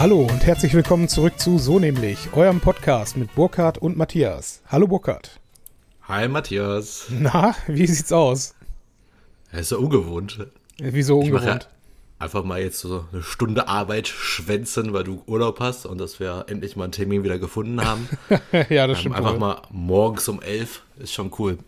Hallo 0.00 0.20
und 0.22 0.46
herzlich 0.46 0.72
willkommen 0.72 1.08
zurück 1.08 1.38
zu 1.38 1.58
So 1.58 1.78
nämlich, 1.78 2.32
eurem 2.32 2.60
Podcast 2.60 3.18
mit 3.18 3.34
Burkhard 3.34 3.76
und 3.76 3.98
Matthias. 3.98 4.62
Hallo 4.68 4.86
Burkhard. 4.86 5.38
Hi 6.08 6.26
Matthias. 6.26 7.04
Na, 7.10 7.54
wie 7.66 7.86
sieht's 7.86 8.10
aus? 8.10 8.54
Das 9.52 9.60
ist 9.60 9.72
ja 9.72 9.76
ungewohnt. 9.76 10.46
Wieso 10.78 11.18
ungewohnt? 11.18 11.68
einfach 12.18 12.44
mal 12.44 12.60
jetzt 12.62 12.80
so 12.80 13.04
eine 13.12 13.22
Stunde 13.22 13.68
Arbeit 13.68 14.08
schwänzen, 14.08 14.94
weil 14.94 15.04
du 15.04 15.22
Urlaub 15.26 15.60
hast 15.60 15.84
und 15.84 15.98
dass 15.98 16.18
wir 16.18 16.46
endlich 16.48 16.76
mal 16.76 16.84
einen 16.84 16.92
Termin 16.92 17.22
wieder 17.22 17.38
gefunden 17.38 17.84
haben. 17.84 18.08
Ja, 18.70 18.86
das 18.86 18.96
Ähm, 18.96 19.00
stimmt. 19.00 19.16
einfach 19.16 19.32
wohl. 19.34 19.38
mal 19.38 19.62
morgens 19.70 20.28
um 20.30 20.40
elf 20.40 20.82
ist 20.98 21.12
schon 21.12 21.30
cool. 21.38 21.58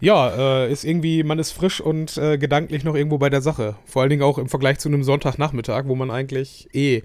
Ja, 0.00 0.64
äh, 0.64 0.72
ist 0.72 0.84
irgendwie, 0.84 1.24
man 1.24 1.38
ist 1.38 1.52
frisch 1.52 1.80
und 1.80 2.16
äh, 2.18 2.38
gedanklich 2.38 2.84
noch 2.84 2.94
irgendwo 2.94 3.18
bei 3.18 3.30
der 3.30 3.42
Sache. 3.42 3.76
Vor 3.84 4.02
allen 4.02 4.10
Dingen 4.10 4.22
auch 4.22 4.38
im 4.38 4.48
Vergleich 4.48 4.78
zu 4.78 4.88
einem 4.88 5.02
Sonntagnachmittag, 5.02 5.86
wo 5.86 5.96
man 5.96 6.10
eigentlich 6.10 6.68
eh 6.72 7.02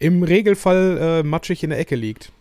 im 0.00 0.24
Regelfall 0.24 0.98
äh, 1.00 1.22
matschig 1.22 1.62
in 1.62 1.70
der 1.70 1.78
Ecke 1.78 1.94
liegt. 1.94 2.32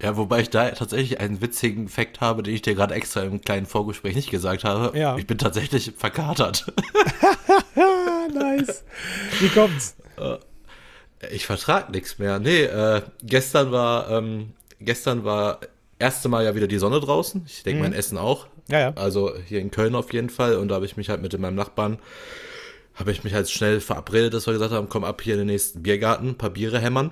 Ja, 0.00 0.16
wobei 0.16 0.40
ich 0.40 0.50
da 0.50 0.70
tatsächlich 0.70 1.20
einen 1.20 1.42
witzigen 1.42 1.88
Fakt 1.88 2.20
habe, 2.20 2.42
den 2.42 2.54
ich 2.54 2.62
dir 2.62 2.74
gerade 2.74 2.94
extra 2.94 3.22
im 3.22 3.40
kleinen 3.42 3.66
Vorgespräch 3.66 4.14
nicht 4.14 4.30
gesagt 4.30 4.64
habe. 4.64 4.96
Ja. 4.96 5.16
Ich 5.16 5.26
bin 5.26 5.36
tatsächlich 5.36 5.92
verkatert. 5.96 6.72
Nice. 8.32 8.84
Wie 9.40 9.48
kommt's? 9.48 9.96
Ich 11.32 11.44
vertrag 11.46 11.90
nichts 11.90 12.18
mehr. 12.18 12.38
Nee, 12.38 12.62
äh, 12.62 13.02
gestern 13.22 13.72
war, 13.72 14.10
ähm, 14.10 14.52
gestern 14.80 15.24
war 15.24 15.60
erste 15.98 16.28
Mal 16.28 16.44
ja 16.44 16.54
wieder 16.54 16.66
die 16.66 16.78
Sonne 16.78 17.00
draußen. 17.00 17.44
Ich 17.46 17.62
denke, 17.62 17.82
mein 17.82 17.92
Essen 17.92 18.16
auch. 18.16 18.46
Ja, 18.70 18.78
ja. 18.78 18.92
Also 18.94 19.32
hier 19.46 19.60
in 19.60 19.70
Köln 19.70 19.94
auf 19.94 20.12
jeden 20.12 20.30
Fall. 20.30 20.56
Und 20.56 20.68
da 20.68 20.76
habe 20.76 20.86
ich 20.86 20.96
mich 20.96 21.08
halt 21.08 21.22
mit 21.22 21.38
meinem 21.38 21.54
Nachbarn, 21.56 21.98
habe 22.94 23.12
ich 23.12 23.24
mich 23.24 23.34
halt 23.34 23.50
schnell 23.50 23.80
verabredet, 23.80 24.34
dass 24.34 24.46
wir 24.46 24.52
gesagt 24.52 24.72
haben, 24.72 24.88
komm 24.88 25.04
ab 25.04 25.22
hier 25.22 25.34
in 25.34 25.40
den 25.40 25.46
nächsten 25.48 25.82
Biergarten, 25.82 26.30
ein 26.30 26.38
paar 26.38 26.50
Biere 26.50 26.78
hämmern. 26.78 27.10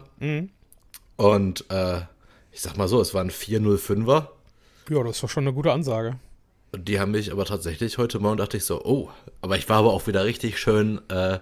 Und 1.17 1.65
äh, 1.71 2.01
ich 2.53 2.61
sag 2.61 2.77
mal 2.77 2.89
so, 2.89 3.01
es 3.01 3.15
waren 3.15 3.31
405er. 3.31 4.29
Ja, 4.91 5.03
das 5.03 5.21
doch 5.21 5.29
schon 5.29 5.45
eine 5.45 5.53
gute 5.53 5.73
Ansage. 5.73 6.17
Und 6.73 6.89
die 6.89 7.01
haben 7.01 7.13
mich 7.13 7.33
aber 7.33 7.45
tatsächlich 7.45 7.99
heute 7.99 8.19
Morgen 8.19 8.37
dachte 8.37 8.57
ich 8.57 8.65
so, 8.65 8.85
oh, 8.85 9.11
aber 9.41 9.57
ich 9.57 9.69
war 9.69 9.79
aber 9.79 9.93
auch 9.93 10.07
wieder 10.07 10.25
richtig 10.25 10.59
schön 10.59 11.01
äh, 11.09 11.39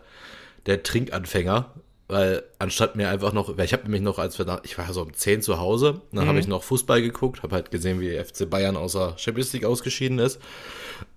der 0.67 0.83
Trinkanfänger, 0.83 1.73
weil 2.09 2.45
anstatt 2.59 2.97
mir 2.97 3.09
einfach 3.09 3.33
noch, 3.33 3.57
weil 3.57 3.65
ich 3.65 3.73
habe 3.73 3.83
nämlich 3.85 4.03
noch, 4.03 4.19
als 4.19 4.39
wir 4.39 4.47
nach, 4.47 4.61
ich 4.65 4.79
war 4.79 4.93
so 4.93 5.03
um 5.03 5.13
10 5.13 5.43
zu 5.43 5.59
Hause, 5.59 6.01
dann 6.13 6.29
habe 6.29 6.39
ich 6.39 6.47
noch 6.47 6.63
Fußball 6.63 7.03
geguckt, 7.03 7.43
habe 7.43 7.55
halt 7.55 7.71
gesehen, 7.71 8.01
wie 8.01 8.17
FC 8.17 8.49
Bayern 8.49 8.77
außer 8.77 9.15
Champions 9.17 9.53
League 9.53 9.65
ausgeschieden 9.65 10.19
ist. 10.19 10.41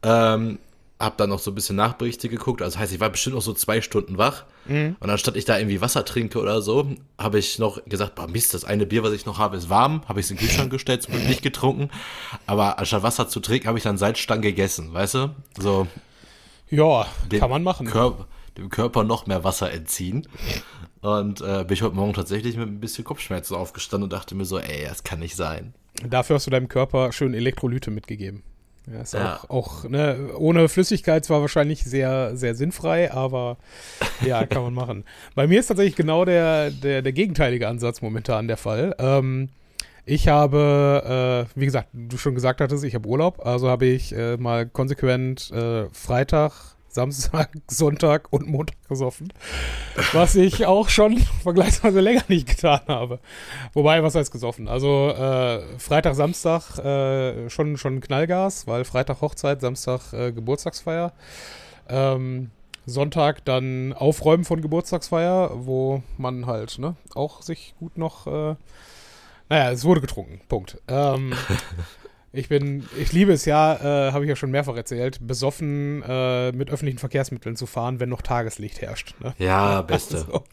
Ähm, 0.03 0.59
hab 0.99 1.15
dann 1.17 1.29
noch 1.29 1.39
so 1.39 1.51
ein 1.51 1.55
bisschen 1.55 1.77
Nachberichte 1.77 2.27
geguckt, 2.27 2.61
also 2.61 2.77
heißt, 2.77 2.91
ich 2.91 2.99
war 2.99 3.09
bestimmt 3.09 3.35
noch 3.35 3.41
so 3.41 3.53
zwei 3.53 3.81
Stunden 3.81 4.17
wach. 4.17 4.43
Und 4.99 5.09
anstatt 5.09 5.37
ich 5.37 5.45
da 5.45 5.57
irgendwie 5.57 5.79
Wasser 5.79 6.03
trinke 6.03 6.39
oder 6.39 6.61
so, 6.61 6.89
habe 7.17 7.39
ich 7.39 7.57
noch 7.57 7.83
gesagt, 7.85 8.15
boah 8.15 8.27
Mist, 8.27 8.53
das 8.53 8.65
eine 8.65 8.85
Bier, 8.85 9.01
was 9.01 9.13
ich 9.13 9.25
noch 9.25 9.37
habe, 9.37 9.55
ist 9.55 9.69
warm, 9.69 10.01
habe 10.07 10.19
ich 10.19 10.25
es 10.25 10.31
in 10.31 10.37
den 10.37 10.45
Kühlschrank 10.45 10.71
gestellt, 10.71 11.03
zum 11.03 11.13
Glück 11.13 11.27
nicht 11.27 11.41
getrunken. 11.41 11.89
Aber 12.45 12.79
anstatt 12.79 13.01
Wasser 13.01 13.29
zu 13.29 13.39
trinken, 13.39 13.67
habe 13.67 13.77
ich 13.77 13.83
dann 13.83 13.97
Salzstangen 13.97 14.41
gegessen, 14.41 14.93
weißt 14.93 15.13
du? 15.15 15.35
So 15.57 15.87
Ja, 16.69 17.39
kann 17.39 17.49
man 17.49 17.63
machen. 17.63 17.87
Körper, 17.87 18.27
dem 18.59 18.69
Körper 18.69 19.03
noch 19.03 19.25
mehr 19.27 19.43
Wasser 19.43 19.71
entziehen. 19.71 20.27
Und 21.01 21.41
äh, 21.41 21.63
bin 21.63 21.73
ich 21.73 21.81
heute 21.81 21.95
Morgen 21.95 22.13
tatsächlich 22.13 22.57
mit 22.57 22.67
ein 22.67 22.79
bisschen 22.79 23.03
Kopfschmerzen 23.03 23.55
aufgestanden 23.55 24.03
und 24.05 24.13
dachte 24.13 24.35
mir 24.35 24.45
so, 24.45 24.59
ey, 24.59 24.85
das 24.87 25.03
kann 25.03 25.19
nicht 25.19 25.35
sein. 25.35 25.73
Dafür 26.07 26.35
hast 26.35 26.47
du 26.47 26.51
deinem 26.51 26.67
Körper 26.67 27.11
schön 27.11 27.33
Elektrolyte 27.33 27.91
mitgegeben. 27.91 28.43
Ja, 28.91 29.01
ist 29.01 29.13
Ja. 29.13 29.37
auch, 29.47 29.49
auch 29.49 29.83
ne, 29.89 30.31
ohne 30.37 30.67
Flüssigkeit 30.67 31.23
zwar 31.23 31.41
wahrscheinlich 31.41 31.83
sehr, 31.83 32.35
sehr 32.35 32.55
sinnfrei, 32.55 33.11
aber 33.11 33.57
ja, 34.25 34.45
kann 34.47 34.63
man 34.63 34.73
machen. 34.73 35.03
Bei 35.35 35.47
mir 35.47 35.59
ist 35.59 35.67
tatsächlich 35.67 35.95
genau 35.95 36.25
der, 36.25 36.71
der, 36.71 37.01
der 37.01 37.13
gegenteilige 37.13 37.67
Ansatz 37.67 38.01
momentan 38.01 38.47
der 38.47 38.57
Fall. 38.57 38.95
Ähm, 38.99 39.49
ich 40.05 40.27
habe, 40.27 41.47
äh, 41.53 41.59
wie 41.59 41.65
gesagt, 41.65 41.89
du 41.93 42.17
schon 42.17 42.33
gesagt 42.33 42.61
hattest, 42.61 42.83
ich 42.83 42.95
habe 42.95 43.07
Urlaub, 43.07 43.45
also 43.45 43.69
habe 43.69 43.85
ich 43.85 44.11
äh, 44.15 44.37
mal 44.37 44.65
konsequent 44.65 45.51
äh, 45.51 45.87
Freitag, 45.91 46.75
Samstag, 46.99 47.51
Sonntag 47.67 48.27
und 48.33 48.47
Montag 48.47 48.75
gesoffen. 48.89 49.31
Was 50.11 50.35
ich 50.35 50.65
auch 50.65 50.89
schon 50.89 51.17
vergleichsweise 51.43 52.01
länger 52.01 52.23
nicht 52.27 52.49
getan 52.49 52.81
habe. 52.89 53.19
Wobei, 53.71 54.03
was 54.03 54.15
heißt 54.15 54.33
gesoffen? 54.33 54.67
Also 54.67 55.11
äh, 55.11 55.61
Freitag, 55.77 56.15
Samstag 56.15 56.77
äh, 56.79 57.49
schon, 57.49 57.77
schon 57.77 58.01
Knallgas, 58.01 58.67
weil 58.67 58.83
Freitag 58.83 59.21
Hochzeit, 59.21 59.61
Samstag 59.61 60.11
äh, 60.11 60.33
Geburtstagsfeier. 60.33 61.13
Ähm, 61.87 62.51
Sonntag 62.85 63.45
dann 63.45 63.93
Aufräumen 63.93 64.43
von 64.43 64.61
Geburtstagsfeier, 64.61 65.51
wo 65.53 66.03
man 66.17 66.47
halt 66.47 66.79
ne, 66.79 66.97
auch 67.15 67.41
sich 67.41 67.75
gut 67.79 67.97
noch. 67.97 68.27
Äh, 68.27 68.55
naja, 69.47 69.71
es 69.71 69.85
wurde 69.85 70.01
getrunken. 70.01 70.41
Punkt. 70.49 70.81
Ähm, 70.89 71.33
ich 72.31 72.47
bin, 72.47 72.87
ich 72.97 73.11
liebe 73.11 73.31
es 73.31 73.45
ja, 73.45 73.75
äh, 73.75 74.11
habe 74.11 74.25
ich 74.25 74.29
ja 74.29 74.35
schon 74.35 74.51
mehrfach 74.51 74.75
erzählt, 74.75 75.25
besoffen 75.25 76.03
äh, 76.07 76.51
mit 76.51 76.69
öffentlichen 76.69 76.99
Verkehrsmitteln 76.99 77.55
zu 77.55 77.65
fahren, 77.65 77.99
wenn 77.99 78.09
noch 78.09 78.21
Tageslicht 78.21 78.81
herrscht. 78.81 79.15
Ne? 79.19 79.33
Ja, 79.39 79.81
beste. 79.87 80.19
So. 80.19 80.43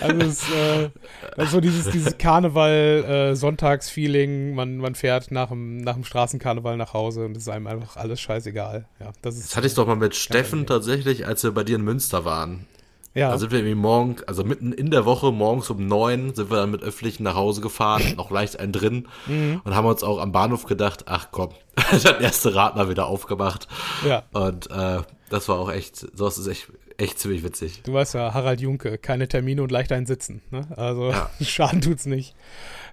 Also 0.00 0.18
es 0.18 0.42
ist, 0.42 0.52
äh, 0.52 0.90
das 1.36 1.44
ist 1.46 1.52
so 1.52 1.60
dieses, 1.60 1.88
dieses 1.90 2.18
Karneval-Sonntagsfeeling, 2.18 4.54
man, 4.54 4.78
man 4.78 4.96
fährt 4.96 5.30
nach 5.30 5.50
dem, 5.50 5.76
nach 5.78 5.94
dem 5.94 6.02
Straßenkarneval 6.04 6.76
nach 6.76 6.92
Hause 6.92 7.24
und 7.24 7.36
es 7.36 7.44
ist 7.44 7.48
einem 7.48 7.68
einfach 7.68 7.96
alles 7.96 8.20
scheißegal. 8.20 8.86
Ja, 8.98 9.12
das 9.22 9.36
ist, 9.36 9.50
Das 9.50 9.56
hatte 9.56 9.68
ich 9.68 9.74
doch 9.74 9.86
mal 9.86 9.94
mit 9.94 10.16
Steffen 10.16 10.66
tatsächlich, 10.66 11.24
als 11.26 11.44
wir 11.44 11.52
bei 11.52 11.62
dir 11.62 11.76
in 11.76 11.82
Münster 11.82 12.24
waren. 12.24 12.66
Ja, 13.16 13.30
Da 13.30 13.38
sind 13.38 13.50
wir 13.50 13.58
irgendwie 13.58 13.74
morgen, 13.74 14.16
also 14.26 14.44
mitten 14.44 14.72
in 14.72 14.90
der 14.90 15.04
Woche, 15.04 15.32
morgens 15.32 15.68
um 15.70 15.86
neun, 15.86 16.34
sind 16.34 16.50
wir 16.50 16.58
dann 16.58 16.70
mit 16.70 16.82
Öffentlichen 16.82 17.22
nach 17.24 17.34
Hause 17.34 17.60
gefahren, 17.60 18.14
noch 18.16 18.30
leicht 18.30 18.60
ein 18.60 18.72
drin 18.72 19.08
Mhm. 19.26 19.60
und 19.64 19.74
haben 19.74 19.86
uns 19.86 20.02
auch 20.04 20.18
am 20.20 20.30
Bahnhof 20.32 20.66
gedacht, 20.66 21.04
ach 21.06 21.28
komm, 21.32 21.50
der 22.04 22.20
erste 22.20 22.54
Radler 22.54 22.88
wieder 22.88 23.06
aufgemacht. 23.06 23.66
ja. 24.06 24.22
Und 24.32 24.70
äh, 24.70 25.00
das 25.30 25.48
war 25.48 25.58
auch 25.58 25.72
echt, 25.72 25.96
sowas 26.16 26.38
ist 26.38 26.46
echt, 26.46 26.68
echt 26.98 27.18
ziemlich 27.18 27.42
witzig. 27.42 27.82
Du 27.82 27.92
weißt 27.92 28.14
ja, 28.14 28.32
Harald 28.32 28.60
Junke, 28.60 28.96
keine 28.98 29.26
Termine 29.28 29.62
und 29.62 29.72
leicht 29.72 29.90
ein 29.92 30.06
Sitzen. 30.06 30.40
Ne? 30.50 30.66
Also 30.76 31.10
Ja. 31.10 31.28
Schaden 31.42 31.80
tut's 31.80 32.06
nicht. 32.06 32.34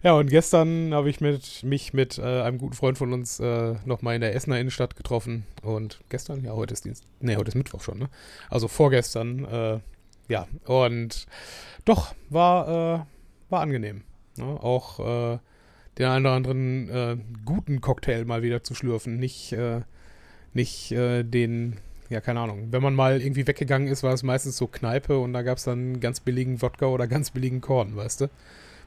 Ja, 0.01 0.13
und 0.13 0.29
gestern 0.29 0.93
habe 0.93 1.09
ich 1.09 1.21
mit, 1.21 1.63
mich 1.63 1.93
mit 1.93 2.17
äh, 2.17 2.41
einem 2.41 2.57
guten 2.57 2.73
Freund 2.73 2.97
von 2.97 3.13
uns 3.13 3.39
äh, 3.39 3.75
nochmal 3.85 4.15
in 4.15 4.21
der 4.21 4.35
Essener 4.35 4.59
Innenstadt 4.59 4.95
getroffen. 4.97 5.45
Und 5.61 5.99
gestern, 6.09 6.43
ja, 6.43 6.51
heute 6.51 6.73
ist 6.73 6.83
Dienst, 6.83 7.05
nee, 7.21 7.37
heute 7.37 7.49
ist 7.49 7.55
Mittwoch 7.55 7.81
schon, 7.81 7.99
ne? 7.99 8.09
Also 8.49 8.67
vorgestern, 8.67 9.45
äh, 9.45 9.79
ja. 10.27 10.47
Und 10.65 11.25
doch, 11.85 12.13
war, 12.29 12.67
äh, 12.67 13.51
war 13.51 13.61
angenehm. 13.61 14.03
Ne? 14.37 14.45
Auch 14.45 14.99
äh, 14.99 15.39
den 15.97 16.05
einen 16.07 16.25
oder 16.25 16.35
anderen 16.35 16.89
äh, 16.89 17.17
guten 17.45 17.81
Cocktail 17.81 18.25
mal 18.25 18.41
wieder 18.41 18.63
zu 18.63 18.73
schlürfen. 18.75 19.17
Nicht, 19.17 19.53
äh, 19.53 19.81
nicht 20.53 20.91
äh, 20.91 21.23
den, 21.23 21.77
ja, 22.09 22.21
keine 22.21 22.39
Ahnung. 22.39 22.67
Wenn 22.71 22.81
man 22.81 22.95
mal 22.95 23.21
irgendwie 23.21 23.47
weggegangen 23.47 23.87
ist, 23.87 24.03
war 24.03 24.13
es 24.13 24.23
meistens 24.23 24.57
so 24.57 24.67
Kneipe 24.67 25.17
und 25.17 25.33
da 25.33 25.41
gab 25.41 25.57
es 25.57 25.65
dann 25.65 25.99
ganz 25.99 26.19
billigen 26.19 26.61
Wodka 26.61 26.87
oder 26.87 27.07
ganz 27.07 27.31
billigen 27.31 27.61
Korn, 27.61 27.95
weißt 27.95 28.21
du? 28.21 28.29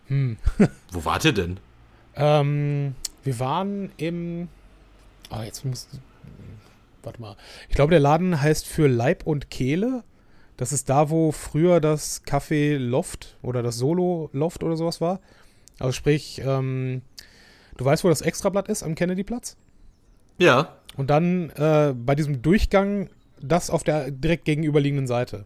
Hm. 0.09 0.37
Wo 0.93 1.05
wart 1.05 1.25
ihr 1.25 1.33
denn? 1.33 1.59
Ähm, 2.17 2.95
wir 3.25 3.39
waren 3.39 3.91
im. 3.97 4.49
Ah, 5.31 5.45
jetzt 5.45 5.65
muss. 5.65 5.89
Warte 7.03 7.21
mal. 7.21 7.37
Ich 7.69 7.75
glaube, 7.75 7.91
der 7.91 8.01
Laden 8.01 8.41
heißt 8.41 8.67
für 8.67 8.89
Leib 8.89 9.27
und 9.27 9.51
Kehle. 9.51 10.03
Das 10.57 10.73
ist 10.73 10.89
da, 10.89 11.11
wo 11.11 11.33
früher 11.33 11.81
das 11.81 12.25
Café 12.25 12.79
Loft 12.79 13.37
oder 13.43 13.63
das 13.63 13.77
Solo 13.77 14.31
Loft 14.33 14.65
oder 14.65 14.77
sowas 14.77 15.01
war. 15.01 15.21
Also 15.79 15.93
sprich, 15.93 16.41
ähm, 16.45 17.03
du 17.77 17.85
weißt, 17.85 18.05
wo 18.05 18.09
das 18.09 18.23
Extrablatt 18.23 18.69
ist 18.69 18.83
am 18.83 18.95
Kennedyplatz? 18.95 19.57
Ja. 20.39 20.77
Und 20.97 21.11
dann 21.11 21.51
äh, 21.51 21.95
bei 21.95 22.15
diesem 22.15 22.41
Durchgang 22.41 23.11
das 23.41 23.69
auf 23.69 23.85
der 23.85 24.11
direkt 24.11 24.47
gegenüberliegenden 24.47 25.07
Seite. 25.07 25.45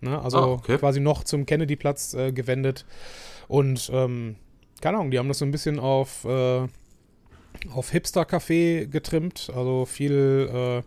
Ne? 0.00 0.20
Also 0.20 0.38
Ah, 0.38 0.46
okay. 0.46 0.78
quasi 0.78 0.98
noch 0.98 1.22
zum 1.24 1.46
Kennedy-Platz 1.46 2.14
äh, 2.14 2.32
gewendet. 2.32 2.86
Und 3.46 3.88
ähm, 3.92 4.36
keine 4.80 4.96
Ahnung, 4.98 5.10
die 5.12 5.18
haben 5.18 5.28
das 5.28 5.38
so 5.38 5.44
ein 5.44 5.50
bisschen 5.52 5.78
auf, 5.78 6.24
äh, 6.24 6.66
auf 7.72 7.92
Hipster-Café 7.92 8.86
getrimmt. 8.86 9.52
Also 9.54 9.84
viel, 9.84 10.50
äh, 10.52 10.82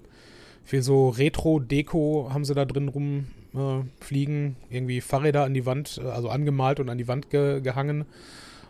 viel 0.65 0.81
so 0.81 1.09
Retro-Deko 1.09 2.29
haben 2.33 2.43
sie 2.43 2.55
da 2.55 2.65
drin 2.65 2.89
rumfliegen. 2.89 3.42
Äh, 3.55 3.83
fliegen. 3.99 4.55
Irgendwie 4.69 5.01
Fahrräder 5.01 5.43
an 5.43 5.53
die 5.53 5.65
Wand, 5.65 6.01
äh, 6.03 6.07
also 6.07 6.29
angemalt 6.29 6.79
und 6.79 6.89
an 6.89 6.97
die 6.97 7.07
Wand 7.07 7.29
ge 7.29 7.61
gehangen. 7.61 8.05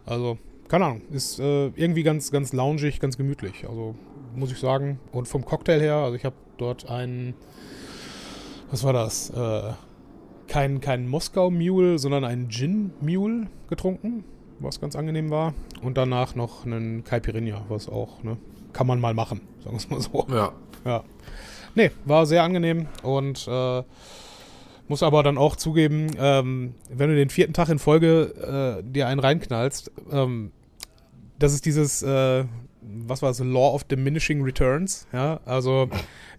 Also, 0.05 0.37
keine 0.67 0.85
Ahnung, 0.85 1.01
ist 1.11 1.39
äh, 1.39 1.67
irgendwie 1.67 2.03
ganz, 2.03 2.31
ganz 2.31 2.51
loungig, 2.53 2.99
ganz 2.99 3.17
gemütlich. 3.17 3.67
Also, 3.67 3.95
muss 4.35 4.51
ich 4.51 4.59
sagen. 4.59 4.99
Und 5.11 5.27
vom 5.27 5.45
Cocktail 5.45 5.79
her, 5.79 5.95
also 5.95 6.15
ich 6.15 6.25
habe 6.25 6.35
dort 6.57 6.89
einen, 6.89 7.33
was 8.71 8.83
war 8.83 8.93
das? 8.93 9.29
Äh, 9.29 9.73
kein, 10.47 10.81
kein 10.81 11.07
Moskau 11.07 11.49
Mule, 11.49 11.97
sondern 11.97 12.23
einen 12.23 12.49
Gin 12.49 12.91
Mule 13.01 13.47
getrunken, 13.69 14.23
was 14.59 14.79
ganz 14.79 14.95
angenehm 14.95 15.29
war. 15.29 15.53
Und 15.81 15.97
danach 15.97 16.35
noch 16.35 16.65
einen 16.65 17.03
Caipirinha, 17.03 17.65
was 17.69 17.89
auch, 17.89 18.23
ne, 18.23 18.37
kann 18.73 18.87
man 18.87 18.99
mal 18.99 19.13
machen, 19.13 19.41
sagen 19.63 19.75
wir 19.75 19.77
es 19.77 19.89
mal 19.89 20.01
so. 20.01 20.27
Ja. 20.29 20.51
Ja. 20.85 21.03
Nee, 21.75 21.91
war 22.05 22.25
sehr 22.25 22.43
angenehm 22.43 22.87
und 23.01 23.47
äh, 23.47 23.83
Muss 24.87 25.01
aber 25.01 25.23
dann 25.23 25.37
auch 25.37 25.55
zugeben, 25.55 26.07
ähm, 26.19 26.75
wenn 26.89 27.09
du 27.09 27.15
den 27.15 27.29
vierten 27.29 27.53
Tag 27.53 27.69
in 27.69 27.79
Folge 27.79 28.81
äh, 28.81 28.83
dir 28.83 29.07
einen 29.07 29.19
reinknallst, 29.19 29.91
ähm, 30.11 30.51
das 31.39 31.53
ist 31.53 31.65
dieses, 31.65 32.03
äh, 32.03 32.43
was 32.81 33.21
war 33.21 33.29
das, 33.29 33.39
Law 33.39 33.73
of 33.73 33.85
Diminishing 33.85 34.43
Returns. 34.43 35.07
Ja, 35.13 35.39
also 35.45 35.89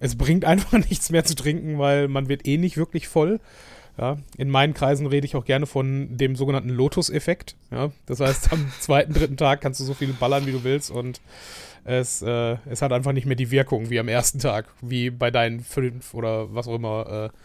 es 0.00 0.17
bringt 0.17 0.44
einfach 0.44 0.73
nichts 0.73 1.11
mehr 1.11 1.25
zu 1.25 1.35
trinken, 1.35 1.79
weil 1.79 2.08
man 2.08 2.29
wird 2.29 2.46
eh 2.46 2.58
nicht 2.58 2.76
wirklich 2.76 3.08
voll. 3.08 3.41
Ja, 3.96 4.19
in 4.37 4.50
meinen 4.50 4.75
Kreisen 4.75 5.06
rede 5.06 5.25
ich 5.25 5.37
auch 5.37 5.44
gerne 5.44 5.67
von 5.67 6.17
dem 6.17 6.35
sogenannten 6.35 6.69
Lotus-Effekt. 6.69 7.55
Ja, 7.70 7.93
das 8.06 8.19
heißt, 8.19 8.52
am 8.52 8.73
zweiten, 8.81 9.14
dritten 9.14 9.37
Tag 9.37 9.61
kannst 9.61 9.79
du 9.79 9.85
so 9.85 9.94
viel 9.94 10.12
ballern, 10.12 10.46
wie 10.46 10.52
du 10.52 10.64
willst 10.64 10.91
und 10.91 11.20
es, 11.85 12.23
äh, 12.23 12.56
es 12.69 12.82
hat 12.82 12.93
einfach 12.93 13.12
nicht 13.12 13.26
mehr 13.26 13.37
die 13.37 13.50
Wirkung 13.50 13.91
wie 13.91 14.00
am 14.00 14.08
ersten 14.08 14.38
Tag, 14.38 14.67
wie 14.81 15.11
bei 15.11 15.31
deinen 15.31 15.61
fünf 15.61 16.14
oder 16.14 16.52
was 16.55 16.67
auch 16.67 16.75
immer 16.75 17.31
äh, 17.31 17.37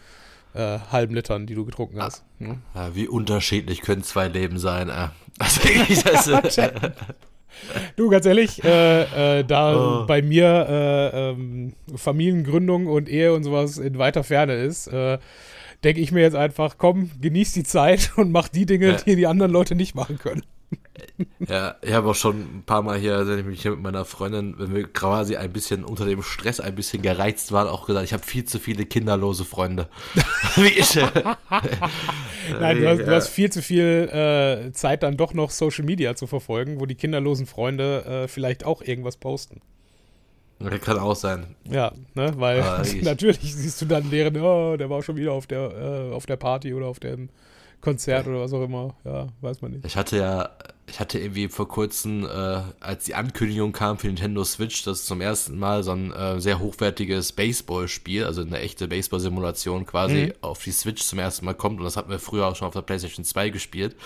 äh, 0.54 0.78
halben 0.90 1.14
Litern, 1.14 1.46
die 1.46 1.54
du 1.54 1.64
getrunken 1.64 2.02
hast. 2.02 2.24
Ja, 2.38 2.56
ja, 2.74 2.94
wie 2.94 3.08
unterschiedlich 3.08 3.82
können 3.82 4.02
zwei 4.02 4.28
Leben 4.28 4.58
sein. 4.58 4.88
Äh. 4.88 5.08
Also, 6.12 6.38
das, 6.40 6.58
Du, 7.96 8.08
ganz 8.08 8.26
ehrlich, 8.26 8.62
äh, 8.64 9.38
äh, 9.40 9.44
da 9.44 10.02
oh. 10.02 10.06
bei 10.06 10.22
mir 10.22 10.66
äh, 10.68 11.30
ähm, 11.30 11.74
Familiengründung 11.94 12.86
und 12.86 13.08
Ehe 13.08 13.34
und 13.34 13.44
sowas 13.44 13.78
in 13.78 13.98
weiter 13.98 14.24
Ferne 14.24 14.54
ist, 14.54 14.86
äh, 14.86 15.18
denke 15.84 16.00
ich 16.00 16.12
mir 16.12 16.20
jetzt 16.20 16.36
einfach, 16.36 16.76
komm, 16.78 17.10
genieß 17.20 17.52
die 17.52 17.64
Zeit 17.64 18.12
und 18.16 18.32
mach 18.32 18.48
die 18.48 18.66
Dinge, 18.66 18.88
ja. 18.88 18.96
die 18.96 19.16
die 19.16 19.26
anderen 19.26 19.52
Leute 19.52 19.74
nicht 19.74 19.94
machen 19.94 20.18
können. 20.18 20.42
Ja, 21.46 21.76
ich 21.82 21.92
habe 21.92 22.10
auch 22.10 22.14
schon 22.14 22.40
ein 22.40 22.62
paar 22.64 22.82
Mal 22.82 22.98
hier, 22.98 23.26
wenn 23.26 23.38
ich 23.38 23.44
mich 23.44 23.62
hier 23.62 23.72
mit 23.72 23.82
meiner 23.82 24.04
Freundin, 24.04 24.54
wenn 24.58 24.74
wir 24.74 24.84
quasi 24.84 25.36
ein 25.36 25.52
bisschen 25.52 25.84
unter 25.84 26.04
dem 26.04 26.22
Stress 26.22 26.60
ein 26.60 26.74
bisschen 26.74 27.02
gereizt 27.02 27.52
waren, 27.52 27.68
auch 27.68 27.86
gesagt, 27.86 28.04
ich 28.04 28.12
habe 28.12 28.22
viel 28.22 28.44
zu 28.44 28.58
viele 28.58 28.86
kinderlose 28.86 29.44
Freunde. 29.44 29.88
Nein, 30.56 30.76
du 32.80 32.88
hast, 32.88 32.98
du 33.00 33.14
hast, 33.14 33.28
viel 33.28 33.50
zu 33.50 33.62
viel 33.62 34.08
äh, 34.12 34.72
Zeit 34.72 35.02
dann 35.02 35.16
doch 35.16 35.34
noch 35.34 35.50
Social 35.50 35.84
Media 35.84 36.14
zu 36.16 36.26
verfolgen, 36.26 36.80
wo 36.80 36.86
die 36.86 36.94
kinderlosen 36.94 37.46
Freunde 37.46 38.04
äh, 38.04 38.28
vielleicht 38.28 38.64
auch 38.64 38.82
irgendwas 38.82 39.16
posten. 39.16 39.60
Ja, 40.60 40.76
kann 40.78 40.98
auch 40.98 41.16
sein. 41.16 41.54
Ja, 41.64 41.92
ne, 42.14 42.32
weil 42.36 42.60
natürlich 43.02 43.38
siehst 43.40 43.80
du 43.80 43.86
dann 43.86 44.10
deren, 44.10 44.36
oh, 44.40 44.76
der 44.76 44.90
war 44.90 45.02
schon 45.02 45.16
wieder 45.16 45.32
auf 45.32 45.46
der, 45.46 46.10
äh, 46.10 46.14
auf 46.14 46.26
der 46.26 46.36
Party 46.36 46.74
oder 46.74 46.86
auf 46.86 47.00
dem 47.00 47.30
Konzert 47.80 48.26
oder 48.26 48.40
was 48.40 48.52
auch 48.52 48.62
immer. 48.62 48.94
Ja, 49.04 49.28
weiß 49.40 49.62
man 49.62 49.72
nicht. 49.72 49.84
Ich 49.86 49.96
hatte 49.96 50.18
ja, 50.18 50.50
ich 50.86 51.00
hatte 51.00 51.18
irgendwie 51.18 51.48
vor 51.48 51.68
kurzem, 51.68 52.24
äh, 52.24 52.62
als 52.80 53.04
die 53.04 53.14
Ankündigung 53.14 53.72
kam 53.72 53.98
für 53.98 54.08
Nintendo 54.08 54.44
Switch, 54.44 54.84
dass 54.84 55.04
zum 55.04 55.20
ersten 55.20 55.58
Mal 55.58 55.82
so 55.82 55.92
ein 55.92 56.12
äh, 56.12 56.40
sehr 56.40 56.58
hochwertiges 56.58 57.32
Baseball-Spiel, 57.32 58.24
also 58.24 58.42
eine 58.42 58.58
echte 58.58 58.88
Baseball-Simulation 58.88 59.86
quasi 59.86 60.26
mhm. 60.26 60.32
auf 60.42 60.62
die 60.62 60.72
Switch 60.72 61.02
zum 61.02 61.18
ersten 61.18 61.44
Mal 61.44 61.54
kommt. 61.54 61.78
Und 61.78 61.84
das 61.84 61.96
hatten 61.96 62.10
wir 62.10 62.18
früher 62.18 62.46
auch 62.46 62.56
schon 62.56 62.68
auf 62.68 62.74
der 62.74 62.82
PlayStation 62.82 63.24
2 63.24 63.50
gespielt. 63.50 63.96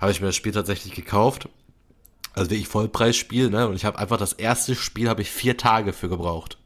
Habe 0.00 0.12
ich 0.12 0.20
mir 0.20 0.28
das 0.28 0.36
Spiel 0.36 0.52
tatsächlich 0.52 0.94
gekauft 0.94 1.48
also 2.34 2.50
wirklich 2.50 2.68
Vollpreisspiel, 2.68 3.50
ne? 3.50 3.68
Und 3.68 3.74
ich 3.74 3.84
habe 3.84 3.98
einfach 3.98 4.16
das 4.16 4.32
erste 4.32 4.74
Spiel 4.74 5.08
habe 5.08 5.22
ich 5.22 5.30
vier 5.30 5.56
Tage 5.56 5.92
für 5.92 6.08
gebraucht. 6.08 6.58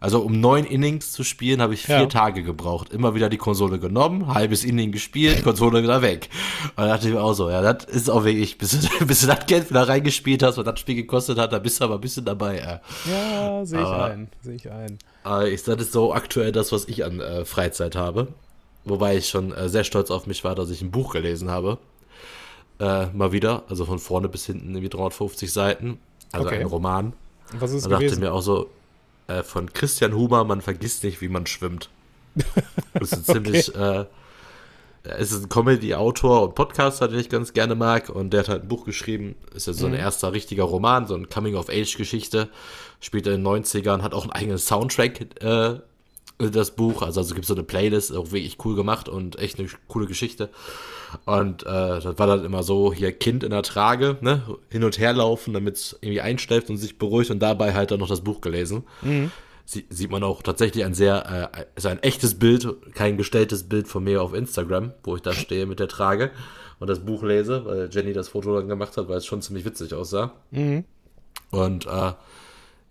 Also 0.00 0.20
um 0.20 0.40
neun 0.40 0.64
Innings 0.64 1.12
zu 1.12 1.24
spielen, 1.24 1.60
habe 1.60 1.74
ich 1.74 1.82
vier 1.82 2.00
ja. 2.00 2.06
Tage 2.06 2.42
gebraucht. 2.42 2.92
Immer 2.92 3.14
wieder 3.14 3.28
die 3.28 3.36
Konsole 3.36 3.78
genommen, 3.78 4.32
halbes 4.32 4.64
Inning 4.64 4.92
gespielt, 4.92 5.42
Konsole 5.42 5.82
wieder 5.82 6.02
weg. 6.02 6.28
Und 6.76 6.84
da 6.84 6.88
dachte 6.88 7.08
ich 7.08 7.14
mir 7.14 7.22
auch 7.22 7.34
so, 7.34 7.50
ja, 7.50 7.60
das 7.60 7.84
ist 7.84 8.10
auch 8.10 8.24
wirklich, 8.24 8.58
bis 8.58 8.80
du, 8.80 9.04
bis 9.06 9.20
du 9.20 9.26
das 9.26 9.46
Geld 9.46 9.70
wieder 9.70 9.88
reingespielt 9.88 10.42
hast 10.42 10.58
und 10.58 10.66
das 10.66 10.78
Spiel 10.80 10.94
gekostet 10.94 11.38
hat, 11.38 11.52
da 11.52 11.58
bist 11.58 11.80
du 11.80 11.84
aber 11.84 11.94
ein 11.94 12.00
bisschen 12.00 12.24
dabei. 12.24 12.58
Ja, 12.58 12.80
ja 13.10 13.64
sehe 13.64 13.80
ich 13.80 13.88
ein, 13.88 14.28
sehe 14.40 14.54
ich 14.54 14.70
ein. 14.70 14.98
Aber 15.24 15.48
ich, 15.48 15.62
das 15.62 15.80
ist 15.80 15.92
so 15.92 16.12
aktuell 16.14 16.52
das, 16.52 16.72
was 16.72 16.86
ich 16.86 17.04
an 17.04 17.20
äh, 17.20 17.44
Freizeit 17.44 17.96
habe. 17.96 18.28
Wobei 18.84 19.16
ich 19.16 19.28
schon 19.28 19.52
äh, 19.52 19.68
sehr 19.68 19.84
stolz 19.84 20.10
auf 20.10 20.26
mich 20.26 20.44
war, 20.44 20.54
dass 20.54 20.70
ich 20.70 20.80
ein 20.80 20.90
Buch 20.90 21.12
gelesen 21.12 21.50
habe 21.50 21.78
äh, 22.80 23.06
mal 23.06 23.32
wieder, 23.32 23.64
also 23.68 23.84
von 23.84 23.98
vorne 23.98 24.28
bis 24.28 24.46
hinten 24.46 24.70
irgendwie 24.70 24.88
350 24.88 25.52
Seiten, 25.52 25.98
also 26.32 26.46
okay. 26.46 26.60
ein 26.60 26.66
Roman. 26.66 27.12
Was 27.58 27.72
ist 27.72 27.86
da 27.86 27.90
dachte 27.90 28.04
gewesen? 28.04 28.20
mir 28.20 28.32
auch 28.32 28.42
so, 28.42 28.68
äh, 29.28 29.42
von 29.42 29.72
Christian 29.72 30.14
Huber, 30.14 30.44
man 30.44 30.60
vergisst 30.60 31.04
nicht, 31.04 31.20
wie 31.20 31.28
man 31.28 31.46
schwimmt. 31.46 31.90
Das 32.94 33.12
ist 33.12 33.26
ziemlich, 33.32 33.74
okay. 33.74 34.00
äh, 34.00 34.04
es 35.04 35.32
ist 35.32 35.44
ein 35.44 35.48
Comedy-Autor 35.48 36.42
und 36.42 36.54
Podcaster, 36.54 37.08
den 37.08 37.20
ich 37.20 37.28
ganz 37.28 37.52
gerne 37.52 37.74
mag. 37.74 38.08
Und 38.08 38.30
der 38.30 38.40
hat 38.40 38.48
halt 38.48 38.62
ein 38.62 38.68
Buch 38.68 38.84
geschrieben. 38.84 39.36
Ist 39.54 39.66
ja 39.66 39.72
so 39.72 39.86
ein 39.86 39.92
mhm. 39.92 39.98
erster 39.98 40.32
richtiger 40.32 40.64
Roman, 40.64 41.06
so 41.06 41.14
ein 41.14 41.28
Coming-of-Age-Geschichte. 41.28 42.48
Spielt 43.00 43.26
in 43.26 43.44
den 43.44 43.46
90ern, 43.46 44.02
hat 44.02 44.12
auch 44.12 44.22
einen 44.22 44.32
eigenen 44.32 44.58
Soundtrack, 44.58 45.42
äh, 45.42 45.80
das 46.38 46.70
Buch. 46.70 47.02
Also, 47.02 47.20
also 47.20 47.34
gibt 47.34 47.44
es 47.44 47.48
so 47.48 47.54
eine 47.54 47.64
Playlist, 47.64 48.14
auch 48.14 48.30
wirklich 48.30 48.56
cool 48.64 48.74
gemacht 48.74 49.08
und 49.08 49.38
echt 49.38 49.58
eine 49.58 49.68
coole 49.88 50.06
Geschichte. 50.06 50.50
Und 51.24 51.62
äh, 51.64 52.00
das 52.00 52.18
war 52.18 52.26
dann 52.26 52.44
immer 52.44 52.62
so, 52.62 52.92
hier 52.92 53.12
Kind 53.12 53.42
in 53.42 53.50
der 53.50 53.62
Trage, 53.62 54.18
ne, 54.20 54.42
hin 54.70 54.84
und 54.84 54.98
her 54.98 55.12
laufen, 55.12 55.54
damit 55.54 55.76
es 55.76 55.98
irgendwie 56.00 56.20
einschläft 56.20 56.70
und 56.70 56.76
sich 56.76 56.98
beruhigt 56.98 57.30
und 57.30 57.40
dabei 57.40 57.74
halt 57.74 57.90
dann 57.90 58.00
noch 58.00 58.08
das 58.08 58.22
Buch 58.22 58.40
gelesen. 58.40 58.84
Mhm. 59.02 59.30
Sie, 59.64 59.84
sieht 59.90 60.10
man 60.10 60.22
auch 60.22 60.42
tatsächlich 60.42 60.84
ein 60.84 60.94
sehr, 60.94 61.50
äh, 61.54 61.64
ist 61.76 61.86
ein 61.86 62.02
echtes 62.02 62.38
Bild, 62.38 62.66
kein 62.94 63.18
gestelltes 63.18 63.68
Bild 63.68 63.86
von 63.86 64.04
mir 64.04 64.22
auf 64.22 64.32
Instagram, 64.32 64.92
wo 65.02 65.16
ich 65.16 65.22
da 65.22 65.32
stehe 65.32 65.66
mit 65.66 65.78
der 65.78 65.88
Trage 65.88 66.30
und 66.78 66.88
das 66.88 67.00
Buch 67.00 67.22
lese, 67.22 67.64
weil 67.66 67.90
Jenny 67.92 68.12
das 68.12 68.28
Foto 68.28 68.54
dann 68.54 68.68
gemacht 68.68 68.96
hat, 68.96 69.08
weil 69.08 69.18
es 69.18 69.26
schon 69.26 69.42
ziemlich 69.42 69.64
witzig 69.64 69.92
aussah. 69.92 70.32
Mhm. 70.52 70.84
Und 71.50 71.86
äh, 71.86 72.12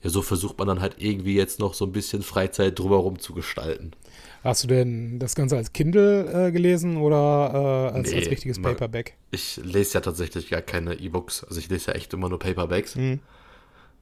ja, 0.03 0.09
so 0.09 0.21
versucht 0.21 0.57
man 0.59 0.67
dann 0.67 0.81
halt 0.81 0.95
irgendwie 0.99 1.35
jetzt 1.35 1.59
noch 1.59 1.73
so 1.73 1.85
ein 1.85 1.91
bisschen 1.91 2.21
Freizeit 2.21 2.77
drumherum 2.77 3.19
zu 3.19 3.33
gestalten. 3.33 3.91
Hast 4.43 4.63
du 4.63 4.67
denn 4.67 5.19
das 5.19 5.35
Ganze 5.35 5.57
als 5.57 5.73
Kindle 5.73 6.47
äh, 6.47 6.51
gelesen 6.51 6.97
oder 6.97 7.91
äh, 7.93 7.97
als, 7.97 8.11
nee, 8.11 8.17
als 8.17 8.29
richtiges 8.29 8.61
Paperback? 8.61 9.15
Ich 9.31 9.59
lese 9.63 9.95
ja 9.95 10.01
tatsächlich 10.01 10.49
gar 10.49 10.61
keine 10.61 10.93
E-Books. 10.93 11.43
Also 11.43 11.59
ich 11.59 11.69
lese 11.69 11.91
ja 11.91 11.97
echt 11.97 12.13
immer 12.13 12.29
nur 12.29 12.39
Paperbacks. 12.39 12.95
Mhm. 12.95 13.19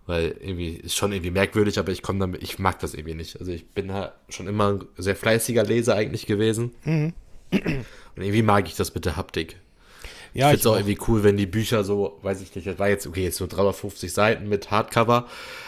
Weil 0.06 0.36
irgendwie 0.40 0.76
ist 0.76 0.96
schon 0.96 1.14
irgendwie 1.14 1.32
merkwürdig, 1.32 1.80
aber 1.80 1.92
ich 1.92 2.04
komme 2.04 2.20
damit, 2.20 2.44
ich 2.44 2.60
mag 2.60 2.78
das 2.80 2.94
irgendwie 2.94 3.16
nicht. 3.16 3.40
Also 3.40 3.52
ich 3.52 3.66
bin 3.70 3.88
ja 3.88 4.14
schon 4.30 4.48
immer 4.48 4.74
ein 4.74 4.86
sehr 4.98 5.16
fleißiger 5.16 5.64
Leser 5.64 5.96
eigentlich 5.96 6.28
gewesen. 6.28 6.76
Mhm. 6.84 7.14
Und 7.52 8.22
irgendwie 8.22 8.44
mag 8.44 8.68
ich 8.68 8.76
das 8.76 8.94
mit 8.94 9.06
der 9.06 9.16
Haptik. 9.16 9.58
Ja, 10.36 10.52
ich 10.52 10.60
finde 10.60 10.60
es 10.60 10.66
auch 10.68 10.76
irgendwie 10.76 10.98
cool, 11.08 11.24
wenn 11.24 11.38
die 11.38 11.46
Bücher 11.46 11.86
so, 11.86 12.20
weiß 12.22 12.42
ich 12.42 12.54
nicht, 12.54 12.68
das 12.68 12.78
war 12.78 12.90
jetzt, 12.90 13.08
okay, 13.08 13.24
jetzt 13.24 13.40
nur 13.40 13.48
350 13.48 14.12
Seiten 14.12 14.50
mit 14.50 14.70
Hardcover, 14.70 15.28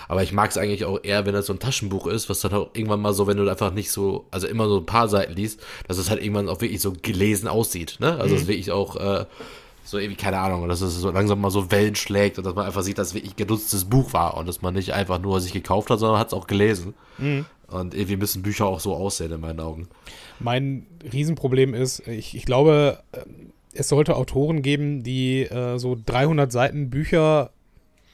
aber 0.10 0.24
ich 0.24 0.34
mag 0.34 0.52
es 0.52 0.58
eigentlich 0.58 0.84
auch 0.84 1.00
eher, 1.02 1.26
wenn 1.26 1.34
das 1.34 1.46
so 1.46 1.54
ein 1.54 1.60
Taschenbuch 1.60 2.06
ist, 2.06 2.30
was 2.30 2.42
dann 2.42 2.54
auch 2.54 2.70
irgendwann 2.74 3.00
mal 3.00 3.14
so, 3.14 3.28
wenn 3.28 3.38
du 3.38 3.50
einfach 3.50 3.72
nicht 3.72 3.92
so, 3.92 4.26
also 4.30 4.46
immer 4.46 4.68
so 4.68 4.80
ein 4.80 4.86
paar 4.86 5.08
Seiten 5.08 5.34
liest, 5.34 5.62
dass 5.88 5.98
es 5.98 6.10
halt 6.10 6.22
irgendwann 6.22 6.50
auch 6.50 6.60
wirklich 6.60 6.82
so 6.82 6.92
gelesen 7.02 7.48
aussieht, 7.48 7.96
ne? 8.00 8.18
Also 8.20 8.36
mhm. 8.36 8.42
es 8.42 8.48
wirklich 8.48 8.72
auch, 8.72 8.98
äh, 8.98 9.26
so 9.86 9.98
irgendwie, 9.98 10.22
keine 10.22 10.40
Ahnung, 10.40 10.68
dass 10.68 10.82
es 10.82 10.96
so 10.96 11.12
langsam 11.12 11.40
mal 11.40 11.50
so 11.50 11.72
Wellen 11.72 11.96
schlägt 11.96 12.38
und 12.38 12.46
dass 12.46 12.56
man 12.56 12.66
einfach 12.66 12.82
sieht, 12.82 12.98
dass 12.98 13.10
es 13.10 13.14
wirklich 13.14 13.38
genutztes 13.38 13.86
Buch 13.86 14.12
war 14.12 14.36
und 14.36 14.46
dass 14.46 14.62
man 14.62 14.74
nicht 14.74 14.94
einfach 14.94 15.18
nur 15.18 15.40
sich 15.40 15.54
gekauft 15.54 15.90
hat, 15.90 16.00
sondern 16.00 16.20
hat 16.20 16.28
es 16.28 16.34
auch 16.34 16.48
gelesen. 16.48 16.94
Mhm. 17.18 17.46
Und 17.70 17.94
irgendwie 17.94 18.18
müssen 18.18 18.42
Bücher 18.42 18.66
auch 18.66 18.82
so 18.82 18.94
aussehen 18.94 19.32
in 19.32 19.40
meinen 19.40 19.62
Augen. 19.62 19.88
Mein 20.40 20.88
Riesenproblem 21.12 21.74
ist, 21.74 22.06
ich, 22.06 22.36
ich 22.36 22.46
glaube, 22.46 23.00
es 23.74 23.90
sollte 23.90 24.16
Autoren 24.16 24.62
geben, 24.62 25.04
die 25.04 25.44
äh, 25.44 25.78
so 25.78 25.98
300 26.06 26.52
Seiten 26.52 26.90
Bücher 26.90 27.52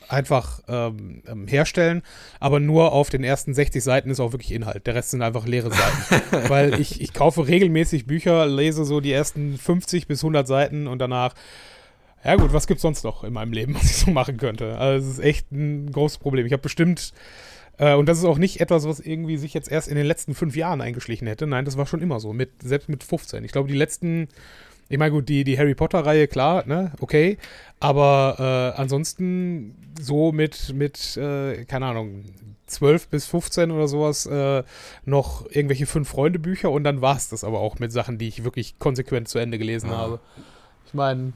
einfach 0.10 0.62
ähm, 0.68 1.24
ähm, 1.28 1.48
herstellen, 1.48 2.02
aber 2.40 2.60
nur 2.60 2.92
auf 2.92 3.10
den 3.10 3.24
ersten 3.24 3.54
60 3.54 3.84
Seiten 3.84 4.10
ist 4.10 4.20
auch 4.20 4.32
wirklich 4.32 4.52
Inhalt. 4.52 4.86
Der 4.88 4.96
Rest 4.96 5.12
sind 5.12 5.22
einfach 5.22 5.48
leere 5.48 5.72
Seiten. 5.72 6.50
Weil 6.50 6.80
ich, 6.80 7.02
ich 7.02 7.14
kaufe 7.14 7.48
regelmäßig 7.48 8.06
Bücher, 8.06 8.46
lese 8.46 8.86
so 8.86 9.00
die 9.00 9.12
ersten 9.12 9.58
50 9.58 10.08
bis 10.08 10.24
100 10.24 10.48
Seiten 10.48 10.88
und 10.88 11.00
danach, 11.00 11.34
ja 12.24 12.36
gut, 12.36 12.54
was 12.54 12.68
gibt 12.68 12.78
es 12.78 12.82
sonst 12.84 13.04
noch 13.04 13.24
in 13.24 13.34
meinem 13.34 13.54
Leben, 13.54 13.76
was 13.76 13.86
ich 13.86 13.98
so 13.98 14.12
machen 14.12 14.38
könnte? 14.38 14.78
Also 14.78 15.08
es 15.08 15.18
ist 15.18 15.24
echt 15.24 15.52
ein 15.52 15.92
großes 15.92 16.20
Problem. 16.20 16.46
Ich 16.46 16.54
habe 16.54 16.62
bestimmt, 16.62 17.14
äh, 17.78 17.96
und 17.96 18.08
das 18.08 18.20
ist 18.20 18.26
auch 18.26 18.38
nicht 18.38 18.62
etwas, 18.62 18.88
was 18.88 19.00
irgendwie 19.00 19.38
sich 19.38 19.54
jetzt 19.54 19.72
erst 19.72 19.88
in 19.88 19.96
den 19.96 20.06
letzten 20.06 20.36
fünf 20.36 20.56
Jahren 20.56 20.82
eingeschlichen 20.82 21.28
hätte. 21.28 21.48
Nein, 21.48 21.66
das 21.66 21.78
war 21.78 21.86
schon 21.86 22.02
immer 22.02 22.20
so, 22.20 22.34
mit, 22.34 22.62
selbst 22.62 22.90
mit 22.90 23.04
15. 23.04 23.44
Ich 23.44 23.52
glaube, 23.52 23.70
die 23.70 23.78
letzten 23.78 24.28
ich 24.94 25.00
meine, 25.00 25.12
gut, 25.12 25.28
die, 25.28 25.44
die 25.44 25.58
Harry 25.58 25.74
Potter-Reihe, 25.74 26.28
klar, 26.28 26.68
ne, 26.68 26.92
okay. 27.00 27.40
Aber 27.80 28.74
äh, 28.78 28.80
ansonsten 28.80 29.76
so 30.00 30.32
mit, 30.32 30.72
mit 30.76 31.18
äh, 31.18 31.66
keine 31.66 31.88
Ahnung, 31.88 32.26
12 32.68 33.08
bis 33.08 33.26
15 33.26 33.72
oder 33.72 33.88
sowas 33.88 34.28
äh, 34.28 34.62
noch 35.04 35.50
irgendwelche 35.50 35.88
Fünf-Freunde-Bücher 35.88 36.70
und 36.70 36.84
dann 36.84 37.02
war 37.02 37.18
es 37.18 37.28
das 37.28 37.44
aber 37.44 37.60
auch 37.60 37.80
mit 37.80 37.92
Sachen, 37.92 38.20
die 38.20 38.28
ich 38.28 38.44
wirklich 38.44 38.78
konsequent 38.78 39.28
zu 39.28 39.40
Ende 39.40 39.58
gelesen 39.58 39.90
ah. 39.90 39.98
habe. 39.98 40.20
Ich 40.86 40.94
meine, 40.94 41.34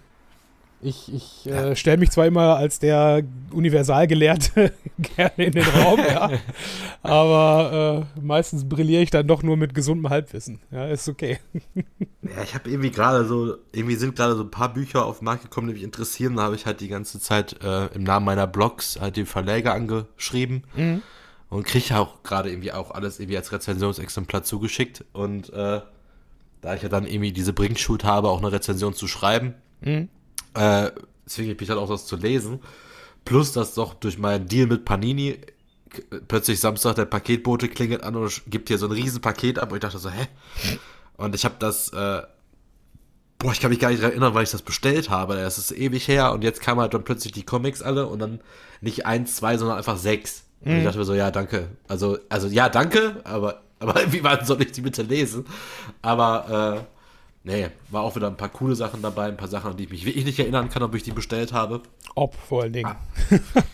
ich, 0.80 1.12
ich 1.12 1.52
äh, 1.52 1.76
stelle 1.76 1.98
mich 1.98 2.12
zwar 2.12 2.28
immer 2.28 2.56
als 2.56 2.78
der 2.78 3.24
Universalgelehrte 3.52 4.74
gerne 5.00 5.46
in 5.46 5.52
den 5.54 5.64
Raum, 5.64 6.00
ja, 6.00 6.30
aber 7.02 8.08
äh, 8.16 8.20
meistens 8.22 8.70
brilliere 8.70 9.02
ich 9.02 9.10
dann 9.10 9.28
doch 9.28 9.42
nur 9.42 9.58
mit 9.58 9.74
gesundem 9.74 10.10
Halbwissen. 10.10 10.60
Ja, 10.72 10.88
ist 10.88 11.08
okay. 11.10 11.40
Ja, 12.36 12.44
ich 12.44 12.56
habe 12.56 12.70
irgendwie 12.70 12.92
gerade 12.92 13.24
so, 13.24 13.56
irgendwie 13.72 13.96
sind 13.96 14.18
gerade 14.18 14.36
so 14.36 14.44
ein 14.44 14.52
paar 14.52 14.74
Bücher 14.74 15.06
auf 15.06 15.20
den 15.20 15.26
Markt 15.26 15.44
gekommen, 15.44 15.68
die 15.68 15.76
mich 15.76 15.84
interessieren. 15.84 16.36
Da 16.36 16.44
habe 16.44 16.56
ich 16.56 16.66
halt 16.66 16.82
die 16.82 16.90
ganze 16.90 17.22
Zeit 17.22 17.64
äh, 17.64 17.86
im 17.96 18.04
Namen 18.04 18.26
meiner 18.26 18.48
Blogs 18.48 19.00
halt 19.00 19.16
den 19.16 19.26
Verleger 19.26 19.74
angeschrieben 19.74 20.64
mhm. 20.76 21.04
und 21.48 21.66
kriege 21.66 21.98
auch 21.98 22.24
gerade 22.24 22.50
irgendwie 22.50 22.74
auch 22.74 22.92
alles 22.92 23.22
irgendwie 23.22 23.38
als 23.38 23.54
Rezensionsexemplar 23.54 24.44
zugeschickt 24.44 25.06
und 25.14 25.54
äh, 25.54 25.80
da 26.60 26.76
ich 26.76 26.82
ja 26.82 26.90
dann 26.90 27.08
irgendwie 27.08 27.32
diese 27.32 27.54
Bringschuld 27.54 28.04
habe, 28.04 28.28
auch 28.28 28.40
eine 28.40 28.52
Rezension 28.52 28.94
zu 28.94 29.08
schreiben. 29.08 29.54
Mhm. 29.80 30.10
Äh, 30.58 30.92
deswegen 31.26 31.52
ich 31.52 31.60
mich 31.60 31.70
dann 31.70 31.78
auch 31.78 31.90
das 31.90 32.06
zu 32.06 32.16
lesen. 32.16 32.60
Plus, 33.26 33.52
dass 33.52 33.74
doch 33.74 33.94
durch 33.94 34.18
meinen 34.18 34.48
Deal 34.48 34.68
mit 34.68 34.86
Panini 34.86 35.40
plötzlich 36.28 36.60
Samstag 36.60 36.96
der 36.96 37.06
Paketbote 37.06 37.68
klingelt 37.68 38.04
an 38.04 38.16
und 38.16 38.42
gibt 38.48 38.70
hier 38.70 38.78
so 38.78 38.88
ein 38.88 38.92
riesen 38.92 39.22
Paket 39.22 39.60
ab 39.60 39.72
und 39.72 39.78
ich 39.78 39.82
dachte 39.82 40.00
so, 40.00 40.10
hä? 40.10 40.28
Und 41.18 41.36
ich 41.36 41.46
habe 41.46 41.56
das, 41.60 41.90
äh, 41.90 42.22
boah, 43.40 43.52
ich 43.52 43.60
kann 43.60 43.70
mich 43.70 43.80
gar 43.80 43.90
nicht 43.90 44.04
erinnern, 44.04 44.34
weil 44.34 44.44
ich 44.44 44.52
das 44.52 44.62
bestellt 44.62 45.10
habe. 45.10 45.36
Das 45.36 45.58
ist 45.58 45.72
ewig 45.72 46.08
her 46.08 46.32
und 46.32 46.44
jetzt 46.44 46.62
kamen 46.62 46.82
halt 46.82 46.94
dann 46.94 47.04
plötzlich 47.04 47.34
die 47.34 47.44
Comics 47.44 47.82
alle 47.82 48.08
und 48.08 48.20
dann 48.20 48.40
nicht 48.82 49.06
eins, 49.06 49.36
zwei, 49.36 49.58
sondern 49.58 49.78
einfach 49.78 49.98
sechs. 49.98 50.46
Und 50.62 50.72
ich 50.72 50.80
mhm. 50.80 50.86
dachte 50.86 51.00
mir 51.00 51.06
so, 51.06 51.14
ja, 51.14 51.32
danke. 51.32 51.70
Also, 51.88 52.18
also 52.30 52.48
ja, 52.48 52.70
danke, 52.70 53.22
aber, 53.24 53.62
aber 53.80 53.96
wie 54.12 54.24
wann 54.24 54.46
soll 54.46 54.62
ich 54.62 54.72
die 54.72 54.82
bitte 54.82 55.04
lesen? 55.04 55.46
Aber, 56.02 56.86
äh, 56.88 56.97
nee, 57.48 57.70
war 57.90 58.04
auch 58.04 58.16
wieder 58.16 58.28
ein 58.28 58.38
paar 58.38 58.50
coole 58.50 58.76
Sachen 58.76 59.02
dabei, 59.02 59.26
ein 59.28 59.38
paar 59.38 59.48
Sachen, 59.48 59.72
an 59.72 59.78
die 59.78 59.86
ich 59.86 59.90
mich 59.90 60.06
wirklich 60.06 60.26
nicht 60.26 60.38
erinnern 60.38 60.70
kann, 60.70 60.84
ob 60.84 60.94
ich 60.94 61.04
die 61.04 61.12
bestellt 61.12 61.54
habe. 61.54 61.82
Ob, 62.14 62.36
vor 62.36 62.64
allen 62.64 62.74
Dingen. 62.74 62.96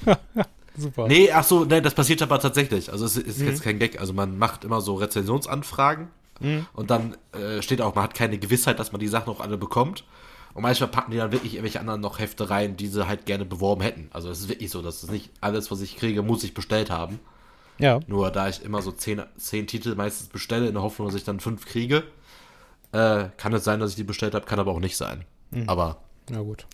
Ah. 0.06 0.18
Super. 0.78 1.08
Nee, 1.08 1.32
ach 1.32 1.44
so, 1.44 1.66
nee, 1.66 1.82
das 1.82 1.94
passiert 1.94 2.22
aber 2.22 2.40
tatsächlich. 2.40 2.92
Also 2.92 3.06
es 3.06 3.18
ist 3.18 3.40
mhm. 3.40 3.48
jetzt 3.48 3.62
kein 3.62 3.78
Gag. 3.78 4.00
Also 4.00 4.14
man 4.14 4.38
macht 4.38 4.64
immer 4.64 4.82
so 4.82 4.96
Rezensionsanfragen 4.96 6.08
mhm. 6.40 6.66
und 6.74 6.90
dann 6.90 7.16
äh, 7.34 7.62
steht 7.62 7.82
auch, 7.82 7.94
man 7.94 8.06
hat 8.06 8.16
keine 8.16 8.38
Gewissheit, 8.38 8.80
dass 8.80 8.92
man 8.92 9.00
die 9.00 9.08
Sachen 9.08 9.32
auch 9.32 9.40
alle 9.40 9.58
bekommt. 9.58 10.04
Und 10.54 10.62
manchmal 10.62 10.90
packen 10.90 11.12
die 11.12 11.18
dann 11.18 11.32
wirklich 11.32 11.56
irgendwelche 11.56 11.80
anderen 11.80 12.02
noch 12.02 12.20
Hefte 12.20 12.50
rein, 12.50 12.78
die 12.78 12.88
sie 12.88 13.08
halt 13.08 13.26
gerne 13.26 13.46
beworben 13.46 13.82
hätten. 13.82 14.10
Also 14.14 14.30
es 14.30 14.40
ist 14.40 14.50
wirklich 14.50 14.70
so, 14.70 14.82
dass 14.84 15.02
es 15.02 15.10
nicht 15.10 15.32
alles, 15.42 15.72
was 15.72 15.82
ich 15.82 15.98
kriege, 15.98 16.22
muss 16.22 16.44
ich 16.44 16.54
bestellt 16.54 16.92
haben. 16.92 17.20
Ja. 17.80 18.00
Nur 18.06 18.30
da 18.30 18.48
ich 18.50 18.64
immer 18.64 18.84
so 18.84 18.92
zehn, 18.92 19.24
zehn 19.38 19.66
Titel 19.66 19.96
meistens 19.96 20.28
bestelle, 20.28 20.68
in 20.68 20.74
der 20.74 20.84
Hoffnung, 20.84 21.08
dass 21.08 21.16
ich 21.16 21.24
dann 21.24 21.40
fünf 21.40 21.66
kriege, 21.66 22.04
äh, 22.94 23.30
kann 23.38 23.54
es 23.54 23.64
sein, 23.64 23.80
dass 23.80 23.92
ich 23.92 23.96
die 23.96 24.04
bestellt 24.04 24.36
habe, 24.36 24.46
kann 24.46 24.60
aber 24.60 24.72
auch 24.72 24.80
nicht 24.80 24.96
sein. 24.96 25.26
Mhm. 25.52 25.68
Aber. 25.68 25.98
Na 26.30 26.42
gut. 26.42 26.66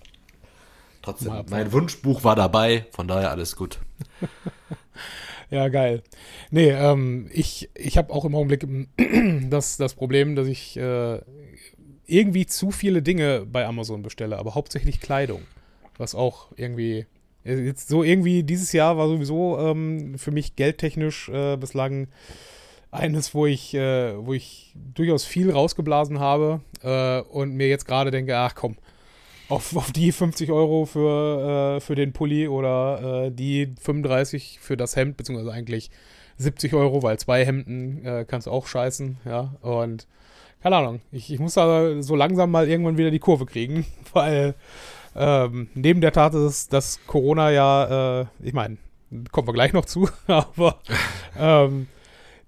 Trotzdem, 1.02 1.46
mein 1.50 1.72
Wunschbuch 1.72 2.24
war 2.24 2.36
dabei, 2.36 2.86
von 2.92 3.08
daher 3.08 3.32
alles 3.32 3.56
gut. 3.56 3.80
ja, 5.50 5.70
geil. 5.70 6.04
Nee, 6.52 6.70
ähm, 6.72 7.30
ich, 7.32 7.70
ich 7.74 7.98
habe 7.98 8.14
auch 8.14 8.26
im 8.26 8.36
Augenblick 8.36 8.68
das, 9.50 9.78
das 9.78 9.94
Problem, 9.94 10.36
dass 10.36 10.48
ich 10.48 10.76
äh, 10.78 11.22
irgendwie 12.06 12.46
zu 12.46 12.72
viele 12.72 13.02
Dinge 13.02 13.46
bei 13.46 13.66
Amazon 13.66 14.04
bestelle, 14.04 14.38
aber 14.38 14.56
hauptsächlich 14.56 15.00
Kleidung. 15.00 15.44
Was 15.98 16.16
auch 16.16 16.52
irgendwie. 16.56 17.06
Jetzt 17.46 17.88
so 17.88 18.04
irgendwie, 18.04 18.44
dieses 18.44 18.74
Jahr 18.74 18.98
war 18.98 19.08
sowieso 19.08 19.58
ähm, 19.58 20.18
für 20.18 20.32
mich 20.32 20.58
geldtechnisch 20.58 21.30
äh, 21.30 21.56
bislang 21.56 22.10
eines, 22.92 23.34
wo 23.34 23.46
ich, 23.46 23.74
äh, 23.74 24.14
wo 24.26 24.34
ich 24.34 24.74
durchaus 24.76 25.26
viel 25.26 25.52
rausgeblasen 25.52 26.20
habe 26.20 26.62
äh, 26.82 27.22
und 27.22 27.54
mir 27.54 27.68
jetzt 27.68 27.86
gerade 27.86 28.12
denke, 28.12 28.38
ach 28.38 28.56
komm, 28.56 28.78
auf, 29.50 29.76
auf 29.76 29.92
die 29.92 30.12
50 30.12 30.52
Euro 30.52 30.86
für, 30.86 31.78
äh, 31.78 31.80
für 31.80 31.96
den 31.96 32.14
Pulli 32.14 32.48
oder 32.48 33.26
äh, 33.26 33.32
die 33.32 33.74
35 33.82 34.60
für 34.62 34.78
das 34.78 34.96
Hemd, 34.96 35.18
beziehungsweise 35.18 35.52
eigentlich 35.52 35.90
70 36.38 36.74
Euro, 36.74 37.04
weil 37.04 37.20
zwei 37.20 37.46
Hemden 37.46 38.06
äh, 38.06 38.26
kannst 38.28 38.48
du 38.48 38.52
auch 38.52 38.68
scheißen, 38.68 39.18
ja. 39.26 39.56
Und 39.62 40.08
keine 40.62 40.78
Ahnung, 40.78 41.02
ich, 41.12 41.32
ich 41.32 41.40
muss 41.40 41.56
da 41.56 42.02
so 42.02 42.16
langsam 42.16 42.52
mal 42.52 42.70
irgendwann 42.70 42.98
wieder 42.98 43.12
die 43.12 43.20
Kurve 43.20 43.46
kriegen, 43.46 43.86
weil 44.14 44.56
ähm, 45.16 45.70
neben 45.74 46.02
der 46.02 46.12
Tat 46.12 46.34
ist, 46.34 46.72
dass 46.74 47.00
Corona 47.08 47.52
ja, 47.52 48.22
äh, 48.22 48.26
ich 48.42 48.54
meine, 48.54 48.78
kommen 49.32 49.48
wir 49.48 49.54
gleich 49.54 49.74
noch 49.74 49.86
zu, 49.86 50.10
aber 50.28 50.80
ähm, 51.38 51.88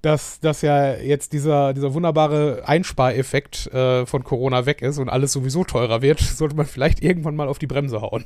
dass, 0.02 0.40
dass 0.40 0.62
ja 0.62 0.96
jetzt 0.96 1.34
dieser, 1.34 1.74
dieser 1.74 1.94
wunderbare 1.94 2.64
Einspareffekt 2.66 3.68
äh, 3.68 4.06
von 4.06 4.24
Corona 4.24 4.66
weg 4.66 4.82
ist 4.82 4.98
und 4.98 5.10
alles 5.10 5.32
sowieso 5.32 5.64
teurer 5.64 6.02
wird, 6.02 6.20
sollte 6.20 6.56
man 6.56 6.66
vielleicht 6.66 7.04
irgendwann 7.04 7.36
mal 7.36 7.48
auf 7.48 7.60
die 7.60 7.68
Bremse 7.68 8.02
hauen. 8.02 8.26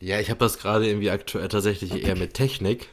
Ja, 0.00 0.20
ich 0.20 0.30
habe 0.30 0.38
das 0.38 0.58
gerade 0.58 0.86
irgendwie 0.86 1.10
aktuell 1.10 1.48
tatsächlich 1.48 2.04
eher 2.04 2.16
mit 2.16 2.34
Technik. 2.34 2.88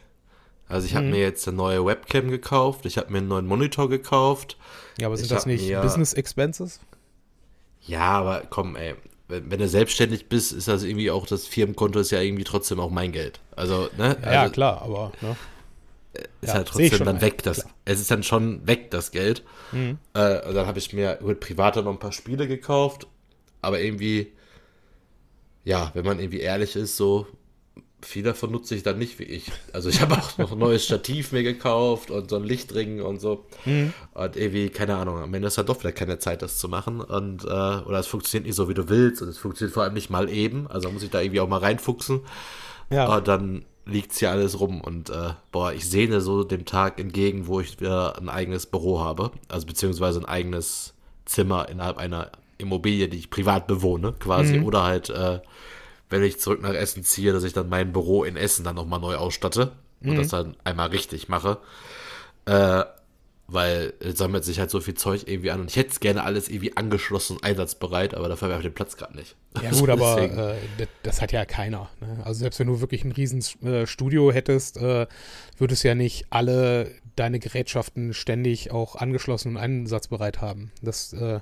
Also 0.67 0.87
ich 0.87 0.95
habe 0.95 1.05
mhm. 1.05 1.11
mir 1.11 1.19
jetzt 1.19 1.47
eine 1.47 1.57
neue 1.57 1.85
Webcam 1.85 2.29
gekauft, 2.29 2.85
ich 2.85 2.97
habe 2.97 3.11
mir 3.11 3.19
einen 3.19 3.27
neuen 3.27 3.45
Monitor 3.45 3.89
gekauft. 3.89 4.57
Ja, 4.99 5.07
aber 5.07 5.17
sind 5.17 5.29
das 5.29 5.45
nicht 5.45 5.67
mir, 5.67 5.81
Business 5.81 6.13
Expenses? 6.13 6.79
Ja, 7.81 8.01
aber 8.01 8.43
komm, 8.49 8.75
ey, 8.75 8.95
wenn, 9.27 9.51
wenn, 9.51 9.59
du 9.59 9.67
selbstständig 9.67 10.27
bist, 10.27 10.51
ist 10.53 10.67
das 10.67 10.83
irgendwie 10.83 11.11
auch 11.11 11.27
das 11.27 11.45
Firmenkonto 11.45 11.99
ist 11.99 12.11
ja 12.11 12.19
irgendwie 12.19 12.43
trotzdem 12.43 12.79
auch 12.79 12.89
mein 12.89 13.11
Geld. 13.11 13.39
Also, 13.55 13.89
ne? 13.97 14.17
Ja, 14.23 14.41
also, 14.41 14.53
klar, 14.53 14.81
aber 14.81 15.11
ne? 15.21 15.35
Ist 16.41 16.49
ja, 16.49 16.53
halt 16.55 16.67
trotzdem 16.67 17.05
dann 17.05 17.21
weg. 17.21 17.43
Das, 17.43 17.65
es 17.85 17.99
ist 17.99 18.11
dann 18.11 18.23
schon 18.23 18.65
weg, 18.67 18.91
das 18.91 19.11
Geld. 19.11 19.43
Mhm. 19.71 19.97
Äh, 20.13 20.47
und 20.47 20.55
dann 20.55 20.67
habe 20.67 20.79
ich 20.79 20.93
mir 20.93 21.19
mit 21.21 21.39
Privater 21.39 21.81
noch 21.81 21.91
ein 21.91 21.99
paar 21.99 22.11
Spiele 22.11 22.47
gekauft. 22.47 23.07
Aber 23.61 23.79
irgendwie, 23.79 24.33
ja, 25.63 25.91
wenn 25.93 26.05
man 26.05 26.19
irgendwie 26.19 26.39
ehrlich 26.39 26.75
ist, 26.75 26.97
so 26.97 27.27
viel 28.01 28.23
davon 28.23 28.51
nutze 28.51 28.75
ich 28.75 28.83
dann 28.83 28.97
nicht 28.97 29.19
wie 29.19 29.23
ich. 29.23 29.51
Also 29.73 29.89
ich 29.89 30.01
habe 30.01 30.15
auch 30.15 30.37
noch 30.37 30.51
ein 30.51 30.59
neues 30.59 30.85
Stativ 30.85 31.31
mir 31.31 31.43
gekauft 31.43 32.11
und 32.11 32.29
so 32.29 32.35
ein 32.35 32.43
Lichtring 32.43 33.01
und 33.01 33.19
so. 33.19 33.45
Mhm. 33.65 33.93
Und 34.13 34.35
irgendwie, 34.37 34.69
keine 34.69 34.95
Ahnung, 34.95 35.17
am 35.17 35.33
Ende 35.33 35.47
ist 35.47 35.57
halt 35.57 35.69
doch 35.69 35.79
wieder 35.79 35.91
keine 35.91 36.19
Zeit, 36.19 36.41
das 36.41 36.57
zu 36.57 36.69
machen. 36.69 37.01
Und, 37.01 37.43
äh, 37.43 37.47
oder 37.47 37.99
es 37.99 38.07
funktioniert 38.07 38.45
nicht 38.45 38.55
so, 38.55 38.69
wie 38.69 38.73
du 38.73 38.89
willst. 38.89 39.21
Und 39.21 39.29
es 39.29 39.37
funktioniert 39.37 39.73
vor 39.73 39.83
allem 39.83 39.93
nicht 39.93 40.09
mal 40.09 40.29
eben. 40.29 40.67
Also 40.67 40.91
muss 40.91 41.03
ich 41.03 41.09
da 41.09 41.21
irgendwie 41.21 41.39
auch 41.39 41.49
mal 41.49 41.59
reinfuchsen. 41.59 42.21
Ja. 42.89 43.15
Und 43.15 43.27
dann 43.27 43.65
liegt's 43.85 44.19
hier 44.19 44.31
alles 44.31 44.59
rum 44.59 44.81
und 44.81 45.09
äh, 45.09 45.33
boah, 45.51 45.71
ich 45.73 45.87
sehne 45.87 46.21
so 46.21 46.43
dem 46.43 46.65
Tag 46.65 46.99
entgegen, 46.99 47.47
wo 47.47 47.59
ich 47.59 47.79
wieder 47.79 48.17
ein 48.17 48.29
eigenes 48.29 48.65
Büro 48.65 48.99
habe, 48.99 49.31
also 49.47 49.67
beziehungsweise 49.67 50.19
ein 50.19 50.25
eigenes 50.25 50.93
Zimmer 51.25 51.69
innerhalb 51.69 51.97
einer 51.97 52.31
Immobilie, 52.57 53.07
die 53.07 53.17
ich 53.17 53.29
privat 53.29 53.67
bewohne, 53.67 54.13
quasi, 54.13 54.57
mhm. 54.57 54.65
oder 54.65 54.83
halt, 54.83 55.09
äh, 55.09 55.39
wenn 56.09 56.23
ich 56.23 56.39
zurück 56.39 56.61
nach 56.61 56.73
Essen 56.73 57.03
ziehe, 57.03 57.33
dass 57.33 57.43
ich 57.43 57.53
dann 57.53 57.69
mein 57.69 57.93
Büro 57.93 58.23
in 58.23 58.37
Essen 58.37 58.63
dann 58.63 58.75
nochmal 58.75 58.99
neu 58.99 59.15
ausstatte 59.15 59.73
mhm. 60.01 60.11
und 60.11 60.17
das 60.17 60.29
dann 60.29 60.55
einmal 60.63 60.89
richtig 60.89 61.29
mache. 61.29 61.57
Äh, 62.45 62.83
weil 63.47 63.93
es 63.99 64.17
sammelt 64.17 64.43
sich 64.43 64.59
halt 64.59 64.71
so 64.71 64.79
viel 64.79 64.95
Zeug 64.95 65.23
irgendwie 65.27 65.51
an 65.51 65.61
und 65.61 65.69
ich 65.69 65.75
hätte 65.75 65.91
es 65.91 65.99
gerne 65.99 66.23
alles 66.23 66.49
irgendwie 66.49 66.75
angeschlossen, 66.75 67.37
einsatzbereit, 67.41 68.15
aber 68.15 68.27
dafür 68.27 68.49
habe 68.49 68.59
ich 68.59 68.67
den 68.67 68.73
Platz 68.73 68.97
gerade 68.97 69.15
nicht. 69.15 69.35
Ja 69.61 69.71
gut, 69.71 69.89
aber 69.89 70.21
äh, 70.21 70.55
das, 70.77 70.87
das, 71.03 71.21
hat 71.21 71.31
ja 71.31 71.45
keiner. 71.45 71.89
Ne? 72.01 72.23
Also 72.23 72.39
selbst 72.39 72.59
wenn 72.59 72.67
du 72.67 72.81
wirklich 72.81 73.03
ein 73.03 73.11
riesen 73.11 73.43
äh, 73.63 73.85
Studio 73.85 74.31
hättest, 74.31 74.77
äh, 74.77 75.05
würdest 75.57 75.83
du 75.83 75.87
ja 75.89 75.95
nicht 75.95 76.25
alle 76.31 76.91
deine 77.15 77.39
Gerätschaften 77.39 78.13
ständig 78.13 78.71
auch 78.71 78.95
angeschlossen 78.95 79.49
und 79.49 79.57
einsatzbereit 79.57 80.41
haben. 80.41 80.71
Das 80.81 81.13
äh, 81.13 81.39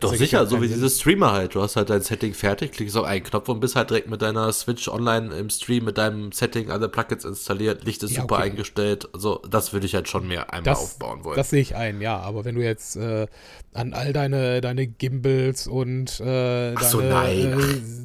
doch 0.00 0.14
sicher, 0.14 0.46
so 0.46 0.60
wie 0.60 0.68
diese 0.68 0.88
Streamer 0.90 1.32
halt. 1.32 1.54
Du 1.54 1.62
hast 1.62 1.76
halt 1.76 1.90
dein 1.90 2.02
Setting 2.02 2.34
fertig, 2.34 2.72
klickst 2.72 2.96
auf 2.96 3.04
einen 3.04 3.24
Knopf 3.24 3.48
und 3.48 3.60
bist 3.60 3.76
halt 3.76 3.90
direkt 3.90 4.08
mit 4.08 4.22
deiner 4.22 4.52
Switch 4.52 4.88
online 4.88 5.34
im 5.34 5.50
Stream 5.50 5.84
mit 5.84 5.98
deinem 5.98 6.32
Setting 6.32 6.70
alle 6.70 6.88
Plugins 6.88 7.24
installiert, 7.24 7.84
Licht 7.84 8.02
ist 8.02 8.12
ja, 8.12 8.22
super 8.22 8.36
okay. 8.36 8.44
eingestellt. 8.44 9.08
Also 9.12 9.42
das 9.48 9.72
würde 9.72 9.86
ich 9.86 9.94
halt 9.94 10.08
schon 10.08 10.28
mehr 10.28 10.52
einmal 10.52 10.74
das, 10.74 10.80
aufbauen 10.80 11.24
wollen. 11.24 11.36
Das 11.36 11.50
sehe 11.50 11.60
ich 11.60 11.76
ein, 11.76 12.00
ja. 12.00 12.18
Aber 12.18 12.44
wenn 12.44 12.54
du 12.54 12.62
jetzt 12.62 12.96
äh, 12.96 13.26
an 13.72 13.92
all 13.92 14.12
deine, 14.12 14.60
deine 14.60 14.86
Gimbals 14.86 15.66
und 15.66 16.20
äh, 16.20 16.74
deine 16.74 16.78
so, 16.80 17.00
äh, 17.00 17.46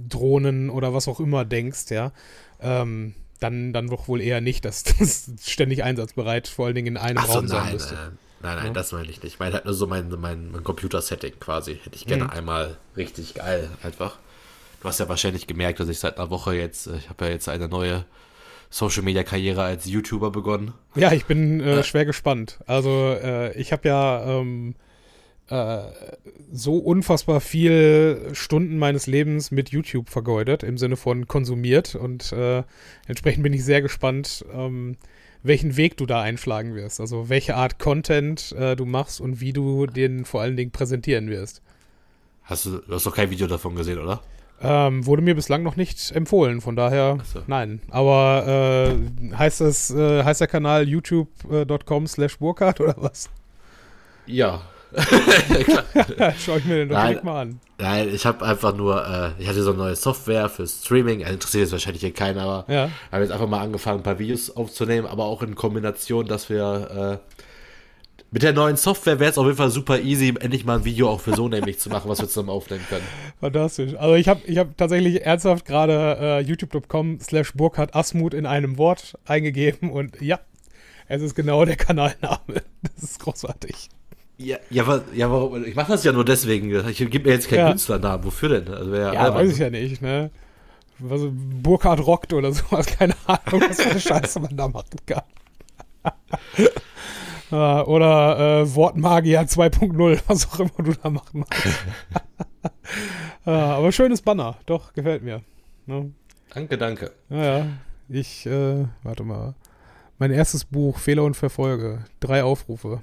Drohnen 0.08 0.70
oder 0.70 0.94
was 0.94 1.08
auch 1.08 1.20
immer 1.20 1.46
denkst, 1.46 1.92
ja, 1.92 2.12
ähm, 2.62 3.16
dann, 3.40 3.74
dann 3.74 3.88
doch 3.88 4.08
wohl 4.08 4.22
eher 4.22 4.42
nicht, 4.42 4.66
dass 4.66 4.84
das 5.00 5.32
ständig 5.44 5.84
einsatzbereit 5.84 6.48
vor 6.48 6.68
allen 6.68 6.76
Dingen 6.76 6.96
in 6.96 6.98
einem 6.98 7.24
so, 7.26 7.34
Raum 7.34 7.48
sein 7.48 7.74
müsste. 7.74 7.96
Äh, 7.96 8.25
Nein, 8.42 8.58
nein, 8.58 8.68
ja. 8.68 8.74
das 8.74 8.92
meine 8.92 9.10
ich 9.10 9.24
nicht. 9.24 9.34
Ich 9.34 9.40
meine 9.40 9.56
halt 9.56 9.66
nur 9.66 9.74
so 9.74 9.88
mein, 9.88 10.10
mein, 10.10 10.52
mein 10.52 10.64
Computer-Setting 10.64 11.40
quasi. 11.40 11.80
Hätte 11.84 11.96
ich 11.96 12.06
gerne 12.06 12.26
mhm. 12.26 12.30
einmal 12.30 12.78
richtig 12.96 13.36
geil 13.36 13.70
einfach. 13.82 14.18
Du 14.82 14.88
hast 14.88 15.00
ja 15.00 15.10
wahrscheinlich 15.10 15.48
gemerkt, 15.48 15.80
dass 15.80 15.90
ich 15.90 16.00
seit 16.00 16.18
einer 16.18 16.30
Woche 16.30 16.56
jetzt, 16.56 16.88
äh, 16.88 16.98
ich 16.98 17.10
habe 17.10 17.26
ja 17.26 17.32
jetzt 17.32 17.50
eine 17.50 17.68
neue 17.68 18.06
Social-Media-Karriere 18.70 19.64
als 19.64 19.86
YouTuber 19.86 20.32
begonnen. 20.32 20.74
Ja, 20.96 21.12
ich 21.12 21.26
bin 21.26 21.62
äh, 21.62 21.84
schwer 21.84 22.06
gespannt. 22.06 22.60
Also 22.68 23.16
äh, 23.22 23.58
ich 23.58 23.72
habe 23.72 23.88
ja 23.88 24.26
ähm, 24.26 24.76
äh, 25.48 25.84
so 26.52 26.78
unfassbar 26.78 27.40
viel 27.40 28.30
Stunden 28.34 28.78
meines 28.78 29.08
Lebens 29.08 29.52
mit 29.52 29.70
YouTube 29.70 30.10
vergeudet, 30.10 30.64
im 30.64 30.78
Sinne 30.78 30.98
von 30.98 31.28
konsumiert. 31.28 31.96
Und 31.96 32.32
äh, 32.32 32.64
entsprechend 33.08 33.44
bin 33.44 33.54
ich 33.54 33.64
sehr 33.64 33.82
gespannt, 33.82 34.46
ähm, 34.54 34.98
welchen 35.46 35.78
Weg 35.78 35.98
du 35.98 36.06
da 36.06 36.22
einschlagen 36.22 36.76
wirst. 36.76 37.00
Also 37.00 37.30
welche 37.30 37.56
Art 37.56 37.80
Content 37.80 38.52
äh, 38.54 38.76
du 38.76 38.86
machst 38.86 39.22
und 39.22 39.40
wie 39.42 39.54
du 39.54 39.86
den 39.86 40.26
vor 40.26 40.42
allen 40.42 40.58
Dingen 40.58 40.72
präsentieren 40.72 41.30
wirst. 41.30 41.62
Hast 42.44 42.66
du, 42.66 42.80
du 42.80 42.94
hast 42.94 43.06
doch 43.06 43.16
kein 43.16 43.30
Video 43.30 43.48
davon 43.48 43.76
gesehen, 43.76 44.00
oder? 44.00 44.22
Ähm, 44.62 45.06
wurde 45.06 45.22
mir 45.22 45.36
bislang 45.36 45.64
noch 45.64 45.76
nicht 45.76 46.12
empfohlen, 46.12 46.62
von 46.62 46.76
daher 46.76 47.18
so. 47.26 47.42
nein. 47.48 47.82
Aber 47.90 48.88
äh, 48.88 49.36
heißt 49.36 49.62
das, 49.62 49.92
äh, 49.92 50.24
heißt 50.24 50.42
der 50.42 50.48
Kanal 50.48 50.88
youtube.com 50.88 52.08
slash 52.08 52.38
Burkhardt 52.40 52.80
oder 52.80 52.96
was? 52.98 53.30
Ja, 54.26 54.62
Schau 56.40 56.58
ich 56.58 56.66
mir 56.66 56.76
den 56.76 56.90
doch 56.90 56.96
nein, 56.96 57.20
mal 57.24 57.42
an. 57.42 57.60
Nein, 57.78 58.10
ich 58.14 58.26
habe 58.26 58.46
einfach 58.46 58.76
nur, 58.76 59.06
äh, 59.06 59.42
ich 59.42 59.48
hatte 59.48 59.62
so 59.64 59.72
eine 59.72 59.80
neue 59.80 59.96
Software 59.96 60.50
für 60.50 60.66
Streaming, 60.66 61.22
also 61.24 61.34
interessiert 61.34 61.64
jetzt 61.64 61.72
wahrscheinlich 61.72 62.02
hier 62.02 62.14
keinen, 62.14 62.40
aber 62.40 62.66
ja. 62.72 62.90
habe 63.12 63.24
jetzt 63.24 63.32
einfach 63.32 63.48
mal 63.48 63.62
angefangen, 63.62 64.00
ein 64.00 64.04
paar 64.04 64.20
Videos 64.20 64.56
aufzunehmen, 64.56 65.08
aber 65.08 65.26
auch 65.26 65.42
in 65.42 65.56
Kombination, 65.56 66.26
dass 66.28 66.50
wir 66.50 67.20
Mit 68.32 68.44
der 68.44 68.52
neuen 68.54 68.76
Software 68.76 69.20
wäre 69.20 69.32
es 69.32 69.38
auf 69.38 69.46
jeden 69.46 69.58
Fall 69.58 69.70
super 69.70 70.00
easy, 70.00 70.34
endlich 70.40 70.66
mal 70.66 70.80
ein 70.80 70.86
Video 70.86 71.10
auch 71.10 71.22
für 71.22 71.34
so 71.34 71.48
nämlich 71.48 71.80
zu 71.80 71.90
machen, 71.90 72.10
was 72.10 72.20
wir 72.20 72.28
zusammen 72.28 72.50
aufnehmen 72.50 72.84
können. 72.90 73.06
Fantastisch. 73.40 73.96
Also 73.96 74.16
ich 74.16 74.28
habe 74.28 74.42
ich 74.46 74.58
hab 74.58 74.76
tatsächlich 74.78 75.26
ernsthaft 75.26 75.66
gerade 75.66 76.18
äh, 76.20 76.42
youtube.com 76.42 77.20
slash 77.22 77.54
Burkhard 77.54 77.96
Asmut 77.96 78.34
in 78.34 78.46
einem 78.46 78.78
Wort 78.78 79.18
eingegeben 79.26 79.90
und 79.90 80.22
ja, 80.22 80.40
es 81.08 81.22
ist 81.22 81.36
genau 81.36 81.64
der 81.66 81.78
Kanalname. 81.78 82.40
Das 82.82 83.04
ist 83.04 83.20
großartig. 83.20 83.90
Ja, 84.38 84.58
ja, 84.70 84.84
aber, 84.84 85.04
ja 85.14 85.32
warum? 85.32 85.64
Ich 85.66 85.76
mache 85.76 85.92
das 85.94 86.04
ja 86.04 86.12
nur 86.12 86.26
deswegen. 86.26 86.70
Ich 86.90 86.98
gebe 86.98 87.28
mir 87.28 87.34
jetzt 87.36 87.48
keinen 87.48 87.60
Ja. 87.60 87.70
Künstlernamen. 87.70 88.24
Wofür 88.26 88.60
denn? 88.60 88.74
Also 88.74 88.94
Ja, 88.94 89.12
albern. 89.12 89.36
weiß 89.46 89.54
ich 89.54 89.60
ja 89.60 89.70
nicht, 89.70 90.02
ne? 90.02 90.30
Was, 91.00 91.22
Burkhard 91.32 92.06
rockt 92.06 92.34
oder 92.34 92.52
sowas, 92.52 92.86
keine 92.98 93.16
Ahnung, 93.26 93.62
was 93.70 93.82
für 93.82 93.90
eine 93.92 94.00
Scheiße 94.00 94.40
man 94.40 94.56
da 94.56 94.68
machen 94.68 94.98
kann. 95.06 95.24
Oder 97.52 98.62
äh, 98.62 98.76
Wortmagier 98.76 99.42
2.0, 99.44 100.20
was 100.28 100.52
auch 100.52 100.60
immer 100.60 100.72
du 100.78 100.94
da 100.94 101.10
machen 101.10 101.40
magst. 101.40 101.68
Aber 103.46 103.92
schönes 103.92 104.22
Banner, 104.22 104.58
doch, 104.66 104.94
gefällt 104.94 105.24
mir. 105.24 105.42
Ne? 105.86 106.12
Danke, 106.54 106.78
danke. 106.78 107.12
Naja, 107.30 107.68
ich, 108.10 108.46
äh, 108.46 108.86
warte 109.04 109.24
mal. 109.24 109.54
Mein 110.18 110.32
erstes 110.32 110.66
Buch, 110.66 110.98
Fehler 110.98 111.24
und 111.24 111.36
Verfolge. 111.36 112.06
Drei 112.20 112.44
Aufrufe. 112.44 113.02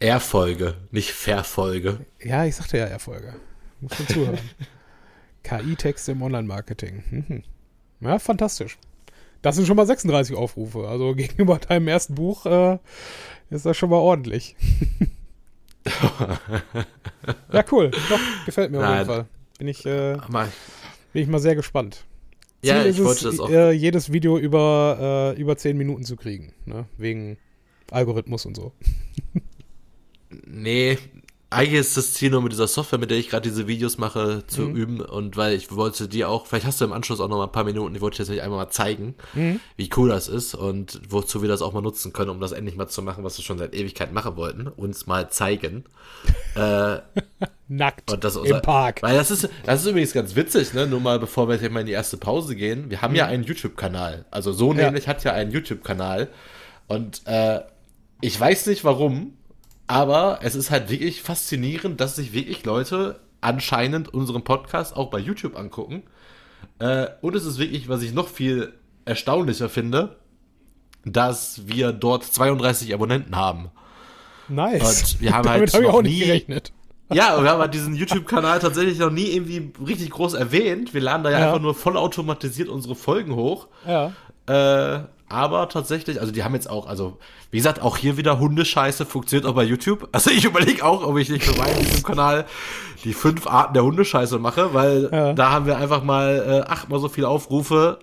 Erfolge, 0.00 0.74
nicht 0.90 1.12
Verfolge. 1.12 2.04
Ja, 2.22 2.44
ich 2.46 2.56
sagte 2.56 2.78
ja 2.78 2.86
Erfolge. 2.86 3.34
Muss 3.80 3.98
man 3.98 4.08
zuhören. 4.08 4.38
KI-Texte 5.44 6.12
im 6.12 6.22
Online-Marketing. 6.22 7.02
Mhm. 7.10 7.42
Ja, 8.00 8.18
fantastisch. 8.18 8.78
Das 9.42 9.56
sind 9.56 9.66
schon 9.66 9.76
mal 9.76 9.86
36 9.86 10.34
Aufrufe. 10.36 10.88
Also 10.88 11.14
gegenüber 11.14 11.58
deinem 11.58 11.88
ersten 11.88 12.14
Buch 12.14 12.46
äh, 12.46 12.78
ist 13.50 13.66
das 13.66 13.76
schon 13.76 13.90
mal 13.90 13.96
ordentlich. 13.96 14.56
ja, 17.52 17.64
cool. 17.72 17.90
Doch, 17.90 18.20
gefällt 18.46 18.70
mir 18.70 18.78
auf 18.78 18.84
Nein. 18.84 18.98
jeden 18.98 19.06
Fall. 19.06 19.26
Bin 19.58 19.68
ich, 19.68 19.84
äh, 19.86 20.16
Mal- 20.28 20.50
bin 21.12 21.22
ich 21.22 21.28
mal 21.28 21.38
sehr 21.40 21.54
gespannt. 21.56 22.04
Ja, 22.62 22.80
Ziel 22.82 22.90
ich 22.90 22.98
ist 22.98 23.04
wollte 23.04 23.28
es, 23.28 23.36
das 23.36 23.40
auch. 23.40 23.50
Äh, 23.50 23.72
jedes 23.72 24.12
Video 24.12 24.38
über, 24.38 25.34
äh, 25.36 25.40
über 25.40 25.56
10 25.56 25.76
Minuten 25.76 26.04
zu 26.04 26.16
kriegen. 26.16 26.52
Ne? 26.66 26.84
Wegen 26.98 27.38
Algorithmus 27.90 28.44
und 28.46 28.56
so. 28.56 28.72
Nee, 30.46 30.98
eigentlich 31.52 31.80
ist 31.80 31.96
das 31.96 32.14
Ziel 32.14 32.30
nur 32.30 32.42
mit 32.42 32.52
dieser 32.52 32.68
Software, 32.68 33.00
mit 33.00 33.10
der 33.10 33.18
ich 33.18 33.28
gerade 33.28 33.48
diese 33.48 33.66
Videos 33.66 33.98
mache, 33.98 34.44
zu 34.46 34.62
Mhm. 34.62 34.76
üben. 34.76 35.00
Und 35.00 35.36
weil 35.36 35.52
ich 35.54 35.74
wollte 35.74 36.06
dir 36.06 36.28
auch, 36.28 36.46
vielleicht 36.46 36.64
hast 36.64 36.80
du 36.80 36.84
im 36.84 36.92
Anschluss 36.92 37.18
auch 37.18 37.26
noch 37.28 37.38
mal 37.38 37.46
ein 37.46 37.52
paar 37.52 37.64
Minuten, 37.64 37.92
ich 37.96 38.00
wollte 38.00 38.18
dir 38.18 38.22
jetzt 38.22 38.30
nicht 38.30 38.42
einmal 38.42 38.64
mal 38.66 38.70
zeigen, 38.70 39.16
Mhm. 39.34 39.58
wie 39.76 39.90
cool 39.96 40.10
das 40.10 40.28
ist 40.28 40.54
und 40.54 41.00
wozu 41.08 41.42
wir 41.42 41.48
das 41.48 41.60
auch 41.60 41.72
mal 41.72 41.80
nutzen 41.82 42.12
können, 42.12 42.30
um 42.30 42.40
das 42.40 42.52
endlich 42.52 42.76
mal 42.76 42.86
zu 42.86 43.02
machen, 43.02 43.24
was 43.24 43.36
wir 43.36 43.44
schon 43.44 43.58
seit 43.58 43.74
Ewigkeit 43.74 44.12
machen 44.12 44.36
wollten. 44.36 44.68
Uns 44.68 45.08
mal 45.08 45.28
zeigen. 45.30 45.84
äh, 46.54 46.98
Nackt 47.66 48.12
und 48.12 48.22
das 48.22 48.36
im 48.36 48.62
Park. 48.62 49.02
Weil 49.02 49.16
das 49.16 49.30
ist, 49.32 49.48
das 49.64 49.80
ist 49.82 49.86
übrigens 49.88 50.12
ganz 50.12 50.36
witzig, 50.36 50.72
ne? 50.74 50.86
Nur 50.86 51.00
mal 51.00 51.18
bevor 51.18 51.48
wir 51.48 51.56
jetzt 51.56 51.68
mal 51.72 51.80
in 51.80 51.86
die 51.86 51.92
erste 51.92 52.16
Pause 52.16 52.54
gehen. 52.54 52.90
Wir 52.90 53.02
haben 53.02 53.14
ja 53.16 53.26
Mhm. 53.26 53.32
einen 53.32 53.42
YouTube-Kanal. 53.44 54.24
Also 54.30 54.52
so 54.52 54.72
Ja. 54.72 54.84
nämlich 54.84 55.08
hat 55.08 55.24
ja 55.24 55.32
einen 55.32 55.50
YouTube-Kanal. 55.50 56.28
Und 56.86 57.22
äh, 57.26 57.60
ich 58.20 58.38
weiß 58.38 58.66
nicht 58.66 58.84
warum, 58.84 59.34
aber 59.90 60.38
es 60.42 60.54
ist 60.54 60.70
halt 60.70 60.88
wirklich 60.88 61.20
faszinierend, 61.20 62.00
dass 62.00 62.16
sich 62.16 62.32
wirklich 62.32 62.64
Leute 62.64 63.18
anscheinend 63.40 64.12
unseren 64.14 64.44
Podcast 64.44 64.96
auch 64.96 65.10
bei 65.10 65.18
YouTube 65.18 65.58
angucken. 65.58 66.04
Äh, 66.78 67.08
und 67.20 67.34
es 67.34 67.44
ist 67.44 67.58
wirklich, 67.58 67.88
was 67.88 68.02
ich 68.02 68.12
noch 68.14 68.28
viel 68.28 68.72
erstaunlicher 69.04 69.68
finde, 69.68 70.16
dass 71.04 71.62
wir 71.66 71.92
dort 71.92 72.24
32 72.24 72.92
Abonnenten 72.94 73.34
haben. 73.36 73.70
Nice. 74.48 75.14
Und 75.14 75.20
wir 75.20 75.32
haben 75.32 75.42
Damit 75.44 75.60
halt 75.60 75.74
habe 75.74 75.84
ich 75.84 75.90
auch 75.90 76.02
nicht 76.02 76.12
nie- 76.18 76.24
gerechnet. 76.26 76.72
Ja, 77.12 77.42
wir 77.42 77.50
haben 77.50 77.58
halt 77.60 77.74
diesen 77.74 77.96
YouTube-Kanal 77.96 78.60
tatsächlich 78.60 79.00
noch 79.00 79.10
nie 79.10 79.32
irgendwie 79.32 79.72
richtig 79.84 80.10
groß 80.10 80.34
erwähnt. 80.34 80.94
Wir 80.94 81.00
laden 81.00 81.24
da 81.24 81.32
ja, 81.32 81.40
Ja. 81.40 81.46
einfach 81.48 81.60
nur 81.60 81.74
vollautomatisiert 81.74 82.68
unsere 82.68 82.94
Folgen 82.94 83.34
hoch. 83.34 83.66
Ja. 83.84 84.12
Äh, 84.46 85.00
aber 85.30 85.68
tatsächlich, 85.68 86.20
also 86.20 86.32
die 86.32 86.44
haben 86.44 86.54
jetzt 86.54 86.68
auch, 86.68 86.86
also 86.86 87.18
wie 87.50 87.56
gesagt, 87.56 87.80
auch 87.82 87.96
hier 87.96 88.16
wieder 88.16 88.38
Hundescheiße 88.38 89.06
funktioniert 89.06 89.46
auch 89.46 89.54
bei 89.54 89.64
YouTube. 89.64 90.08
Also 90.12 90.30
ich 90.30 90.44
überlege 90.44 90.84
auch, 90.84 91.04
ob 91.06 91.16
ich 91.18 91.28
nicht 91.30 91.44
für 91.44 91.56
meinen 91.58 91.80
YouTube-Kanal 91.82 92.44
die 93.04 93.14
fünf 93.14 93.46
Arten 93.46 93.74
der 93.74 93.84
Hundescheiße 93.84 94.38
mache, 94.38 94.74
weil 94.74 95.08
Ja. 95.12 95.32
da 95.32 95.50
haben 95.50 95.66
wir 95.66 95.78
einfach 95.78 96.02
mal 96.02 96.62
äh, 96.66 96.70
achtmal 96.70 97.00
so 97.00 97.08
viele 97.08 97.28
Aufrufe. 97.28 97.98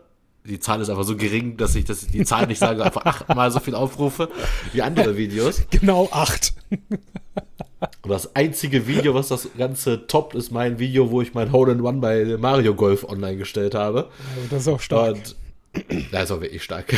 Die 0.46 0.60
Zahl 0.60 0.80
ist 0.82 0.90
einfach 0.90 1.04
so 1.04 1.18
gering, 1.18 1.58
dass 1.58 1.76
ich 1.76 1.84
das, 1.86 2.08
die 2.08 2.24
Zahl 2.24 2.48
nicht 2.48 2.60
sage, 2.60 2.84
einfach 2.84 3.06
achtmal 3.06 3.52
so 3.52 3.60
viele 3.60 3.78
Aufrufe 3.78 4.30
wie 4.74 4.82
andere 4.82 5.18
Videos. 5.18 5.62
Genau 5.70 6.08
acht. 6.12 6.54
Und 8.02 8.10
das 8.10 8.36
einzige 8.36 8.88
Video, 8.88 9.14
was 9.14 9.28
das 9.28 9.50
Ganze 9.58 10.08
toppt, 10.08 10.34
ist 10.36 10.52
mein 10.52 10.80
Video, 10.80 11.12
wo 11.12 11.22
ich 11.22 11.34
mein 11.34 11.52
Hole 11.52 11.74
in 11.74 11.82
One 11.82 12.00
bei 12.00 12.38
Mario 12.40 12.74
Golf 12.74 13.04
online 13.04 13.38
gestellt 13.38 13.76
habe. 13.76 14.08
Also 14.36 14.48
das 14.50 14.62
ist 14.62 14.68
auch 14.70 14.80
stark. 14.80 15.16
Und 15.16 15.36
da 16.12 16.22
ist 16.22 16.32
auch 16.32 16.42
wirklich 16.42 16.64
stark. 16.64 16.88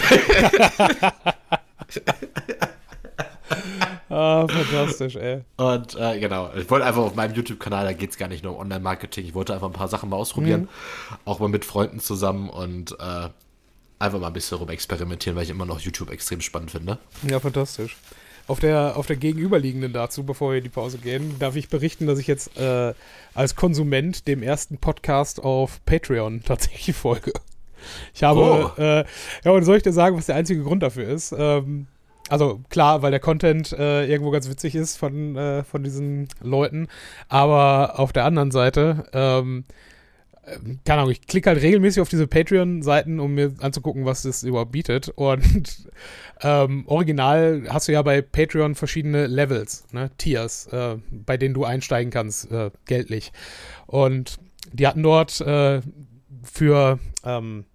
Ah, 4.10 4.48
fantastisch, 4.48 5.16
ey. 5.16 5.42
Und 5.58 5.96
äh, 5.96 6.20
genau, 6.20 6.52
ich 6.56 6.70
wollte 6.70 6.86
einfach 6.86 7.04
auf 7.04 7.16
meinem 7.16 7.36
YouTube-Kanal, 7.36 7.86
da 7.86 7.94
geht 7.94 8.10
es 8.10 8.18
gar 8.18 8.28
nicht 8.28 8.44
nur 8.44 8.56
um 8.56 8.62
Online-Marketing, 8.62 9.24
ich 9.26 9.36
wollte 9.36 9.54
einfach 9.54 9.68
ein 9.68 9.74
paar 9.74 9.88
Sachen 9.88 10.10
mal 10.10 10.16
ausprobieren, 10.16 10.68
auch 11.26 11.40
mal 11.40 11.48
mit 11.48 11.64
Freunden 11.64 12.00
zusammen 12.00 12.50
und 12.50 12.94
äh, 13.00 13.30
einfach 14.00 14.20
mal 14.20 14.28
ein 14.28 14.34
bisschen 14.34 14.58
rum 14.58 14.70
experimentieren, 14.70 15.36
weil 15.36 15.44
ich 15.44 15.52
immer 15.52 15.66
noch 15.66 15.80
YouTube 15.80 16.10
extrem 16.10 16.42
spannend 16.42 16.72
finde. 16.72 16.98
Ja, 17.30 17.40
fantastisch. 17.40 17.98
Auf 18.48 18.60
der, 18.60 18.98
auf 18.98 19.06
der 19.06 19.16
gegenüberliegenden 19.16 19.94
dazu, 19.94 20.24
bevor 20.24 20.52
wir 20.52 20.58
in 20.58 20.64
die 20.64 20.70
Pause 20.70 20.98
gehen, 20.98 21.38
darf 21.38 21.56
ich 21.56 21.70
berichten, 21.70 22.08
dass 22.08 22.18
ich 22.18 22.26
jetzt 22.26 22.58
äh, 22.58 22.96
als 23.36 23.56
Konsument 23.56 24.28
dem 24.28 24.42
ersten 24.42 24.80
Podcast 24.80 25.40
auf 25.44 25.86
Patreon 25.86 26.42
tatsächlich 26.44 26.96
folge. 26.96 27.32
Ich 28.14 28.24
habe, 28.24 28.40
Oh. 28.40 28.82
äh, 28.82 29.06
ja, 29.44 29.52
und 29.52 29.64
soll 29.64 29.78
ich 29.78 29.84
dir 29.84 29.94
sagen, 29.94 30.18
was 30.18 30.26
der 30.28 30.36
einzige 30.36 30.64
Grund 30.64 30.84
dafür 30.84 31.08
ist? 31.08 31.34
Ähm, 31.38 31.88
also 32.30 32.62
klar, 32.70 33.02
weil 33.02 33.12
der 33.12 33.20
Content 33.20 33.72
äh, 33.74 34.06
irgendwo 34.06 34.30
ganz 34.32 34.50
witzig 34.50 34.76
ist 34.76 34.98
von, 34.98 35.36
äh, 35.36 35.64
von 35.64 35.84
diesen 35.84 36.28
Leuten, 36.42 36.88
aber 37.28 38.00
auf 38.00 38.14
der 38.14 38.26
anderen 38.26 38.52
Seite, 38.52 39.06
ähm, 39.14 39.64
ähm, 40.46 40.80
keine 40.86 41.02
Ahnung, 41.02 41.12
ich 41.12 41.26
klicke 41.26 41.50
halt 41.50 41.62
regelmäßig 41.62 42.02
auf 42.02 42.10
diese 42.10 42.28
Patreon-Seiten, 42.28 43.20
um 43.20 43.34
mir 43.34 43.54
anzugucken, 43.62 44.06
was 44.06 44.22
das 44.22 44.44
überhaupt 44.44 44.72
bietet. 44.72 45.10
Und 45.10 45.44
ähm, 46.42 46.84
original 46.88 47.64
hast 47.70 47.88
du 47.88 47.94
ja 47.94 48.02
bei 48.04 48.22
Patreon 48.22 48.76
verschiedene 48.76 49.28
Levels, 49.28 49.86
ne, 49.92 50.12
Tiers, 50.18 50.68
äh, 50.68 50.98
bei 51.12 51.38
denen 51.38 51.54
du 51.56 51.66
einsteigen 51.66 52.12
kannst, 52.12 52.52
äh, 52.52 52.70
geldlich. 52.86 53.32
Und 53.88 54.38
die 54.72 54.86
hatten 54.88 55.02
dort 55.04 55.42
äh, 55.42 55.82
für, 56.44 57.00
ähm, 57.24 57.66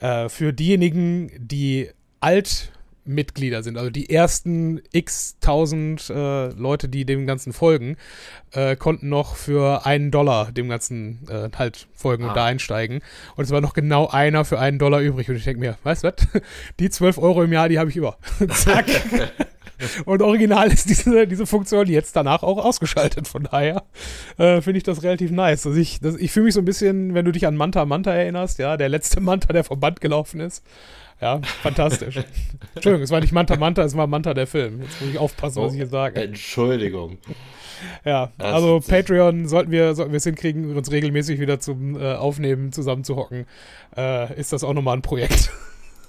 äh, 0.00 0.28
für 0.28 0.52
diejenigen, 0.52 1.30
die 1.38 1.90
Altmitglieder 2.20 3.62
sind, 3.62 3.78
also 3.78 3.90
die 3.90 4.10
ersten 4.10 4.80
x 4.92 5.36
tausend 5.40 6.10
äh, 6.10 6.48
Leute, 6.48 6.88
die 6.88 7.04
dem 7.04 7.26
Ganzen 7.26 7.52
folgen, 7.52 7.96
äh, 8.52 8.76
konnten 8.76 9.08
noch 9.08 9.36
für 9.36 9.86
einen 9.86 10.10
Dollar 10.10 10.52
dem 10.52 10.68
Ganzen 10.68 11.26
äh, 11.28 11.48
halt 11.56 11.88
folgen 11.94 12.24
Ah. 12.24 12.28
und 12.28 12.36
da 12.36 12.44
einsteigen. 12.44 13.00
Und 13.36 13.44
es 13.44 13.50
war 13.50 13.60
noch 13.60 13.72
genau 13.74 14.08
einer 14.08 14.44
für 14.44 14.58
einen 14.58 14.78
Dollar 14.78 15.00
übrig. 15.00 15.28
Und 15.28 15.36
ich 15.36 15.44
denke 15.44 15.60
mir, 15.60 15.78
weißt 15.84 16.04
du 16.04 16.08
was? 16.08 16.42
Die 16.80 16.90
12 16.90 17.18
Euro 17.18 17.42
im 17.42 17.52
Jahr, 17.52 17.68
die 17.68 17.78
habe 17.78 17.90
ich 17.90 17.96
über. 17.96 18.18
Zack. 18.50 18.86
Und 20.04 20.22
original 20.22 20.72
ist 20.72 20.88
diese, 20.88 21.26
diese 21.26 21.46
Funktion 21.46 21.86
jetzt 21.86 22.14
danach 22.16 22.42
auch 22.42 22.64
ausgeschaltet. 22.64 23.28
Von 23.28 23.44
daher 23.50 23.84
äh, 24.36 24.60
finde 24.60 24.78
ich 24.78 24.84
das 24.84 25.02
relativ 25.02 25.30
nice. 25.30 25.66
Also 25.66 25.78
ich, 25.78 26.00
das, 26.00 26.16
ich 26.16 26.32
fühle 26.32 26.44
mich 26.44 26.54
so 26.54 26.60
ein 26.60 26.64
bisschen, 26.64 27.14
wenn 27.14 27.24
du 27.24 27.32
dich 27.32 27.46
an 27.46 27.56
Manta 27.56 27.84
Manta 27.84 28.12
erinnerst, 28.12 28.58
ja, 28.58 28.76
der 28.76 28.88
letzte 28.88 29.20
Manta, 29.28 29.52
der 29.52 29.64
vom 29.64 29.80
Band 29.80 30.00
gelaufen 30.00 30.40
ist. 30.40 30.64
Ja, 31.20 31.40
fantastisch. 31.62 32.16
Entschuldigung, 32.74 33.02
es 33.02 33.10
war 33.10 33.20
nicht 33.20 33.32
Manta 33.32 33.56
Manta, 33.56 33.82
es 33.82 33.96
war 33.96 34.06
Manta 34.06 34.34
der 34.34 34.46
Film. 34.46 34.82
Jetzt 34.82 35.00
muss 35.00 35.10
ich 35.10 35.18
aufpassen, 35.18 35.62
was 35.62 35.72
ich 35.72 35.78
hier 35.78 35.88
sage. 35.88 36.22
Entschuldigung. 36.22 37.18
Ja, 38.04 38.30
Das 38.38 38.54
also. 38.54 38.80
Patreon 38.86 39.48
sollten 39.48 39.70
wir, 39.70 39.94
sollten 39.94 40.12
wir 40.12 40.18
es 40.18 40.24
hinkriegen, 40.24 40.76
uns 40.76 40.90
regelmäßig 40.90 41.40
wieder 41.40 41.60
zum 41.60 42.00
äh, 42.00 42.14
Aufnehmen 42.14 42.72
zusammenzuhocken, 42.72 43.46
äh, 43.96 44.38
ist 44.38 44.52
das 44.52 44.64
auch 44.64 44.74
nochmal 44.74 44.96
ein 44.96 45.02
Projekt. 45.02 45.50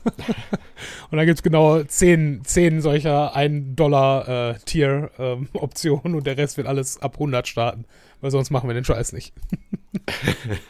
Und 1.11 1.17
dann 1.17 1.25
gibt 1.25 1.39
es 1.39 1.43
genau 1.43 1.81
zehn, 1.83 2.41
zehn 2.43 2.81
solcher 2.81 3.35
1-Dollar-Tier-Optionen 3.35 6.15
und 6.15 6.27
der 6.27 6.37
Rest 6.37 6.57
wird 6.57 6.67
alles 6.67 7.01
ab 7.01 7.15
100 7.15 7.47
starten, 7.47 7.85
weil 8.21 8.29
sonst 8.31 8.51
machen 8.51 8.69
wir 8.69 8.75
den 8.75 8.85
Scheiß 8.85 9.13
nicht. 9.13 9.33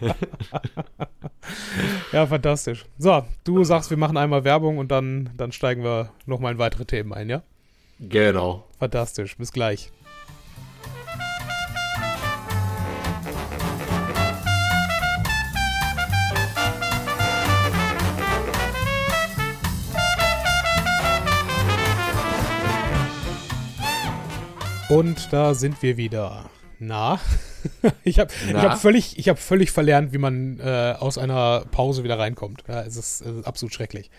ja, 2.14 2.26
fantastisch. 2.26 2.86
So, 2.98 3.26
du 3.44 3.66
sagst, 3.66 3.90
wir 3.90 3.98
machen 3.98 4.16
einmal 4.18 4.46
Werbung 4.46 4.78
und 4.78 4.92
dann, 4.92 5.32
dann 5.36 5.52
steigen 5.52 5.84
wir 5.84 6.12
nochmal 6.26 6.54
in 6.54 6.60
weitere 6.60 6.86
Themen 6.86 7.12
ein, 7.14 7.30
ja? 7.30 7.44
Genau. 8.00 8.64
Fantastisch, 8.80 9.36
bis 9.38 9.52
gleich. 9.52 9.92
Und 24.90 25.32
da 25.32 25.54
sind 25.54 25.84
wir 25.84 25.98
wieder. 25.98 26.50
Na? 26.80 27.20
ich 28.04 28.18
habe 28.18 28.32
hab 28.56 28.80
völlig, 28.80 29.16
hab 29.28 29.38
völlig 29.38 29.72
verlernt, 29.72 30.14
wie 30.14 30.18
man 30.18 30.60
äh, 30.60 30.96
aus 30.98 31.20
einer 31.20 31.66
Pause 31.72 32.04
wieder 32.04 32.18
reinkommt. 32.18 32.64
Ja, 32.68 32.82
es, 32.82 32.98
ist, 32.98 33.22
es 33.22 33.38
ist 33.38 33.48
absolut 33.48 33.72
schrecklich. 33.72 34.10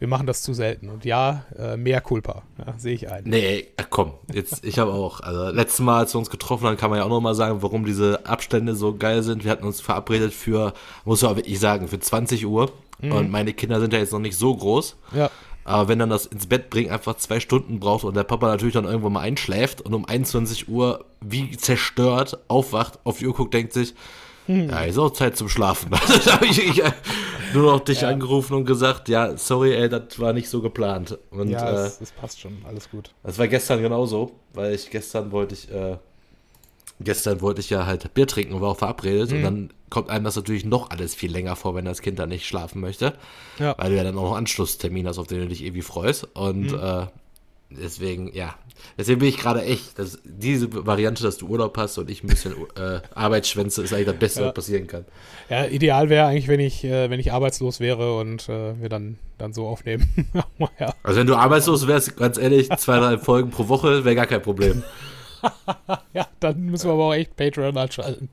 Wir 0.00 0.08
machen 0.08 0.26
das 0.26 0.42
zu 0.42 0.52
selten. 0.52 0.88
Und 0.88 1.04
ja, 1.04 1.44
äh, 1.56 1.76
mehr 1.76 2.00
Culpa. 2.00 2.42
Ja, 2.58 2.74
Sehe 2.76 2.94
ich 2.94 3.08
ein. 3.08 3.22
Nee, 3.24 3.68
komm, 3.90 4.14
jetzt, 4.32 4.64
ich 4.64 4.80
habe 4.80 4.92
auch, 4.92 5.20
also 5.20 5.50
letztes 5.50 5.78
Mal, 5.78 5.98
als 5.98 6.14
wir 6.14 6.18
uns 6.18 6.30
getroffen 6.30 6.66
haben, 6.66 6.76
kann 6.76 6.90
man 6.90 6.98
ja 6.98 7.04
auch 7.04 7.10
nochmal 7.10 7.36
sagen, 7.36 7.62
warum 7.62 7.84
diese 7.84 8.26
Abstände 8.26 8.74
so 8.74 8.96
geil 8.96 9.22
sind. 9.22 9.44
Wir 9.44 9.52
hatten 9.52 9.64
uns 9.64 9.80
verabredet 9.80 10.32
für, 10.32 10.72
muss 11.04 11.22
man 11.22 11.36
wirklich 11.36 11.60
sagen, 11.60 11.86
für 11.86 12.00
20 12.00 12.46
Uhr. 12.46 12.72
Mhm. 13.00 13.12
Und 13.12 13.30
meine 13.30 13.52
Kinder 13.52 13.78
sind 13.78 13.92
ja 13.92 14.00
jetzt 14.00 14.12
noch 14.12 14.18
nicht 14.18 14.36
so 14.36 14.56
groß. 14.56 14.96
Ja. 15.14 15.30
Aber 15.70 15.86
wenn 15.86 16.00
dann 16.00 16.10
das 16.10 16.26
ins 16.26 16.46
Bett 16.46 16.68
bringen 16.68 16.90
einfach 16.90 17.16
zwei 17.16 17.38
Stunden 17.38 17.78
braucht 17.78 18.02
und 18.02 18.16
der 18.16 18.24
Papa 18.24 18.48
natürlich 18.48 18.74
dann 18.74 18.86
irgendwann 18.86 19.12
mal 19.12 19.20
einschläft 19.20 19.80
und 19.80 19.94
um 19.94 20.04
21 20.04 20.68
Uhr 20.68 21.04
wie 21.20 21.56
zerstört 21.56 22.38
aufwacht, 22.48 22.98
auf 23.04 23.18
die 23.18 23.28
Uhr 23.28 23.34
guckt, 23.34 23.54
denkt 23.54 23.72
sich, 23.72 23.94
hm. 24.46 24.68
ja, 24.68 24.80
ist 24.80 24.98
auch 24.98 25.12
Zeit 25.12 25.36
zum 25.36 25.48
Schlafen. 25.48 25.90
da 26.24 26.32
habe 26.32 26.46
ich, 26.46 26.58
ich 26.58 26.82
nur 27.54 27.70
noch 27.70 27.78
dich 27.78 28.00
ja. 28.00 28.08
angerufen 28.08 28.54
und 28.54 28.64
gesagt, 28.64 29.08
ja, 29.08 29.36
sorry, 29.36 29.74
ey, 29.74 29.88
das 29.88 30.18
war 30.18 30.32
nicht 30.32 30.48
so 30.48 30.60
geplant. 30.60 31.16
Und, 31.30 31.50
ja, 31.50 31.70
es, 31.70 32.00
äh, 32.00 32.02
es 32.02 32.10
passt 32.10 32.40
schon, 32.40 32.58
alles 32.66 32.90
gut. 32.90 33.14
Das 33.22 33.38
war 33.38 33.46
gestern 33.46 33.80
genauso, 33.80 34.32
weil 34.52 34.74
ich 34.74 34.90
gestern 34.90 35.30
wollte 35.30 35.54
ich, 35.54 35.70
äh, 35.70 35.98
gestern 37.00 37.40
wollte 37.40 37.60
ich 37.60 37.70
ja 37.70 37.86
halt 37.86 38.14
Bier 38.14 38.26
trinken 38.26 38.54
und 38.54 38.60
war 38.60 38.70
auch 38.70 38.78
verabredet 38.78 39.30
mhm. 39.30 39.36
und 39.36 39.42
dann 39.42 39.70
kommt 39.88 40.10
einem 40.10 40.24
das 40.24 40.36
natürlich 40.36 40.64
noch 40.64 40.90
alles 40.90 41.14
viel 41.14 41.30
länger 41.30 41.56
vor, 41.56 41.74
wenn 41.74 41.84
das 41.84 42.00
Kind 42.00 42.18
dann 42.18 42.28
nicht 42.28 42.46
schlafen 42.46 42.80
möchte. 42.80 43.14
Ja. 43.58 43.74
Weil 43.76 43.90
du 43.90 43.96
ja 43.96 44.04
dann 44.04 44.16
auch 44.16 44.30
noch 44.30 44.36
Anschlusstermin 44.36 45.06
hast, 45.06 45.18
auf 45.18 45.26
den 45.26 45.40
du 45.40 45.48
dich 45.48 45.62
irgendwie 45.62 45.82
freust. 45.82 46.28
Und 46.34 46.72
mhm. 46.72 46.78
äh, 46.78 47.06
deswegen, 47.70 48.32
ja, 48.32 48.54
deswegen 48.96 49.18
bin 49.18 49.28
ich 49.28 49.38
gerade 49.38 49.62
echt, 49.62 49.98
dass 49.98 50.20
diese 50.24 50.86
Variante, 50.86 51.24
dass 51.24 51.38
du 51.38 51.48
Urlaub 51.48 51.76
hast 51.76 51.98
und 51.98 52.08
ich 52.08 52.22
ein 52.22 52.28
bisschen 52.28 52.54
äh, 52.76 53.00
Arbeit 53.14 53.48
schwänze, 53.48 53.82
ist 53.82 53.92
eigentlich 53.92 54.06
das 54.06 54.16
Beste, 54.16 54.40
ja. 54.42 54.46
was 54.46 54.54
passieren 54.54 54.86
kann. 54.86 55.04
Ja, 55.48 55.64
ideal 55.64 56.08
wäre 56.08 56.26
eigentlich, 56.26 56.48
wenn 56.48 56.60
ich, 56.60 56.84
äh, 56.84 57.10
wenn 57.10 57.18
ich 57.18 57.32
arbeitslos 57.32 57.80
wäre 57.80 58.16
und 58.16 58.48
äh, 58.48 58.80
wir 58.80 58.88
dann, 58.88 59.18
dann 59.38 59.52
so 59.52 59.66
aufnehmen. 59.66 60.08
ja. 60.78 60.94
Also 61.02 61.18
wenn 61.18 61.26
du 61.26 61.34
arbeitslos 61.34 61.88
wärst, 61.88 62.16
ganz 62.16 62.38
ehrlich, 62.38 62.70
zwei, 62.76 62.98
drei 62.98 63.18
Folgen 63.18 63.50
pro 63.50 63.66
Woche 63.66 64.04
wäre 64.04 64.14
gar 64.14 64.26
kein 64.26 64.42
Problem. 64.42 64.84
ja, 66.12 66.26
dann 66.40 66.66
müssen 66.66 66.88
wir 66.88 66.94
aber 66.94 67.04
auch 67.06 67.14
echt 67.14 67.36
Patreon 67.36 67.76
anschalten. 67.76 68.30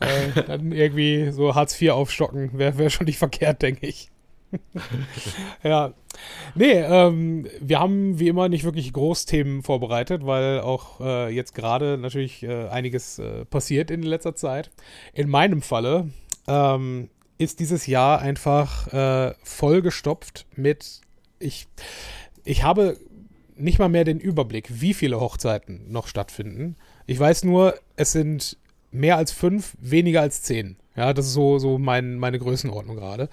Äh, 0.00 0.42
dann 0.46 0.72
irgendwie 0.72 1.30
so 1.30 1.54
Hartz 1.54 1.80
IV 1.80 1.92
aufstocken, 1.92 2.58
wäre 2.58 2.78
wär 2.78 2.90
schon 2.90 3.06
nicht 3.06 3.18
verkehrt, 3.18 3.62
denke 3.62 3.86
ich. 3.86 4.10
ja. 5.62 5.92
Nee, 6.54 6.74
ähm, 6.74 7.46
wir 7.60 7.80
haben 7.80 8.20
wie 8.20 8.28
immer 8.28 8.48
nicht 8.48 8.64
wirklich 8.64 8.92
Großthemen 8.92 9.62
vorbereitet, 9.62 10.24
weil 10.24 10.60
auch 10.60 11.00
äh, 11.00 11.34
jetzt 11.34 11.54
gerade 11.54 11.98
natürlich 11.98 12.44
äh, 12.44 12.68
einiges 12.68 13.18
äh, 13.18 13.44
passiert 13.46 13.90
in 13.90 14.02
letzter 14.02 14.36
Zeit. 14.36 14.70
In 15.12 15.28
meinem 15.28 15.60
Falle 15.60 16.10
ähm, 16.46 17.10
ist 17.38 17.58
dieses 17.58 17.86
Jahr 17.86 18.20
einfach 18.20 18.92
äh, 18.92 19.34
vollgestopft 19.42 20.46
mit 20.54 21.00
ich 21.40 21.66
ich 22.44 22.62
habe 22.62 22.96
nicht 23.56 23.78
mal 23.78 23.88
mehr 23.88 24.04
den 24.04 24.20
Überblick, 24.20 24.80
wie 24.80 24.94
viele 24.94 25.20
Hochzeiten 25.20 25.90
noch 25.90 26.06
stattfinden. 26.06 26.76
Ich 27.06 27.18
weiß 27.18 27.44
nur, 27.44 27.74
es 27.96 28.12
sind 28.12 28.56
mehr 28.90 29.16
als 29.16 29.32
fünf, 29.32 29.76
weniger 29.80 30.20
als 30.20 30.42
zehn. 30.42 30.76
Ja, 30.96 31.12
das 31.12 31.26
ist 31.26 31.32
so, 31.32 31.58
so 31.58 31.78
mein, 31.78 32.16
meine 32.16 32.38
Größenordnung 32.38 32.96
gerade. 32.96 33.28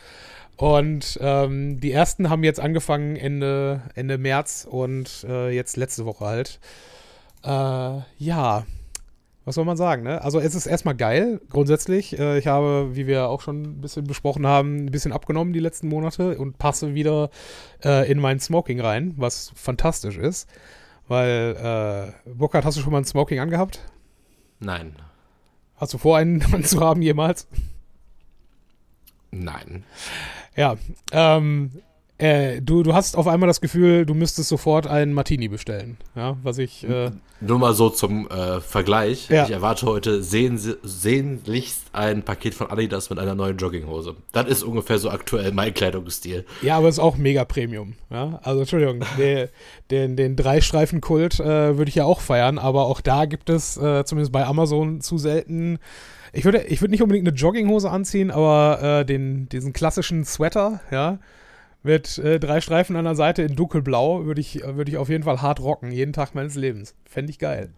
Und 0.58 1.18
ähm, 1.22 1.80
die 1.80 1.92
ersten 1.92 2.30
haben 2.30 2.44
jetzt 2.44 2.60
angefangen 2.60 3.16
Ende, 3.16 3.82
Ende 3.96 4.18
März 4.18 4.68
und 4.70 5.26
äh, 5.28 5.50
jetzt 5.50 5.78
letzte 5.78 6.06
Woche 6.06 6.26
halt. 6.26 6.60
Äh, 7.44 8.04
ja, 8.18 8.66
was 9.44 9.56
soll 9.56 9.66
man 9.66 9.78
sagen, 9.78 10.04
ne? 10.04 10.22
Also 10.22 10.40
es 10.40 10.54
ist 10.54 10.68
erstmal 10.68 10.96
geil, 10.96 11.42
grundsätzlich. 11.50 12.18
Äh, 12.20 12.38
ich 12.38 12.48
habe, 12.48 12.92
wie 12.94 13.08
wir 13.08 13.30
auch 13.30 13.42
schon 13.42 13.64
ein 13.64 13.82
bisschen 13.82 14.06
besprochen 14.06 14.46
haben, 14.46 14.86
ein 14.86 14.92
bisschen 14.92 15.12
abgenommen 15.12 15.54
die 15.54 15.60
letzten 15.60 15.88
Monate 15.88 16.38
und 16.38 16.58
passe 16.58 16.94
wieder 16.94 17.30
äh, 17.84 18.10
in 18.10 18.20
mein 18.20 18.40
Smoking 18.40 18.80
rein, 18.80 19.14
was 19.18 19.52
fantastisch 19.56 20.18
ist. 20.18 20.48
Weil, 21.08 22.14
äh, 22.26 22.30
Burkhard, 22.30 22.66
hast 22.66 22.78
du 22.78 22.82
schon 22.82 22.92
mal 22.92 23.00
ein 23.00 23.06
Smoking 23.06 23.40
angehabt? 23.40 23.80
Nein. 24.60 24.96
Hast 25.76 25.94
du 25.94 25.98
vor, 25.98 26.18
einen 26.18 26.42
anzuhaben 26.54 27.02
jemals? 27.02 27.48
Nein. 29.32 29.86
Ja, 30.56 30.76
ähm, 31.12 31.72
äh, 32.22 32.62
du, 32.62 32.84
du 32.84 32.94
hast 32.94 33.18
auf 33.18 33.28
einmal 33.28 33.48
das 33.48 33.62
Gefühl, 33.62 34.06
du 34.06 34.14
müsstest 34.14 34.50
sofort 34.50 34.86
einen 34.86 35.14
Martini 35.14 35.48
bestellen. 35.48 35.98
Ja, 36.16 36.38
was 36.44 36.60
ich. 36.60 36.88
Äh, 36.88 37.12
Nur 37.40 37.58
mal 37.58 37.74
so 37.74 37.90
zum 37.90 38.30
äh, 38.30 38.62
Vergleich. 38.62 39.28
Ja. 39.30 39.46
Ich 39.46 39.50
erwarte 39.50 39.88
heute 39.88 40.22
sehn, 40.22 40.60
sehnlichst 40.84 41.82
ein 41.94 42.22
Paket 42.22 42.54
von 42.54 42.70
Adidas 42.70 43.10
mit 43.10 43.18
einer 43.18 43.34
neuen 43.34 43.58
Jogginghose. 43.58 44.16
Das 44.34 44.48
ist 44.48 44.62
ungefähr 44.62 45.00
so 45.00 45.10
aktuell 45.10 45.52
mein 45.52 45.74
Kleidungsstil. 45.74 46.46
Ja, 46.62 46.78
aber 46.78 46.90
es 46.90 46.96
ist 46.96 47.00
auch 47.00 47.18
mega 47.18 47.44
Premium. 47.44 47.94
Ja? 48.12 48.40
Also, 48.44 48.62
Entschuldigung, 48.62 49.04
den, 49.18 49.50
den, 49.90 50.16
den 50.16 50.36
Dreistreifen-Kult 50.36 51.40
äh, 51.40 51.78
würde 51.78 51.90
ich 51.90 51.96
ja 51.96 52.06
auch 52.06 52.22
feiern, 52.22 52.60
aber 52.60 52.86
auch 52.86 53.02
da 53.02 53.26
gibt 53.26 53.50
es 53.50 53.78
äh, 53.78 54.06
zumindest 54.06 54.32
bei 54.32 54.46
Amazon 54.46 55.02
zu 55.02 55.18
selten. 55.18 55.80
Ich 56.34 56.46
würde, 56.46 56.60
ich 56.68 56.82
würde 56.82 56.92
nicht 56.92 57.02
unbedingt 57.02 57.28
eine 57.28 57.36
Jogginghose 57.36 57.90
anziehen, 57.90 58.30
aber 58.30 59.00
äh, 59.02 59.06
den, 59.06 59.50
diesen 59.50 59.74
klassischen 59.74 60.24
Sweater, 60.24 60.82
ja 60.92 61.18
mit 61.84 62.18
äh, 62.20 62.40
drei 62.40 62.62
Streifen 62.62 62.96
an 62.96 63.06
der 63.06 63.16
Seite 63.16 63.42
in 63.42 63.56
dunkelblau 63.56 64.26
würde 64.26 64.42
ich, 64.42 64.62
würd 64.64 64.90
ich 64.90 64.98
auf 64.98 65.10
jeden 65.10 65.24
Fall 65.24 65.42
hart 65.42 65.60
rocken, 65.60 65.92
jeden 65.92 66.14
Tag 66.14 66.36
meines 66.36 66.56
Lebens. 66.56 66.96
Fände 67.06 67.32
ich 67.32 67.40
geil. 67.40 67.72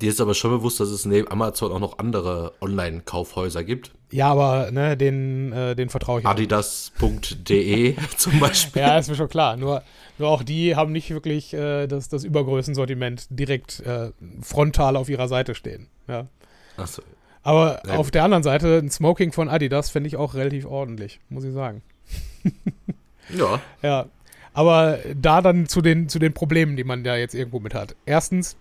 Dir 0.00 0.08
ist 0.08 0.20
aber 0.20 0.34
schon 0.34 0.50
bewusst, 0.50 0.80
dass 0.80 0.88
es 0.88 1.04
neben 1.04 1.28
Amazon 1.30 1.70
auch 1.70 1.78
noch 1.78 1.98
andere 1.98 2.54
Online-Kaufhäuser 2.60 3.62
gibt. 3.62 3.92
Ja, 4.10 4.30
aber 4.30 4.70
ne, 4.70 4.96
den, 4.96 5.52
äh, 5.52 5.76
den 5.76 5.90
vertraue 5.90 6.20
ich. 6.20 6.26
Adidas.de 6.26 7.96
zum 8.16 8.40
Beispiel. 8.40 8.82
Ja, 8.82 8.98
ist 8.98 9.08
mir 9.08 9.16
schon 9.16 9.28
klar. 9.28 9.56
Nur, 9.56 9.82
nur 10.18 10.28
auch 10.28 10.42
die 10.42 10.76
haben 10.76 10.92
nicht 10.92 11.10
wirklich 11.10 11.52
äh, 11.54 11.86
das, 11.86 12.08
das 12.08 12.24
Übergrößensortiment 12.24 13.26
direkt 13.30 13.80
äh, 13.80 14.10
frontal 14.40 14.96
auf 14.96 15.08
ihrer 15.08 15.28
Seite 15.28 15.54
stehen. 15.54 15.88
Ja. 16.08 16.26
Achso. 16.76 17.02
Aber 17.42 17.82
ja, 17.86 17.96
auf 17.96 18.10
der 18.10 18.24
anderen 18.24 18.42
Seite, 18.42 18.78
ein 18.78 18.90
Smoking 18.90 19.32
von 19.32 19.48
Adidas 19.48 19.90
fände 19.90 20.06
ich 20.06 20.16
auch 20.16 20.34
relativ 20.34 20.64
ordentlich, 20.64 21.20
muss 21.28 21.44
ich 21.44 21.52
sagen. 21.52 21.82
Ja. 23.36 23.60
Ja. 23.82 24.06
Aber 24.54 24.98
da 25.14 25.40
dann 25.40 25.66
zu 25.66 25.80
den, 25.80 26.08
zu 26.08 26.18
den 26.18 26.34
Problemen, 26.34 26.76
die 26.76 26.84
man 26.84 27.04
da 27.04 27.16
jetzt 27.16 27.34
irgendwo 27.34 27.60
mit 27.60 27.74
hat. 27.74 27.96
Erstens, 28.04 28.56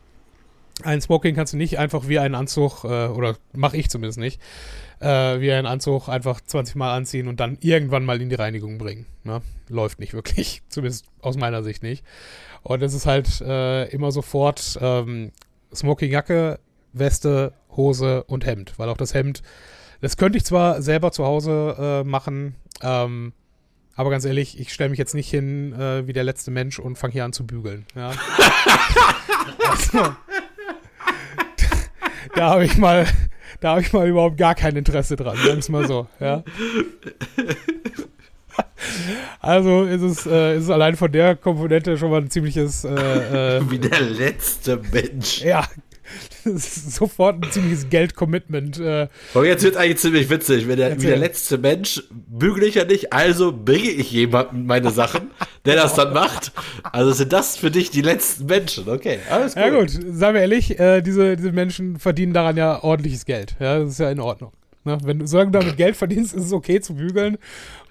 ein 0.83 1.01
Smoking 1.01 1.35
kannst 1.35 1.53
du 1.53 1.57
nicht 1.57 1.77
einfach 1.79 2.07
wie 2.07 2.19
einen 2.19 2.35
Anzug, 2.35 2.83
äh, 2.83 3.07
oder 3.07 3.35
mache 3.53 3.77
ich 3.77 3.89
zumindest 3.89 4.19
nicht, 4.19 4.41
äh, 4.99 5.39
wie 5.39 5.51
einen 5.51 5.67
Anzug 5.67 6.07
einfach 6.07 6.41
20 6.41 6.75
Mal 6.75 6.95
anziehen 6.95 7.27
und 7.27 7.39
dann 7.39 7.57
irgendwann 7.61 8.05
mal 8.05 8.21
in 8.21 8.29
die 8.29 8.35
Reinigung 8.35 8.77
bringen. 8.77 9.05
Ne? 9.23 9.41
Läuft 9.67 9.99
nicht 9.99 10.13
wirklich, 10.13 10.61
zumindest 10.69 11.05
aus 11.21 11.37
meiner 11.37 11.63
Sicht 11.63 11.83
nicht. 11.83 12.03
Und 12.63 12.81
es 12.83 12.93
ist 12.93 13.05
halt 13.05 13.41
äh, 13.41 13.85
immer 13.89 14.11
sofort 14.11 14.77
ähm, 14.81 15.31
Smokingjacke, 15.73 16.59
Weste, 16.93 17.53
Hose 17.75 18.23
und 18.23 18.45
Hemd, 18.45 18.77
weil 18.77 18.89
auch 18.89 18.97
das 18.97 19.13
Hemd, 19.13 19.41
das 20.01 20.17
könnte 20.17 20.37
ich 20.37 20.45
zwar 20.45 20.81
selber 20.81 21.11
zu 21.11 21.25
Hause 21.25 21.75
äh, 21.79 22.03
machen, 22.07 22.55
ähm, 22.81 23.33
aber 23.95 24.09
ganz 24.09 24.25
ehrlich, 24.25 24.59
ich 24.59 24.73
stelle 24.73 24.89
mich 24.89 24.99
jetzt 24.99 25.13
nicht 25.13 25.29
hin 25.29 25.73
äh, 25.73 26.07
wie 26.07 26.13
der 26.13 26.23
letzte 26.23 26.51
Mensch 26.51 26.79
und 26.79 26.97
fange 26.97 27.13
hier 27.13 27.25
an 27.25 27.33
zu 27.33 27.45
bügeln. 27.45 27.85
Ja. 27.95 28.11
also, 29.69 30.15
da 32.35 32.49
habe 32.49 32.65
ich 32.65 32.77
mal, 32.77 33.05
da 33.59 33.71
habe 33.71 33.81
ich 33.81 33.93
mal 33.93 34.07
überhaupt 34.07 34.37
gar 34.37 34.55
kein 34.55 34.75
Interesse 34.75 35.15
dran, 35.15 35.37
sagen 35.37 35.63
wir 35.63 35.71
mal 35.71 35.87
so. 35.87 36.07
Ja. 36.19 36.43
Also 39.39 39.83
ist 39.83 40.01
es, 40.01 40.25
äh, 40.25 40.57
ist 40.57 40.65
es 40.65 40.69
allein 40.69 40.95
von 40.95 41.11
der 41.11 41.35
Komponente 41.35 41.97
schon 41.97 42.11
mal 42.11 42.21
ein 42.21 42.29
ziemliches. 42.29 42.83
Äh, 42.83 43.57
äh, 43.57 43.61
Wie 43.69 43.79
der 43.79 44.01
letzte 44.01 44.81
Mensch. 44.91 45.41
Ja, 45.41 45.67
sofort 46.55 47.43
ein 47.43 47.51
ziemliches 47.51 47.89
Geldcommitment. 47.89 48.79
Äh. 48.79 49.07
Aber 49.33 49.45
jetzt 49.45 49.63
wird 49.63 49.77
eigentlich 49.77 49.97
ziemlich 49.97 50.29
witzig. 50.29 50.67
Wenn 50.67 50.77
der, 50.77 51.01
wie 51.01 51.07
der 51.07 51.17
letzte 51.17 51.57
Mensch 51.57 52.03
bügele 52.09 52.65
ich 52.65 52.75
ja 52.75 52.85
nicht, 52.85 53.13
also 53.13 53.51
bringe 53.51 53.89
ich 53.89 54.11
jemandem 54.11 54.65
meine 54.65 54.91
Sachen, 54.91 55.31
der 55.65 55.75
das 55.75 55.95
dann 55.95 56.13
macht. 56.13 56.51
Also 56.83 57.11
sind 57.11 57.33
das 57.33 57.57
für 57.57 57.71
dich 57.71 57.91
die 57.91 58.01
letzten 58.01 58.45
Menschen. 58.45 58.89
Okay, 58.89 59.19
alles 59.29 59.55
gut. 59.55 59.63
Ja 59.63 59.69
gut, 59.69 59.89
sagen 59.89 60.35
wir 60.35 60.41
ehrlich, 60.41 60.79
äh, 60.79 61.01
diese, 61.01 61.35
diese 61.35 61.51
Menschen 61.51 61.99
verdienen 61.99 62.33
daran 62.33 62.57
ja 62.57 62.83
ordentliches 62.83 63.25
Geld. 63.25 63.55
Ja, 63.59 63.79
das 63.79 63.91
ist 63.91 63.99
ja 63.99 64.09
in 64.09 64.19
Ordnung. 64.19 64.51
Ne? 64.83 64.97
Wenn 65.03 65.19
du, 65.19 65.27
solange 65.27 65.51
du 65.51 65.59
damit 65.59 65.77
Geld 65.77 65.95
verdienst, 65.95 66.33
ist 66.33 66.45
es 66.45 66.53
okay 66.53 66.81
zu 66.81 66.95
bügeln. 66.95 67.37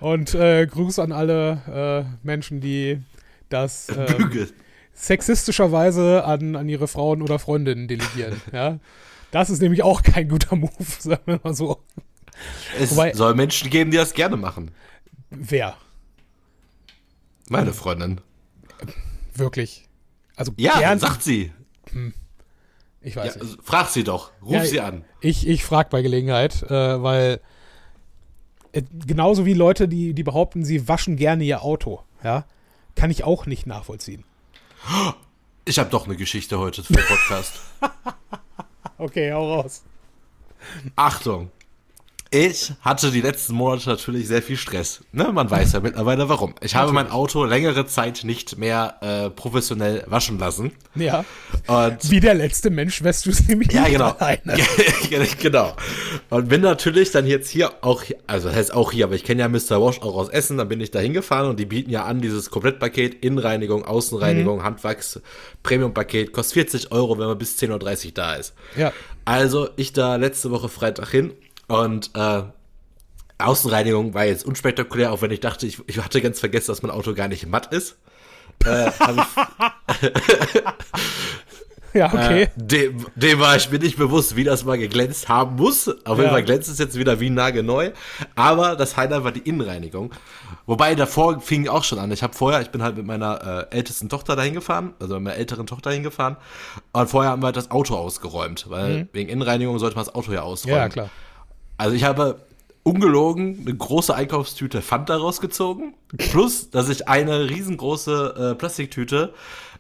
Und 0.01 0.35
äh, 0.35 0.67
Gruß 0.67 0.99
an 0.99 1.13
alle 1.13 2.07
äh, 2.07 2.27
Menschen, 2.27 2.61
die 2.61 2.99
das 3.49 3.89
ähm, 3.97 4.17
Bügeln 4.17 4.49
sexistischerweise 5.01 6.25
an, 6.25 6.57
an 6.57 6.69
ihre 6.69 6.87
Frauen 6.87 7.23
oder 7.23 7.39
Freundinnen 7.39 7.89
delegieren. 7.89 8.41
ja? 8.53 8.79
Das 9.31 9.49
ist 9.51 9.63
nämlich 9.63 9.83
auch 9.83 10.03
kein 10.03 10.29
guter 10.29 10.57
Move, 10.57 10.73
sagen 10.99 11.23
wir 11.27 11.41
mal 11.43 11.55
so. 11.55 11.83
Es 12.79 12.93
Wobei, 12.93 13.13
soll 13.15 13.35
Menschen 13.35 13.71
geben, 13.71 13.91
die 13.91 13.97
das 13.97 14.15
gerne 14.15 14.37
machen. 14.37 14.71
Wer? 15.31 15.77
Meine 17.49 17.73
Freundin. 17.73 18.21
Wirklich. 19.35 19.89
Also 20.37 20.53
ja, 20.57 20.79
gern, 20.79 20.99
sagt 20.99 21.23
sie. 21.23 21.53
Hm. 21.93 22.15
Ich 23.01 23.17
weiß 23.17 23.37
Ja, 23.37 23.43
nicht. 23.43 23.59
frag 23.63 23.89
sie 23.89 24.05
doch. 24.05 24.31
Ruf 24.43 24.53
Ja, 24.53 24.65
sie 24.65 24.81
an. 24.81 25.05
Ich, 25.21 25.47
ich 25.47 25.65
frage 25.65 25.89
bei 25.91 26.03
Gelegenheit, 26.03 26.63
äh, 26.65 27.03
weil 27.03 27.41
äh, 28.73 28.83
genauso 29.07 29.47
wie 29.47 29.55
Leute, 29.55 29.89
die, 29.89 30.15
die 30.15 30.23
behaupten, 30.23 30.65
sie 30.65 30.89
waschen 30.89 31.17
gerne 31.17 31.45
ihr 31.45 31.63
Auto, 31.63 32.03
ja, 32.23 32.45
kann 32.95 33.11
ich 33.11 33.25
auch 33.25 33.47
nicht 33.47 33.67
nachvollziehen. 33.67 34.25
Ich 35.64 35.79
habe 35.79 35.90
doch 35.90 36.07
eine 36.07 36.16
Geschichte 36.16 36.59
heute 36.59 36.83
für 36.83 36.95
den 36.95 37.05
Podcast. 37.07 37.61
Okay, 38.99 39.33
hau 39.33 39.55
raus. 39.55 39.83
Achtung. 40.95 41.51
Ich 42.33 42.73
hatte 42.83 43.11
die 43.11 43.23
letzten 43.23 43.55
Monate 43.55 43.88
natürlich 43.88 44.29
sehr 44.29 44.40
viel 44.40 44.57
Stress. 44.57 45.01
Ne? 45.11 45.33
Man 45.33 45.51
weiß 45.51 45.73
ja 45.73 45.81
mittlerweile 45.81 46.29
warum. 46.29 46.55
Ich 46.61 46.77
habe 46.77 46.93
mein 46.93 47.11
Auto 47.11 47.45
längere 47.45 47.87
Zeit 47.87 48.23
nicht 48.23 48.57
mehr 48.57 48.95
äh, 49.01 49.31
professionell 49.31 50.05
waschen 50.07 50.38
lassen. 50.38 50.71
Ja, 50.95 51.25
Und 51.66 52.09
wie 52.09 52.21
der 52.21 52.35
letzte 52.35 52.71
Mensch 52.71 53.03
wäschst 53.03 53.27
du 53.27 53.31
es 53.31 53.49
nämlich 53.49 53.73
ja, 53.73 53.88
genau. 53.88 54.11
alleine. 54.11 54.59
genau. 55.43 55.75
Und 56.29 56.49
bin 56.49 56.61
natürlich 56.61 57.11
dann 57.11 57.27
jetzt 57.27 57.51
hier 57.51 57.73
auch, 57.81 58.05
also 58.29 58.47
das 58.47 58.57
heißt 58.57 58.75
auch 58.75 58.93
hier, 58.93 59.07
aber 59.07 59.16
ich 59.16 59.25
kenne 59.25 59.40
ja 59.40 59.49
Mr. 59.49 59.83
Wash 59.85 60.01
auch 60.01 60.14
aus 60.14 60.29
Essen, 60.29 60.57
dann 60.57 60.69
bin 60.69 60.81
ich 60.81 60.93
da 60.93 61.01
hingefahren 61.01 61.51
und 61.51 61.59
die 61.59 61.66
bieten 61.66 61.90
ja 61.90 62.05
an 62.05 62.21
dieses 62.21 62.51
Komplettpaket, 62.51 63.25
Innenreinigung, 63.25 63.85
Außenreinigung, 63.85 64.62
Handwachs, 64.62 65.21
Premium-Paket, 65.64 66.33
kostet 66.33 66.55
40 66.55 66.93
Euro, 66.93 67.19
wenn 67.19 67.27
man 67.27 67.38
bis 67.38 67.59
10.30 67.59 68.07
Uhr 68.07 68.12
da 68.12 68.35
ist. 68.35 68.55
Ja, 68.77 68.93
Also 69.25 69.69
ich 69.75 69.93
da 69.93 70.14
letzte 70.14 70.53
Woche 70.53 70.69
Freitag 70.69 71.11
hin 71.11 71.33
und 71.71 72.11
äh, 72.15 72.43
Außenreinigung 73.39 74.13
war 74.15 74.25
jetzt 74.25 74.45
unspektakulär, 74.45 75.13
auch 75.13 75.23
wenn 75.23 75.31
ich 75.31 75.41
dachte, 75.41 75.67
ich, 75.67 75.79
ich 75.87 75.99
hatte 75.99 76.21
ganz 76.21 76.41
vergessen, 76.41 76.69
dass 76.73 76.83
mein 76.83 76.91
Auto 76.91 77.15
gar 77.15 77.29
nicht 77.29 77.47
matt 77.47 77.73
ist. 77.73 77.97
Äh, 78.67 78.91
ja, 81.95 82.07
okay. 82.07 82.43
Äh, 82.43 82.49
dem, 82.57 83.07
dem 83.17 83.41
war 83.41 83.57
ich 83.57 83.71
mir 83.71 83.79
nicht 83.79 83.97
bewusst, 83.97 84.37
wie 84.37 84.45
das 84.45 84.65
mal 84.65 84.77
geglänzt 84.79 85.29
haben 85.29 85.57
muss. 85.57 85.89
Auf 85.89 86.19
jeden 86.19 86.25
Ja. 86.25 86.31
Fall 86.31 86.43
glänzt 86.45 86.69
es 86.69 86.79
jetzt 86.79 86.99
wieder 86.99 87.19
wie 87.21 87.31
nagelneu. 87.31 87.93
Aber 88.37 88.77
das 88.77 88.97
Highlight 88.97 89.25
war 89.25 89.33
die 89.33 89.41
Innenreinigung. 89.41 90.13
Wobei 90.67 90.95
davor 90.95 91.41
fing 91.41 91.67
auch 91.69 91.83
schon 91.85 91.99
an. 91.99 92.13
Ich 92.13 92.23
habe 92.23 92.35
vorher, 92.35 92.61
ich 92.61 92.69
bin 92.71 92.83
halt 92.83 92.97
mit 92.97 93.07
meiner 93.07 93.67
äh, 93.73 93.77
ältesten 93.77 94.09
Tochter 94.09 94.37
dahin 94.37 94.55
gefahren, 94.55 94.93
also 95.01 95.15
mit 95.15 95.25
meiner 95.25 95.37
älteren 95.37 95.67
Tochter 95.67 95.91
hingefahren. 95.91 96.37
Und 96.93 97.09
vorher 97.11 97.33
haben 97.33 97.43
wir 97.43 97.47
halt 97.47 97.57
das 97.57 97.71
Auto 97.71 97.97
ausgeräumt, 97.97 98.67
weil 98.69 99.09
wegen 99.13 99.29
Innenreinigung 99.31 99.79
sollte 99.79 99.97
man 99.97 100.05
das 100.05 100.15
Auto 100.15 100.33
ja 100.33 100.43
ausräumen. 100.43 100.77
Mhm. 100.77 100.83
Ja, 100.83 100.89
klar. 100.91 101.11
Also 101.81 101.97
ich 101.97 102.05
habe 102.05 102.37
ungelogen 102.83 103.59
eine 103.66 103.75
große 103.75 104.14
Einkaufstüte 104.14 104.83
Fanta 104.83 105.16
rausgezogen, 105.16 105.95
plus, 106.31 106.71
dass 106.71 106.88
ich 106.88 107.09
eine 107.09 107.49
riesengroße 107.51 108.53
äh, 108.53 108.55
Plastiktüte 108.55 109.33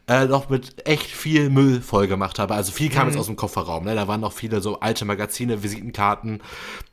äh, 0.06 0.24
noch 0.26 0.48
mit 0.48 0.86
echt 0.88 1.06
viel 1.06 1.50
Müll 1.50 1.80
voll 1.82 2.06
gemacht 2.06 2.38
habe. 2.38 2.54
Also 2.54 2.72
viel 2.72 2.88
kam 2.90 3.08
jetzt 3.08 3.18
aus 3.18 3.26
dem 3.26 3.36
Kofferraum. 3.36 3.84
Ne? 3.84 3.94
Da 3.94 4.08
waren 4.08 4.20
noch 4.20 4.32
viele 4.32 4.60
so 4.60 4.80
alte 4.80 5.04
Magazine, 5.04 5.62
Visitenkarten. 5.62 6.42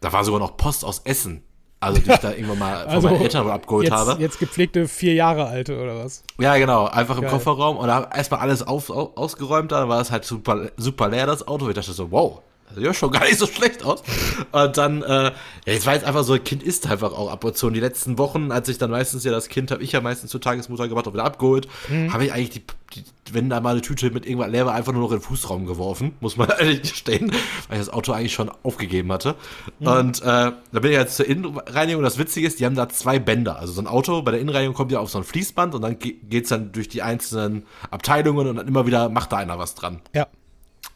Da 0.01 0.11
war 0.13 0.23
sogar 0.23 0.39
noch 0.39 0.57
Post 0.57 0.83
aus 0.85 0.99
Essen. 1.05 1.43
Also 1.79 2.01
die 2.01 2.09
ich 2.11 2.17
da 2.17 2.31
irgendwann 2.31 2.59
mal 2.59 2.83
von 2.85 2.89
Also 2.89 3.07
meinen 3.09 3.21
Eltern 3.21 3.49
abgeholt 3.49 3.83
jetzt, 3.85 3.93
habe. 3.93 4.21
jetzt 4.21 4.39
gepflegte 4.39 4.87
vier 4.87 5.13
Jahre 5.13 5.45
alte 5.45 5.79
oder 5.79 6.03
was? 6.03 6.23
Ja, 6.39 6.57
genau, 6.57 6.85
einfach 6.87 7.15
im 7.17 7.21
Geil. 7.21 7.29
Kofferraum 7.31 7.77
und 7.77 7.87
da 7.87 8.09
erstmal 8.15 8.39
alles 8.39 8.63
auf, 8.65 8.89
au- 8.89 9.13
ausgeräumt, 9.15 9.71
dann 9.71 9.87
war 9.87 10.01
es 10.01 10.09
halt 10.09 10.25
super, 10.25 10.69
super 10.77 11.09
leer, 11.09 11.27
das 11.27 11.47
Auto. 11.47 11.69
Ich 11.69 11.75
dachte 11.75 11.93
so, 11.93 12.09
wow, 12.11 12.41
ja 12.75 12.93
schon 12.93 13.11
gar 13.11 13.23
nicht 13.23 13.39
so 13.39 13.47
schlecht 13.47 13.83
aus. 13.83 14.03
Und 14.51 14.77
dann, 14.77 15.01
äh, 15.03 15.23
ja, 15.25 15.31
jetzt 15.65 15.85
war 15.85 15.93
jetzt 15.93 16.05
einfach 16.05 16.23
so, 16.23 16.33
ein 16.33 16.43
Kind 16.43 16.63
isst 16.63 16.87
einfach 16.89 17.11
auch 17.13 17.31
ab 17.31 17.43
und 17.43 17.57
zu. 17.57 17.67
Und 17.67 17.73
die 17.73 17.79
letzten 17.79 18.17
Wochen, 18.17 18.51
als 18.51 18.69
ich 18.69 18.77
dann 18.77 18.91
meistens 18.91 19.23
ja 19.23 19.31
das 19.31 19.49
Kind, 19.49 19.71
habe 19.71 19.81
ich 19.83 19.91
ja 19.91 20.01
meistens 20.01 20.31
zur 20.31 20.41
Tagesmutter 20.41 20.87
gebracht 20.87 21.07
und 21.07 21.13
wieder 21.13 21.25
abgeholt, 21.25 21.67
habe 22.11 22.25
ich 22.25 22.33
eigentlich 22.33 22.49
die, 22.51 22.63
die, 22.95 23.03
wenn 23.33 23.49
da 23.49 23.59
mal 23.59 23.71
eine 23.71 23.81
Tüte 23.81 24.09
mit 24.11 24.25
irgendwas 24.25 24.49
leer 24.49 24.65
war, 24.65 24.73
einfach 24.73 24.93
nur 24.93 25.01
noch 25.01 25.11
in 25.11 25.17
den 25.17 25.23
Fußraum 25.23 25.65
geworfen, 25.65 26.13
muss 26.19 26.37
man 26.37 26.49
ehrlich 26.59 26.81
gestehen, 26.83 27.31
weil 27.67 27.79
ich 27.79 27.85
das 27.85 27.89
Auto 27.93 28.11
eigentlich 28.13 28.33
schon 28.33 28.51
aufgegeben 28.63 29.11
hatte. 29.11 29.35
Und 29.79 30.21
äh, 30.21 30.23
da 30.25 30.53
bin 30.71 30.91
ich 30.91 30.97
jetzt 30.97 31.15
zur 31.17 31.25
Innenreinigung. 31.27 32.03
Das 32.03 32.17
Witzige 32.17 32.47
ist, 32.47 32.59
die 32.59 32.65
haben 32.65 32.75
da 32.75 32.87
zwei 32.89 33.19
Bänder. 33.19 33.59
Also 33.59 33.73
so 33.73 33.81
ein 33.81 33.87
Auto, 33.87 34.21
bei 34.21 34.31
der 34.31 34.39
Innenreinigung 34.39 34.75
kommt 34.75 34.91
ja 34.91 34.99
auf 34.99 35.09
so 35.09 35.17
ein 35.17 35.23
Fließband 35.23 35.75
und 35.75 35.81
dann 35.81 35.99
ge- 35.99 36.15
geht's 36.29 36.49
dann 36.49 36.71
durch 36.71 36.87
die 36.87 37.01
einzelnen 37.01 37.63
Abteilungen 37.91 38.47
und 38.47 38.55
dann 38.57 38.67
immer 38.67 38.85
wieder 38.85 39.09
macht 39.09 39.31
da 39.31 39.37
einer 39.37 39.57
was 39.59 39.75
dran. 39.75 39.99
Ja. 40.13 40.27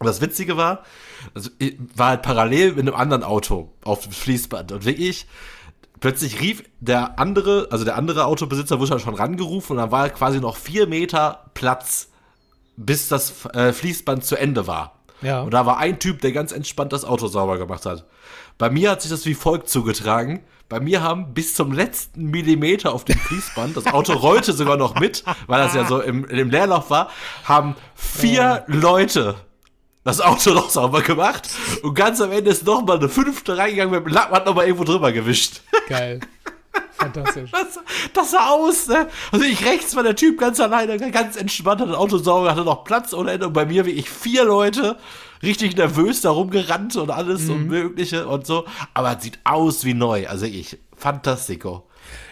Und 0.02 0.08
das 0.08 0.20
Witzige 0.20 0.58
war, 0.58 0.84
also 1.36 1.52
ich 1.60 1.78
war 1.96 2.10
halt 2.10 2.24
parallel 2.24 2.74
mit 2.74 2.80
einem 2.80 2.96
anderen 2.96 3.24
Auto 3.24 3.72
auf 3.84 4.02
dem 4.02 4.12
Fließband 4.12 4.72
und 4.72 4.84
wirklich 4.84 5.28
plötzlich 6.00 6.42
rief 6.42 6.64
der 6.80 7.20
andere, 7.20 7.68
also 7.70 7.86
der 7.86 7.98
andere 7.98 8.26
Autobesitzer 8.26 8.80
wurde 8.80 9.00
schon 9.00 9.14
rangerufen 9.14 9.74
und 9.74 9.78
dann 9.78 9.92
war 9.92 10.10
quasi 10.10 10.40
noch 10.40 10.58
vier 10.58 10.88
Meter 10.88 11.52
Platz, 11.54 12.10
bis 12.78 13.10
das 13.10 13.46
äh, 13.54 13.74
Fließband 13.74 14.26
zu 14.26 14.38
Ende 14.38 14.66
war. 14.66 15.00
Ja. 15.22 15.42
Und 15.42 15.54
da 15.54 15.68
war 15.68 15.78
ein 15.78 16.00
Typ, 16.00 16.20
der 16.22 16.32
ganz 16.32 16.52
entspannt 16.52 16.94
das 16.94 17.06
Auto 17.06 17.28
sauber 17.28 17.60
gemacht 17.60 17.86
hat. 17.86 18.06
Bei 18.58 18.72
mir 18.72 18.90
hat 18.90 19.04
sich 19.04 19.12
das 19.12 19.28
wie 19.28 19.36
folgt 19.36 19.70
zugetragen. 19.70 20.44
Bei 20.68 20.80
mir 20.80 21.04
haben 21.04 21.36
bis 21.36 21.54
zum 21.54 21.74
letzten 21.74 22.32
Millimeter 22.32 22.92
auf 22.94 23.06
dem 23.06 23.20
Fließband, 23.20 23.78
das 23.78 23.86
Auto 23.86 24.14
rollte 24.14 24.54
sogar 24.54 24.78
noch 24.78 25.00
mit, 25.00 25.24
weil 25.46 25.62
das 25.62 25.76
ja 25.76 25.86
so 25.86 26.02
im, 26.02 26.26
im 26.26 26.50
Leerlauf 26.50 26.90
war, 26.90 27.12
haben 27.44 27.76
vier 27.94 28.64
Leute 28.66 29.36
das 30.04 30.22
Auto 30.22 30.52
noch 30.54 30.70
sauber 30.70 31.02
gemacht 31.02 31.50
und 31.84 31.94
ganz 31.94 32.22
am 32.22 32.32
Ende 32.32 32.52
ist 32.52 32.66
noch 32.66 32.84
mal 32.86 32.98
eine 32.98 33.10
fünfte 33.10 33.58
reingegangen 33.58 33.94
mit 33.94 34.06
dem 34.06 34.14
Lappen, 34.14 34.36
hat 34.36 34.46
noch 34.46 34.56
mal 34.56 34.66
irgendwo 34.66 34.84
drüber 34.84 35.12
gewischt. 35.12 35.62
Geil. 35.88 36.20
Fantastisch. 36.94 37.52
Das, 37.52 37.80
das 38.14 38.32
sah 38.32 38.50
aus, 38.50 38.88
ne? 38.88 39.08
Also 39.32 39.46
ich 39.46 39.66
rechts 39.66 39.96
war 39.96 40.04
der 40.04 40.16
Typ 40.16 40.40
ganz 40.40 40.60
alleine, 40.60 40.98
ganz 41.12 41.36
entspannt, 41.36 41.82
hat 41.82 41.90
das 41.90 41.98
Auto 41.98 42.18
sauber, 42.18 42.52
hatte 42.52 42.64
noch 42.64 42.84
Platz 42.84 43.14
ohne 43.14 43.32
Ende 43.32 43.48
und 43.48 43.54
bei 43.54 43.66
mir 43.66 43.86
wie 43.86 43.92
ich 43.92 44.10
vier 44.10 44.46
Leute 44.46 44.98
richtig 45.42 45.76
nervös 45.76 46.22
da 46.22 46.30
rumgerannt 46.30 46.96
und 46.96 47.10
alles 47.10 47.50
und 47.50 47.68
mögliche 47.68 48.28
und 48.28 48.46
so. 48.46 48.66
Aber 48.94 49.18
es 49.18 49.24
sieht 49.24 49.40
aus 49.44 49.84
wie 49.84 49.94
neu. 49.94 50.28
Also 50.28 50.46
ich, 50.46 50.78
fantastico. 50.96 51.88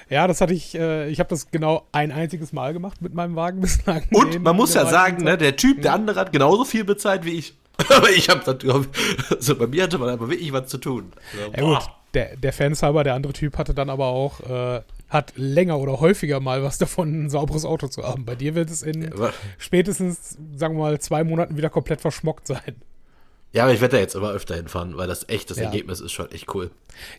Ja, 0.09 0.27
das 0.27 0.41
hatte 0.41 0.53
ich, 0.53 0.75
äh, 0.75 1.07
ich 1.09 1.19
habe 1.19 1.29
das 1.29 1.51
genau 1.51 1.85
ein 1.91 2.11
einziges 2.11 2.51
Mal 2.53 2.73
gemacht 2.73 3.01
mit 3.01 3.13
meinem 3.13 3.35
Wagen 3.35 3.61
bislang. 3.61 4.03
Und 4.11 4.41
man 4.43 4.55
muss 4.55 4.73
ja 4.73 4.85
sagen, 4.85 5.23
ne, 5.23 5.37
der 5.37 5.55
Typ, 5.55 5.81
der 5.81 5.93
andere 5.93 6.19
hat 6.19 6.31
genauso 6.33 6.65
viel 6.65 6.83
bezahlt 6.83 7.25
wie 7.25 7.31
ich. 7.37 7.53
Aber 7.89 8.09
ich 8.09 8.27
habe 8.29 8.41
das, 8.43 8.57
also 9.29 9.55
bei 9.55 9.67
mir 9.67 9.83
hatte 9.83 9.97
man 9.97 10.09
aber 10.09 10.29
wirklich 10.29 10.51
was 10.51 10.67
zu 10.67 10.77
tun. 10.79 11.13
Also, 11.53 11.67
Ja 11.71 11.79
gut, 11.79 11.89
der, 12.13 12.35
der 12.35 12.51
Fanshalber, 12.51 13.03
der 13.05 13.13
andere 13.13 13.31
Typ 13.31 13.57
hatte 13.57 13.73
dann 13.73 13.89
aber 13.89 14.07
auch, 14.07 14.41
äh, 14.41 14.81
hat 15.07 15.31
länger 15.37 15.79
oder 15.79 15.99
häufiger 16.01 16.39
mal 16.41 16.61
was 16.61 16.77
davon, 16.77 17.23
ein 17.25 17.29
sauberes 17.29 17.63
Auto 17.63 17.87
zu 17.87 18.03
haben. 18.03 18.25
Bei 18.25 18.35
dir 18.35 18.53
wird 18.53 18.69
es 18.69 18.83
in 18.83 19.13
aber- 19.13 19.31
spätestens, 19.57 20.37
sagen 20.55 20.75
wir 20.75 20.81
mal, 20.81 20.99
zwei 20.99 21.23
Monaten 21.23 21.55
wieder 21.55 21.69
komplett 21.69 22.01
verschmockt 22.01 22.47
sein. 22.47 22.75
Ja, 23.53 23.63
aber 23.63 23.73
ich 23.73 23.79
werde 23.81 23.95
da 23.95 24.01
jetzt 24.01 24.13
immer 24.15 24.31
öfter 24.31 24.55
hinfahren, 24.55 24.97
weil 24.97 25.07
das 25.07 25.27
echt, 25.29 25.49
das 25.49 25.57
Ja. 25.57 25.63
Ergebnis 25.63 26.01
ist 26.01 26.11
schon 26.11 26.29
echt 26.31 26.53
cool. 26.53 26.71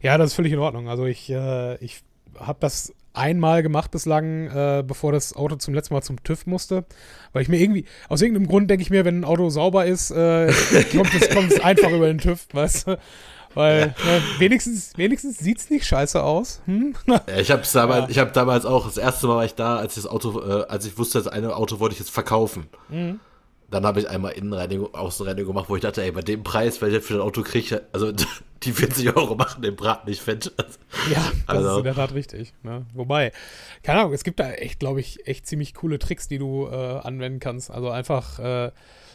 Ja, 0.02 0.18
das 0.18 0.30
ist 0.30 0.34
völlig 0.34 0.52
in 0.52 0.58
Ordnung. 0.58 0.88
Also 0.88 1.06
ich, 1.06 1.30
äh, 1.30 1.76
ich 1.76 2.02
habe 2.38 2.58
das 2.60 2.92
einmal 3.12 3.62
gemacht 3.62 3.90
bislang, 3.90 4.46
äh, 4.48 4.84
bevor 4.86 5.12
das 5.12 5.34
Auto 5.34 5.56
zum 5.56 5.74
letzten 5.74 5.94
Mal 5.94 6.02
zum 6.02 6.22
TÜV 6.22 6.46
musste. 6.46 6.84
Weil 7.32 7.42
ich 7.42 7.48
mir 7.48 7.58
irgendwie, 7.58 7.84
aus 8.08 8.22
irgendeinem 8.22 8.46
Grund 8.48 8.70
denke 8.70 8.82
ich 8.82 8.90
mir, 8.90 9.04
wenn 9.04 9.20
ein 9.20 9.24
Auto 9.24 9.50
sauber 9.50 9.84
ist, 9.86 10.10
äh, 10.10 10.52
kommt, 10.92 11.12
es, 11.14 11.28
kommt 11.30 11.52
es 11.52 11.60
einfach 11.60 11.90
über 11.90 12.06
den 12.06 12.18
TÜV, 12.18 12.46
weißt 12.52 12.86
du? 12.88 12.98
Weil 13.54 13.96
ne, 14.06 14.22
wenigstens, 14.38 14.96
wenigstens 14.96 15.38
sieht 15.38 15.58
es 15.58 15.70
nicht 15.70 15.84
scheiße 15.84 16.22
aus. 16.22 16.62
Hm? 16.66 16.94
Ich 17.36 17.50
habe 17.50 17.62
damals, 17.72 18.02
Ja. 18.04 18.08
ich 18.08 18.18
habe 18.20 18.30
damals 18.30 18.64
auch 18.64 18.86
das 18.86 18.96
erste 18.96 19.26
Mal 19.26 19.36
war 19.36 19.44
ich 19.44 19.56
da, 19.56 19.76
als 19.76 19.96
ich 19.96 20.04
das 20.04 20.10
Auto, 20.12 20.40
äh, 20.40 20.66
als 20.68 20.86
ich 20.86 20.96
wusste, 20.98 21.18
das 21.18 21.26
eine 21.26 21.56
Auto 21.56 21.80
wollte 21.80 21.94
ich 21.94 21.98
jetzt 21.98 22.12
verkaufen. 22.12 22.68
Mhm. 22.88 23.18
Dann 23.68 23.84
habe 23.84 23.98
ich 23.98 24.08
einmal 24.08 24.32
Innenreinigung, 24.32 24.94
Außenreinigung 24.94 25.52
gemacht, 25.52 25.68
wo 25.68 25.74
ich 25.74 25.82
dachte, 25.82 26.02
ey, 26.02 26.12
bei 26.12 26.22
dem 26.22 26.44
Preis, 26.44 26.80
weil 26.80 26.94
ich 26.94 27.02
für 27.02 27.14
ein 27.14 27.20
Auto 27.20 27.42
kriege, 27.42 27.82
also 27.92 28.12
die 28.62 28.72
40 28.72 29.16
Euro 29.16 29.34
machen 29.34 29.62
den 29.62 29.76
Braten 29.76 30.08
nicht 30.08 30.20
fett. 30.22 30.52
Ja, 31.10 31.30
das 31.46 31.56
Also- 31.56 31.70
ist 31.72 31.76
in 31.78 31.84
der 31.84 31.94
Tat 31.94 32.12
richtig. 32.14 32.52
Ne? 32.62 32.84
Wobei, 32.94 33.32
keine 33.82 34.00
Ahnung, 34.00 34.12
es 34.12 34.24
gibt 34.24 34.38
da 34.40 34.50
echt, 34.52 34.80
glaube 34.80 35.00
ich, 35.00 35.26
echt 35.26 35.46
ziemlich 35.46 35.74
coole 35.74 35.98
Tricks, 35.98 36.28
die 36.28 36.38
du 36.38 36.66
äh, 36.68 36.74
anwenden 36.74 37.40
kannst. 37.40 37.70
Also 37.70 37.90
einfach, 37.90 38.38
äh, 38.38 38.70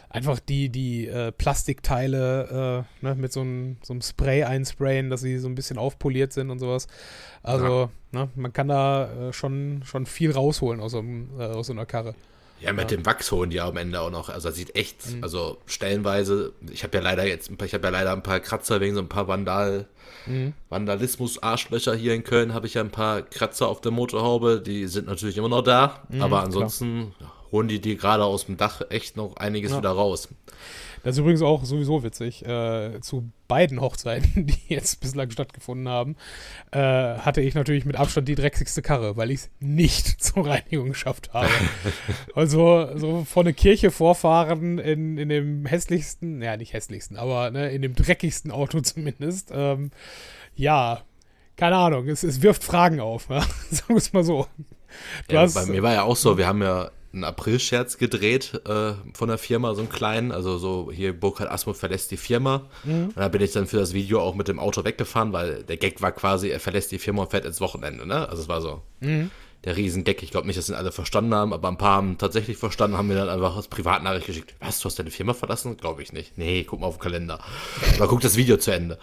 einfach 0.08 0.40
die, 0.40 0.68
die 0.68 1.06
äh, 1.06 1.30
Plastikteile 1.32 2.84
äh, 3.02 3.04
ne, 3.04 3.14
mit 3.14 3.32
so 3.32 3.40
einem, 3.40 3.76
so 3.82 3.92
einem 3.92 4.02
Spray 4.02 4.44
einsprayen, 4.44 5.10
dass 5.10 5.20
sie 5.20 5.38
so 5.38 5.48
ein 5.48 5.54
bisschen 5.54 5.78
aufpoliert 5.78 6.32
sind 6.32 6.50
und 6.50 6.58
sowas. 6.58 6.86
Also, 7.42 7.90
ne, 8.12 8.28
man 8.34 8.52
kann 8.52 8.68
da 8.68 9.28
äh, 9.28 9.32
schon, 9.32 9.82
schon 9.84 10.06
viel 10.06 10.32
rausholen 10.32 10.80
aus 10.80 10.92
so, 10.92 10.98
einem, 10.98 11.28
äh, 11.38 11.44
aus 11.44 11.66
so 11.68 11.72
einer 11.72 11.86
Karre. 11.86 12.14
Ja, 12.60 12.72
mit 12.72 12.90
dem 12.90 13.04
Wachs 13.04 13.30
holen 13.32 13.50
die 13.50 13.60
am 13.60 13.76
Ende 13.76 14.00
auch 14.00 14.10
noch. 14.10 14.28
Also 14.30 14.48
das 14.48 14.56
sieht 14.56 14.74
echt, 14.76 15.14
Mhm. 15.16 15.22
also 15.22 15.58
stellenweise, 15.66 16.52
ich 16.70 16.82
habe 16.84 16.96
ja 16.96 17.02
leider 17.02 17.26
jetzt, 17.26 17.50
ich 17.50 17.74
habe 17.74 17.84
ja 17.84 17.90
leider 17.90 18.12
ein 18.12 18.22
paar 18.22 18.40
Kratzer 18.40 18.80
wegen 18.80 18.94
so 18.94 19.00
ein 19.00 19.08
paar 19.08 19.28
Vandal, 19.28 19.86
Mhm. 20.26 20.54
Vandalismus-Arschlöcher 20.70 21.94
hier 21.94 22.14
in 22.14 22.24
Köln, 22.24 22.52
habe 22.54 22.66
ich 22.66 22.74
ja 22.74 22.80
ein 22.80 22.90
paar 22.90 23.22
Kratzer 23.22 23.68
auf 23.68 23.80
der 23.80 23.92
Motorhaube, 23.92 24.60
die 24.60 24.86
sind 24.86 25.06
natürlich 25.06 25.36
immer 25.36 25.48
noch 25.48 25.62
da, 25.62 26.00
Mhm, 26.08 26.22
aber 26.22 26.42
ansonsten 26.42 27.14
holen 27.52 27.68
die 27.68 27.80
die 27.80 27.96
gerade 27.96 28.24
aus 28.24 28.46
dem 28.46 28.56
Dach 28.56 28.80
echt 28.88 29.16
noch 29.16 29.36
einiges 29.36 29.70
Ja. 29.72 29.78
wieder 29.78 29.90
raus. 29.90 30.28
Das 31.06 31.14
ist 31.14 31.20
übrigens 31.20 31.42
auch 31.42 31.64
sowieso 31.64 32.02
witzig. 32.02 32.44
Äh, 32.44 33.00
zu 33.00 33.30
beiden 33.46 33.80
Hochzeiten, 33.80 34.46
die 34.48 34.58
jetzt 34.66 35.00
bislang 35.00 35.30
stattgefunden 35.30 35.88
haben, 35.88 36.16
äh, 36.72 36.80
hatte 36.80 37.40
ich 37.40 37.54
natürlich 37.54 37.84
mit 37.84 37.94
Abstand 37.94 38.26
die 38.26 38.34
dreckigste 38.34 38.82
Karre, 38.82 39.16
weil 39.16 39.30
ich 39.30 39.42
es 39.42 39.50
nicht 39.60 40.06
zur 40.20 40.48
Reinigung 40.48 40.88
geschafft 40.88 41.32
habe. 41.32 41.48
also 42.34 42.88
so 42.96 43.24
vor 43.24 43.44
eine 43.44 43.54
Kirche 43.54 43.92
vorfahren 43.92 44.78
in, 44.78 45.16
in 45.16 45.28
dem 45.28 45.64
hässlichsten, 45.64 46.42
ja 46.42 46.56
nicht 46.56 46.72
hässlichsten, 46.72 47.16
aber 47.16 47.52
ne, 47.52 47.70
in 47.70 47.82
dem 47.82 47.94
dreckigsten 47.94 48.50
Auto 48.50 48.80
zumindest. 48.80 49.52
Ähm, 49.54 49.92
ja, 50.56 51.02
keine 51.56 51.76
Ahnung, 51.76 52.08
es, 52.08 52.24
es 52.24 52.42
wirft 52.42 52.64
Fragen 52.64 52.98
auf, 52.98 53.28
ja? 53.30 53.42
sagen 53.70 53.90
wir 53.90 53.96
es 53.98 54.12
mal 54.12 54.24
so. 54.24 54.48
Ja, 55.30 55.42
hast, 55.42 55.54
bei 55.54 55.66
mir 55.66 55.84
war 55.84 55.92
ja 55.92 56.02
auch 56.02 56.16
so, 56.16 56.36
wir 56.36 56.48
haben 56.48 56.62
ja 56.62 56.90
einen 57.16 57.24
April-Scherz 57.24 57.98
gedreht 57.98 58.60
äh, 58.66 58.92
von 59.14 59.28
der 59.28 59.38
Firma, 59.38 59.74
so 59.74 59.80
einen 59.80 59.90
kleinen. 59.90 60.30
Also 60.30 60.58
so 60.58 60.90
hier 60.92 61.18
Burkhard 61.18 61.50
Asmuth 61.50 61.76
verlässt 61.76 62.10
die 62.10 62.16
Firma. 62.16 62.66
Mhm. 62.84 63.06
Und 63.06 63.16
da 63.16 63.28
bin 63.28 63.42
ich 63.42 63.52
dann 63.52 63.66
für 63.66 63.78
das 63.78 63.92
Video 63.92 64.20
auch 64.20 64.34
mit 64.34 64.48
dem 64.48 64.60
Auto 64.60 64.84
weggefahren, 64.84 65.32
weil 65.32 65.64
der 65.64 65.76
Gag 65.76 66.00
war 66.02 66.12
quasi, 66.12 66.50
er 66.50 66.60
verlässt 66.60 66.92
die 66.92 66.98
Firma 66.98 67.22
und 67.22 67.30
fährt 67.30 67.44
ins 67.44 67.60
Wochenende. 67.60 68.06
Ne? 68.06 68.28
Also 68.28 68.42
es 68.42 68.48
war 68.48 68.60
so. 68.60 68.82
Mhm 69.00 69.30
der 69.66 69.76
Riesengag. 69.76 70.22
Ich 70.22 70.30
glaube 70.30 70.46
nicht, 70.46 70.58
dass 70.58 70.68
ihn 70.68 70.76
alle 70.76 70.92
verstanden 70.92 71.34
haben, 71.34 71.52
aber 71.52 71.68
ein 71.68 71.76
paar 71.76 71.96
haben 71.96 72.18
tatsächlich 72.18 72.56
verstanden, 72.56 72.96
haben 72.96 73.08
mir 73.08 73.16
dann 73.16 73.28
einfach 73.28 73.56
als 73.56 73.66
Privatnachricht 73.66 74.26
geschickt. 74.26 74.54
Was, 74.60 74.78
du 74.78 74.86
hast 74.86 74.98
deine 74.98 75.10
Firma 75.10 75.34
verlassen? 75.34 75.76
Glaube 75.76 76.02
ich 76.02 76.12
nicht. 76.12 76.38
Nee, 76.38 76.64
guck 76.64 76.80
mal 76.80 76.86
auf 76.86 76.96
den 76.96 77.02
Kalender. 77.02 77.40
Oder 77.96 78.06
guck 78.06 78.20
das 78.20 78.36
Video 78.36 78.56
zu 78.56 78.70
Ende. 78.70 78.98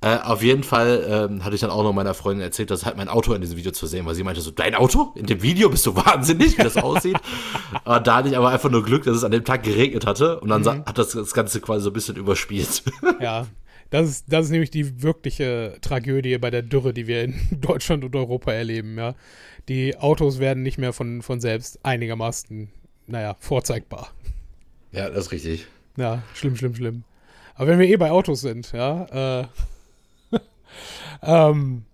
Äh, 0.00 0.18
auf 0.18 0.42
jeden 0.42 0.64
Fall 0.64 1.06
ähm, 1.30 1.44
hatte 1.44 1.54
ich 1.54 1.60
dann 1.60 1.70
auch 1.70 1.84
noch 1.84 1.92
meiner 1.92 2.14
Freundin 2.14 2.42
erzählt, 2.42 2.70
dass 2.70 2.84
halt 2.84 2.96
mein 2.96 3.08
Auto 3.08 3.32
in 3.32 3.40
diesem 3.40 3.56
Video 3.56 3.70
zu 3.70 3.86
sehen 3.86 4.04
war. 4.06 4.14
Sie 4.14 4.24
meinte 4.24 4.40
so, 4.40 4.50
dein 4.50 4.74
Auto? 4.74 5.12
In 5.14 5.26
dem 5.26 5.40
Video? 5.40 5.70
Bist 5.70 5.86
du 5.86 5.94
wahnsinnig, 5.94 6.58
wie 6.58 6.62
das 6.64 6.76
aussieht? 6.76 7.16
aber 7.84 8.00
da 8.00 8.16
hatte 8.16 8.28
ich 8.28 8.36
aber 8.36 8.48
einfach 8.48 8.70
nur 8.70 8.82
Glück, 8.82 9.04
dass 9.04 9.16
es 9.16 9.24
an 9.24 9.30
dem 9.30 9.44
Tag 9.44 9.62
geregnet 9.62 10.04
hatte 10.04 10.40
und 10.40 10.48
dann 10.48 10.62
mhm. 10.62 10.84
hat 10.84 10.98
das, 10.98 11.10
das 11.12 11.32
Ganze 11.32 11.60
quasi 11.60 11.84
so 11.84 11.90
ein 11.90 11.92
bisschen 11.92 12.16
überspielt. 12.16 12.82
ja, 13.20 13.46
das 13.90 14.08
ist, 14.08 14.32
das 14.32 14.46
ist 14.46 14.50
nämlich 14.50 14.70
die 14.70 15.02
wirkliche 15.02 15.78
Tragödie 15.80 16.36
bei 16.38 16.50
der 16.50 16.62
Dürre, 16.62 16.92
die 16.92 17.06
wir 17.06 17.24
in 17.24 17.34
Deutschland 17.60 18.04
und 18.04 18.14
Europa 18.14 18.52
erleben, 18.52 18.96
ja. 18.96 19.14
Die 19.68 19.96
Autos 19.96 20.38
werden 20.38 20.62
nicht 20.62 20.78
mehr 20.78 20.92
von, 20.92 21.20
von 21.20 21.40
selbst 21.40 21.84
einigermaßen, 21.84 22.70
naja, 23.06 23.36
vorzeigbar. 23.38 24.12
Ja, 24.92 25.10
das 25.10 25.26
ist 25.26 25.32
richtig. 25.32 25.66
Ja, 25.96 26.22
schlimm, 26.34 26.56
schlimm, 26.56 26.74
schlimm. 26.74 27.04
Aber 27.54 27.68
wenn 27.68 27.78
wir 27.78 27.88
eh 27.88 27.96
bei 27.96 28.10
Autos 28.10 28.40
sind, 28.40 28.72
ja, 28.72 29.42
äh, 29.42 29.46
ähm, 31.22 31.84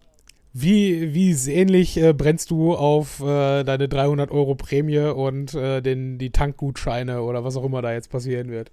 wie, 0.53 1.15
wie 1.15 1.33
ähnlich 1.51 1.97
äh, 1.97 2.13
brennst 2.13 2.51
du 2.51 2.75
auf 2.75 3.21
äh, 3.21 3.65
deine 3.65 3.89
300 3.89 4.31
Euro 4.31 4.55
Prämie 4.55 4.99
und 4.99 5.53
äh, 5.55 5.81
den, 5.81 6.19
die 6.19 6.31
Tankgutscheine 6.31 7.23
oder 7.23 7.43
was 7.45 7.57
auch 7.57 7.65
immer 7.65 7.83
da 7.83 7.93
jetzt 7.93 8.11
passieren 8.11 8.51
wird? 8.51 8.71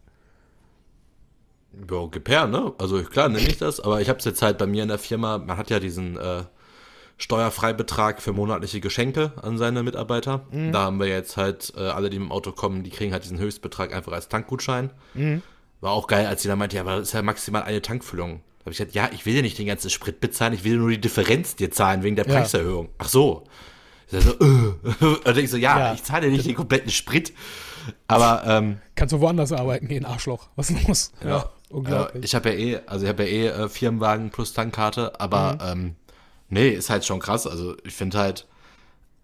Ja, 1.90 2.06
Gepair, 2.08 2.48
ne? 2.48 2.74
Also 2.78 3.02
klar 3.04 3.30
nenne 3.30 3.48
ich 3.48 3.58
das, 3.58 3.80
aber 3.80 4.02
ich 4.02 4.10
habe 4.10 4.20
es 4.20 4.26
jetzt 4.26 4.42
halt 4.42 4.58
bei 4.58 4.68
mir 4.68 4.84
in 4.84 4.90
der 4.90 5.00
Firma, 5.00 5.38
man 5.38 5.58
hat 5.58 5.70
ja 5.70 5.80
diesen 5.80 6.18
äh, 6.18 6.44
Steuerfreibetrag 7.18 8.22
für 8.22 8.34
monatliche 8.34 8.82
Geschenke 8.82 9.32
an 9.42 9.58
seine 9.58 9.84
Mitarbeiter. 9.84 10.46
Mhm. 10.52 10.72
Da 10.72 10.82
haben 10.82 11.00
wir 11.00 11.08
jetzt 11.08 11.38
halt 11.38 11.74
äh, 11.78 11.82
alle, 11.82 12.10
die 12.10 12.20
mit 12.20 12.28
dem 12.28 12.32
Auto 12.32 12.52
kommen, 12.52 12.84
die 12.84 12.90
kriegen 12.90 13.14
halt 13.14 13.24
diesen 13.24 13.40
Höchstbetrag 13.40 13.94
einfach 13.94 14.12
als 14.12 14.28
Tankgutschein. 14.28 14.92
Mhm. 15.14 15.42
War 15.80 15.92
auch 15.92 16.08
geil, 16.08 16.26
als 16.26 16.42
sie 16.42 16.48
dann 16.48 16.60
meinte, 16.60 16.76
ja, 16.76 16.82
aber 16.82 16.98
das 16.98 17.10
ist 17.10 17.14
ja 17.14 17.22
maximal 17.22 17.64
eine 17.64 17.82
Tankfüllung. 17.82 18.42
Da 18.60 18.66
habe 18.66 18.72
ich 18.72 18.78
gesagt, 18.78 18.94
ja, 18.94 19.10
ich 19.14 19.26
will 19.26 19.36
ja 19.36 19.42
nicht 19.42 19.58
den 19.58 19.68
ganzen 19.68 19.90
Sprit 19.90 20.20
bezahlen, 20.20 20.54
ich 20.54 20.64
will 20.64 20.78
nur 20.78 20.90
die 20.90 21.02
Differenz 21.02 21.56
dir 21.56 21.72
zahlen 21.72 22.04
wegen 22.04 22.16
der 22.16 22.26
Preiserhöhung. 22.26 22.88
Ja. 22.88 22.92
Ach 23.00 23.10
so. 23.10 23.44
Ich 24.12 24.20
so, 24.20 24.32
äh. 24.32 25.06
Und 25.30 25.38
ich 25.38 25.50
so, 25.50 25.58
ja, 25.58 25.80
ja. 25.80 25.94
ich 25.94 26.04
zahle 26.04 26.30
nicht 26.30 26.46
den 26.46 26.56
kompletten 26.56 26.92
Sprit. 26.92 27.34
Aber 28.08 28.44
ähm, 28.46 28.80
kannst 28.94 29.14
du 29.14 29.22
woanders 29.22 29.52
arbeiten, 29.52 29.88
gehen 29.88 30.06
Arschloch. 30.06 30.50
Was 30.56 30.70
los? 30.70 31.12
Ja, 31.24 31.30
ja 31.30 31.50
unglaublich. 31.72 32.24
Äh, 32.24 32.26
ich 32.26 32.36
habe 32.36 32.50
ja 32.50 32.56
eh, 32.56 32.82
also 32.86 33.06
ich 33.06 33.10
habe 33.10 33.24
ja 33.24 33.30
eh 33.30 33.48
äh, 33.48 33.70
Firmenwagen 33.70 34.30
plus 34.30 34.54
Tankkarte, 34.54 35.20
aber 35.20 35.54
mhm. 35.54 35.60
ähm, 35.82 35.96
nee, 36.50 36.70
ist 36.70 36.90
halt 36.90 37.06
schon 37.06 37.20
krass. 37.20 37.48
Also 37.48 37.76
ich 37.84 37.94
finde 37.94 38.18
halt, 38.20 38.48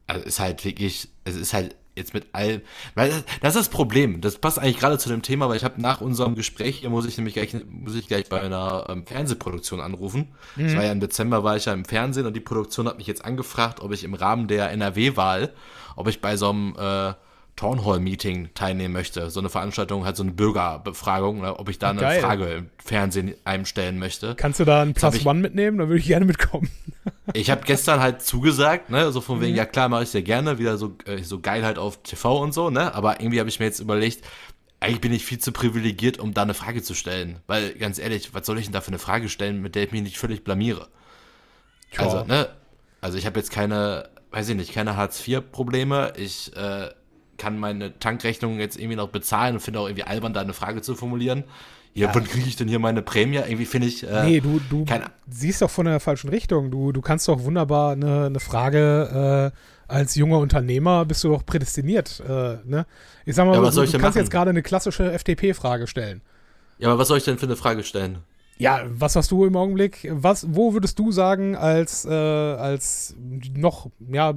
also 0.08 0.26
ist 0.26 0.40
halt 0.40 0.64
wirklich, 0.66 1.10
es 1.26 1.36
ist 1.36 1.54
halt 1.54 1.76
jetzt 1.98 2.14
mit 2.14 2.28
all, 2.32 2.62
weil 2.96 3.10
das 3.42 3.56
ist 3.56 3.62
das 3.62 3.70
Problem. 3.70 4.22
Das 4.22 4.38
passt 4.38 4.60
eigentlich 4.60 4.78
gerade 4.78 4.98
zu 4.98 5.10
dem 5.10 5.22
Thema, 5.22 5.50
weil 5.50 5.58
ich 5.58 5.64
habe 5.64 5.82
nach 5.82 6.00
unserem 6.00 6.36
Gespräch 6.36 6.78
hier 6.78 6.90
muss 6.90 7.06
ich 7.06 7.18
nämlich 7.18 7.34
gleich, 7.34 7.56
muss 7.70 7.96
ich 7.96 8.08
gleich 8.08 8.30
bei 8.30 8.40
einer 8.40 8.86
ähm, 8.90 9.06
Fernsehproduktion 9.06 9.82
anrufen. 9.82 10.30
Mhm. 10.56 10.64
Das 10.64 10.76
war 10.76 10.84
ja 10.84 10.92
im 10.92 11.00
Dezember 11.00 11.44
war 11.44 11.58
ich 11.58 11.66
ja 11.66 11.74
im 11.74 11.86
Fernsehen 11.86 12.26
und 12.26 12.36
die 12.36 12.42
Produktion 12.42 12.88
hat 12.88 12.98
mich 12.98 13.08
jetzt 13.08 13.26
angefragt, 13.26 13.82
ob 13.82 13.92
ich 13.92 14.04
im 14.04 14.14
Rahmen 14.14 14.48
der 14.48 14.72
NRW-Wahl, 14.72 15.54
ob 15.96 16.08
ich 16.08 16.22
bei 16.22 16.38
so 16.38 16.50
einem 16.50 16.76
äh, 16.78 17.14
Townhall-Meeting 17.58 18.52
teilnehmen 18.54 18.93
möchte. 18.93 19.30
So 19.30 19.41
eine 19.41 19.50
Veranstaltung, 19.50 20.06
halt 20.06 20.15
so 20.15 20.24
eine 20.24 20.32
Bürgerbefragung, 20.32 21.41
ne, 21.41 21.60
ob 21.60 21.67
ich 21.67 21.80
da 21.80 21.89
eine 21.89 22.00
Geil. 22.00 22.22
Frage 22.22 22.46
im 22.54 22.70
Fernsehen 22.78 23.36
einem 23.43 23.65
stellen 23.65 24.00
möchte. 24.00 24.36
Kannst 24.36 24.62
du 24.62 24.65
da 24.65 24.82
ein 24.82 24.93
Plus 24.93 25.26
One 25.26 25.41
mitnehmen? 25.41 25.78
Da 25.80 25.88
würde 25.88 26.00
ich 26.00 26.08
gerne 26.08 26.26
mitkommen. 26.26 26.70
ich 27.34 27.50
habe 27.50 27.63
gestern 27.65 28.00
halt 28.00 28.22
zugesagt, 28.22 28.89
ne, 28.89 29.12
so 29.12 29.20
von 29.20 29.41
wegen, 29.41 29.52
mhm. 29.52 29.58
ja 29.58 29.65
klar, 29.65 29.89
mache 29.89 30.04
ich 30.04 30.10
sehr 30.10 30.22
gerne, 30.22 30.60
wieder 30.60 30.78
so, 30.78 30.96
äh, 31.06 31.24
so 31.24 31.41
geil 31.41 31.65
halt 31.65 31.78
auf 31.78 32.02
TV 32.04 32.39
und 32.39 32.54
so, 32.54 32.70
ne, 32.70 32.93
aber 32.96 33.20
irgendwie 33.20 33.39
habe 33.39 33.50
ich 33.50 33.60
mir 33.60 33.65
jetzt 33.65 33.80
überlegt, 33.80 34.24
eigentlich 34.80 35.02
bin 35.02 35.12
ich 35.12 35.26
viel 35.26 35.39
zu 35.39 35.52
privilegiert, 35.52 36.20
um 36.20 36.34
da 36.34 36.43
eine 36.43 36.54
Frage 36.54 36.84
zu 36.84 36.93
stellen. 36.93 37.39
Weil, 37.48 37.74
ganz 37.74 37.98
ehrlich, 37.98 38.34
was 38.34 38.46
soll 38.46 38.60
ich 38.60 38.65
denn 38.65 38.74
da 38.74 38.82
für 38.82 38.89
eine 38.89 39.00
Frage 39.00 39.28
stellen, 39.30 39.62
mit 39.62 39.76
der 39.76 39.84
ich 39.84 39.91
mich 39.91 40.04
nicht 40.04 40.20
völlig 40.20 40.43
blamiere? 40.43 40.88
Tja. 41.91 42.06
Also, 42.06 42.24
ne, 42.26 42.50
also 43.02 43.17
ich 43.17 43.26
habe 43.26 43.39
jetzt 43.39 43.52
keine, 43.52 44.10
weiß 44.30 44.50
ich 44.50 44.56
nicht, 44.56 44.74
keine 44.74 44.96
Hartz-IV-Probleme. 44.96 46.13
Ich, 46.17 46.56
äh, 46.56 46.91
kann 47.38 47.60
meine 47.60 47.97
Tankrechnung 48.00 48.60
jetzt 48.60 48.78
irgendwie 48.78 48.95
noch 48.95 49.10
bezahlen 49.10 49.56
und 49.56 49.60
finde 49.62 49.80
auch 49.80 49.88
irgendwie 49.88 50.04
albern, 50.04 50.34
da 50.34 50.41
eine 50.41 50.54
Frage 50.54 50.82
zu 50.82 50.95
formulieren. 50.95 51.43
Ja, 51.93 52.08
ja. 52.08 52.15
wann 52.15 52.26
kriege 52.26 52.47
ich 52.47 52.56
denn 52.56 52.67
hier 52.67 52.80
meine 52.80 53.02
Prämie? 53.02 53.38
Irgendwie 53.38 53.65
finde 53.65 53.88
ich. 53.88 54.04
Äh, 54.04 54.23
nee, 54.26 54.39
du, 54.39 54.60
du 54.69 54.86
siehst 55.30 55.62
doch 55.62 55.69
von 55.69 55.86
der 55.86 56.00
falschen 56.00 56.30
Richtung. 56.30 56.69
Du, 56.69 56.91
du 56.91 57.02
kannst 57.02 57.28
doch 57.28 57.43
wunderbar 57.43 57.93
eine, 57.93 58.26
eine 58.26 58.39
Frage 58.39 59.52
äh, 59.54 59.58
als 59.88 60.15
junger 60.15 60.38
Unternehmer 60.39 61.06
bist 61.06 61.23
du 61.23 61.30
doch 61.30 61.45
prädestiniert. 61.45 62.21
Äh, 62.28 62.58
ne? 62.65 62.86
Ich 63.26 63.36
sag 63.36 63.45
mal, 63.45 63.54
ja, 63.56 63.62
du, 63.62 63.69
du 63.69 63.82
kannst 63.82 64.00
machen? 64.00 64.17
jetzt 64.17 64.32
gerade 64.32 64.50
eine 64.50 64.62
klassische 64.62 65.12
FDP-Frage 65.12 65.88
stellen. 65.88 66.21
Ja, 66.78 66.89
aber 66.89 67.00
was 67.00 67.08
soll 67.08 67.17
ich 67.17 67.23
denn 67.23 67.38
für 67.38 67.45
eine 67.45 67.56
Frage 67.56 67.84
stellen? 67.84 68.19
Ja, 68.60 68.84
was 68.89 69.15
hast 69.15 69.30
du 69.32 69.46
im 69.46 69.56
Augenblick? 69.56 70.08
Was, 70.10 70.48
wo 70.50 70.74
würdest 70.74 70.98
du 70.98 71.12
sagen, 71.12 71.56
als, 71.56 72.06
äh, 72.06 72.10
als 72.12 73.15
noch, 73.56 73.91
ja, 74.12 74.34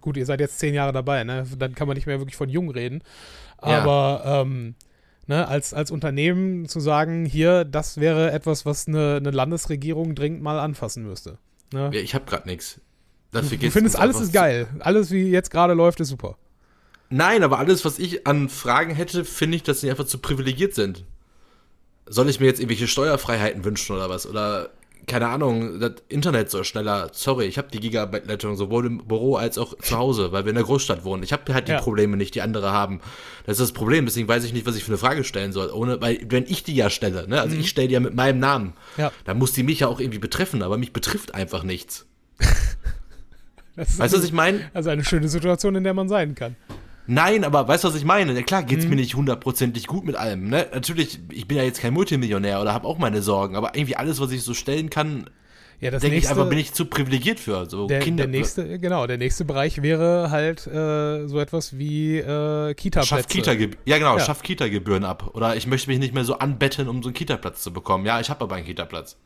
gut, 0.00 0.16
ihr 0.16 0.26
seid 0.26 0.40
jetzt 0.40 0.58
zehn 0.58 0.74
Jahre 0.74 0.92
dabei, 0.92 1.22
ne? 1.22 1.46
Dann 1.56 1.74
kann 1.74 1.86
man 1.86 1.96
nicht 1.96 2.06
mehr 2.06 2.18
wirklich 2.18 2.36
von 2.36 2.48
jung 2.48 2.70
reden. 2.70 3.02
Aber 3.58 4.22
ja. 4.24 4.42
ähm, 4.42 4.74
ne, 5.26 5.46
als, 5.46 5.72
als 5.72 5.92
Unternehmen 5.92 6.66
zu 6.66 6.80
sagen, 6.80 7.24
hier, 7.24 7.64
das 7.64 7.98
wäre 7.98 8.32
etwas, 8.32 8.66
was 8.66 8.88
eine, 8.88 9.16
eine 9.16 9.30
Landesregierung 9.30 10.16
dringend 10.16 10.42
mal 10.42 10.58
anfassen 10.58 11.04
müsste. 11.04 11.38
Ne? 11.72 11.90
Ja, 11.92 12.00
ich 12.00 12.14
habe 12.14 12.24
gerade 12.24 12.48
nichts. 12.48 12.80
Du, 13.30 13.40
du 13.40 13.70
findest, 13.70 13.96
alles 13.96 14.20
ist 14.20 14.32
geil. 14.32 14.66
Alles, 14.80 15.12
wie 15.12 15.30
jetzt 15.30 15.52
gerade 15.52 15.74
läuft, 15.74 16.00
ist 16.00 16.08
super. 16.08 16.36
Nein, 17.10 17.44
aber 17.44 17.60
alles, 17.60 17.84
was 17.84 18.00
ich 18.00 18.26
an 18.26 18.48
Fragen 18.48 18.92
hätte, 18.92 19.24
finde 19.24 19.56
ich, 19.56 19.62
dass 19.62 19.80
sie 19.80 19.90
einfach 19.90 20.06
zu 20.06 20.18
privilegiert 20.18 20.74
sind 20.74 21.04
soll 22.10 22.28
ich 22.28 22.40
mir 22.40 22.46
jetzt 22.46 22.58
irgendwelche 22.58 22.88
Steuerfreiheiten 22.88 23.64
wünschen 23.64 23.94
oder 23.94 24.10
was? 24.10 24.26
Oder 24.26 24.70
keine 25.06 25.28
Ahnung, 25.28 25.80
das 25.80 25.94
Internet 26.08 26.50
soll 26.50 26.64
schneller. 26.64 27.10
Sorry, 27.12 27.46
ich 27.46 27.56
habe 27.56 27.68
die 27.72 27.80
Gigabyte-Leitung 27.80 28.56
sowohl 28.56 28.86
im 28.86 28.98
Büro 28.98 29.36
als 29.36 29.58
auch 29.58 29.76
zu 29.78 29.96
Hause, 29.96 30.32
weil 30.32 30.44
wir 30.44 30.50
in 30.50 30.56
der 30.56 30.64
Großstadt 30.64 31.04
wohnen. 31.04 31.22
Ich 31.22 31.32
habe 31.32 31.54
halt 31.54 31.68
die 31.68 31.72
ja. 31.72 31.80
Probleme 31.80 32.16
nicht, 32.16 32.34
die 32.34 32.42
andere 32.42 32.72
haben. 32.72 33.00
Das 33.46 33.58
ist 33.58 33.70
das 33.70 33.72
Problem, 33.72 34.04
deswegen 34.04 34.28
weiß 34.28 34.44
ich 34.44 34.52
nicht, 34.52 34.66
was 34.66 34.76
ich 34.76 34.84
für 34.84 34.90
eine 34.90 34.98
Frage 34.98 35.24
stellen 35.24 35.52
soll. 35.52 35.70
Ohne, 35.70 36.00
weil, 36.00 36.20
wenn 36.28 36.44
ich 36.44 36.64
die 36.64 36.74
ja 36.74 36.90
stelle, 36.90 37.28
ne, 37.28 37.40
also 37.40 37.54
mhm. 37.54 37.62
ich 37.62 37.70
stelle 37.70 37.88
die 37.88 37.94
ja 37.94 38.00
mit 38.00 38.14
meinem 38.14 38.40
Namen, 38.40 38.74
ja. 38.96 39.10
dann 39.24 39.38
muss 39.38 39.52
die 39.52 39.62
mich 39.62 39.80
ja 39.80 39.88
auch 39.88 40.00
irgendwie 40.00 40.18
betreffen, 40.18 40.62
aber 40.62 40.78
mich 40.78 40.92
betrifft 40.92 41.34
einfach 41.34 41.62
nichts. 41.62 42.06
weißt 43.76 44.12
du, 44.12 44.18
was 44.18 44.24
ich 44.24 44.32
meine? 44.32 44.70
Also 44.74 44.90
eine 44.90 45.04
schöne 45.04 45.28
Situation, 45.28 45.76
in 45.76 45.84
der 45.84 45.94
man 45.94 46.08
sein 46.08 46.34
kann. 46.34 46.56
Nein, 47.12 47.42
aber 47.42 47.66
weißt 47.66 47.82
du, 47.82 47.88
was 47.88 47.96
ich 47.96 48.04
meine? 48.04 48.32
Ja, 48.34 48.42
klar 48.42 48.62
geht's 48.62 48.84
mhm. 48.84 48.90
mir 48.90 48.96
nicht 48.96 49.16
hundertprozentig 49.16 49.88
gut 49.88 50.04
mit 50.04 50.14
allem. 50.14 50.48
Ne? 50.48 50.68
Natürlich, 50.72 51.18
ich 51.32 51.48
bin 51.48 51.56
ja 51.56 51.64
jetzt 51.64 51.80
kein 51.80 51.92
Multimillionär 51.92 52.60
oder 52.60 52.72
habe 52.72 52.86
auch 52.86 52.98
meine 52.98 53.20
Sorgen, 53.20 53.56
aber 53.56 53.74
irgendwie 53.74 53.96
alles, 53.96 54.20
was 54.20 54.30
ich 54.30 54.44
so 54.44 54.54
stellen 54.54 54.90
kann, 54.90 55.28
ja, 55.80 55.90
denke 55.90 56.16
ich 56.16 56.28
einfach, 56.28 56.48
bin 56.48 56.58
ich 56.58 56.72
zu 56.72 56.84
privilegiert 56.84 57.40
für. 57.40 57.68
So 57.68 57.88
der, 57.88 57.98
Kinder 57.98 58.28
der 58.28 58.30
nächste, 58.30 58.78
genau, 58.78 59.08
der 59.08 59.18
nächste 59.18 59.44
Bereich 59.44 59.82
wäre 59.82 60.30
halt 60.30 60.68
äh, 60.68 61.26
so 61.26 61.40
etwas 61.40 61.76
wie 61.78 62.18
äh, 62.18 62.74
Kita-Plätze. 62.74 63.26
Kita 63.26 63.54
ja, 63.54 63.98
genau, 63.98 64.16
ja. 64.16 64.24
schafft 64.24 64.44
Kita-Gebühren 64.44 65.04
ab. 65.04 65.30
Oder 65.34 65.56
ich 65.56 65.66
möchte 65.66 65.90
mich 65.90 65.98
nicht 65.98 66.14
mehr 66.14 66.24
so 66.24 66.38
anbetteln, 66.38 66.88
um 66.88 67.02
so 67.02 67.08
einen 67.08 67.14
Kita-Platz 67.14 67.62
zu 67.62 67.72
bekommen. 67.72 68.06
Ja, 68.06 68.20
ich 68.20 68.30
habe 68.30 68.44
aber 68.44 68.54
einen 68.54 68.66
Kita-Platz. 68.66 69.16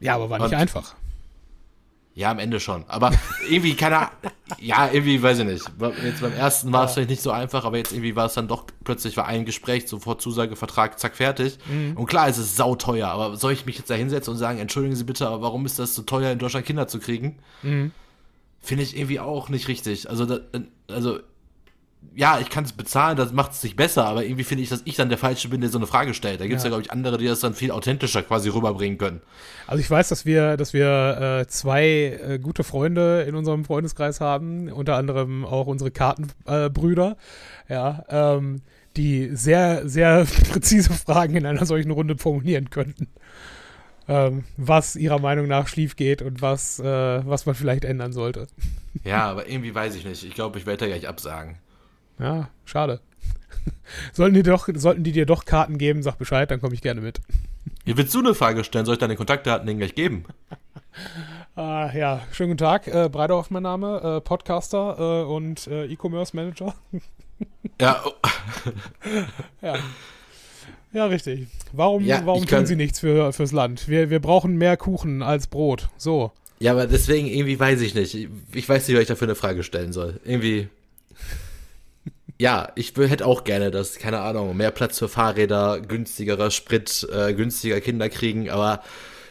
Ja, 0.00 0.14
aber 0.14 0.30
war 0.30 0.38
nicht 0.38 0.52
Und, 0.52 0.54
einfach. 0.54 0.94
Ja, 2.16 2.30
am 2.30 2.38
Ende 2.38 2.60
schon. 2.60 2.86
Aber 2.88 3.12
irgendwie, 3.48 3.74
keine 3.74 4.08
ja, 4.58 4.88
irgendwie, 4.90 5.22
weiß 5.22 5.40
ich 5.40 5.44
nicht. 5.44 5.70
Jetzt 6.02 6.22
beim 6.22 6.32
ersten 6.32 6.72
war 6.72 6.86
es 6.86 6.94
vielleicht 6.94 7.10
nicht 7.10 7.20
so 7.20 7.30
einfach, 7.30 7.66
aber 7.66 7.76
jetzt 7.76 7.92
irgendwie 7.92 8.16
war 8.16 8.24
es 8.24 8.32
dann 8.32 8.48
doch, 8.48 8.64
plötzlich 8.84 9.18
war 9.18 9.26
ein 9.26 9.44
Gespräch, 9.44 9.86
sofort 9.86 10.22
Zusagevertrag, 10.22 10.98
zack, 10.98 11.14
fertig. 11.14 11.58
Mhm. 11.68 11.94
Und 11.94 12.06
klar, 12.06 12.26
es 12.26 12.38
ist 12.38 12.56
sauteuer, 12.56 13.08
aber 13.08 13.36
soll 13.36 13.52
ich 13.52 13.66
mich 13.66 13.76
jetzt 13.76 13.90
da 13.90 13.94
hinsetzen 13.94 14.32
und 14.32 14.38
sagen, 14.38 14.58
entschuldigen 14.58 14.96
Sie 14.96 15.04
bitte, 15.04 15.28
aber 15.28 15.42
warum 15.42 15.66
ist 15.66 15.78
das 15.78 15.94
so 15.94 16.02
teuer, 16.02 16.32
in 16.32 16.38
Deutschland 16.38 16.64
Kinder 16.64 16.88
zu 16.88 17.00
kriegen? 17.00 17.38
Mhm. 17.62 17.92
Finde 18.60 18.84
ich 18.84 18.96
irgendwie 18.96 19.20
auch 19.20 19.50
nicht 19.50 19.68
richtig. 19.68 20.08
Also, 20.08 20.24
da, 20.24 20.38
also 20.88 21.18
ja, 22.14 22.38
ich 22.40 22.50
kann 22.50 22.64
es 22.64 22.72
bezahlen, 22.72 23.16
das 23.16 23.32
macht 23.32 23.52
es 23.52 23.62
nicht 23.62 23.76
besser, 23.76 24.06
aber 24.06 24.24
irgendwie 24.24 24.44
finde 24.44 24.62
ich, 24.62 24.68
dass 24.68 24.82
ich 24.84 24.96
dann 24.96 25.08
der 25.08 25.18
Falsche 25.18 25.48
bin, 25.48 25.60
der 25.60 25.70
so 25.70 25.78
eine 25.78 25.86
Frage 25.86 26.14
stellt. 26.14 26.40
Da 26.40 26.46
gibt 26.46 26.58
es 26.58 26.62
ja, 26.62 26.68
ja 26.68 26.76
glaube 26.76 26.82
ich, 26.82 26.90
andere, 26.90 27.18
die 27.18 27.26
das 27.26 27.40
dann 27.40 27.54
viel 27.54 27.70
authentischer 27.70 28.22
quasi 28.22 28.48
rüberbringen 28.48 28.98
können. 28.98 29.20
Also 29.66 29.80
ich 29.80 29.90
weiß, 29.90 30.08
dass 30.08 30.24
wir, 30.24 30.56
dass 30.56 30.72
wir 30.72 31.40
äh, 31.40 31.46
zwei 31.46 31.84
äh, 31.84 32.38
gute 32.38 32.64
Freunde 32.64 33.22
in 33.22 33.34
unserem 33.34 33.64
Freundeskreis 33.64 34.20
haben, 34.20 34.70
unter 34.70 34.96
anderem 34.96 35.44
auch 35.44 35.66
unsere 35.66 35.90
Kartenbrüder, 35.90 37.16
äh, 37.68 37.74
ja, 37.74 38.04
ähm, 38.08 38.62
die 38.96 39.30
sehr, 39.34 39.88
sehr 39.88 40.24
präzise 40.50 40.92
Fragen 40.92 41.36
in 41.36 41.46
einer 41.46 41.66
solchen 41.66 41.90
Runde 41.90 42.16
formulieren 42.16 42.70
könnten. 42.70 43.08
Ähm, 44.08 44.44
was 44.56 44.94
ihrer 44.94 45.18
Meinung 45.18 45.48
nach 45.48 45.66
schief 45.66 45.96
geht 45.96 46.22
und 46.22 46.40
was, 46.40 46.78
äh, 46.78 46.84
was 46.84 47.44
man 47.44 47.56
vielleicht 47.56 47.84
ändern 47.84 48.12
sollte. 48.12 48.46
Ja, 49.04 49.24
aber 49.30 49.48
irgendwie 49.48 49.74
weiß 49.74 49.96
ich 49.96 50.04
nicht. 50.04 50.22
Ich 50.22 50.34
glaube, 50.34 50.58
ich 50.58 50.66
werde 50.66 50.84
da 50.84 50.86
gleich 50.86 51.08
absagen. 51.08 51.56
Ja, 52.18 52.48
schade. 52.64 53.00
sollten, 54.12 54.34
die 54.34 54.42
doch, 54.42 54.68
sollten 54.74 55.04
die 55.04 55.12
dir 55.12 55.26
doch 55.26 55.44
Karten 55.44 55.78
geben, 55.78 56.02
sag 56.02 56.18
Bescheid, 56.18 56.50
dann 56.50 56.60
komme 56.60 56.74
ich 56.74 56.82
gerne 56.82 57.00
mit. 57.00 57.20
Hier 57.84 57.96
willst 57.96 58.14
du 58.14 58.20
eine 58.20 58.34
Frage 58.34 58.64
stellen? 58.64 58.86
Soll 58.86 58.94
ich 58.94 59.00
deine 59.00 59.16
Kontaktdaten 59.16 59.66
denen 59.66 59.78
gleich 59.78 59.94
geben? 59.94 60.24
Uh, 61.56 61.60
ja, 61.94 62.22
schönen 62.32 62.50
guten 62.50 62.58
Tag. 62.58 62.86
Äh, 62.86 63.08
Breidorf 63.08 63.50
mein 63.50 63.62
Name, 63.62 64.18
äh, 64.18 64.20
Podcaster 64.20 64.96
äh, 64.98 65.24
und 65.24 65.66
äh, 65.66 65.86
E-Commerce 65.86 66.34
Manager. 66.34 66.74
ja. 67.80 68.02
ja. 69.62 69.74
Ja, 70.92 71.06
richtig. 71.06 71.48
Warum, 71.72 72.04
ja, 72.04 72.24
warum 72.24 72.46
tun 72.46 72.64
sie 72.64 72.76
nichts 72.76 73.00
für, 73.00 73.32
fürs 73.32 73.52
Land? 73.52 73.88
Wir, 73.88 74.08
wir 74.08 74.20
brauchen 74.20 74.56
mehr 74.56 74.76
Kuchen 74.78 75.22
als 75.22 75.46
Brot. 75.46 75.88
So. 75.98 76.32
Ja, 76.58 76.72
aber 76.72 76.86
deswegen 76.86 77.26
irgendwie 77.26 77.60
weiß 77.60 77.82
ich 77.82 77.94
nicht. 77.94 78.14
Ich 78.14 78.68
weiß 78.68 78.88
nicht, 78.88 78.96
was 78.96 79.02
ich 79.02 79.08
dafür 79.08 79.26
eine 79.28 79.34
Frage 79.34 79.62
stellen 79.62 79.92
soll. 79.92 80.20
Irgendwie 80.24 80.68
ja, 82.38 82.70
ich 82.74 82.92
hätte 82.96 83.26
auch 83.26 83.44
gerne, 83.44 83.70
dass, 83.70 83.98
keine 83.98 84.20
Ahnung, 84.20 84.56
mehr 84.56 84.70
Platz 84.70 84.98
für 84.98 85.08
Fahrräder, 85.08 85.80
günstigerer 85.80 86.50
Sprit, 86.50 87.06
äh, 87.10 87.32
günstiger 87.32 87.80
Kinder 87.80 88.08
kriegen, 88.08 88.50
aber 88.50 88.82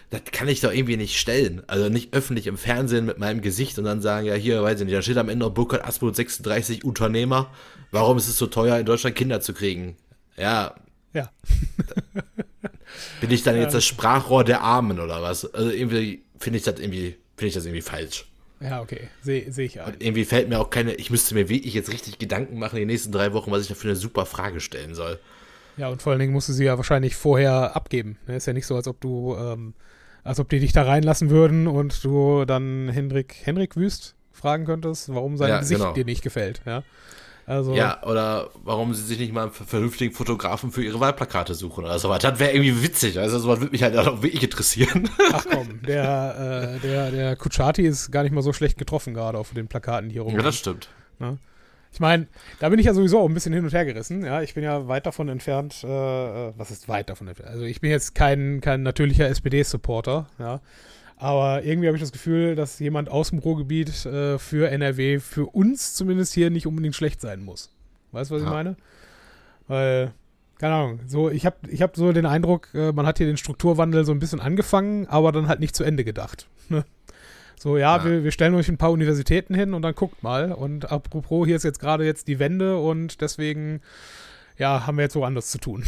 das 0.10 0.22
kann 0.32 0.48
ich 0.48 0.62
doch 0.62 0.72
irgendwie 0.72 0.98
nicht 0.98 1.20
stellen. 1.20 1.64
Also 1.68 1.90
nicht 1.90 2.14
öffentlich 2.14 2.48
im 2.48 2.58
Fernsehen 2.58 3.06
mit 3.06 3.18
meinem 3.18 3.42
Gesicht 3.42 3.78
und 3.78 3.86
dann 3.86 4.02
sagen, 4.02 4.26
ja, 4.26 4.34
hier, 4.34 4.64
weiß 4.64 4.80
ich 4.80 4.86
nicht, 4.86 4.96
da 4.96 5.02
steht 5.02 5.18
am 5.18 5.30
Ende 5.30 5.50
Burkhard 5.50 5.86
Asmut 5.86 6.16
36 6.16 6.84
Unternehmer. 6.84 7.52
Warum 7.92 8.18
ist 8.18 8.28
es 8.28 8.38
so 8.38 8.48
teuer, 8.48 8.78
in 8.78 8.86
Deutschland 8.86 9.16
Kinder 9.16 9.42
zu 9.42 9.54
kriegen? 9.54 9.98
Ja. 10.38 10.76
Ja. 11.14 11.30
Bin 13.22 13.32
ich 13.32 13.44
dann 13.44 13.58
jetzt 13.58 13.74
das 13.74 13.86
Sprachrohr 13.86 14.44
der 14.44 14.62
Armen 14.62 15.00
oder 15.00 15.22
was? 15.22 15.54
Also 15.54 15.70
irgendwie 15.70 16.24
finde 16.40 16.58
ich 16.58 16.64
das 16.64 16.80
irgendwie, 16.80 17.18
finde 17.36 17.48
ich 17.48 17.54
das 17.54 17.66
irgendwie 17.66 17.82
falsch. 17.82 18.26
Ja, 18.60 18.82
okay, 18.82 19.10
sehe 19.22 19.52
seh 19.52 19.66
ich 19.66 19.82
ein. 19.82 19.94
Und 19.94 20.04
irgendwie 20.04 20.26
fällt 20.26 20.50
mir 20.50 20.60
auch 20.60 20.70
keine, 20.70 20.94
ich 20.96 21.10
müsste 21.10 21.36
mir 21.36 21.50
wirklich 21.50 21.74
jetzt 21.74 21.92
richtig 21.92 22.20
Gedanken 22.20 22.58
machen 22.58 22.78
in 22.78 22.82
den 22.82 22.88
nächsten 22.88 23.12
drei 23.12 23.34
Wochen, 23.34 23.52
was 23.52 23.64
ich 23.64 23.68
da 23.68 23.76
für 23.76 23.88
eine 23.88 23.96
super 23.96 24.26
Frage 24.26 24.60
stellen 24.60 24.96
soll. 24.96 25.20
Ja, 25.78 25.90
und 25.90 26.02
vor 26.02 26.12
allen 26.12 26.20
Dingen 26.20 26.32
musst 26.34 26.48
du 26.48 26.54
sie 26.54 26.66
ja 26.66 26.78
wahrscheinlich 26.78 27.16
vorher 27.16 27.76
abgeben. 27.76 28.18
Ne? 28.28 28.38
Ist 28.38 28.46
ja 28.46 28.54
nicht 28.54 28.66
so, 28.66 28.76
als 28.76 28.88
ob 28.88 29.02
du, 29.02 29.36
ähm, 29.38 29.74
als 30.24 30.40
ob 30.40 30.50
die 30.50 30.60
dich 30.60 30.72
da 30.72 30.84
reinlassen 30.84 31.30
würden 31.30 31.68
und 31.68 32.04
du 32.04 32.46
dann 32.46 32.90
Henrik, 32.90 33.36
Henrik 33.44 33.76
Wüst 33.76 34.16
fragen 34.32 34.66
könntest, 34.66 35.14
warum 35.14 35.38
sein 35.38 35.50
ja, 35.50 35.60
Gesicht 35.60 35.82
genau. 35.82 35.94
dir 35.94 36.06
nicht 36.06 36.22
gefällt, 36.22 36.62
ja. 36.66 36.84
Also, 37.48 37.76
ja, 37.76 38.02
oder 38.04 38.50
warum 38.64 38.94
sie 38.96 39.04
sich 39.04 39.20
nicht 39.20 39.32
mal 39.32 39.44
einen 39.44 39.52
vernünftigen 39.52 40.14
Fotografen 40.14 40.72
für 40.72 40.84
ihre 40.84 41.00
Wahlplakate 41.00 41.54
suchen 41.54 41.84
oder 41.84 42.00
so 42.00 42.10
weiter. 42.10 42.32
Das 42.32 42.40
wäre 42.40 42.54
irgendwie 42.54 42.82
witzig. 42.82 43.20
Also 43.20 43.38
sowas 43.38 43.60
würde 43.60 43.72
mich 43.72 43.84
halt 43.84 43.96
auch 43.96 44.24
wirklich 44.24 44.42
interessieren. 44.42 45.10
Ach 45.32 45.46
komm, 45.52 45.82
der, 45.84 46.78
äh, 46.78 46.80
der, 46.80 47.12
der 47.12 47.36
Kuchati 47.36 47.84
ist 47.86 48.12
gar 48.12 48.24
nicht 48.24 48.32
mal 48.32 48.42
so 48.42 48.52
schlecht 48.52 48.80
getroffen 48.80 49.14
gerade 49.14 49.38
auf 49.38 49.52
den 49.54 49.68
Plakaten 49.68 50.10
hier 50.10 50.24
rum. 50.24 50.36
Ja, 50.36 50.42
das 50.42 50.58
stimmt. 50.58 50.90
Ja. 51.20 51.38
Ich 51.96 52.00
meine, 52.00 52.28
da 52.60 52.68
bin 52.70 52.80
ich 52.80 52.88
ja 52.88 52.94
sowieso 52.94 53.20
auch 53.20 53.30
ein 53.30 53.34
bisschen 53.34 53.54
hin 53.54 53.64
und 53.64 53.74
her 53.74 53.86
gerissen. 53.86 54.26
Ja, 54.26 54.42
ich 54.42 54.54
bin 54.54 54.64
ja 54.64 54.88
weit 54.88 55.06
davon 55.06 55.30
entfernt, 55.30 55.84
äh, 55.84 56.50
äh 56.50 56.54
was 56.58 56.72
ist 56.72 56.90
weit 56.90 57.10
davon 57.10 57.28
entfernt? 57.28 57.50
Also 57.50 57.64
ich 57.64 57.80
bin 57.80 57.92
jetzt 57.92 58.16
kein, 58.16 58.60
kein 58.60 58.82
natürlicher 58.84 59.30
SPD-Supporter, 59.30 60.28
ja. 60.40 60.62
Aber 61.18 61.64
irgendwie 61.64 61.88
habe 61.88 61.96
ich 61.96 62.04
das 62.04 62.12
Gefühl, 62.12 62.56
dass 62.56 62.80
jemand 62.80 63.10
aus 63.10 63.30
dem 63.30 63.40
Ruhrgebiet 63.40 64.06
äh, 64.06 64.38
für 64.38 64.70
NRW, 64.70 65.20
für 65.20 65.46
uns 65.46 65.94
zumindest 65.94 66.34
hier, 66.34 66.50
nicht 66.50 66.68
unbedingt 66.68 66.96
schlecht 66.96 67.22
sein 67.22 67.44
muss. 67.44 67.72
Weißt 68.12 68.32
du, 68.32 68.36
was 68.36 68.42
ja. 68.42 68.48
ich 68.48 68.54
meine? 68.54 68.76
Weil, 69.68 70.12
keine 70.58 70.76
Ahnung, 70.76 71.00
so, 71.08 71.30
ich 71.30 71.46
habe 71.46 71.56
ich 71.70 71.82
hab 71.82 71.96
so 71.96 72.12
den 72.12 72.26
Eindruck, 72.26 72.70
äh, 72.74 72.92
man 72.92 73.06
hat 73.06 73.18
hier 73.18 73.28
den 73.28 73.38
Strukturwandel 73.38 74.06
so 74.06 74.12
ein 74.12 74.20
bisschen 74.20 74.42
angefangen, 74.42 75.08
aber 75.08 75.32
dann 75.32 75.48
halt 75.48 75.60
nicht 75.60 75.76
zu 75.76 75.84
Ende 75.84 76.04
gedacht. 76.04 76.48
Ne? 76.68 76.84
So, 77.58 77.78
ja, 77.78 77.98
ja. 77.98 78.04
Wir, 78.04 78.24
wir 78.24 78.32
stellen 78.32 78.56
euch 78.56 78.68
ein 78.70 78.78
paar 78.78 78.92
Universitäten 78.92 79.54
hin 79.54 79.76
und 79.76 79.84
dann 79.84 79.94
guckt 79.94 80.24
mal. 80.24 80.52
Und 80.52 80.92
apropos, 80.92 81.46
hier 81.46 81.56
ist 81.56 81.64
jetzt 81.64 81.80
gerade 81.80 82.04
jetzt 82.04 82.28
die 82.28 82.40
Wende 82.40 82.78
und 82.78 83.22
deswegen, 83.22 83.82
ja, 84.58 84.86
haben 84.88 84.98
wir 84.98 85.04
jetzt 85.04 85.16
woanders 85.16 85.52
zu 85.52 85.60
tun. 85.60 85.86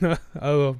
also, 0.34 0.76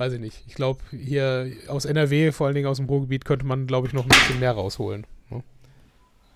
weiß 0.00 0.14
ich 0.14 0.20
nicht. 0.20 0.42
Ich 0.46 0.54
glaube, 0.54 0.80
hier 0.90 1.52
aus 1.68 1.84
NRW, 1.84 2.32
vor 2.32 2.46
allen 2.46 2.54
Dingen 2.54 2.66
aus 2.66 2.78
dem 2.78 2.86
Ruhrgebiet, 2.86 3.26
könnte 3.26 3.44
man, 3.44 3.66
glaube 3.66 3.86
ich, 3.86 3.92
noch 3.92 4.04
ein 4.04 4.08
bisschen 4.08 4.40
mehr 4.40 4.52
rausholen. 4.52 5.06
Ne? 5.28 5.44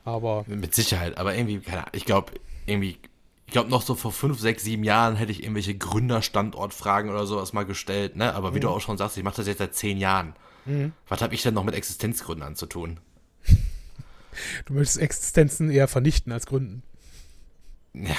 Aber. 0.05 0.45
Mit 0.47 0.75
Sicherheit, 0.75 1.17
aber 1.17 1.35
irgendwie, 1.35 1.61
keine 1.61 1.79
Ahnung, 1.79 1.93
ich 1.95 2.05
glaube, 2.05 2.35
irgendwie, 2.67 2.99
ich 3.47 3.53
glaube, 3.53 3.71
noch 3.71 3.81
so 3.81 3.95
vor 3.95 4.13
fünf, 4.13 4.39
sechs, 4.39 4.65
sieben 4.65 4.85
Jahren 4.85 5.17
hätte 5.17 5.33
ich 5.33 5.43
irgendwelche 5.43 5.75
Gründerstandortfragen 5.75 7.11
oder 7.11 7.27
sowas 7.27 7.55
mal 7.55 7.65
gestellt, 7.65 8.17
ne? 8.17 8.35
Aber 8.35 8.53
wie 8.53 8.59
mhm. 8.59 8.63
du 8.63 8.69
auch 8.69 8.83
schon 8.83 8.99
sagst, 8.99 9.17
ich 9.17 9.25
mache 9.25 9.37
das 9.37 9.47
jetzt 9.47 9.59
seit 9.59 9.75
zehn 9.75 9.97
Jahren. 9.97 10.35
Mhm. 10.67 10.93
Was 11.09 11.23
habe 11.23 11.35
ich 11.35 11.43
denn 11.43 11.55
noch 11.55 11.65
mit 11.65 11.75
Existenzgründern 11.75 12.55
zu 12.55 12.67
tun? 12.67 13.01
Du 14.65 14.75
möchtest 14.75 14.99
Existenzen 14.99 15.71
eher 15.71 15.87
vernichten 15.87 16.33
als 16.33 16.47
gründen. 16.47 16.83
Ja, 18.07 18.17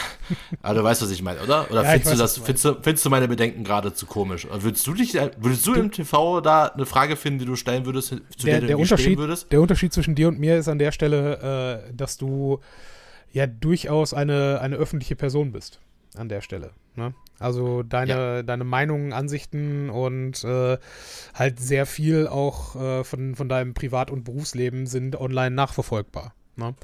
aber 0.62 0.80
du 0.80 0.84
weißt, 0.84 1.02
was 1.02 1.12
ich 1.12 1.22
meine, 1.22 1.42
oder? 1.42 1.70
Oder 1.70 1.84
ja, 1.84 1.90
findest, 1.92 2.12
weiß, 2.12 2.18
du 2.18 2.24
das, 2.24 2.38
findest, 2.38 2.66
du, 2.66 2.74
findest 2.82 3.06
du 3.06 3.10
meine 3.10 3.28
Bedenken 3.28 3.64
gerade 3.64 3.94
zu 3.94 4.06
komisch? 4.06 4.46
Und 4.46 4.64
würdest 4.64 4.88
du 4.88 4.94
dich, 4.94 5.14
würdest 5.38 5.68
du, 5.68 5.74
im 5.74 5.92
TV 5.92 6.40
da 6.40 6.68
eine 6.68 6.86
Frage 6.86 7.18
finden, 7.18 7.40
die 7.40 7.46
du 7.46 7.56
stellen 7.56 7.86
würdest, 7.86 8.10
zu 8.10 8.18
der, 8.46 8.62
der 8.62 8.78
du 8.78 8.84
der 8.84 8.98
stehen 8.98 9.18
würdest? 9.18 9.52
Der 9.52 9.62
Unterschied 9.62 9.92
zwischen 9.92 10.16
dir 10.16 10.30
und 10.30 10.40
mir 10.40 10.58
ist 10.58 10.70
an 10.70 10.80
der 10.80 10.94
Stelle, 10.94 11.84
äh, 11.90 11.94
dass 11.94 12.18
du 12.18 12.62
ja 13.32 13.48
durchaus 13.48 14.14
eine, 14.14 14.60
eine 14.62 14.78
öffentliche 14.78 15.18
Person 15.18 15.52
bist. 15.52 15.82
An 16.16 16.30
der 16.30 16.40
Stelle. 16.40 16.72
Ne? 16.96 17.14
Also 17.40 17.84
deine, 17.84 18.12
ja. 18.12 18.44
deine 18.44 18.64
Meinungen, 18.64 19.12
Ansichten 19.12 19.90
und 19.90 20.42
äh, 20.46 20.78
halt 21.34 21.60
sehr 21.60 21.86
viel 21.86 22.28
auch 22.28 22.76
äh, 22.78 23.04
von, 23.04 23.36
von 23.36 23.50
deinem 23.50 23.74
Privat- 23.74 24.10
und 24.12 24.24
Berufsleben 24.24 24.88
sind 24.88 25.20
online 25.20 25.54
nachverfolgbar. 25.54 26.34
Ne? 26.56 26.76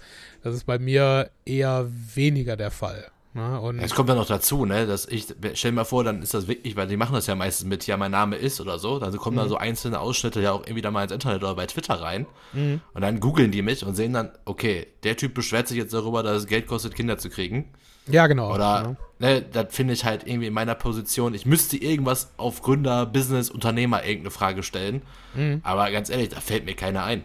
Das 0.44 0.56
ist 0.56 0.66
bei 0.66 0.80
mir 0.80 1.30
eher 1.46 1.88
weniger 1.90 2.58
der 2.58 2.72
Fall. 2.72 3.12
Ne? 3.34 3.62
Und 3.62 3.80
es 3.80 3.96
kommt 3.96 4.10
dann 4.10 4.18
noch 4.18 4.28
dazu, 4.28 4.66
ne, 4.66 4.86
dass 4.86 5.06
ich, 5.06 5.28
stell 5.54 5.72
mal 5.72 5.86
vor, 5.86 6.04
dann 6.04 6.22
ist 6.22 6.34
das 6.34 6.50
wirklich, 6.50 6.76
weil 6.76 6.88
die 6.88 6.98
machen 6.98 7.14
das 7.14 7.28
ja 7.28 7.36
meistens 7.36 7.66
mit, 7.66 7.88
ja, 7.88 7.96
mein 7.96 8.12
Name 8.12 8.36
ist 8.36 8.60
oder 8.60 8.78
so, 8.78 9.00
dann 9.00 9.16
kommen 9.18 9.38
mhm. 9.38 9.42
da 9.42 9.48
so 9.48 9.56
einzelne 9.56 10.02
Ausschnitte 10.02 10.42
ja 10.42 10.52
auch 10.52 10.64
irgendwie 10.64 10.82
da 10.82 10.92
mal 10.92 11.04
ins 11.04 11.14
Internet 11.14 11.42
oder 11.42 11.56
bei 11.56 11.66
Twitter 11.66 11.94
rein 12.02 12.26
mhm. 12.52 12.82
und 12.94 13.02
dann 13.02 13.22
googeln 13.22 13.52
die 13.52 13.62
mich 13.62 13.86
und 13.86 13.96
sehen 13.96 14.12
dann, 14.12 14.32
okay, 14.44 14.88
der 15.04 15.16
Typ 15.16 15.34
beschwert 15.34 15.70
sich 15.70 15.78
jetzt 15.78 15.94
darüber, 15.94 16.24
dass 16.24 16.40
es 16.40 16.48
Geld 16.48 16.68
kostet, 16.68 16.94
Kinder 16.94 17.18
zu 17.18 17.30
kriegen. 17.30 17.70
Ja, 18.08 18.28
genau. 18.28 18.54
Oder, 18.54 18.66
ja. 18.66 18.96
ne, 19.20 19.42
das 19.42 19.68
finde 19.70 19.94
ich 19.94 20.04
halt 20.04 20.28
irgendwie 20.28 20.48
in 20.48 20.54
meiner 20.54 20.76
Position, 20.76 21.34
ich 21.34 21.46
müsste 21.46 21.78
irgendwas 21.78 22.34
auf 22.36 22.62
Gründer, 22.62 23.06
Business, 23.06 23.50
Unternehmer 23.50 24.04
irgendeine 24.04 24.32
Frage 24.32 24.62
stellen, 24.62 25.04
mhm. 25.36 25.62
aber 25.64 25.90
ganz 25.92 26.10
ehrlich, 26.10 26.30
da 26.30 26.42
fällt 26.42 26.66
mir 26.66 26.76
keiner 26.76 27.06
ein. 27.06 27.24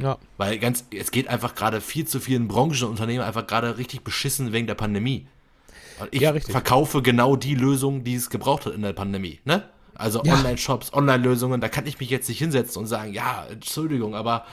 Ja. 0.00 0.18
Weil 0.38 0.58
ganz, 0.58 0.84
es 0.92 1.10
geht 1.10 1.28
einfach 1.28 1.54
gerade 1.54 1.80
viel 1.80 2.06
zu 2.06 2.20
vielen 2.20 2.48
Branchen 2.48 2.84
und 2.84 2.90
Unternehmen 2.90 3.22
einfach 3.22 3.46
gerade 3.46 3.78
richtig 3.78 4.02
beschissen 4.02 4.52
wegen 4.52 4.66
der 4.66 4.74
Pandemie. 4.74 5.26
Und 6.00 6.08
ich 6.10 6.22
ja, 6.22 6.34
verkaufe 6.34 7.02
genau 7.02 7.36
die 7.36 7.54
Lösung, 7.54 8.02
die 8.02 8.14
es 8.14 8.30
gebraucht 8.30 8.66
hat 8.66 8.74
in 8.74 8.82
der 8.82 8.92
Pandemie, 8.92 9.40
ne? 9.44 9.68
Also 9.94 10.22
ja. 10.24 10.34
Online-Shops, 10.34 10.92
Online-Lösungen, 10.92 11.60
da 11.60 11.68
kann 11.68 11.86
ich 11.86 12.00
mich 12.00 12.10
jetzt 12.10 12.28
nicht 12.28 12.38
hinsetzen 12.38 12.82
und 12.82 12.88
sagen, 12.88 13.12
ja, 13.12 13.46
Entschuldigung, 13.48 14.16
aber 14.16 14.44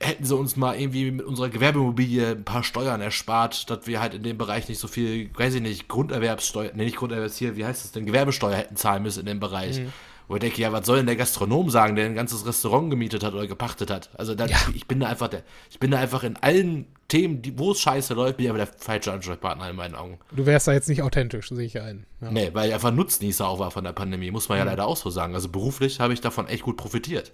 hätten 0.00 0.24
sie 0.24 0.36
uns 0.36 0.56
mal 0.56 0.78
irgendwie 0.78 1.10
mit 1.10 1.26
unserer 1.26 1.48
Gewerbeimmobilie 1.50 2.32
ein 2.32 2.44
paar 2.44 2.64
Steuern 2.64 3.00
erspart, 3.00 3.68
dass 3.70 3.86
wir 3.86 4.00
halt 4.00 4.14
in 4.14 4.22
dem 4.22 4.38
Bereich 4.38 4.68
nicht 4.68 4.78
so 4.78 4.88
viel, 4.88 5.30
weiß 5.34 5.54
ich 5.54 5.62
nicht, 5.62 5.88
Grunderwerbssteuer, 5.88 6.72
ne, 6.74 6.84
nicht 6.84 6.96
Grunderwerbs 6.96 7.36
hier, 7.36 7.56
wie 7.56 7.64
heißt 7.64 7.84
das 7.84 7.92
denn, 7.92 8.06
Gewerbesteuer 8.06 8.56
hätten 8.56 8.76
zahlen 8.76 9.02
müssen 9.02 9.20
in 9.20 9.26
dem 9.26 9.40
Bereich. 9.40 9.80
Mhm. 9.80 9.92
Wo 10.26 10.36
ich 10.36 10.40
denke, 10.40 10.60
ja, 10.60 10.72
was 10.72 10.86
soll 10.86 10.98
denn 10.98 11.06
der 11.06 11.16
Gastronom 11.16 11.68
sagen, 11.68 11.96
der 11.96 12.06
ein 12.06 12.14
ganzes 12.14 12.46
Restaurant 12.46 12.90
gemietet 12.90 13.22
hat 13.22 13.34
oder 13.34 13.46
gepachtet 13.46 13.90
hat? 13.90 14.10
Also 14.14 14.34
da, 14.34 14.46
ja. 14.46 14.56
ich 14.74 14.86
bin 14.86 15.00
da 15.00 15.08
einfach 15.08 15.28
der, 15.28 15.42
ich 15.70 15.78
bin 15.78 15.90
da 15.90 15.98
einfach 15.98 16.22
in 16.22 16.36
allen 16.38 16.86
Themen, 17.08 17.42
die, 17.42 17.58
wo 17.58 17.72
es 17.72 17.80
scheiße 17.80 18.14
läuft, 18.14 18.38
bin 18.38 18.44
ich 18.44 18.50
aber 18.50 18.58
der 18.58 18.66
falsche 18.66 19.12
Ansprechpartner 19.12 19.68
in 19.68 19.76
meinen 19.76 19.94
Augen. 19.94 20.18
Du 20.32 20.46
wärst 20.46 20.66
da 20.66 20.72
jetzt 20.72 20.88
nicht 20.88 21.02
authentisch, 21.02 21.50
sehe 21.50 21.66
ich 21.66 21.78
ein. 21.80 22.06
Ja. 22.22 22.30
Nee, 22.30 22.50
weil 22.54 22.68
ich 22.68 22.74
einfach 22.74 22.92
Nutznießer 22.92 23.46
auch 23.46 23.58
war 23.58 23.70
von 23.70 23.84
der 23.84 23.92
Pandemie, 23.92 24.30
muss 24.30 24.48
man 24.48 24.56
ja 24.56 24.64
mhm. 24.64 24.70
leider 24.70 24.86
auch 24.86 24.96
so 24.96 25.10
sagen. 25.10 25.34
Also 25.34 25.50
beruflich 25.50 26.00
habe 26.00 26.14
ich 26.14 26.22
davon 26.22 26.48
echt 26.48 26.62
gut 26.62 26.78
profitiert. 26.78 27.32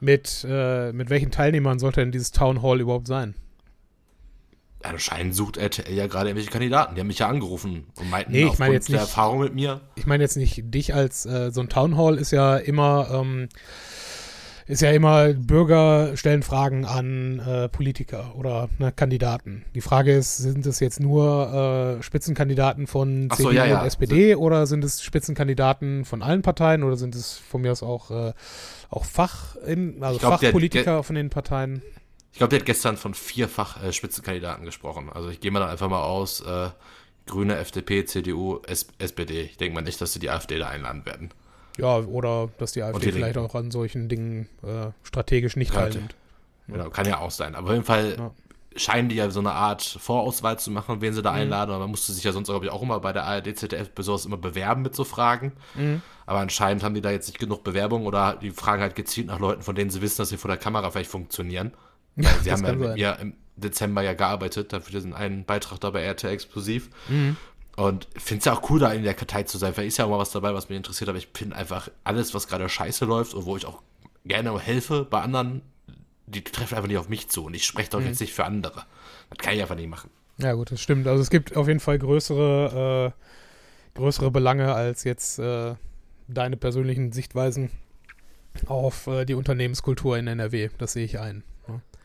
Mit, 0.00 0.46
äh, 0.48 0.92
mit 0.92 1.08
welchen 1.08 1.30
Teilnehmern 1.30 1.78
sollte 1.78 2.00
denn 2.00 2.12
dieses 2.12 2.32
Town 2.32 2.62
Hall 2.62 2.80
überhaupt 2.80 3.06
sein? 3.06 3.34
Anscheinend 4.86 5.34
sucht 5.34 5.56
RTL 5.56 5.92
ja 5.92 6.06
gerade 6.06 6.28
irgendwelche 6.28 6.50
Kandidaten. 6.50 6.94
Die 6.94 7.00
haben 7.00 7.08
mich 7.08 7.18
ja 7.18 7.28
angerufen 7.28 7.86
und 7.98 8.10
meinten 8.10 8.32
nee, 8.32 8.44
ich 8.44 8.58
meine 8.58 8.74
jetzt 8.74 8.88
nicht, 8.88 8.94
der 8.94 9.00
Erfahrung 9.02 9.40
mit 9.40 9.54
mir. 9.54 9.80
Ich 9.96 10.06
meine 10.06 10.22
jetzt 10.22 10.36
nicht 10.36 10.62
dich 10.74 10.94
als 10.94 11.26
äh, 11.26 11.50
so 11.50 11.60
ein 11.60 11.68
Town 11.68 11.96
Hall 11.96 12.16
ist 12.16 12.30
ja 12.30 12.56
immer, 12.56 13.08
ähm, 13.12 13.48
ist 14.68 14.82
ja 14.82 14.90
immer, 14.90 15.32
Bürger 15.32 16.16
stellen 16.16 16.42
Fragen 16.42 16.84
an 16.84 17.38
äh, 17.38 17.68
Politiker 17.68 18.34
oder 18.36 18.68
ne, 18.78 18.90
Kandidaten. 18.90 19.64
Die 19.76 19.80
Frage 19.80 20.12
ist, 20.16 20.38
sind 20.38 20.66
es 20.66 20.80
jetzt 20.80 20.98
nur 20.98 21.98
äh, 21.98 22.02
Spitzenkandidaten 22.02 22.88
von 22.88 23.28
Ach 23.30 23.36
so, 23.36 23.44
CDU 23.44 23.54
ja, 23.54 23.66
ja. 23.66 23.80
und 23.80 23.86
SPD 23.86 24.34
oder 24.34 24.66
sind 24.66 24.82
es 24.82 25.02
Spitzenkandidaten 25.02 26.04
von 26.04 26.20
allen 26.22 26.42
Parteien 26.42 26.82
oder 26.82 26.96
sind 26.96 27.14
es 27.14 27.34
von 27.38 27.62
mir 27.62 27.70
aus 27.70 27.84
auch, 27.84 28.10
äh, 28.10 28.32
auch 28.90 29.04
Fach 29.04 29.54
in, 29.64 30.02
also 30.02 30.18
glaub, 30.18 30.40
der- 30.40 30.48
Fachpolitiker 30.48 31.02
von 31.04 31.14
den 31.14 31.30
Parteien? 31.30 31.82
Ich 32.36 32.38
glaube, 32.38 32.50
der 32.50 32.58
hat 32.58 32.66
gestern 32.66 32.98
von 32.98 33.14
vierfach 33.14 33.82
äh, 33.82 33.94
Spitzenkandidaten 33.94 34.66
gesprochen. 34.66 35.08
Also 35.10 35.30
ich 35.30 35.40
gehe 35.40 35.50
mal 35.50 35.60
dann 35.60 35.70
einfach 35.70 35.88
mal 35.88 36.02
aus, 36.02 36.42
äh, 36.42 36.68
Grüne, 37.24 37.56
FDP, 37.56 38.04
CDU, 38.04 38.60
S 38.66 38.88
SPD. 38.98 39.40
Ich 39.44 39.56
denke 39.56 39.74
mal 39.74 39.80
nicht, 39.80 39.98
dass 40.02 40.12
sie 40.12 40.18
die 40.18 40.28
AfD 40.28 40.58
da 40.58 40.68
einladen 40.68 41.06
werden. 41.06 41.30
Ja, 41.78 41.96
oder 42.00 42.50
dass 42.58 42.72
die 42.72 42.82
AfD 42.82 43.06
die 43.06 43.12
vielleicht 43.12 43.36
Linken. 43.36 43.50
auch 43.50 43.54
an 43.54 43.70
solchen 43.70 44.10
Dingen 44.10 44.50
äh, 44.62 44.88
strategisch 45.02 45.56
nicht 45.56 45.72
teilnimmt. 45.72 46.14
Genau, 46.68 46.90
kann 46.90 47.06
ja 47.08 47.20
auch 47.20 47.30
sein. 47.30 47.54
Aber 47.54 47.68
auf 47.68 47.72
jeden 47.72 47.86
Fall 47.86 48.16
Ja. 48.18 48.30
scheinen 48.76 49.08
die 49.08 49.14
ja 49.16 49.30
so 49.30 49.40
eine 49.40 49.52
Art 49.52 49.82
Vorauswahl 49.82 50.58
zu 50.58 50.70
machen, 50.70 51.00
wen 51.00 51.14
sie 51.14 51.20
Mhm. 51.20 51.24
da 51.24 51.32
einladen. 51.32 51.70
Aber 51.70 51.78
man 51.84 51.90
musste 51.90 52.12
sich 52.12 52.22
ja 52.22 52.32
sonst, 52.32 52.48
glaube 52.48 52.66
ich, 52.66 52.70
auch 52.70 52.82
immer 52.82 53.00
bei 53.00 53.14
der 53.14 53.24
ARD, 53.24 53.56
ZDF 53.56 53.92
besonders 53.92 54.26
immer 54.26 54.36
bewerben 54.36 54.82
mit 54.82 54.94
so 54.94 55.04
Fragen. 55.04 55.52
Mhm. 55.74 56.02
Aber 56.26 56.40
anscheinend 56.40 56.82
haben 56.82 56.94
die 56.94 57.00
da 57.00 57.10
jetzt 57.10 57.28
nicht 57.28 57.38
genug 57.38 57.64
Bewerbungen 57.64 58.06
oder 58.06 58.36
die 58.36 58.50
fragen 58.50 58.82
halt 58.82 58.94
gezielt 58.94 59.28
nach 59.28 59.38
Leuten, 59.38 59.62
von 59.62 59.74
denen 59.74 59.88
sie 59.88 60.02
wissen, 60.02 60.18
dass 60.18 60.28
sie 60.28 60.36
vor 60.36 60.48
der 60.50 60.58
Kamera 60.58 60.90
vielleicht 60.90 61.10
funktionieren. 61.10 61.72
Ja, 62.16 62.24
Weil 62.30 62.40
sie 62.42 62.52
haben 62.52 62.96
ja 62.96 63.12
mit 63.12 63.20
im 63.20 63.34
Dezember 63.56 64.02
ja 64.02 64.14
gearbeitet, 64.14 64.72
dafür 64.72 64.92
diesen 64.92 65.14
einen 65.14 65.44
Beitrag 65.44 65.80
da 65.80 65.90
bei 65.90 66.08
RT 66.10 66.24
Explosiv. 66.24 66.90
Mhm. 67.08 67.36
Und 67.76 68.08
finde 68.16 68.38
es 68.38 68.44
ja 68.46 68.54
auch 68.54 68.70
cool, 68.70 68.78
da 68.80 68.92
in 68.92 69.02
der 69.02 69.12
Kartei 69.14 69.42
zu 69.42 69.58
sein. 69.58 69.74
Vielleicht 69.74 69.88
ist 69.88 69.96
ja 69.98 70.06
auch 70.06 70.10
mal 70.10 70.18
was 70.18 70.30
dabei, 70.30 70.54
was 70.54 70.68
mich 70.70 70.76
interessiert, 70.76 71.08
aber 71.10 71.18
ich 71.18 71.28
finde 71.34 71.56
einfach 71.56 71.90
alles, 72.04 72.32
was 72.32 72.48
gerade 72.48 72.68
scheiße 72.68 73.04
läuft 73.04 73.34
und 73.34 73.44
wo 73.44 73.56
ich 73.56 73.66
auch 73.66 73.82
gerne 74.24 74.58
helfe 74.58 75.04
bei 75.08 75.20
anderen, 75.20 75.60
die 76.26 76.42
treffen 76.42 76.74
einfach 76.74 76.88
nicht 76.88 76.98
auf 76.98 77.08
mich 77.08 77.28
zu 77.28 77.44
und 77.44 77.54
ich 77.54 77.64
spreche 77.66 77.90
doch 77.90 78.00
Mhm. 78.00 78.06
jetzt 78.06 78.20
nicht 78.20 78.32
für 78.32 78.44
andere. 78.44 78.84
Das 79.30 79.38
kann 79.38 79.54
ich 79.54 79.60
einfach 79.60 79.76
nicht 79.76 79.88
machen. 79.88 80.10
Ja, 80.38 80.54
gut, 80.54 80.72
das 80.72 80.80
stimmt. 80.80 81.06
Also 81.06 81.22
es 81.22 81.30
gibt 81.30 81.56
auf 81.56 81.68
jeden 81.68 81.80
Fall 81.80 81.98
größere, 81.98 83.12
äh, 83.14 83.98
größere 83.98 84.30
Belange 84.30 84.74
als 84.74 85.04
jetzt 85.04 85.38
äh, 85.38 85.74
deine 86.28 86.56
persönlichen 86.56 87.12
Sichtweisen 87.12 87.70
auf 88.66 89.06
äh, 89.06 89.24
die 89.24 89.34
Unternehmenskultur 89.34 90.16
in 90.18 90.26
NRW. 90.26 90.70
Das 90.78 90.94
sehe 90.94 91.04
ich 91.04 91.18
ein. 91.20 91.42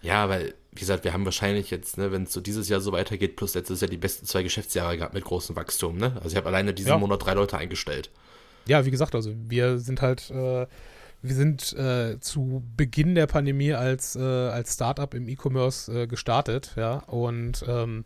Ja, 0.02 0.30
weil, 0.30 0.54
wie 0.72 0.80
gesagt, 0.80 1.04
wir 1.04 1.14
haben 1.14 1.26
wahrscheinlich 1.26 1.70
jetzt, 1.70 1.98
ne, 1.98 2.12
wenn 2.12 2.24
es 2.24 2.34
so 2.34 2.42
dieses 2.42 2.70
Jahr 2.70 2.82
so 2.82 2.92
weitergeht, 2.92 3.36
plus 3.36 3.54
letztes 3.54 3.82
Jahr 3.82 3.90
die 3.90 3.98
besten 3.98 4.26
zwei 4.26 4.42
Geschäftsjahre 4.44 4.98
gehabt 4.98 5.14
mit 5.14 5.24
großem 5.24 5.56
Wachstum, 5.56 5.98
ne? 5.98 6.14
Also 6.18 6.30
ich 6.30 6.36
habe 6.38 6.48
alleine 6.48 6.74
diesen 6.74 6.90
Ja. 6.90 6.98
Monat 6.98 7.24
drei 7.26 7.34
Leute 7.34 7.58
eingestellt. 7.58 8.10
Ja, 8.68 8.86
wie 8.86 8.92
gesagt, 8.92 9.16
also 9.16 9.32
wir 9.48 9.80
sind 9.80 10.02
halt, 10.02 10.30
äh, 10.32 10.66
wir 11.24 11.36
sind 11.36 11.74
äh, 11.74 12.20
zu 12.20 12.64
Beginn 12.78 13.14
der 13.16 13.28
Pandemie 13.28 13.74
als, 13.74 14.16
äh, 14.16 14.20
als 14.22 14.74
Startup 14.74 15.14
im 15.14 15.28
E-Commerce 15.28 15.92
äh, 16.04 16.08
gestartet, 16.08 16.74
ja, 16.76 16.98
und 17.08 17.64
ähm, 17.68 18.06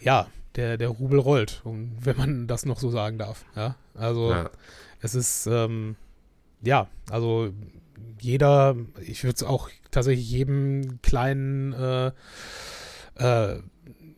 ja, 0.00 0.26
der, 0.56 0.76
der 0.76 0.88
Rubel 0.88 1.18
rollt, 1.18 1.62
wenn 1.64 2.16
man 2.16 2.46
das 2.46 2.66
noch 2.66 2.78
so 2.78 2.90
sagen 2.90 3.16
darf, 3.18 3.44
ja. 3.54 3.76
Also 3.94 4.30
Ja. 4.32 4.50
es 5.00 5.14
ist, 5.14 5.46
ähm, 5.46 5.96
ja, 6.62 6.88
also 7.10 7.50
jeder, 8.20 8.76
ich 9.00 9.24
würde 9.24 9.34
es 9.36 9.42
auch 9.42 9.70
tatsächlich 9.90 10.30
jedem 10.30 11.00
kleinen, 11.02 11.72
äh, 11.72 12.12
äh, 13.16 13.60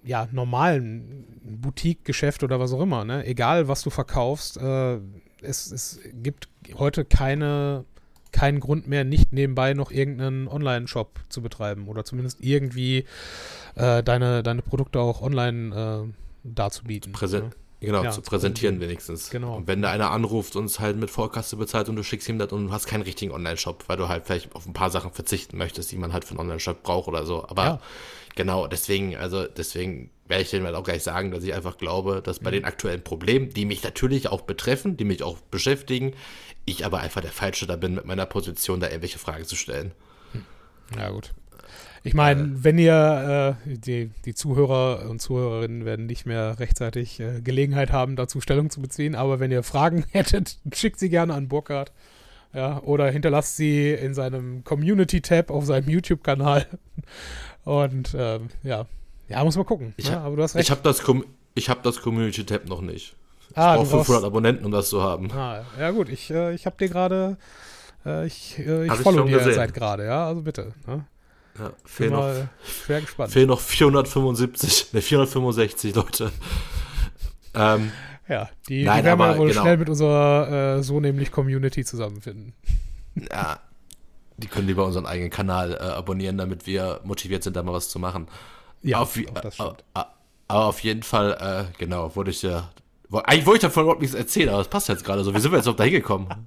ja, 0.04 0.28
normalen 0.32 1.26
Boutique-Geschäft 1.42 2.42
oder 2.42 2.60
was 2.60 2.72
auch 2.72 2.80
immer, 2.80 3.04
ne? 3.04 3.24
egal 3.26 3.68
was 3.68 3.82
du 3.82 3.90
verkaufst, 3.90 4.56
äh, 4.56 4.98
es, 5.42 5.70
es 5.70 6.00
gibt 6.14 6.48
heute 6.74 7.04
keine, 7.04 7.84
keinen 8.32 8.60
Grund 8.60 8.88
mehr, 8.88 9.04
nicht 9.04 9.32
nebenbei 9.32 9.74
noch 9.74 9.90
irgendeinen 9.90 10.48
Online-Shop 10.48 11.20
zu 11.28 11.42
betreiben 11.42 11.88
oder 11.88 12.04
zumindest 12.04 12.40
irgendwie 12.40 13.04
äh, 13.74 14.02
deine, 14.02 14.42
deine 14.42 14.62
Produkte 14.62 15.00
auch 15.00 15.22
online 15.22 16.06
äh, 16.06 16.12
darzubieten. 16.44 17.12
Präsent, 17.12 17.50
ne? 17.50 17.67
Genau, 17.80 18.02
Ja, 18.02 18.10
zu 18.10 18.22
präsentieren 18.22 18.80
wenigstens. 18.80 19.30
Genau. 19.30 19.56
Und 19.56 19.68
wenn 19.68 19.82
da 19.82 19.92
einer 19.92 20.10
anruft 20.10 20.56
und 20.56 20.64
es 20.64 20.80
halt 20.80 20.96
mit 20.96 21.10
Vorkasse 21.10 21.56
bezahlt 21.56 21.88
und 21.88 21.94
du 21.94 22.02
schickst 22.02 22.28
ihm 22.28 22.38
das 22.38 22.50
und 22.52 22.66
du 22.66 22.72
hast 22.72 22.86
keinen 22.86 23.02
richtigen 23.02 23.30
Online-Shop, 23.32 23.84
weil 23.86 23.96
du 23.96 24.08
halt 24.08 24.26
vielleicht 24.26 24.52
auf 24.56 24.66
ein 24.66 24.72
paar 24.72 24.90
Sachen 24.90 25.12
verzichten 25.12 25.56
möchtest, 25.58 25.92
die 25.92 25.96
man 25.96 26.12
halt 26.12 26.24
für 26.24 26.30
einen 26.30 26.40
Online-Shop 26.40 26.82
braucht 26.82 27.06
oder 27.06 27.24
so. 27.24 27.44
Aber 27.48 27.64
Ja. 27.64 27.80
genau, 28.34 28.66
deswegen, 28.66 29.16
also 29.16 29.46
deswegen 29.46 30.10
werde 30.26 30.42
ich 30.42 30.50
denen 30.50 30.66
halt 30.66 30.74
auch 30.74 30.82
gleich 30.82 31.04
sagen, 31.04 31.30
dass 31.30 31.44
ich 31.44 31.54
einfach 31.54 31.78
glaube, 31.78 32.20
dass 32.20 32.40
Mhm. 32.40 32.44
bei 32.44 32.50
den 32.50 32.64
aktuellen 32.64 33.02
Problemen, 33.04 33.50
die 33.50 33.64
mich 33.64 33.84
natürlich 33.84 34.28
auch 34.28 34.40
betreffen, 34.40 34.96
die 34.96 35.04
mich 35.04 35.22
auch 35.22 35.38
beschäftigen, 35.38 36.14
ich 36.64 36.84
aber 36.84 36.98
einfach 36.98 37.20
der 37.20 37.30
Falsche 37.32 37.66
da 37.68 37.76
bin, 37.76 37.94
mit 37.94 38.04
meiner 38.04 38.26
Position 38.26 38.80
da 38.80 38.88
irgendwelche 38.88 39.20
Fragen 39.20 39.44
zu 39.44 39.54
stellen. 39.54 39.92
Ja, 40.96 41.10
gut. 41.10 41.32
Ich 42.08 42.14
meine, 42.14 42.64
wenn 42.64 42.78
ihr, 42.78 43.56
äh, 43.66 43.76
die, 43.76 44.10
die 44.24 44.34
Zuhörer 44.34 45.10
und 45.10 45.20
Zuhörerinnen 45.20 45.84
werden 45.84 46.06
nicht 46.06 46.24
mehr 46.24 46.58
rechtzeitig 46.58 47.20
äh, 47.20 47.42
Gelegenheit 47.42 47.92
haben, 47.92 48.16
dazu 48.16 48.40
Stellung 48.40 48.70
zu 48.70 48.80
beziehen, 48.80 49.14
aber 49.14 49.40
wenn 49.40 49.50
ihr 49.50 49.62
Fragen 49.62 50.06
hättet, 50.12 50.56
schickt 50.72 50.98
sie 50.98 51.10
gerne 51.10 51.34
an 51.34 51.48
Burkhard. 51.48 51.92
Ja, 52.54 52.80
oder 52.82 53.10
hinterlasst 53.10 53.58
sie 53.58 53.92
in 53.92 54.14
seinem 54.14 54.64
Community-Tab 54.64 55.50
auf 55.50 55.66
seinem 55.66 55.90
YouTube-Kanal. 55.90 56.66
Und 57.64 58.16
ähm, 58.18 58.48
ja. 58.62 58.86
Ja, 59.28 59.44
muss 59.44 59.56
man 59.56 59.66
gucken. 59.66 59.92
Ich 59.98 60.10
ne? 60.10 60.18
aber 60.18 60.42
hast. 60.42 60.56
Ich 60.56 60.70
habe 60.70 60.80
das, 60.82 61.02
Com 61.02 61.26
ich 61.54 61.68
hab 61.68 61.82
das 61.82 62.00
Community-Tab 62.00 62.66
noch 62.66 62.80
nicht. 62.80 63.16
Ich 63.50 63.58
ah, 63.58 63.74
brauche 63.76 63.84
du 63.84 63.90
brauchst- 63.90 64.06
500 64.06 64.24
Abonnenten, 64.24 64.64
um 64.64 64.72
das 64.72 64.88
zu 64.88 65.02
haben. 65.02 65.30
Ah, 65.30 65.66
ja 65.78 65.90
gut, 65.90 66.08
ich, 66.08 66.30
äh, 66.30 66.54
ich 66.54 66.64
habe 66.64 66.76
dir 66.78 66.88
gerade, 66.88 67.36
äh, 68.06 68.26
ich, 68.26 68.58
äh, 68.58 68.86
ich 68.86 68.92
ich 68.92 69.02
schon 69.02 69.26
dir 69.26 69.52
seit 69.52 69.74
gerade, 69.74 70.06
ja, 70.06 70.26
also 70.26 70.40
bitte. 70.40 70.72
Ne? 70.86 71.04
Ja, 71.58 71.72
fehlen 71.84 72.12
noch 72.12 72.34
schwer 72.64 73.00
gespannt. 73.00 73.32
Fehlen 73.32 73.48
noch 73.48 73.60
475, 73.60 74.92
ne, 74.92 75.02
465 75.02 75.94
Leute. 75.94 76.32
ähm, 77.54 77.92
Ja, 78.28 78.48
die, 78.68 78.84
Nein, 78.84 79.00
die 79.00 79.04
werden 79.06 79.18
wir 79.18 79.24
aber 79.26 79.38
wohl 79.38 79.48
genau. 79.48 79.62
schnell 79.62 79.76
mit 79.78 79.88
unserer 79.88 80.76
äh, 80.78 80.82
so 80.82 81.00
nämlich 81.00 81.32
Community 81.32 81.84
zusammenfinden. 81.84 82.52
ja, 83.30 83.58
die 84.36 84.46
können 84.46 84.66
lieber 84.68 84.84
unseren 84.84 85.06
eigenen 85.06 85.30
Kanal 85.30 85.72
äh, 85.72 85.78
abonnieren, 85.78 86.38
damit 86.38 86.66
wir 86.66 87.00
motiviert 87.04 87.42
sind, 87.42 87.56
da 87.56 87.62
mal 87.62 87.72
was 87.72 87.88
zu 87.88 87.98
machen. 87.98 88.28
Ja, 88.82 89.00
auf, 89.00 89.18
auch 89.18 89.40
das 89.40 89.54
äh, 89.58 89.62
stimmt. 89.62 89.84
äh, 89.94 90.02
aber 90.48 90.64
auf 90.66 90.80
jeden 90.80 91.02
Fall, 91.02 91.68
äh, 91.68 91.78
genau, 91.78 92.14
wollte 92.16 92.30
ich 92.30 92.42
ja. 92.42 92.70
Eigentlich 93.10 93.46
wollte 93.46 93.56
ich 93.56 93.62
davon 93.62 93.84
überhaupt 93.84 94.02
nichts 94.02 94.14
erzählen, 94.14 94.50
aber 94.50 94.58
das 94.58 94.68
passt 94.68 94.88
jetzt 94.88 95.02
gerade 95.04 95.24
so. 95.24 95.34
Wie 95.34 95.40
sind 95.40 95.50
wir 95.50 95.56
jetzt 95.56 95.66
auf 95.66 95.76
da 95.76 95.84
hingekommen? 95.84 96.28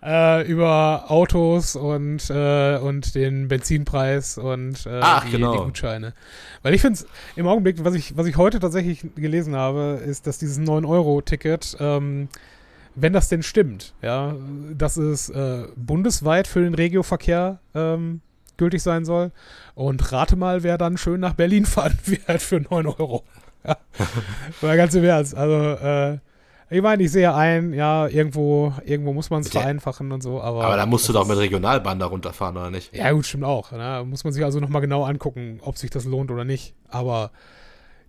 Äh, 0.00 0.46
über 0.48 1.06
Autos 1.08 1.74
und, 1.74 2.30
äh, 2.30 2.78
und 2.78 3.16
den 3.16 3.48
Benzinpreis 3.48 4.38
und 4.38 4.86
äh, 4.86 5.00
Ach, 5.02 5.24
die, 5.24 5.32
genau. 5.32 5.52
die 5.52 5.64
Gutscheine. 5.64 6.14
Weil 6.62 6.72
ich 6.72 6.80
finde 6.80 7.00
es 7.00 7.06
im 7.34 7.48
Augenblick, 7.48 7.84
was 7.84 7.94
ich, 7.94 8.16
was 8.16 8.26
ich 8.26 8.36
heute 8.36 8.60
tatsächlich 8.60 9.04
gelesen 9.16 9.56
habe, 9.56 10.00
ist, 10.06 10.28
dass 10.28 10.38
dieses 10.38 10.60
9-Euro-Ticket, 10.60 11.78
ähm, 11.80 12.28
wenn 12.94 13.12
das 13.12 13.28
denn 13.28 13.42
stimmt, 13.42 13.92
ja, 14.02 14.36
dass 14.72 14.96
es 14.96 15.30
äh, 15.30 15.64
bundesweit 15.74 16.46
für 16.46 16.60
den 16.60 16.74
Regioverkehr 16.74 17.58
ähm, 17.74 18.20
gültig 18.56 18.82
sein 18.82 19.04
soll. 19.04 19.32
Und 19.74 20.12
rate 20.12 20.36
mal, 20.36 20.62
wer 20.62 20.78
dann 20.78 20.96
schön 20.96 21.18
nach 21.18 21.34
Berlin 21.34 21.66
fahren 21.66 21.98
wird 22.04 22.40
für 22.40 22.60
9 22.60 22.86
Euro. 22.86 23.24
Ja. 23.68 23.76
Mal 24.62 24.76
ganz 24.76 24.94
im 24.94 25.04
Ernst. 25.04 25.34
Also, 25.36 25.54
äh, 25.54 26.18
ich 26.70 26.82
meine, 26.82 27.02
ich 27.02 27.10
sehe 27.10 27.34
ein, 27.34 27.72
ja, 27.72 28.06
irgendwo, 28.08 28.74
irgendwo 28.84 29.12
muss 29.14 29.30
man 29.30 29.40
es 29.40 29.48
vereinfachen 29.48 30.12
und 30.12 30.22
so, 30.22 30.40
aber. 30.42 30.64
Aber 30.64 30.76
da 30.76 30.84
musst 30.86 31.08
du 31.08 31.12
doch 31.14 31.26
mit 31.26 31.38
Regionalbahn 31.38 31.98
da 31.98 32.06
runterfahren, 32.06 32.56
oder 32.56 32.70
nicht? 32.70 32.94
Ja, 32.94 33.10
gut, 33.12 33.24
stimmt 33.26 33.44
auch. 33.44 33.72
Ne? 33.72 33.78
Da 33.78 34.04
Muss 34.04 34.24
man 34.24 34.32
sich 34.32 34.44
also 34.44 34.60
nochmal 34.60 34.82
genau 34.82 35.04
angucken, 35.04 35.60
ob 35.62 35.78
sich 35.78 35.90
das 35.90 36.04
lohnt 36.04 36.30
oder 36.30 36.44
nicht. 36.44 36.74
Aber 36.88 37.30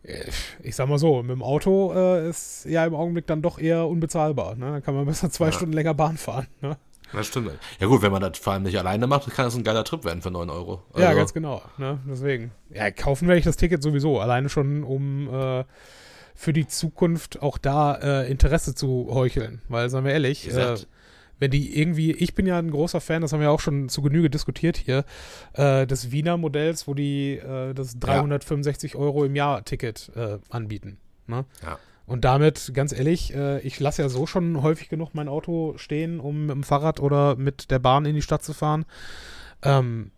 äh, 0.03 0.25
ich 0.61 0.75
sag 0.75 0.89
mal 0.89 0.99
so, 0.99 1.21
mit 1.21 1.31
dem 1.31 1.43
Auto 1.43 1.93
äh, 1.93 2.27
ist 2.29 2.65
ja 2.65 2.85
im 2.85 2.95
Augenblick 2.95 3.27
dann 3.27 3.41
doch 3.41 3.59
eher 3.59 3.87
unbezahlbar. 3.87 4.55
Ne? 4.55 4.71
Dann 4.71 4.83
kann 4.83 4.93
man 4.95 5.05
besser 5.05 5.29
zwei 5.29 5.47
Ja. 5.47 5.51
Stunden 5.53 5.73
länger 5.73 5.93
Bahn 5.93 6.17
fahren. 6.17 6.47
Ne? 6.61 6.75
Das 7.13 7.27
stimmt. 7.27 7.51
Ja 7.79 7.87
gut, 7.87 8.01
wenn 8.01 8.11
man 8.11 8.21
das 8.21 8.37
vor 8.37 8.53
allem 8.53 8.63
nicht 8.63 8.77
alleine 8.77 9.07
macht, 9.07 9.29
kann 9.31 9.45
das 9.45 9.55
ein 9.55 9.63
geiler 9.63 9.83
Trip 9.83 10.03
werden 10.03 10.21
für 10.21 10.31
9 10.31 10.49
Euro. 10.49 10.83
Ja, 10.95 11.07
Also, 11.07 11.17
ganz 11.17 11.33
genau. 11.33 11.61
Ne? 11.77 11.99
Deswegen. 12.07 12.51
Ja, 12.69 12.91
kaufen 12.91 13.27
werde 13.27 13.39
ich 13.39 13.45
das 13.45 13.57
Ticket 13.57 13.81
sowieso. 13.81 14.19
Alleine 14.19 14.49
schon, 14.49 14.83
um 14.83 15.27
äh, 15.33 15.63
für 16.35 16.53
die 16.53 16.67
Zukunft 16.67 17.41
auch 17.41 17.57
da 17.57 17.95
äh, 17.95 18.31
Interesse 18.31 18.75
zu 18.75 19.09
heucheln. 19.11 19.61
Weil, 19.67 19.89
sagen 19.89 20.05
wir 20.05 20.13
ehrlich, 20.13 20.53
äh, 20.53 20.75
wenn 21.39 21.51
die 21.51 21.79
irgendwie, 21.79 22.11
ich 22.11 22.35
bin 22.35 22.45
ja 22.45 22.59
ein 22.59 22.69
großer 22.69 23.01
Fan, 23.01 23.21
das 23.21 23.33
haben 23.33 23.39
wir 23.39 23.51
auch 23.51 23.59
schon 23.59 23.89
zu 23.89 24.01
Genüge 24.01 24.29
diskutiert 24.29 24.77
hier, 24.77 25.05
äh, 25.53 25.87
des 25.87 26.11
Wiener 26.11 26.37
Modells, 26.37 26.87
wo 26.87 26.93
die 26.93 27.37
äh, 27.37 27.73
das 27.73 27.97
365 27.99 28.95
Euro 28.95 29.23
im 29.25 29.35
Jahr 29.35 29.63
Ticket 29.63 30.11
äh, 30.15 30.37
anbieten. 30.49 30.97
Ne? 31.27 31.45
Ja. 31.63 31.79
Und 32.09 32.25
damit, 32.25 32.71
ganz 32.73 32.91
ehrlich, 32.91 33.35
äh, 33.35 33.59
ich 33.59 33.79
lasse 33.79 34.01
ja 34.01 34.09
so 34.09 34.25
schon 34.25 34.63
häufig 34.63 34.89
genug 34.89 35.13
mein 35.13 35.27
Auto 35.27 35.77
stehen, 35.77 36.19
um 36.19 36.47
mit 36.47 36.55
dem 36.55 36.63
Fahrrad 36.63 36.99
oder 36.99 37.35
mit 37.35 37.69
der 37.69 37.77
Bahn 37.77 38.05
in 38.05 38.15
die 38.15 38.23
Stadt 38.23 38.43
zu 38.43 38.53
fahren. 38.53 38.85
Ähm, 39.61 40.09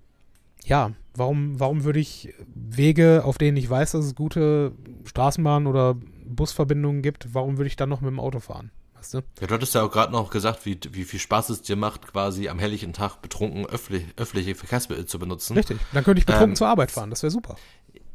ja, 0.63 0.91
warum, 1.15 1.59
warum 1.59 1.83
würde 1.83 1.99
ich 1.99 2.33
Wege, 2.55 3.23
auf 3.25 3.37
denen 3.37 3.57
ich 3.57 3.69
weiß, 3.69 3.91
dass 3.91 4.05
es 4.05 4.15
gute 4.15 4.71
Straßenbahn- 5.03 5.67
oder 5.67 5.95
Busverbindungen 6.25 7.01
gibt, 7.01 7.33
warum 7.33 7.57
würde 7.57 7.67
ich 7.67 7.75
dann 7.75 7.89
noch 7.89 7.99
mit 7.99 8.09
dem 8.11 8.21
Auto 8.21 8.39
fahren? 8.39 8.71
Weißt 9.01 9.15
du? 9.15 9.17
Ja, 9.39 9.47
du 9.47 9.53
hattest 9.55 9.73
ja 9.73 9.81
auch 9.81 9.91
gerade 9.91 10.11
noch 10.11 10.29
gesagt, 10.29 10.65
wie, 10.65 10.79
wie 10.91 11.03
viel 11.03 11.19
Spaß 11.19 11.49
es 11.49 11.63
dir 11.63 11.75
macht, 11.75 12.07
quasi 12.07 12.47
am 12.49 12.59
helllichen 12.59 12.93
Tag 12.93 13.21
betrunken 13.23 13.65
öffentlich, 13.65 14.05
öffentliche 14.15 14.53
Verkehrsmittel 14.53 15.07
zu 15.07 15.17
benutzen. 15.17 15.57
Richtig. 15.57 15.79
Dann 15.91 16.03
könnte 16.03 16.19
ich 16.19 16.25
betrunken 16.27 16.51
Ähm, 16.51 16.55
zur 16.55 16.67
Arbeit 16.67 16.91
fahren. 16.91 17.09
Das 17.09 17.23
wäre 17.23 17.31
super. 17.31 17.55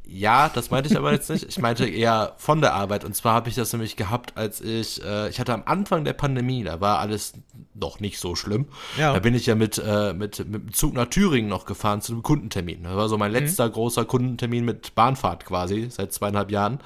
Ja, 0.09 0.49
das 0.49 0.71
meinte 0.71 0.89
ich 0.89 0.97
aber 0.97 1.13
jetzt 1.13 1.29
nicht. 1.31 1.45
Ich 1.49 1.59
meinte 1.59 1.85
eher 1.85 2.35
von 2.37 2.61
der 2.61 2.75
Arbeit. 2.75 3.05
Und 3.05 3.17
zwar 3.17 3.35
habe 3.35 3.49
ich 3.49 3.57
das 3.57 3.73
nämlich 3.73 3.97
gehabt, 3.97 4.37
als 4.37 4.61
ich, 4.61 5.05
äh, 5.05 5.29
ich 5.29 5.41
hatte 5.41 5.53
am 5.53 5.65
Anfang 5.67 6.05
der 6.05 6.13
Pandemie, 6.13 6.63
da 6.63 6.81
war 6.81 7.01
alles 7.01 7.33
noch 7.75 7.99
nicht 7.99 8.21
so 8.21 8.37
schlimm. 8.37 8.67
Ja. 8.97 9.13
Da 9.13 9.19
bin 9.19 9.35
ich 9.35 9.47
ja 9.47 9.57
mit, 9.57 9.83
äh, 9.85 10.13
mit, 10.13 10.39
mit 10.39 10.63
dem 10.63 10.73
Zug 10.73 10.95
nach 10.95 11.07
Thüringen 11.07 11.49
noch 11.51 11.67
gefahren 11.67 12.03
zu 12.03 12.13
einem 12.13 12.23
Kundentermin. 12.23 12.85
Das 12.85 12.95
war 12.95 13.09
so 13.09 13.19
mein 13.19 13.33
letzter 13.33 13.69
großer 13.69 14.05
Kundentermin 14.05 14.65
mit 14.65 14.95
Bahnfahrt 14.95 15.45
quasi, 15.45 15.89
seit 15.91 16.13
zweieinhalb 16.13 16.53
Jahren. 16.53 16.79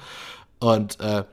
Und, 0.59 0.99
äh, 0.99 1.23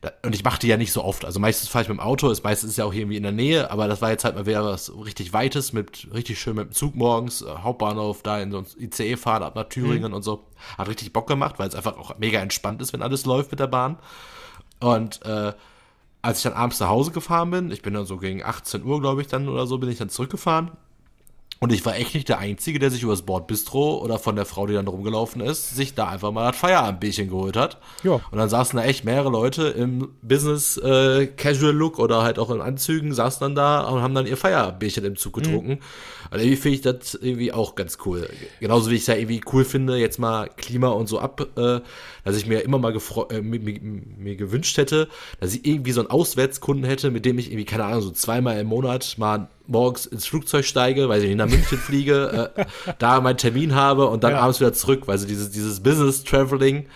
da, 0.00 0.12
und 0.24 0.34
ich 0.34 0.44
mache 0.44 0.58
die 0.58 0.68
ja 0.68 0.78
nicht 0.78 0.92
so 0.92 1.04
oft. 1.04 1.24
Also 1.24 1.40
meistens 1.40 1.68
fahre 1.68 1.82
ich 1.82 1.88
mit 1.88 1.98
dem 1.98 2.00
Auto, 2.00 2.30
ist 2.30 2.42
meistens 2.42 2.76
ja 2.76 2.84
auch 2.86 2.92
irgendwie 2.94 3.16
in 3.16 3.22
der 3.22 3.32
Nähe, 3.32 3.70
aber 3.70 3.86
das 3.86 4.00
war 4.00 4.10
jetzt 4.10 4.24
halt 4.24 4.34
mal 4.34 4.46
wieder 4.46 4.64
was 4.64 4.90
richtig 5.04 5.32
Weites, 5.32 5.72
mit 5.72 6.08
richtig 6.14 6.40
schön 6.40 6.56
mit 6.56 6.68
dem 6.68 6.72
Zug 6.72 6.94
morgens, 6.94 7.42
äh, 7.42 7.46
Hauptbahnhof, 7.48 8.22
da 8.22 8.40
in 8.40 8.50
so 8.50 8.58
ein 8.58 8.66
ICE 8.78 9.16
fahren, 9.16 9.42
ab 9.42 9.56
nach 9.56 9.68
Thüringen 9.68 10.14
und 10.14 10.22
so. 10.22 10.46
Hat 10.78 10.88
richtig 10.88 11.12
Bock 11.12 11.26
gemacht, 11.26 11.58
weil 11.58 11.68
es 11.68 11.74
einfach 11.74 11.98
auch 11.98 12.18
mega 12.18 12.40
entspannt 12.40 12.80
ist, 12.80 12.92
wenn 12.92 13.02
alles 13.02 13.26
läuft 13.26 13.50
mit 13.50 13.60
der 13.60 13.66
Bahn. 13.66 13.98
Und 14.80 15.24
äh, 15.26 15.52
als 16.22 16.38
ich 16.38 16.44
dann 16.44 16.54
abends 16.54 16.80
nach 16.80 16.88
Hause 16.88 17.10
gefahren 17.10 17.50
bin, 17.50 17.70
ich 17.70 17.82
bin 17.82 17.94
dann 17.94 18.06
so 18.06 18.16
gegen 18.16 18.42
18 18.42 18.84
Uhr, 18.84 19.00
glaube 19.00 19.20
ich, 19.20 19.28
dann 19.28 19.48
oder 19.48 19.66
so, 19.66 19.78
bin 19.78 19.90
ich 19.90 19.98
dann 19.98 20.08
zurückgefahren. 20.08 20.70
Und 21.62 21.72
ich 21.72 21.84
war 21.84 21.94
echt 21.94 22.14
nicht 22.14 22.26
der 22.30 22.38
Einzige, 22.38 22.78
der 22.78 22.90
sich 22.90 23.02
übers 23.02 23.20
Bordbistro 23.20 23.98
oder 24.02 24.18
von 24.18 24.34
der 24.34 24.46
Frau, 24.46 24.66
die 24.66 24.72
dann 24.72 24.88
rumgelaufen 24.88 25.42
ist, 25.42 25.76
sich 25.76 25.92
da 25.92 26.08
einfach 26.08 26.32
mal 26.32 26.50
das 26.50 26.56
Feierabendbierchen 26.58 27.28
geholt 27.28 27.54
hat. 27.54 27.76
Ja. 28.02 28.12
Und 28.12 28.38
dann 28.38 28.48
saßen 28.48 28.78
da 28.78 28.84
echt 28.86 29.04
mehrere 29.04 29.28
Leute 29.28 29.68
im 29.68 30.08
Business 30.22 30.78
äh, 30.78 31.26
Casual 31.26 31.74
Look 31.74 31.98
oder 31.98 32.22
halt 32.22 32.38
auch 32.38 32.48
in 32.48 32.62
Anzügen, 32.62 33.12
saßen 33.12 33.40
dann 33.40 33.54
da 33.54 33.82
und 33.82 34.00
haben 34.00 34.14
dann 34.14 34.26
ihr 34.26 34.38
Feierabendbierchen 34.38 35.04
im 35.04 35.16
Zug 35.16 35.34
getrunken. 35.34 35.80
Also 36.30 36.46
irgendwie 36.46 36.62
finde 36.62 36.74
ich 36.76 36.80
das 36.80 37.14
irgendwie 37.14 37.52
auch 37.52 37.74
ganz 37.74 37.98
cool. 38.06 38.30
Genauso 38.60 38.90
wie 38.90 38.94
ich 38.94 39.02
es 39.02 39.08
ja 39.08 39.16
irgendwie 39.16 39.42
cool 39.52 39.66
finde, 39.66 39.98
jetzt 39.98 40.18
mal 40.18 40.48
Klima 40.56 40.88
und 40.88 41.08
so 41.10 41.18
ab, 41.18 41.46
äh, 41.58 41.80
dass 42.24 42.36
ich 42.38 42.46
mir 42.46 42.60
immer 42.60 42.78
mal 42.78 42.96
äh, 43.30 43.42
mir, 43.42 43.60
mir, 43.60 43.78
mir 43.80 44.36
gewünscht 44.36 44.78
hätte, 44.78 45.08
dass 45.40 45.54
ich 45.54 45.66
irgendwie 45.66 45.92
so 45.92 46.00
einen 46.00 46.10
Auswärtskunden 46.10 46.86
hätte, 46.86 47.10
mit 47.10 47.26
dem 47.26 47.38
ich 47.38 47.48
irgendwie, 47.48 47.66
keine 47.66 47.84
Ahnung, 47.84 48.00
so 48.00 48.12
zweimal 48.12 48.58
im 48.58 48.68
Monat 48.68 49.16
mal 49.18 49.48
morgens 49.70 50.06
ins 50.06 50.26
Flugzeug 50.26 50.64
steige, 50.64 51.08
weil 51.08 51.24
ich 51.24 51.34
nach 51.36 51.48
München 51.48 51.78
fliege, 51.86 52.50
äh, 52.56 52.64
da 52.98 53.20
meinen 53.20 53.38
Termin 53.38 53.74
habe 53.74 54.06
und 54.08 54.22
dann 54.24 54.32
Ja. 54.32 54.40
abends 54.40 54.60
wieder 54.60 54.72
zurück, 54.72 55.02
weil 55.06 55.16
so 55.18 55.26
dieses, 55.26 55.50
dieses 55.50 55.80
Business 55.80 56.24
Traveling 56.24 56.86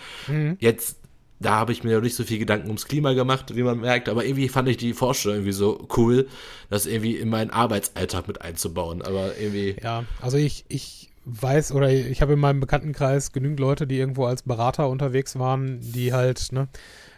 jetzt 0.59 0.97
da 1.39 1.51
habe 1.55 1.73
ich 1.73 1.83
mir 1.83 1.95
noch 1.95 2.01
nicht 2.01 2.15
so 2.15 2.23
viel 2.23 2.39
Gedanken 2.39 2.67
ums 2.67 2.85
Klima 2.85 3.11
gemacht, 3.13 3.55
wie 3.55 3.61
man 3.63 3.81
merkt, 3.81 4.07
aber 4.07 4.23
irgendwie 4.25 4.47
fand 4.47 4.69
ich 4.69 4.77
die 4.77 4.93
Vorstellung 4.93 5.39
irgendwie 5.39 5.51
so 5.51 5.85
cool, 5.97 6.27
das 6.69 6.85
irgendwie 6.85 7.17
in 7.17 7.29
meinen 7.29 7.49
Arbeitsalltag 7.51 8.27
mit 8.29 8.41
einzubauen. 8.41 9.01
Aber 9.01 9.37
irgendwie, 9.37 9.75
Ja, 9.83 10.05
also 10.21 10.37
ich, 10.37 10.63
ich 10.69 11.09
weiß 11.25 11.73
oder 11.73 11.91
ich 11.91 12.21
habe 12.21 12.33
in 12.33 12.39
meinem 12.39 12.61
Bekanntenkreis 12.61 13.33
genügend 13.33 13.59
Leute, 13.59 13.85
die 13.85 13.97
irgendwo 13.97 14.25
als 14.25 14.43
Berater 14.43 14.87
unterwegs 14.89 15.37
waren, 15.37 15.79
die 15.81 16.13
halt, 16.13 16.51
ne, 16.53 16.69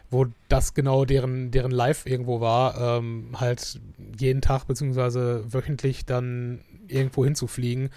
wo 0.10 0.26
das 0.48 0.74
genau 0.74 1.04
deren, 1.06 1.52
deren 1.52 1.72
Live 1.72 2.06
irgendwo 2.06 2.40
war, 2.40 2.98
ähm, 3.00 3.30
halt 3.36 3.80
jeden 4.18 4.42
Tag 4.42 4.66
beziehungsweise 4.68 5.44
wöchentlich 5.52 6.06
dann 6.06 6.62
irgendwo 6.88 7.26
hinzufliegen. 7.26 7.90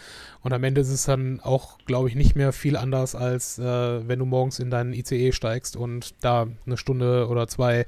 Und 0.43 0.53
am 0.53 0.65
Ende 0.65 0.81
ist 0.81 0.89
es 0.91 1.05
dann 1.05 1.39
auch, 1.41 1.79
glaube 1.87 2.09
ich, 2.09 2.17
nicht 2.17 2.35
mehr 2.35 2.53
viel 2.53 2.77
anders, 2.77 3.15
als 3.15 3.59
äh, 3.61 3.63
wenn 4.09 4.19
du 4.19 4.25
morgens 4.25 4.59
in 4.59 4.71
deinen 4.71 4.93
ICE 4.93 5.31
steigst 5.33 5.77
und 5.77 6.15
da 6.23 6.49
eine 6.67 6.77
Stunde 6.77 7.29
oder 7.29 7.47
zwei 7.47 7.87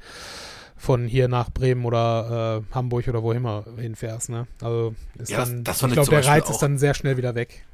von 0.76 1.06
hier 1.06 1.26
nach 1.28 1.50
Bremen 1.50 1.84
oder 1.84 2.62
äh, 2.70 2.74
Hamburg 2.74 3.08
oder 3.08 3.22
wo 3.22 3.32
immer 3.32 3.64
hinfährst. 3.76 4.30
Ne? 4.30 4.46
Also 4.60 4.94
ist 5.18 5.30
Ja, 5.30 5.38
dann, 5.44 5.60
ich 5.60 5.64
glaube, 5.78 5.92
der 5.94 6.16
Beispiel 6.18 6.18
Reiz 6.30 6.44
auch- 6.46 6.50
ist 6.50 6.58
dann 6.62 6.78
sehr 6.78 6.94
schnell 6.94 7.16
wieder 7.16 7.34
weg. 7.34 7.64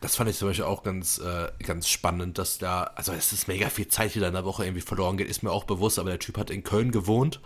Das 0.00 0.16
fand 0.16 0.30
ich 0.30 0.36
zum 0.38 0.48
Beispiel 0.48 0.64
auch 0.64 0.82
ganz, 0.82 1.18
äh, 1.18 1.48
ganz 1.62 1.88
spannend, 1.88 2.38
dass 2.38 2.58
da, 2.58 2.84
also 2.94 3.12
es 3.12 3.32
ist 3.32 3.48
mega 3.48 3.68
viel 3.68 3.88
Zeit, 3.88 4.14
die 4.14 4.20
da 4.20 4.28
in 4.28 4.34
der 4.34 4.44
Woche 4.44 4.64
irgendwie 4.64 4.80
verloren 4.80 5.16
geht, 5.16 5.28
ist 5.28 5.42
mir 5.42 5.50
auch 5.52 5.64
bewusst, 5.64 5.98
aber 5.98 6.10
der 6.10 6.18
Typ 6.18 6.38
hat 6.38 6.50
in 6.50 6.62
Köln 6.62 6.90
gewohnt, 6.90 7.40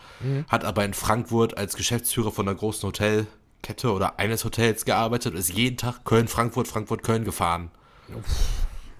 hat 0.48 0.64
aber 0.64 0.84
in 0.84 0.94
Frankfurt 0.94 1.56
als 1.58 1.74
Geschäftsführer 1.76 2.30
von 2.30 2.48
einer 2.48 2.56
großen 2.56 2.86
Hotelkette 2.86 3.92
oder 3.92 4.18
eines 4.20 4.44
Hotels 4.44 4.84
gearbeitet 4.84 5.32
und 5.32 5.38
ist 5.38 5.52
jeden 5.52 5.76
Tag 5.76 6.04
Köln, 6.04 6.28
Frankfurt, 6.28 6.68
Frankfurt, 6.68 7.02
Köln 7.02 7.24
gefahren. 7.24 7.70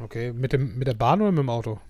Okay, 0.01 0.33
mit, 0.33 0.53
dem, 0.53 0.77
mit 0.77 0.89
der 0.89 0.95
Bahn 0.95 1.21
oder 1.21 1.31
mit 1.31 1.39
dem 1.39 1.51
Auto? 1.51 1.81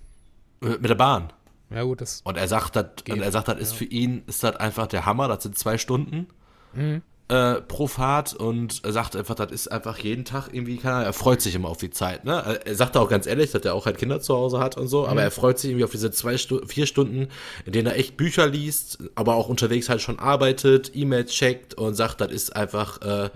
Äh, 0.61 0.67
Mit 0.67 0.89
der 0.89 0.95
Bahn. 0.95 1.33
Ja 1.71 1.81
gut, 1.83 2.01
das 2.01 2.21
Und 2.23 2.37
er 2.37 2.47
sagt, 2.47 2.75
das, 2.75 2.85
und 3.09 3.21
er 3.21 3.31
sagt, 3.31 3.47
das 3.47 3.57
ist 3.59 3.73
für 3.73 3.85
ihn, 3.85 4.23
ist 4.27 4.43
das 4.43 4.55
einfach 4.57 4.85
der 4.85 5.05
Hammer, 5.07 5.27
das 5.27 5.41
sind 5.41 5.57
zwei 5.57 5.79
Stunden 5.79 6.27
äh, 7.27 7.55
pro 7.55 7.87
Fahrt 7.87 8.33
und 8.35 8.83
er 8.83 8.91
sagt 8.91 9.15
einfach, 9.15 9.33
das 9.33 9.51
ist 9.51 9.71
einfach 9.71 9.97
jeden 9.97 10.25
Tag 10.25 10.49
irgendwie, 10.51 10.77
keine 10.77 10.95
Ahnung, 10.95 11.07
er 11.07 11.13
freut 11.13 11.41
sich 11.41 11.55
immer 11.55 11.69
auf 11.69 11.77
die 11.77 11.89
Zeit. 11.89 12.23
Ne? 12.23 12.59
Er 12.63 12.75
sagt 12.75 12.95
auch 12.97 13.09
ganz 13.09 13.25
ehrlich, 13.25 13.51
dass 13.51 13.63
er 13.63 13.73
auch 13.73 13.87
halt 13.87 13.97
Kinder 13.97 14.21
zu 14.21 14.35
Hause 14.35 14.59
hat 14.59 14.77
und 14.77 14.87
so, 14.87 15.07
aber 15.07 15.23
er 15.23 15.31
freut 15.31 15.57
sich 15.57 15.71
irgendwie 15.71 15.85
auf 15.85 15.91
diese 15.91 16.11
zwei, 16.11 16.37
vier 16.37 16.85
Stunden, 16.85 17.29
in 17.65 17.71
denen 17.71 17.87
er 17.87 17.97
echt 17.97 18.15
Bücher 18.15 18.47
liest, 18.47 18.99
aber 19.15 19.35
auch 19.35 19.49
unterwegs 19.49 19.89
halt 19.89 20.01
schon 20.01 20.19
arbeitet, 20.19 20.91
E-Mails 20.93 21.31
checkt 21.31 21.73
und 21.73 21.95
sagt, 21.95 22.21
das 22.21 22.31
ist 22.31 22.55
einfach 22.55 23.01
äh, 23.01 23.29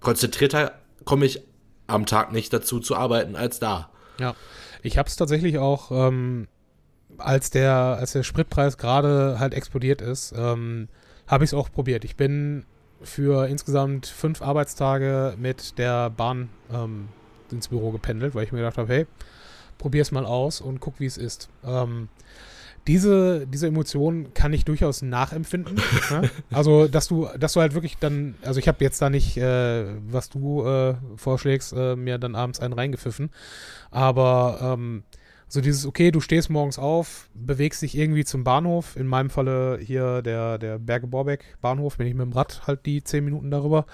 konzentrierter, 0.00 0.72
komme 1.04 1.24
ich 1.24 1.40
am 1.86 2.04
Tag 2.04 2.32
nicht 2.32 2.52
dazu 2.52 2.80
zu 2.80 2.96
arbeiten 2.96 3.34
als 3.34 3.60
da. 3.60 3.90
Ja, 4.18 4.34
ich 4.82 4.98
habe 4.98 5.08
es 5.08 5.16
tatsächlich 5.16 5.56
auch, 5.56 5.90
ähm, 5.90 6.48
als 7.16 7.48
der, 7.48 7.72
als 7.72 8.12
der 8.12 8.24
Spritpreis 8.24 8.76
gerade 8.76 9.38
halt 9.38 9.54
explodiert 9.54 10.02
ist, 10.02 10.34
ähm, 10.36 10.88
habe 11.26 11.44
ich 11.44 11.50
es 11.50 11.54
auch 11.54 11.70
probiert. 11.72 12.04
Ich 12.04 12.16
bin 12.16 12.66
für 13.06 13.46
insgesamt 13.48 14.06
fünf 14.06 14.42
Arbeitstage 14.42 15.34
mit 15.38 15.78
der 15.78 16.10
Bahn 16.10 16.48
ähm, 16.72 17.08
ins 17.50 17.68
Büro 17.68 17.90
gependelt, 17.90 18.34
weil 18.34 18.44
ich 18.44 18.52
mir 18.52 18.58
gedacht 18.58 18.78
habe, 18.78 18.92
hey, 18.92 19.06
probier's 19.78 20.12
mal 20.12 20.24
aus 20.24 20.60
und 20.60 20.80
guck, 20.80 21.00
wie 21.00 21.06
es 21.06 21.16
ist. 21.16 21.48
Ähm, 21.64 22.08
diese, 22.86 23.46
diese 23.48 23.66
Emotion 23.66 24.32
kann 24.32 24.52
ich 24.52 24.64
durchaus 24.64 25.02
nachempfinden. 25.02 25.80
ne? 26.10 26.30
Also, 26.52 26.86
dass 26.86 27.08
du, 27.08 27.28
dass 27.38 27.54
du 27.54 27.60
halt 27.60 27.74
wirklich 27.74 27.96
dann, 27.98 28.36
also 28.42 28.60
ich 28.60 28.68
habe 28.68 28.82
jetzt 28.84 29.02
da 29.02 29.10
nicht, 29.10 29.36
äh, 29.36 29.86
was 30.08 30.28
du 30.28 30.64
äh, 30.64 30.94
vorschlägst, 31.16 31.72
äh, 31.72 31.96
mir 31.96 32.18
dann 32.18 32.36
abends 32.36 32.60
einen 32.60 32.74
reingepfiffen. 32.74 33.30
Aber 33.90 34.58
ähm, 34.62 35.02
so 35.48 35.60
dieses, 35.60 35.86
okay, 35.86 36.10
du 36.10 36.20
stehst 36.20 36.50
morgens 36.50 36.78
auf, 36.78 37.28
bewegst 37.34 37.82
dich 37.82 37.96
irgendwie 37.96 38.24
zum 38.24 38.42
Bahnhof, 38.44 38.96
in 38.96 39.06
meinem 39.06 39.30
Falle 39.30 39.78
hier 39.80 40.22
der, 40.22 40.58
der 40.58 40.78
Berge-Borbeck-Bahnhof, 40.78 41.96
bin 41.98 42.06
ich 42.06 42.14
mit 42.14 42.26
dem 42.26 42.32
Rad 42.32 42.66
halt 42.66 42.84
die 42.86 43.04
zehn 43.04 43.24
Minuten 43.24 43.50
darüber, 43.50 43.86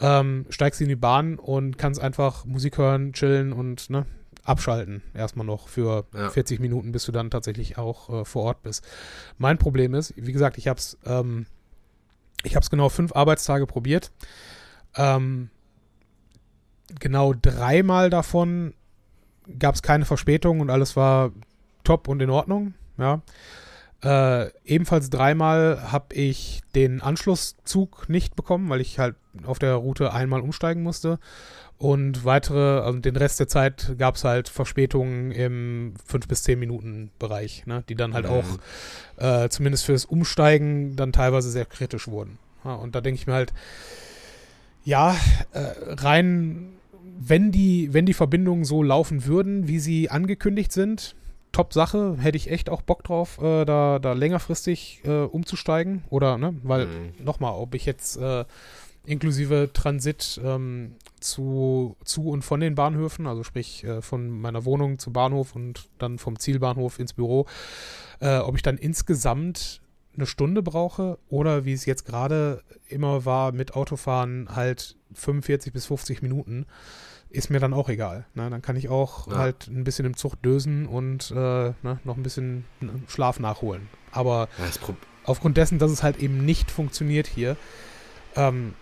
ähm, 0.00 0.46
steigst 0.50 0.80
in 0.80 0.88
die 0.88 0.96
Bahn 0.96 1.38
und 1.38 1.78
kannst 1.78 2.00
einfach 2.00 2.44
Musik 2.44 2.78
hören, 2.78 3.12
chillen 3.12 3.52
und 3.52 3.88
ne, 3.88 4.06
abschalten 4.42 5.02
erstmal 5.14 5.46
noch 5.46 5.68
für 5.68 6.06
Ja. 6.12 6.30
40 6.30 6.58
Minuten, 6.58 6.90
bis 6.90 7.04
du 7.04 7.12
dann 7.12 7.30
tatsächlich 7.30 7.78
auch 7.78 8.22
äh, 8.22 8.24
vor 8.24 8.42
Ort 8.42 8.62
bist. 8.62 8.84
Mein 9.38 9.58
Problem 9.58 9.94
ist, 9.94 10.12
wie 10.16 10.32
gesagt, 10.32 10.58
ich 10.58 10.66
habe 10.66 10.78
es 10.78 10.98
ähm, 11.06 11.46
ich 12.42 12.56
habe 12.56 12.62
es 12.62 12.70
genau 12.70 12.88
fünf 12.90 13.14
Arbeitstage 13.16 13.66
probiert. 13.66 14.12
Ähm, 14.96 15.50
genau 17.00 17.32
dreimal 17.32 18.10
davon 18.10 18.74
gab 19.58 19.74
es 19.74 19.82
keine 19.82 20.04
Verspätung 20.04 20.60
und 20.60 20.70
alles 20.70 20.96
war 20.96 21.32
top 21.84 22.08
und 22.08 22.20
in 22.22 22.30
Ordnung. 22.30 22.74
Ja. 22.98 23.22
Äh, 24.02 24.50
ebenfalls 24.64 25.08
dreimal 25.08 25.90
habe 25.92 26.14
ich 26.14 26.60
den 26.74 27.00
Anschlusszug 27.00 28.08
nicht 28.08 28.36
bekommen, 28.36 28.68
weil 28.68 28.80
ich 28.82 28.98
halt 28.98 29.16
auf 29.44 29.58
der 29.58 29.74
Route 29.74 30.12
einmal 30.12 30.40
umsteigen 30.40 30.82
musste. 30.82 31.18
Und 31.78 32.24
weitere, 32.24 32.80
also 32.80 32.98
den 33.00 33.16
Rest 33.16 33.40
der 33.40 33.48
Zeit 33.48 33.96
gab 33.98 34.14
es 34.14 34.24
halt 34.24 34.48
Verspätungen 34.48 35.32
im 35.32 35.94
5 36.06 36.28
bis 36.28 36.42
10 36.44 36.58
Minuten 36.58 37.10
Bereich, 37.18 37.66
ne, 37.66 37.82
die 37.88 37.94
dann 37.94 38.14
halt 38.14 38.26
Mhm. 38.26 38.30
auch 38.30 38.44
äh, 39.44 39.48
zumindest 39.48 39.84
fürs 39.86 40.04
Umsteigen 40.04 40.96
dann 40.96 41.12
teilweise 41.12 41.50
sehr 41.50 41.64
kritisch 41.66 42.06
wurden. 42.06 42.38
Ja, 42.64 42.74
und 42.74 42.94
da 42.94 43.00
denke 43.00 43.18
ich 43.20 43.26
mir 43.26 43.34
halt, 43.34 43.52
ja, 44.84 45.16
äh, 45.52 45.60
rein, 45.88 46.73
wenn 47.18 47.50
die, 47.52 47.92
wenn 47.92 48.06
die 48.06 48.14
Verbindungen 48.14 48.64
so 48.64 48.82
laufen 48.82 49.26
würden, 49.26 49.68
wie 49.68 49.78
sie 49.78 50.10
angekündigt 50.10 50.72
sind, 50.72 51.14
top 51.52 51.72
Sache, 51.72 52.16
hätte 52.18 52.36
ich 52.36 52.50
echt 52.50 52.68
auch 52.68 52.82
Bock 52.82 53.04
drauf, 53.04 53.38
äh, 53.40 53.64
da, 53.64 53.98
da 54.00 54.12
längerfristig 54.12 55.02
äh, 55.04 55.22
umzusteigen. 55.22 56.02
Oder, 56.10 56.36
ne, 56.38 56.54
weil, 56.62 56.86
Mhm. 56.86 57.24
nochmal, 57.24 57.52
ob 57.54 57.74
ich 57.74 57.86
jetzt 57.86 58.16
äh, 58.16 58.44
inklusive 59.06 59.70
Transit 59.72 60.40
ähm, 60.44 60.96
zu, 61.20 61.96
zu 62.04 62.28
und 62.30 62.42
von 62.42 62.60
den 62.60 62.74
Bahnhöfen, 62.74 63.26
also 63.26 63.42
sprich 63.44 63.84
äh, 63.84 64.02
von 64.02 64.28
meiner 64.30 64.64
Wohnung 64.64 64.98
zum 64.98 65.12
Bahnhof 65.12 65.54
und 65.54 65.88
dann 65.98 66.18
vom 66.18 66.38
Zielbahnhof 66.38 66.98
ins 66.98 67.12
Büro, 67.12 67.46
äh, 68.20 68.38
ob 68.38 68.56
ich 68.56 68.62
dann 68.62 68.76
insgesamt 68.78 69.80
eine 70.16 70.26
Stunde 70.26 70.62
brauche 70.62 71.18
oder 71.28 71.64
wie 71.64 71.72
es 71.72 71.86
jetzt 71.86 72.04
gerade 72.06 72.62
immer 72.88 73.24
war 73.24 73.52
mit 73.52 73.74
Autofahren 73.74 74.48
halt 74.54 74.96
45 75.14 75.72
bis 75.72 75.86
50 75.86 76.22
Minuten, 76.22 76.66
ist 77.30 77.50
mir 77.50 77.58
dann 77.60 77.74
auch 77.74 77.88
egal. 77.88 78.26
Ne? 78.34 78.48
Dann 78.50 78.62
kann 78.62 78.76
ich 78.76 78.88
auch 78.88 79.26
Ja. 79.28 79.38
halt 79.38 79.66
ein 79.68 79.84
bisschen 79.84 80.04
im 80.06 80.16
Zug 80.16 80.40
dösen 80.42 80.86
und 80.86 81.30
äh, 81.32 81.34
ne, 81.34 81.98
noch 82.04 82.16
ein 82.16 82.22
bisschen 82.22 82.64
Schlaf 83.08 83.40
nachholen. 83.40 83.88
Aber 84.12 84.48
Ja, 84.58 84.94
aufgrund 85.24 85.56
dessen, 85.56 85.78
dass 85.78 85.90
es 85.90 86.02
halt 86.02 86.18
eben 86.18 86.44
nicht 86.44 86.70
funktioniert 86.70 87.26
hier. 87.26 87.56
Ähm, 88.36 88.74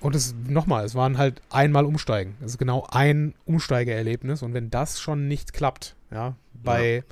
und 0.00 0.14
es 0.16 0.34
nochmal, 0.48 0.84
es 0.84 0.94
waren 0.96 1.16
halt 1.18 1.42
einmal 1.50 1.84
umsteigen. 1.84 2.34
Es 2.40 2.52
ist 2.52 2.58
genau 2.58 2.86
ein 2.90 3.34
Umsteigeerlebnis. 3.44 4.42
Und 4.42 4.52
wenn 4.54 4.68
das 4.70 5.00
schon 5.00 5.28
nicht 5.28 5.52
klappt, 5.52 5.94
ja, 6.10 6.34
bei, 6.54 6.96
ja. 6.96 7.02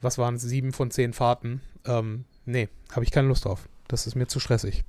was 0.00 0.18
waren 0.18 0.34
es, 0.36 0.42
sieben 0.42 0.72
von 0.72 0.90
zehn 0.90 1.12
Fahrten, 1.12 1.60
ähm, 1.86 2.24
nee, 2.46 2.68
habe 2.92 3.04
ich 3.04 3.10
keine 3.10 3.28
Lust 3.28 3.44
drauf. 3.44 3.68
Das 3.88 4.06
ist 4.06 4.14
mir 4.14 4.26
zu 4.26 4.40
stressig. 4.40 4.84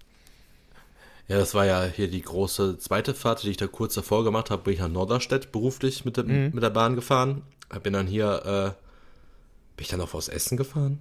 Ja, 1.28 1.38
das 1.38 1.54
war 1.54 1.66
ja 1.66 1.84
hier 1.84 2.08
die 2.08 2.22
große 2.22 2.78
zweite 2.78 3.14
Fahrt, 3.14 3.44
die 3.44 3.50
ich 3.50 3.58
da 3.58 3.68
kurz 3.68 3.96
davor 3.96 4.24
gemacht 4.24 4.52
habe, 4.52 4.64
bin 4.64 4.74
ich 4.74 4.80
nach 4.80 4.88
Norderstedt 4.88 5.52
beruflich 5.52 6.06
mit, 6.06 6.18
dem, 6.18 6.28
mhm. 6.28 6.52
mit 6.54 6.64
der 6.64 6.70
Bahn 6.70 6.96
gefahren. 6.96 7.42
Bin 7.82 7.94
dann 7.94 8.06
hier, 8.06 8.46
äh, 8.46 8.70
bin 9.76 9.84
ich 9.84 9.88
dann 9.88 10.02
auch 10.02 10.14
aus 10.14 10.30
Essen 10.30 10.56
gefahren? 10.56 11.00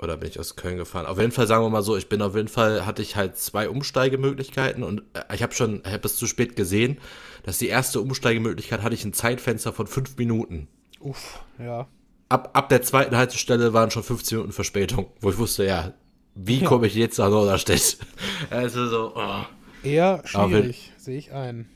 oder 0.00 0.16
bin 0.16 0.28
ich 0.28 0.38
aus 0.38 0.56
Köln 0.56 0.76
gefahren? 0.76 1.06
Auf 1.06 1.18
jeden 1.18 1.32
Fall 1.32 1.46
sagen 1.46 1.64
wir 1.64 1.70
mal 1.70 1.82
so, 1.82 1.96
ich 1.96 2.08
bin 2.08 2.22
auf 2.22 2.34
jeden 2.34 2.48
Fall, 2.48 2.86
hatte 2.86 3.02
ich 3.02 3.16
halt 3.16 3.36
zwei 3.36 3.68
Umsteigemöglichkeiten 3.68 4.82
und 4.82 5.02
äh, 5.14 5.34
ich 5.34 5.42
habe 5.42 5.54
schon, 5.54 5.82
ich 5.84 5.92
habe 5.92 6.06
es 6.06 6.16
zu 6.16 6.26
spät 6.26 6.56
gesehen, 6.56 6.98
dass 7.42 7.58
die 7.58 7.68
erste 7.68 8.00
Umsteigemöglichkeit 8.00 8.82
hatte 8.82 8.94
ich 8.94 9.04
ein 9.04 9.12
Zeitfenster 9.12 9.72
von 9.72 9.86
fünf 9.86 10.16
Minuten. 10.16 10.68
Uff, 11.00 11.40
ja. 11.58 11.88
Ab, 12.28 12.50
ab 12.52 12.68
der 12.68 12.82
zweiten 12.82 13.16
Haltestelle 13.16 13.72
waren 13.72 13.90
schon 13.90 14.02
15 14.02 14.38
Minuten 14.38 14.52
Verspätung, 14.52 15.06
wo 15.20 15.30
ich 15.30 15.38
wusste, 15.38 15.64
ja, 15.64 15.94
wie 16.34 16.62
komme 16.62 16.86
ich 16.86 16.94
jetzt 16.94 17.18
nach 17.18 17.30
Norderstedt? 17.30 17.98
Also 18.50 18.86
so, 18.86 19.12
oh. 19.16 19.42
Eher 19.82 20.22
schwierig, 20.24 20.92
sehe 20.96 21.18
ich 21.18 21.32
ein 21.32 21.68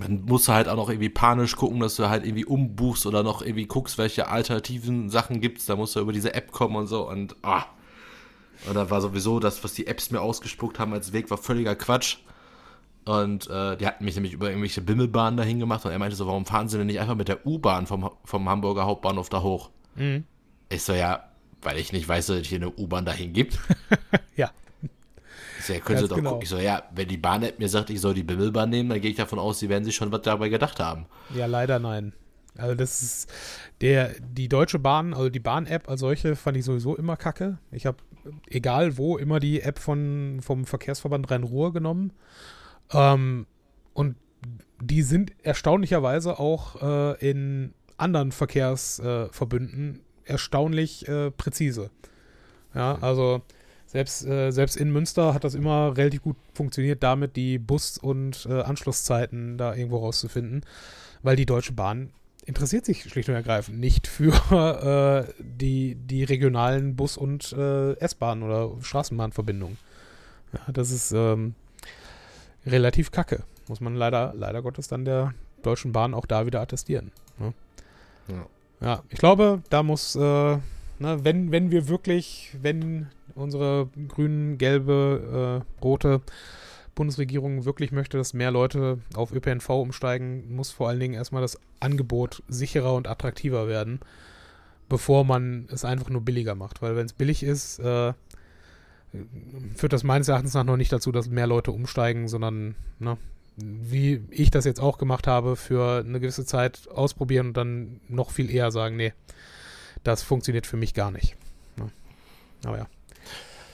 dann 0.00 0.24
musst 0.24 0.48
du 0.48 0.52
halt 0.52 0.68
auch 0.68 0.76
noch 0.76 0.88
irgendwie 0.88 1.10
panisch 1.10 1.56
gucken, 1.56 1.80
dass 1.80 1.96
du 1.96 2.08
halt 2.08 2.24
irgendwie 2.24 2.44
umbuchst 2.44 3.04
oder 3.06 3.22
noch 3.22 3.42
irgendwie 3.42 3.66
guckst, 3.66 3.98
welche 3.98 4.28
alternativen 4.28 5.10
Sachen 5.10 5.40
gibt's. 5.40 5.66
Da 5.66 5.76
musst 5.76 5.94
du 5.96 6.00
über 6.00 6.12
diese 6.12 6.34
App 6.34 6.50
kommen 6.50 6.76
und 6.76 6.86
so 6.86 7.08
und 7.08 7.36
ah. 7.42 7.66
Und 8.66 8.74
da 8.74 8.88
war 8.90 9.00
sowieso 9.00 9.40
das, 9.40 9.62
was 9.64 9.74
die 9.74 9.86
Apps 9.86 10.10
mir 10.10 10.20
ausgespuckt 10.20 10.78
haben 10.78 10.92
als 10.92 11.12
Weg, 11.12 11.30
war 11.30 11.38
völliger 11.38 11.74
Quatsch. 11.74 12.18
Und 13.04 13.50
äh, 13.50 13.76
die 13.76 13.86
hatten 13.86 14.04
mich 14.04 14.14
nämlich 14.14 14.32
über 14.32 14.48
irgendwelche 14.48 14.80
Bimmelbahnen 14.80 15.36
dahin 15.36 15.58
gemacht 15.58 15.84
und 15.84 15.90
er 15.90 15.98
meinte 15.98 16.14
so, 16.14 16.26
warum 16.26 16.46
fahren 16.46 16.68
sie 16.68 16.78
denn 16.78 16.86
nicht 16.86 17.00
einfach 17.00 17.16
mit 17.16 17.28
der 17.28 17.44
U-Bahn 17.44 17.86
vom, 17.86 18.10
vom 18.24 18.48
Hamburger 18.48 18.84
Hauptbahnhof 18.84 19.28
da 19.28 19.42
hoch? 19.42 19.70
Mhm. 19.96 20.24
Ich 20.68 20.84
so, 20.84 20.92
ja, 20.92 21.24
weil 21.62 21.78
ich 21.78 21.92
nicht 21.92 22.08
weiß, 22.08 22.26
dass 22.26 22.36
es 22.38 22.46
hier 22.46 22.58
eine 22.58 22.70
U-Bahn 22.70 23.04
dahin 23.04 23.32
gibt. 23.32 23.58
ja. 24.36 24.50
Ich 25.58 25.66
so, 25.66 25.72
ja, 25.72 25.80
können 25.80 25.98
Sie 25.98 26.08
doch 26.08 26.16
genau. 26.16 26.30
gucken. 26.30 26.42
Ich 26.44 26.48
so, 26.48 26.58
ja, 26.58 26.84
wenn 26.94 27.08
die 27.08 27.16
Bahn-App 27.16 27.58
mir 27.58 27.68
sagt, 27.68 27.90
ich 27.90 28.00
soll 28.00 28.14
die 28.14 28.22
Bimmelbahn 28.22 28.70
nehmen, 28.70 28.88
dann 28.88 29.00
gehe 29.00 29.10
ich 29.10 29.16
davon 29.16 29.38
aus, 29.38 29.58
sie 29.58 29.68
werden 29.68 29.84
sich 29.84 29.94
schon 29.94 30.10
was 30.12 30.22
dabei 30.22 30.48
gedacht 30.48 30.78
haben. 30.80 31.06
Ja, 31.34 31.46
leider 31.46 31.78
nein. 31.78 32.12
Also 32.56 32.74
das 32.74 33.02
ist 33.02 33.32
der, 33.80 34.14
die 34.20 34.48
Deutsche 34.48 34.78
Bahn, 34.78 35.14
also 35.14 35.28
die 35.28 35.40
Bahn-App 35.40 35.88
als 35.88 36.00
solche 36.00 36.36
fand 36.36 36.56
ich 36.56 36.64
sowieso 36.64 36.96
immer 36.96 37.16
kacke. 37.16 37.58
Ich 37.70 37.86
habe, 37.86 37.98
egal 38.48 38.98
wo, 38.98 39.16
immer 39.16 39.40
die 39.40 39.62
App 39.62 39.78
von, 39.78 40.40
vom 40.42 40.66
Verkehrsverband 40.66 41.30
Rhein-Ruhr 41.30 41.72
genommen. 41.72 42.12
Ähm, 42.92 43.46
und 43.94 44.16
die 44.80 45.02
sind 45.02 45.32
erstaunlicherweise 45.42 46.38
auch 46.38 46.82
äh, 46.82 47.30
in 47.30 47.74
anderen 47.96 48.32
Verkehrsverbünden 48.32 50.00
äh, 50.24 50.30
erstaunlich 50.30 51.06
äh, 51.08 51.30
präzise. 51.30 51.90
Ja, 52.74 52.98
also 53.00 53.42
selbst, 53.86 54.24
äh, 54.26 54.50
selbst 54.50 54.76
in 54.76 54.90
Münster 54.90 55.34
hat 55.34 55.44
das 55.44 55.54
immer 55.54 55.96
relativ 55.96 56.22
gut 56.22 56.36
funktioniert, 56.54 57.02
damit 57.02 57.36
die 57.36 57.58
Bus- 57.58 57.98
und 57.98 58.46
äh, 58.48 58.62
Anschlusszeiten 58.62 59.58
da 59.58 59.74
irgendwo 59.74 59.98
rauszufinden, 59.98 60.64
weil 61.22 61.36
die 61.36 61.46
Deutsche 61.46 61.74
Bahn 61.74 62.10
interessiert 62.44 62.86
sich 62.86 63.04
schlicht 63.04 63.28
und 63.28 63.34
ergreifend 63.34 63.78
nicht 63.78 64.06
für 64.06 64.32
äh, 65.28 65.32
die, 65.38 65.94
die 65.94 66.24
regionalen 66.24 66.96
Bus- 66.96 67.16
und 67.16 67.52
S-Bahn- 67.52 68.42
oder 68.42 68.72
Straßenbahnverbindungen. 68.80 69.78
Ja, 70.52 70.72
das 70.72 70.90
ist 70.90 71.12
ähm, 71.12 71.54
relativ 72.66 73.10
kacke. 73.10 73.44
Muss 73.68 73.80
man 73.80 73.94
leider, 73.94 74.32
leider 74.36 74.62
Gottes 74.62 74.88
dann 74.88 75.04
der 75.04 75.34
Deutschen 75.62 75.92
Bahn 75.92 76.14
auch 76.14 76.26
da 76.26 76.46
wieder 76.46 76.60
attestieren. 76.60 77.12
Ne? 77.38 77.54
Ja. 78.28 78.46
ja. 78.80 79.02
ich 79.08 79.18
glaube, 79.18 79.62
da 79.70 79.82
muss, 79.82 80.16
äh, 80.16 80.20
ne, 80.20 80.60
wenn, 80.98 81.52
wenn 81.52 81.70
wir 81.70 81.88
wirklich, 81.88 82.56
wenn 82.60 83.08
unsere 83.34 83.88
grünen, 84.08 84.58
gelbe, 84.58 85.62
äh, 85.62 85.82
rote 85.82 86.20
Bundesregierung 86.94 87.64
wirklich 87.64 87.92
möchte, 87.92 88.18
dass 88.18 88.34
mehr 88.34 88.50
Leute 88.50 88.98
auf 89.14 89.32
ÖPNV 89.32 89.68
umsteigen, 89.70 90.54
muss 90.54 90.70
vor 90.70 90.88
allen 90.88 91.00
Dingen 91.00 91.14
erstmal 91.14 91.42
das 91.42 91.58
Angebot 91.80 92.42
sicherer 92.48 92.94
und 92.94 93.08
attraktiver 93.08 93.66
werden, 93.66 94.00
bevor 94.88 95.24
man 95.24 95.68
es 95.72 95.84
einfach 95.84 96.10
nur 96.10 96.20
billiger 96.20 96.54
macht. 96.54 96.82
Weil 96.82 96.96
wenn 96.96 97.06
es 97.06 97.14
billig 97.14 97.42
ist, 97.42 97.78
äh, 97.78 98.12
führt 99.76 99.92
das 99.92 100.04
meines 100.04 100.28
Erachtens 100.28 100.54
nach 100.54 100.64
noch 100.64 100.76
nicht 100.76 100.92
dazu, 100.92 101.12
dass 101.12 101.28
mehr 101.28 101.46
Leute 101.46 101.70
umsteigen, 101.70 102.28
sondern 102.28 102.74
ne, 102.98 103.18
wie 103.56 104.24
ich 104.30 104.50
das 104.50 104.64
jetzt 104.64 104.80
auch 104.80 104.98
gemacht 104.98 105.26
habe, 105.26 105.56
für 105.56 106.04
eine 106.04 106.20
gewisse 106.20 106.46
Zeit 106.46 106.88
ausprobieren 106.88 107.48
und 107.48 107.56
dann 107.56 108.00
noch 108.08 108.30
viel 108.30 108.50
eher 108.50 108.70
sagen, 108.70 108.96
nee, 108.96 109.12
das 110.02 110.22
funktioniert 110.22 110.66
für 110.66 110.76
mich 110.76 110.94
gar 110.94 111.10
nicht. 111.10 111.36
Ne? 111.76 111.90
Aber 112.64 112.78
ja. 112.78 112.86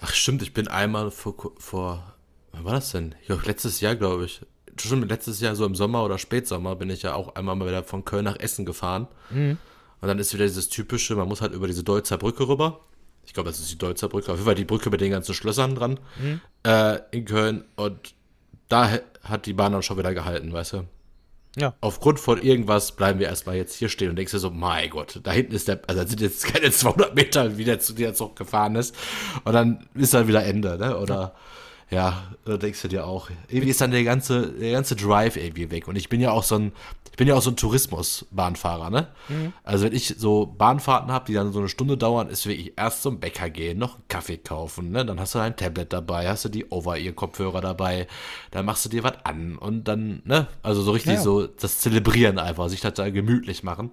Ach 0.01 0.12
stimmt, 0.12 0.43
ich 0.43 0.53
bin 0.53 0.68
einmal 0.68 1.11
vor, 1.11 1.53
vor 1.59 2.14
wann 2.53 2.64
war 2.64 2.72
das 2.72 2.91
denn? 2.93 3.14
Ja, 3.26 3.36
letztes 3.45 3.80
Jahr, 3.80 3.97
glaube 3.97 4.24
ich. 4.24 4.41
Schon 4.80 5.09
letztes 5.09 5.41
Jahr, 5.41 5.57
so 5.57 5.64
im 5.64 5.74
Sommer 5.74 6.05
oder 6.05 6.18
Spätsommer, 6.18 6.76
bin 6.76 6.91
ich 6.91 7.03
ja 7.03 7.14
auch 7.14 7.34
einmal 7.34 7.57
mal 7.57 7.66
wieder 7.66 7.82
von 7.82 8.05
Köln 8.05 8.24
nach 8.24 8.39
Essen 8.39 8.64
gefahren. 8.64 9.09
Mhm. 9.30 9.59
Und 10.01 10.07
dann 10.07 10.18
ist 10.20 10.32
wieder 10.32 10.45
dieses 10.45 10.68
typische, 10.68 11.16
man 11.16 11.26
muss 11.26 11.41
halt 11.41 11.53
über 11.53 11.66
diese 11.66 11.82
Deutzer 11.82 12.16
Brücke 12.18 12.47
rüber. 12.47 12.80
Ich 13.28 13.34
glaube, 13.34 13.50
das 13.50 13.60
ist 13.60 13.70
die 13.70 13.76
Deutzer 13.76 14.08
Brücke. 14.08 14.32
Auf 14.32 14.38
jeden 14.38 14.46
Fall 14.46 14.54
die 14.54 14.64
Brücke 14.64 14.88
mit 14.88 15.02
den 15.02 15.10
ganzen 15.10 15.34
Schlössern 15.34 15.74
dran. 15.74 16.00
Mhm. 16.18 16.40
Äh, 16.64 17.00
in 17.10 17.26
Köln. 17.26 17.64
Und 17.76 18.14
da 18.70 18.90
hat 19.22 19.44
die 19.44 19.52
Bahn 19.52 19.72
dann 19.72 19.82
schon 19.82 19.98
wieder 19.98 20.14
gehalten, 20.14 20.50
weißt 20.50 20.72
du? 20.72 20.84
Ja. 21.54 21.74
Aufgrund 21.82 22.20
von 22.20 22.40
irgendwas 22.40 22.92
bleiben 22.92 23.18
wir 23.18 23.26
erstmal 23.26 23.56
jetzt 23.56 23.74
hier 23.74 23.90
stehen 23.90 24.08
und 24.08 24.16
denkst 24.16 24.32
dir 24.32 24.38
so, 24.38 24.50
mein 24.50 24.88
Gott, 24.88 25.20
da 25.24 25.30
hinten 25.30 25.54
ist 25.54 25.68
der, 25.68 25.80
also 25.88 26.06
sind 26.06 26.22
jetzt 26.22 26.46
keine 26.46 26.70
200 26.70 27.14
Meter, 27.14 27.58
wie 27.58 27.64
der 27.64 27.80
zu 27.80 27.92
dir 27.92 28.14
Zug 28.14 28.34
gefahren 28.34 28.76
ist. 28.76 28.94
Und 29.44 29.52
dann 29.52 29.86
ist 29.94 30.14
dann 30.14 30.26
wieder 30.26 30.44
Ende, 30.44 30.78
ne? 30.78 30.96
Oder, 30.96 31.14
ja, 31.14 31.32
ja 31.91 32.22
da 32.49 32.57
denkst 32.57 32.82
du 32.82 32.89
dir 32.89 33.07
auch, 33.07 33.28
irgendwie 33.49 33.70
ist 33.70 33.80
dann 33.80 33.91
der 33.91 34.05
ganze, 34.05 34.53
der 34.53 34.72
ganze 34.72 34.97
Drive 34.97 35.36
irgendwie 35.36 35.70
weg. 35.70 35.86
Und 35.86 35.97
ich 35.97 36.09
bin 36.09 36.20
ja 36.20 36.30
auch 36.30 36.43
so 36.43 36.57
ein, 36.57 36.72
bin 37.18 37.28
ja 37.28 37.34
auch 37.34 37.43
so 37.43 37.51
ein 37.51 37.57
Tourismusbahnfahrer, 37.57 38.91
ne? 38.91 39.09
Mhm. 39.28 39.53
Also 39.64 39.84
wenn 39.84 39.93
ich 39.93 40.14
so 40.16 40.47
Bahnfahrten 40.47 41.12
habe, 41.12 41.26
die 41.26 41.34
dann 41.34 41.53
so 41.53 41.59
eine 41.59 41.68
Stunde 41.68 41.97
dauern, 41.97 42.28
ist 42.28 42.47
wirklich 42.47 42.72
erst 42.76 43.03
zum 43.03 43.18
Bäcker 43.18 43.51
gehen, 43.51 43.76
noch 43.76 43.97
einen 43.97 44.09
Kaffee 44.09 44.39
kaufen, 44.39 44.93
ne? 44.93 45.05
Dann 45.05 45.20
hast 45.20 45.34
du 45.34 45.41
dein 45.41 45.57
Tablet 45.57 45.93
dabei, 45.93 46.28
hast 46.28 46.45
du 46.45 46.49
die 46.49 46.70
Over-Ear-Kopfhörer 46.70 47.61
dabei, 47.61 48.07
dann 48.53 48.64
machst 48.64 48.84
du 48.84 48.89
dir 48.89 49.03
was 49.03 49.14
an 49.24 49.59
und 49.59 49.84
dann, 49.84 50.22
ne? 50.24 50.47
Also 50.62 50.80
so 50.82 50.93
richtig 50.93 51.14
ja. 51.14 51.20
so 51.20 51.47
das 51.47 51.78
Zelebrieren 51.78 52.39
einfach, 52.39 52.68
sich 52.68 52.80
das 52.80 52.95
da 52.95 53.11
gemütlich 53.11 53.62
machen. 53.62 53.93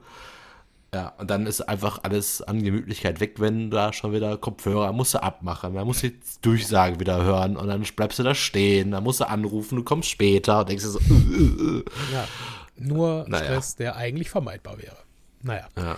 Ja, 0.96 1.12
und 1.18 1.30
dann 1.30 1.46
ist 1.46 1.60
einfach 1.60 2.00
alles 2.04 2.42
an 2.42 2.64
Gemütlichkeit 2.64 3.20
weg, 3.20 3.42
wenn 3.42 3.70
da 3.70 3.92
schon 3.92 4.14
wieder 4.14 4.38
Kopfhörer, 4.38 4.94
musst 4.94 5.14
du 5.14 5.22
abmachen, 5.22 5.76
dann 5.76 5.86
musst 5.86 6.04
du 6.04 6.10
die 6.10 6.20
Durchsage 6.42 7.02
wieder 7.02 7.22
hören 7.22 7.58
und 7.58 7.68
dann 7.68 7.82
bleibst 7.82 8.18
du 8.18 8.24
da 8.24 8.34
stehen, 8.34 8.92
dann 8.92 9.04
musst 9.04 9.20
du 9.20 9.28
anrufen, 9.28 9.76
du 9.76 9.84
kommst 9.84 10.10
später 10.10 10.62
und 10.62 10.70
denkst 10.70 10.86
dir 10.86 10.92
so, 10.92 11.00
äh, 11.00 11.04
äh, 11.04 11.80
äh. 11.80 11.84
ja. 12.14 12.28
Nur 12.78 13.26
naja. 13.28 13.44
Stress, 13.44 13.76
der 13.76 13.98
eigentlich 13.98 14.30
vermeidbar 14.30 14.78
wäre. 14.78 14.96
Naja. 15.42 15.68
Ja. 15.76 15.98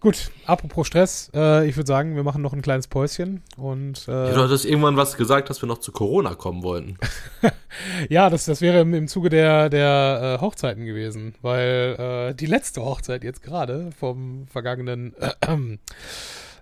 Gut, 0.00 0.30
apropos 0.46 0.86
Stress, 0.86 1.28
äh, 1.34 1.68
ich 1.68 1.76
würde 1.76 1.88
sagen, 1.88 2.14
wir 2.14 2.22
machen 2.22 2.40
noch 2.40 2.52
ein 2.52 2.62
kleines 2.62 2.86
Päuschen 2.86 3.42
und. 3.56 4.06
Äh, 4.06 4.28
ja, 4.28 4.32
du 4.32 4.42
hattest 4.42 4.64
irgendwann 4.64 4.96
was 4.96 5.16
gesagt, 5.16 5.50
dass 5.50 5.60
wir 5.60 5.66
noch 5.66 5.78
zu 5.78 5.90
Corona 5.90 6.36
kommen 6.36 6.62
wollten. 6.62 6.98
ja, 8.08 8.30
das, 8.30 8.44
das 8.44 8.60
wäre 8.60 8.80
im, 8.80 8.94
im 8.94 9.08
Zuge 9.08 9.28
der, 9.28 9.68
der 9.70 10.36
äh, 10.38 10.40
Hochzeiten 10.40 10.84
gewesen, 10.84 11.34
weil 11.42 11.96
äh, 12.30 12.34
die 12.34 12.46
letzte 12.46 12.82
Hochzeit 12.82 13.24
jetzt 13.24 13.42
gerade 13.42 13.90
vom 13.98 14.46
vergangenen 14.46 15.14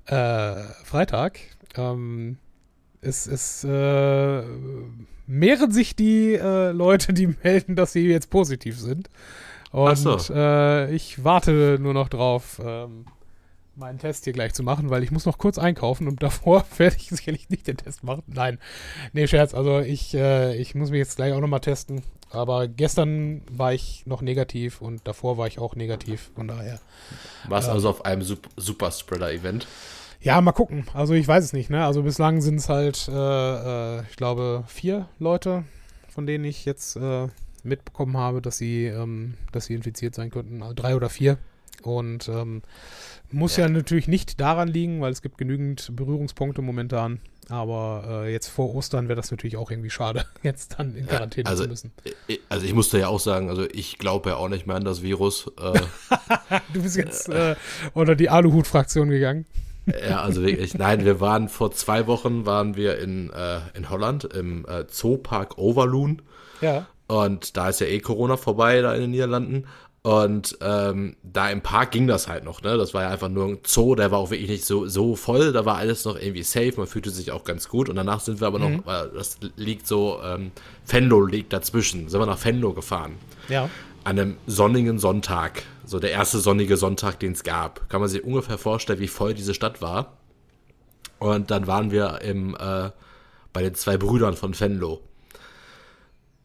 äh, 0.07 0.55
Freitag 0.85 1.39
ähm, 1.77 2.39
ist, 3.03 3.27
ist 3.27 3.65
äh, 3.65 4.43
mehren 5.27 5.73
sich 5.73 5.95
die 5.95 6.37
Leute, 6.37 7.13
die 7.13 7.27
melden, 7.43 7.77
dass 7.77 7.93
sie 7.93 8.09
jetzt 8.09 8.31
positiv 8.31 8.81
sind. 8.81 9.11
Und 9.73 9.97
so. 9.97 10.17
ich 10.91 11.23
warte 11.23 11.79
nur 11.79 11.93
noch 11.93 12.09
drauf, 12.09 12.63
ähm, 12.65 13.05
meinen 13.77 13.99
Test 13.99 14.25
hier 14.25 14.33
gleich 14.33 14.55
zu 14.55 14.63
machen, 14.63 14.91
weil 14.91 15.03
ich 15.03 15.11
muss 15.11 15.27
noch 15.27 15.39
kurz 15.39 15.59
einkaufen 15.59 16.09
und 16.09 16.23
davor 16.23 16.65
werde 16.77 16.97
ich 16.97 17.09
sicherlich 17.09 17.49
nicht 17.49 17.67
den 17.67 17.77
Test 17.77 18.05
machen. 18.05 18.23
Nein, 18.27 18.59
nee, 19.13 19.27
Scherz. 19.27 19.55
Also 19.55 19.81
ich, 19.81 20.15
äh, 20.15 20.57
ich 20.57 20.75
muss 20.75 20.91
mich 20.91 20.99
jetzt 20.99 21.17
gleich 21.17 21.33
auch 21.33 21.41
nochmal 21.41 21.61
testen. 21.61 22.03
Aber 22.31 22.67
gestern 22.67 23.43
war 23.51 23.73
ich 23.73 24.05
noch 24.05 24.21
negativ 24.21 24.83
und 24.83 25.07
davor 25.07 25.39
war 25.39 25.47
ich 25.47 25.59
auch 25.59 25.77
negativ. 25.77 26.31
Von 26.35 26.49
daher. 26.49 26.81
Warst 27.49 27.69
ähm, 27.69 27.75
also 27.75 27.89
auf 27.91 28.05
einem 28.05 28.23
Sup 28.23 28.49
Superspreader-Event? 28.57 29.67
Ja, 30.21 30.41
mal 30.41 30.53
gucken. 30.53 30.87
Also 30.93 31.15
ich 31.15 31.29
weiß 31.29 31.45
es 31.45 31.53
nicht. 31.53 31.71
Ne? 31.71 31.85
Also 31.85 32.03
bislang 32.03 32.41
sind 32.41 32.57
es 32.57 32.69
halt, 32.69 33.09
äh, 33.09 33.99
äh, 33.99 34.03
ich 34.11 34.17
glaube, 34.17 34.65
vier 34.67 35.09
Leute, 35.19 35.65
von 36.09 36.27
denen 36.27 36.45
ich 36.45 36.65
jetzt 36.65 36.97
äh, 36.97 37.29
mitbekommen 37.63 38.17
habe, 38.17 38.43
dass 38.43 38.59
sie, 38.59 38.87
ähm, 38.87 39.35
dass 39.53 39.67
sie 39.67 39.75
infiziert 39.75 40.15
sein 40.15 40.31
könnten. 40.31 40.63
Also 40.63 40.75
drei 40.75 40.97
oder 40.97 41.09
vier. 41.09 41.39
Und 41.83 42.29
ähm, 42.29 42.63
muss 43.31 43.57
ja. 43.57 43.67
ja. 43.67 43.73
natürlich 43.73 44.09
nicht 44.09 44.41
daran 44.41 44.69
liegen, 44.69 45.01
weil 45.01 45.13
es 45.13 45.23
gibt 45.23 45.39
genügend 45.39 45.95
Berührungspunkte 45.95 46.63
momentan. 46.63 47.21
Aber 47.49 48.25
äh, 48.25 48.33
jetzt 48.33 48.49
vor 48.49 48.75
Ostern 48.75 49.09
wäre 49.09 49.17
das 49.17 49.31
natürlich 49.31 49.57
auch 49.57 49.71
irgendwie 49.71 49.91
schade, 49.91 50.25
jetzt 50.43 50.77
dann 50.79 50.97
in 50.97 51.07
Quarantäne 51.07 51.45
ja, 51.45 51.51
also, 51.51 51.63
zu 51.63 51.69
müssen. 51.69 51.93
Also 52.49 52.67
ich 52.67 52.75
musste 52.75 52.99
ja 52.99 53.09
auch 53.09 53.21
sagen, 53.21 53.51
also 53.51 53.67
ich 53.73 53.99
glaube 53.99 54.31
ja 54.31 54.37
auch 54.37 54.49
nicht 54.49 54.67
mehr 54.67 54.77
an 54.77 54.85
das 54.85 55.03
Virus. 55.03 55.53
Äh, 55.61 55.81
du 56.73 56.83
bist 56.83 56.97
jetzt 56.97 57.29
äh, 57.29 57.55
unter 57.95 58.17
die 58.17 58.31
Aluhut-Fraktion 58.31 59.11
gegangen. 59.11 59.47
Ja, 59.87 60.23
also 60.23 60.43
wirklich. 60.43 60.75
Nein, 60.75 61.05
wir 61.05 61.21
waren 61.21 61.49
vor 61.49 61.71
zwei 61.71 62.09
Wochen 62.09 62.45
waren 62.45 62.75
wir 62.75 62.99
in, 62.99 63.31
äh, 63.31 63.61
in 63.75 63.89
Holland 63.89 64.25
im 64.25 64.67
äh, 64.67 64.89
Zoopark 64.89 65.59
Overloon. 65.59 66.23
Ja. 66.61 66.87
Und 67.07 67.57
da 67.57 67.69
ist 67.69 67.81
ja 67.81 67.87
eh 67.87 68.01
Corona 68.01 68.37
vorbei, 68.37 68.81
da 68.81 68.93
in 68.95 69.03
den 69.03 69.11
Niederlanden. 69.13 69.67
Und 70.07 70.57
ähm, 70.61 71.17
da 71.25 71.51
im 71.51 71.63
Park 71.63 71.91
ging 71.91 72.07
das 72.07 72.29
halt 72.29 72.45
noch, 72.45 72.63
ne? 72.63 72.79
Das 72.79 72.95
war 72.95 73.03
ja 73.03 73.09
einfach 73.09 73.29
nur 73.29 73.45
ein 73.45 73.59
Zoo, 73.67 73.97
der 73.97 74.13
war 74.13 74.21
auch 74.21 74.31
wirklich 74.31 74.49
nicht 74.49 74.65
so, 74.65 74.87
so 74.87 75.17
voll, 75.17 75.53
da 75.53 75.65
war 75.65 75.79
alles 75.79 76.05
noch 76.05 76.15
irgendwie 76.15 76.45
safe, 76.45 76.75
man 76.77 76.87
fühlte 76.87 77.11
sich 77.11 77.33
auch 77.33 77.43
ganz 77.43 77.69
gut. 77.69 77.89
Und 77.89 77.97
danach 77.97 78.21
sind 78.21 78.41
wir 78.41 78.47
aber 78.47 78.61
noch, 78.61 78.69
mhm. 78.69 78.83
weil 78.85 79.09
das 79.09 79.39
liegt 79.57 79.89
so, 79.89 80.21
ähm, 80.23 80.53
Fenlo 80.85 81.27
liegt 81.27 81.53
dazwischen, 81.53 82.09
sind 82.09 82.21
wir 82.21 82.27
nach 82.27 82.39
Fenlo 82.39 82.73
gefahren. 82.73 83.15
Ja. 83.49 83.69
An 84.05 84.21
einem 84.21 84.37
sonnigen 84.47 85.01
Sonntag, 85.01 85.65
so 85.85 85.99
der 85.99 86.13
erste 86.13 86.39
sonnige 86.39 86.77
Sonntag, 86.77 87.19
den 87.19 87.33
es 87.33 87.43
gab. 87.43 87.89
Kann 87.89 88.01
man 88.01 88.09
sich 88.09 88.23
ungefähr 88.23 88.59
vorstellen, 88.59 89.01
wie 89.01 89.09
voll 89.09 89.35
diese 89.35 89.55
Stadt 89.55 89.83
war. 89.83 90.19
Und 91.19 91.51
dann 91.51 91.67
waren 91.67 91.91
wir 91.91 92.21
im, 92.23 92.55
äh, 92.55 92.91
bei 93.53 93.61
den 93.61 93.75
zwei 93.75 93.97
Brüdern 93.97 94.37
von 94.37 94.55
Fenlo. 94.55 95.01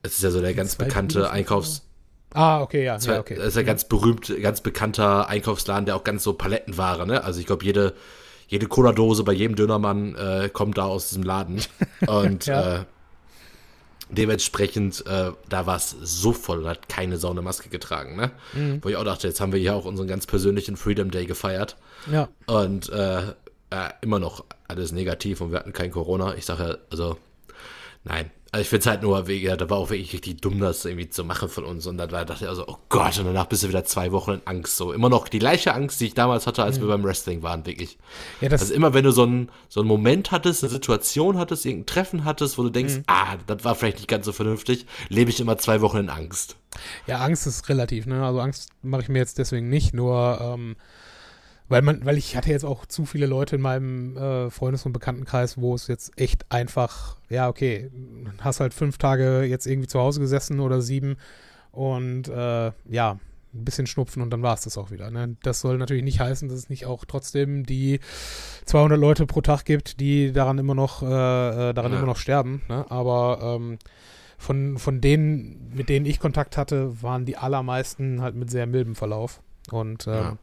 Es 0.01 0.15
ist 0.15 0.23
ja 0.23 0.31
so 0.31 0.41
der 0.41 0.55
ganz 0.55 0.77
bekannte 0.77 1.29
Einkaufs- 1.29 1.83
Ah, 2.33 2.61
okay, 2.61 2.85
ja. 2.85 2.95
Das, 2.95 3.05
ja, 3.05 3.19
okay. 3.19 3.35
das 3.35 3.47
ist 3.47 3.55
ja 3.55 3.63
ganz 3.63 3.85
berühmt, 3.85 4.33
ganz 4.41 4.61
bekannter 4.61 5.27
Einkaufsladen, 5.27 5.85
der 5.85 5.95
auch 5.95 6.03
ganz 6.03 6.23
so 6.23 6.33
Palettenware, 6.33 7.05
ne? 7.05 7.23
Also 7.23 7.39
ich 7.39 7.45
glaube, 7.45 7.65
jede, 7.65 7.93
jede 8.47 8.67
Cola-Dose 8.67 9.23
bei 9.23 9.33
jedem 9.33 9.55
Dönermann 9.55 10.15
äh, 10.15 10.49
kommt 10.51 10.77
da 10.77 10.85
aus 10.85 11.09
diesem 11.09 11.23
Laden. 11.23 11.61
Und 12.07 12.45
ja. 12.45 12.77
äh, 12.77 12.83
dementsprechend, 14.09 15.05
äh, 15.07 15.31
da 15.49 15.65
war 15.65 15.75
es 15.75 15.95
so 16.01 16.33
voll, 16.33 16.67
hat 16.67 16.87
keine 16.89 17.17
Sau 17.17 17.31
eine 17.31 17.41
Maske 17.41 17.69
getragen, 17.69 18.15
ne? 18.15 18.31
Mhm. 18.53 18.79
Wo 18.81 18.89
ich 18.89 18.95
auch 18.95 19.03
dachte, 19.05 19.27
jetzt 19.27 19.41
haben 19.41 19.51
wir 19.51 19.59
hier 19.59 19.75
auch 19.75 19.85
unseren 19.85 20.07
ganz 20.07 20.25
persönlichen 20.25 20.77
Freedom 20.77 21.11
Day 21.11 21.25
gefeiert. 21.25 21.77
Ja. 22.11 22.29
Und 22.45 22.89
äh, 22.89 23.33
immer 24.01 24.19
noch 24.19 24.43
alles 24.67 24.91
negativ 24.91 25.41
und 25.41 25.51
wir 25.51 25.59
hatten 25.59 25.73
kein 25.73 25.91
Corona. 25.91 26.35
Ich 26.35 26.45
sage, 26.45 26.79
also, 26.89 27.17
nein, 28.03 28.31
also 28.53 28.63
ich 28.63 28.67
finde 28.67 28.81
es 28.81 28.87
halt 28.87 29.01
nur, 29.01 29.29
ja, 29.29 29.55
da 29.55 29.69
war 29.69 29.77
auch 29.77 29.91
wirklich 29.91 30.11
richtig 30.11 30.41
dumm, 30.41 30.59
das 30.59 30.83
irgendwie 30.83 31.07
zu 31.09 31.23
machen 31.23 31.47
von 31.47 31.63
uns. 31.63 31.87
Und 31.87 31.97
dann 31.97 32.09
dachte 32.09 32.35
ich 32.41 32.49
also, 32.49 32.67
oh 32.67 32.75
Gott, 32.89 33.17
und 33.17 33.25
danach 33.25 33.45
bist 33.45 33.63
du 33.63 33.69
wieder 33.69 33.85
zwei 33.85 34.11
Wochen 34.11 34.31
in 34.31 34.41
Angst. 34.43 34.75
So 34.75 34.91
immer 34.91 35.07
noch 35.07 35.29
die 35.29 35.39
gleiche 35.39 35.73
Angst, 35.73 36.01
die 36.01 36.07
ich 36.07 36.15
damals 36.15 36.47
hatte, 36.47 36.61
als 36.61 36.77
mhm. 36.77 36.81
wir 36.81 36.87
beim 36.89 37.03
Wrestling 37.05 37.43
waren, 37.43 37.65
wirklich. 37.65 37.97
Ja, 38.41 38.49
das 38.49 38.59
also 38.59 38.73
immer, 38.73 38.93
wenn 38.93 39.05
du 39.05 39.11
so 39.11 39.23
einen, 39.23 39.49
so 39.69 39.79
einen 39.79 39.87
Moment 39.87 40.31
hattest, 40.31 40.63
eine 40.63 40.69
Situation 40.69 41.37
hattest, 41.37 41.65
irgendein 41.65 41.85
Treffen 41.85 42.25
hattest, 42.25 42.57
wo 42.57 42.63
du 42.63 42.69
denkst, 42.69 42.95
mhm. 42.95 43.03
ah, 43.07 43.37
das 43.47 43.63
war 43.63 43.73
vielleicht 43.73 43.97
nicht 43.97 44.09
ganz 44.09 44.25
so 44.25 44.33
vernünftig, 44.33 44.85
lebe 45.07 45.29
ich 45.29 45.39
immer 45.39 45.57
zwei 45.57 45.79
Wochen 45.79 45.97
in 45.97 46.09
Angst. 46.09 46.57
Ja, 47.07 47.19
Angst 47.19 47.47
ist 47.47 47.69
relativ, 47.69 48.05
ne? 48.05 48.25
Also 48.25 48.41
Angst 48.41 48.69
mache 48.81 49.03
ich 49.03 49.09
mir 49.09 49.19
jetzt 49.19 49.37
deswegen 49.37 49.69
nicht, 49.69 49.93
nur 49.93 50.39
ähm, 50.41 50.75
weil 51.71 51.81
man, 51.81 52.05
weil 52.05 52.17
ich 52.17 52.35
hatte 52.35 52.49
jetzt 52.49 52.65
auch 52.65 52.85
zu 52.85 53.05
viele 53.05 53.27
Leute 53.27 53.55
in 53.55 53.61
meinem 53.61 54.17
äh, 54.17 54.49
Freundes- 54.49 54.85
und 54.85 54.91
Bekanntenkreis, 54.91 55.57
wo 55.57 55.73
es 55.73 55.87
jetzt 55.87 56.11
echt 56.17 56.51
einfach, 56.51 57.15
ja, 57.29 57.47
okay, 57.47 57.89
hast 58.41 58.59
halt 58.59 58.73
fünf 58.73 58.97
Tage 58.97 59.43
jetzt 59.43 59.65
irgendwie 59.65 59.87
zu 59.87 59.97
Hause 59.97 60.19
gesessen 60.19 60.59
oder 60.59 60.81
sieben 60.81 61.15
und 61.71 62.27
äh, 62.27 62.71
ja, 62.89 63.11
ein 63.53 63.65
bisschen 63.65 63.87
schnupfen 63.87 64.21
und 64.21 64.31
dann 64.31 64.41
war 64.41 64.53
es 64.53 64.61
das 64.61 64.77
auch 64.77 64.91
wieder. 64.91 65.11
Ne? 65.11 65.37
Das 65.43 65.61
soll 65.61 65.77
natürlich 65.77 66.03
nicht 66.03 66.19
heißen, 66.19 66.49
dass 66.49 66.57
es 66.57 66.69
nicht 66.69 66.85
auch 66.87 67.05
trotzdem 67.05 67.65
die 67.65 68.01
200 68.65 68.99
Leute 68.99 69.25
pro 69.25 69.39
Tag 69.39 69.63
gibt, 69.63 70.01
die 70.01 70.33
daran 70.33 70.57
immer 70.57 70.75
noch, 70.75 71.03
äh, 71.03 71.05
äh, 71.05 71.73
daran 71.73 71.93
ja. 71.93 71.99
immer 71.99 72.07
noch 72.07 72.17
sterben. 72.17 72.63
Ne? 72.67 72.85
Aber 72.89 73.39
ähm, 73.41 73.79
von, 74.37 74.77
von 74.77 74.99
denen, 74.99 75.71
mit 75.73 75.87
denen 75.87 76.05
ich 76.05 76.19
Kontakt 76.19 76.57
hatte, 76.57 77.01
waren 77.01 77.23
die 77.23 77.37
allermeisten 77.37 78.21
halt 78.21 78.35
mit 78.35 78.51
sehr 78.51 78.67
mildem 78.67 78.95
Verlauf. 78.95 79.41
Und 79.71 80.07
ähm, 80.07 80.13
ja 80.13 80.37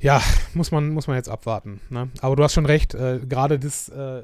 ja, 0.00 0.22
muss 0.54 0.70
man, 0.70 0.90
muss 0.90 1.06
man 1.06 1.16
jetzt 1.16 1.28
abwarten. 1.28 1.80
Ne? 1.90 2.08
Aber 2.20 2.36
du 2.36 2.42
hast 2.42 2.54
schon 2.54 2.66
recht, 2.66 2.94
äh, 2.94 3.20
gerade 3.28 3.58
das, 3.58 3.88
äh, 3.88 4.22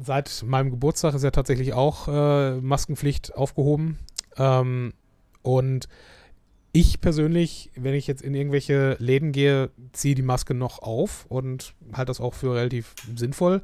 seit 0.00 0.44
meinem 0.46 0.70
Geburtstag 0.70 1.14
ist 1.14 1.24
ja 1.24 1.30
tatsächlich 1.30 1.72
auch 1.72 2.08
äh, 2.08 2.60
Maskenpflicht 2.60 3.34
aufgehoben. 3.34 3.98
Ähm, 4.36 4.92
und 5.42 5.88
ich 6.72 7.00
persönlich, 7.00 7.70
wenn 7.74 7.94
ich 7.94 8.06
jetzt 8.06 8.22
in 8.22 8.34
irgendwelche 8.34 8.96
Läden 8.98 9.32
gehe, 9.32 9.70
ziehe 9.92 10.14
die 10.14 10.22
Maske 10.22 10.54
noch 10.54 10.80
auf 10.80 11.26
und 11.28 11.74
halte 11.92 12.10
das 12.10 12.20
auch 12.20 12.34
für 12.34 12.54
relativ 12.54 12.94
sinnvoll. 13.14 13.60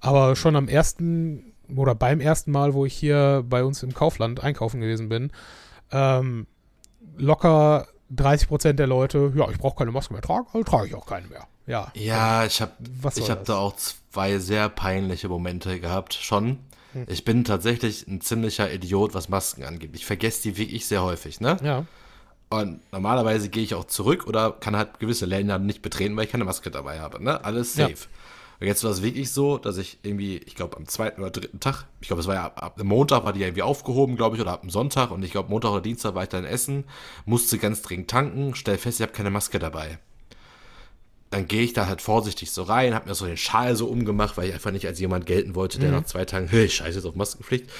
Aber 0.00 0.36
schon 0.36 0.56
am 0.56 0.68
ersten 0.68 1.52
oder 1.76 1.94
beim 1.94 2.20
ersten 2.20 2.52
Mal, 2.52 2.74
wo 2.74 2.86
ich 2.86 2.94
hier 2.94 3.44
bei 3.48 3.64
uns 3.64 3.82
im 3.82 3.94
Kaufland 3.94 4.42
einkaufen 4.42 4.80
gewesen 4.80 5.08
bin, 5.08 5.30
ähm, 5.90 6.46
locker 7.16 7.88
30 8.10 8.48
Prozent 8.48 8.78
der 8.78 8.86
Leute, 8.86 9.32
ja, 9.36 9.48
ich 9.50 9.58
brauche 9.58 9.76
keine 9.76 9.92
Maske 9.92 10.12
mehr 10.12 10.22
tragen, 10.22 10.46
also 10.52 10.64
trage 10.64 10.88
ich 10.88 10.94
auch 10.94 11.06
keine 11.06 11.28
mehr. 11.28 11.46
Ja, 11.66 11.92
ja 11.94 12.44
ich 12.44 12.60
habe 12.60 12.72
hab 13.04 13.44
da 13.44 13.56
auch 13.56 13.74
zwei 13.76 14.38
sehr 14.38 14.68
peinliche 14.68 15.28
Momente 15.28 15.78
gehabt, 15.80 16.14
schon. 16.14 16.58
Hm. 16.92 17.06
Ich 17.06 17.24
bin 17.24 17.44
tatsächlich 17.44 18.06
ein 18.08 18.20
ziemlicher 18.20 18.72
Idiot, 18.72 19.14
was 19.14 19.28
Masken 19.28 19.62
angeht. 19.64 19.90
Ich 19.94 20.04
vergesse 20.06 20.42
die 20.42 20.56
wirklich 20.56 20.86
sehr 20.86 21.02
häufig, 21.02 21.40
ne? 21.40 21.56
Ja. 21.62 21.86
Und 22.48 22.80
normalerweise 22.90 23.48
gehe 23.48 23.62
ich 23.62 23.74
auch 23.74 23.84
zurück 23.84 24.26
oder 24.26 24.50
kann 24.50 24.74
halt 24.76 24.98
gewisse 24.98 25.24
Länder 25.24 25.60
nicht 25.60 25.82
betreten, 25.82 26.16
weil 26.16 26.24
ich 26.24 26.32
keine 26.32 26.44
Maske 26.44 26.72
dabei 26.72 26.98
habe, 26.98 27.22
ne? 27.22 27.44
Alles 27.44 27.74
safe. 27.74 27.92
Ja. 27.92 27.96
Und 28.60 28.66
jetzt 28.66 28.84
war 28.84 28.90
es 28.90 29.02
wirklich 29.02 29.30
so, 29.30 29.56
dass 29.56 29.78
ich 29.78 29.98
irgendwie, 30.02 30.36
ich 30.36 30.54
glaube 30.54 30.76
am 30.76 30.86
zweiten 30.86 31.22
oder 31.22 31.30
dritten 31.30 31.60
Tag, 31.60 31.86
ich 32.02 32.08
glaube 32.08 32.20
es 32.20 32.26
war 32.26 32.34
ja 32.34 32.44
ab, 32.44 32.62
ab 32.62 32.82
Montag 32.82 33.24
war 33.24 33.32
die 33.32 33.40
ja 33.40 33.46
irgendwie 33.46 33.62
aufgehoben, 33.62 34.16
glaube 34.16 34.36
ich, 34.36 34.42
oder 34.42 34.52
ab 34.52 34.60
dem 34.60 34.68
Sonntag 34.68 35.10
und 35.10 35.22
ich 35.24 35.32
glaube 35.32 35.48
Montag 35.48 35.70
oder 35.70 35.80
Dienstag 35.80 36.14
war 36.14 36.24
ich 36.24 36.28
dann 36.28 36.44
essen, 36.44 36.84
musste 37.24 37.56
ganz 37.56 37.80
dringend 37.80 38.10
tanken, 38.10 38.54
stell 38.54 38.76
fest, 38.76 39.00
ich 39.00 39.02
habe 39.02 39.12
keine 39.12 39.30
Maske 39.30 39.58
dabei. 39.58 39.98
Dann 41.30 41.48
gehe 41.48 41.62
ich 41.62 41.72
da 41.72 41.86
halt 41.86 42.02
vorsichtig 42.02 42.50
so 42.50 42.64
rein, 42.64 42.94
habe 42.94 43.08
mir 43.08 43.14
so 43.14 43.24
den 43.24 43.38
Schal 43.38 43.76
so 43.76 43.86
umgemacht, 43.86 44.36
weil 44.36 44.48
ich 44.48 44.54
einfach 44.54 44.72
nicht 44.72 44.86
als 44.86 45.00
jemand 45.00 45.24
gelten 45.24 45.54
wollte, 45.54 45.78
der 45.78 45.88
mhm. 45.88 45.96
nach 45.96 46.04
zwei 46.04 46.26
Tagen, 46.26 46.48
hey, 46.48 46.68
scheiße, 46.68 46.98
jetzt 46.98 47.06
auf 47.06 47.14
Maskenpflicht. 47.14 47.70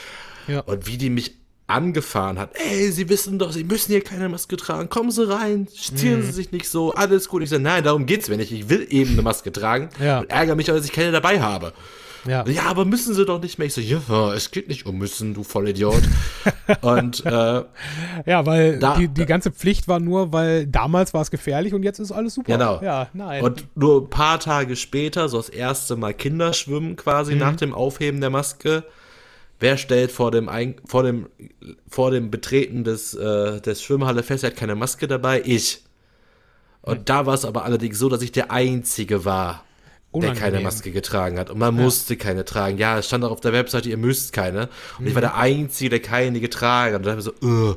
Ja. 0.47 0.61
Und 0.61 0.87
wie 0.87 0.97
die 0.97 1.11
mich 1.11 1.40
angefahren 1.71 2.39
hat, 2.39 2.51
ey, 2.55 2.91
Sie 2.91 3.09
wissen 3.09 3.39
doch, 3.39 3.53
Sie 3.53 3.65
müssen 3.65 3.93
hier 3.93 4.03
keine 4.03 4.29
Maske 4.29 4.57
tragen, 4.57 4.89
kommen 4.89 5.11
Sie 5.11 5.29
rein, 5.29 5.69
ziehen 5.69 6.21
mm. 6.21 6.23
Sie 6.25 6.33
sich 6.33 6.53
nicht 6.53 6.69
so, 6.69 6.93
alles 6.93 7.29
gut. 7.29 7.43
Ich 7.43 7.51
sage, 7.51 7.63
nein, 7.63 7.85
darum 7.85 8.07
geht's 8.07 8.29
mir 8.29 8.37
nicht, 8.37 8.53
ich 8.53 8.69
will 8.69 8.87
eben 8.91 9.13
eine 9.13 9.23
Maske 9.23 9.53
tragen 9.53 9.89
ja. 10.03 10.21
und 10.21 10.31
ärgere 10.31 10.57
mich, 10.57 10.67
dass 10.67 10.85
ich 10.85 10.93
keine 10.93 11.13
dabei 11.13 11.41
habe. 11.41 11.73
Ja. 12.27 12.47
ja, 12.47 12.65
aber 12.65 12.85
müssen 12.85 13.15
sie 13.15 13.25
doch 13.25 13.41
nicht 13.41 13.59
mehr. 13.59 13.67
Ich 13.67 13.75
so, 13.75 13.81
ja, 13.81 14.35
es 14.35 14.51
geht 14.51 14.69
nicht 14.69 14.87
um 14.87 14.99
müssen, 14.99 15.35
du 15.35 15.43
Vollidiot. 15.43 16.03
und 16.83 17.25
äh, 17.25 17.31
ja, 18.27 18.47
weil 18.47 18.79
da, 18.79 18.97
die, 18.97 19.09
die 19.09 19.27
ganze 19.27 19.51
Pflicht 19.51 19.89
war 19.89 20.01
nur, 20.01 20.33
weil 20.33 20.67
damals 20.67 21.15
war 21.15 21.23
es 21.23 21.31
gefährlich 21.31 21.73
und 21.73 21.83
jetzt 21.83 21.99
ist 21.99 22.13
alles 22.13 22.35
super. 22.35 22.53
Genau. 22.53 22.81
Ja, 22.83 23.09
nein. 23.13 23.43
Und 23.43 23.65
nur 23.75 24.03
ein 24.03 24.11
paar 24.11 24.39
Tage 24.39 24.77
später, 24.77 25.29
so 25.29 25.39
das 25.39 25.49
erste 25.49 25.97
Mal 25.97 26.13
Kinderschwimmen 26.13 26.97
quasi 26.97 27.35
mhm. 27.35 27.41
nach 27.41 27.57
dem 27.57 27.73
Aufheben 27.73 28.21
der 28.21 28.31
Maske, 28.31 28.85
Wer 29.61 29.77
stellt 29.77 30.11
vor 30.11 30.31
dem, 30.31 30.49
Ein 30.49 30.77
vor 30.87 31.03
dem, 31.03 31.27
vor 31.89 32.11
dem 32.11 32.31
Betreten 32.31 32.83
des, 32.83 33.15
äh, 33.15 33.61
des 33.61 33.83
Schwimmhalle 33.83 34.23
fest, 34.23 34.43
er 34.43 34.51
hat 34.51 34.57
keine 34.57 34.75
Maske 34.75 35.07
dabei? 35.07 35.43
Ich. 35.45 35.83
Und 36.83 36.97
hm. 36.97 37.05
da 37.05 37.27
war 37.27 37.35
es 37.35 37.45
aber 37.45 37.65
allerdings 37.65 37.99
so, 37.99 38.09
dass 38.09 38.23
ich 38.23 38.33
der 38.33 38.51
Einzige 38.51 39.27
war, 39.27 39.65
Unangenehm. 40.13 40.41
der 40.41 40.51
keine 40.51 40.65
Maske 40.65 40.91
getragen 40.91 41.39
hat. 41.39 41.51
Und 41.51 41.59
man 41.59 41.77
ja. 41.77 41.83
musste 41.83 42.17
keine 42.17 42.47
tragen. 42.47 42.79
Ja, 42.79 42.99
es 42.99 43.07
stand 43.07 43.23
auch 43.23 43.31
auf 43.31 43.41
der 43.41 43.53
Webseite, 43.53 43.91
ihr 43.91 43.99
müsst 43.99 44.33
keine. 44.33 44.71
Und 44.97 45.03
mhm. 45.03 45.07
ich 45.09 45.15
war 45.15 45.23
mhm. 45.23 45.27
der 45.27 45.37
Einzige, 45.37 45.91
der 45.91 46.01
keine 46.01 46.41
getragen 46.41 46.95
hat. 46.95 47.01
Und 47.01 47.07
da 47.07 47.15
dachte 47.15 47.31
ich 47.31 47.41
so, 47.43 47.47
uh, 47.47 47.77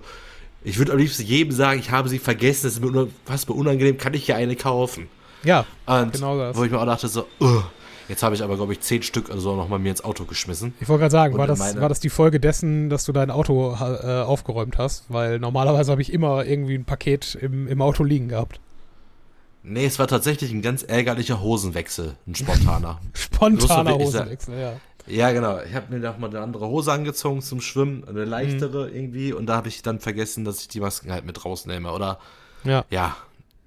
ich 0.63 0.77
würde 0.77 0.93
am 0.93 0.97
liebsten 0.97 1.23
jedem 1.23 1.51
sagen, 1.51 1.79
ich 1.79 1.91
habe 1.91 2.07
sie 2.07 2.17
vergessen, 2.17 2.63
das 2.63 2.73
ist 2.73 2.81
mir 2.81 3.09
fast 3.25 3.49
unangenehm, 3.49 3.97
kann 3.97 4.13
ich 4.13 4.25
hier 4.25 4.38
eine 4.38 4.55
kaufen? 4.55 5.09
Ja, 5.43 5.65
und 5.86 6.13
genau 6.13 6.38
das. 6.38 6.55
Wo 6.55 6.63
ich 6.63 6.71
mir 6.71 6.79
auch 6.79 6.86
dachte 6.86 7.09
so, 7.09 7.27
uh, 7.41 7.61
Jetzt 8.08 8.24
habe 8.24 8.36
ich 8.36 8.43
aber, 8.43 8.56
glaube 8.56 8.74
ich, 8.74 8.82
zehn 8.82 9.01
Stück 9.04 9.30
oder 9.30 9.39
so 9.39 9.56
noch 9.56 9.70
mal 9.70 9.80
mir 9.80 9.89
ins 9.89 10.04
Auto 10.04 10.26
geschmissen. 10.26 10.74
Ich 10.80 10.89
wollte 10.89 11.01
gerade 11.01 11.12
sagen, 11.12 11.38
war 11.38 11.47
das, 11.47 11.60
war 11.60 11.89
das 11.89 11.99
die 11.99 12.10
Folge 12.10 12.39
dessen, 12.39 12.89
dass 12.89 13.06
du 13.06 13.12
dein 13.12 13.32
Auto 13.32 13.74
äh, 13.80 14.22
aufgeräumt 14.22 14.78
hast? 14.78 15.06
Weil 15.10 15.39
normalerweise 15.39 15.91
habe 15.91 16.01
ich 16.01 16.12
immer 16.12 16.45
irgendwie 16.45 16.76
ein 16.76 16.86
Paket 16.86 17.36
im, 17.36 17.68
im 17.68 17.82
Auto 17.82 18.04
liegen 18.04 18.30
gehabt. 18.30 18.60
Nee, 19.64 19.86
es 19.86 19.97
war 19.97 20.08
tatsächlich 20.08 20.51
ein 20.51 20.62
ganz 20.62 20.84
ärgerlicher 20.84 21.41
Hosenwechsel, 21.41 22.16
ein 22.28 22.36
spontaner. 22.36 22.99
spontaner 23.14 23.95
Hosenwechsel, 23.95 24.60
ja. 24.60 24.74
Ja, 25.06 25.32
genau. 25.32 25.60
Ich 25.62 25.74
habe 25.74 25.93
mir 25.93 25.99
noch 25.99 26.18
mal 26.18 26.30
eine 26.30 26.39
andere 26.39 26.68
Hose 26.68 26.91
angezogen 26.91 27.41
zum 27.41 27.60
Schwimmen, 27.60 28.08
eine 28.08 28.24
leichtere 28.24 28.88
mhm. 28.88 28.95
irgendwie. 28.95 29.34
Und 29.34 29.47
da 29.47 29.56
habe 29.56 29.68
ich 29.68 29.82
dann 29.82 29.99
vergessen, 29.99 30.45
dass 30.45 30.62
ich 30.62 30.70
die 30.70 30.80
Masken 30.80 31.12
halt 31.12 31.26
mit 31.26 31.43
rausnehme. 31.43 31.91
Oder 31.91 32.20
ja, 32.64 32.86
ja 32.89 33.16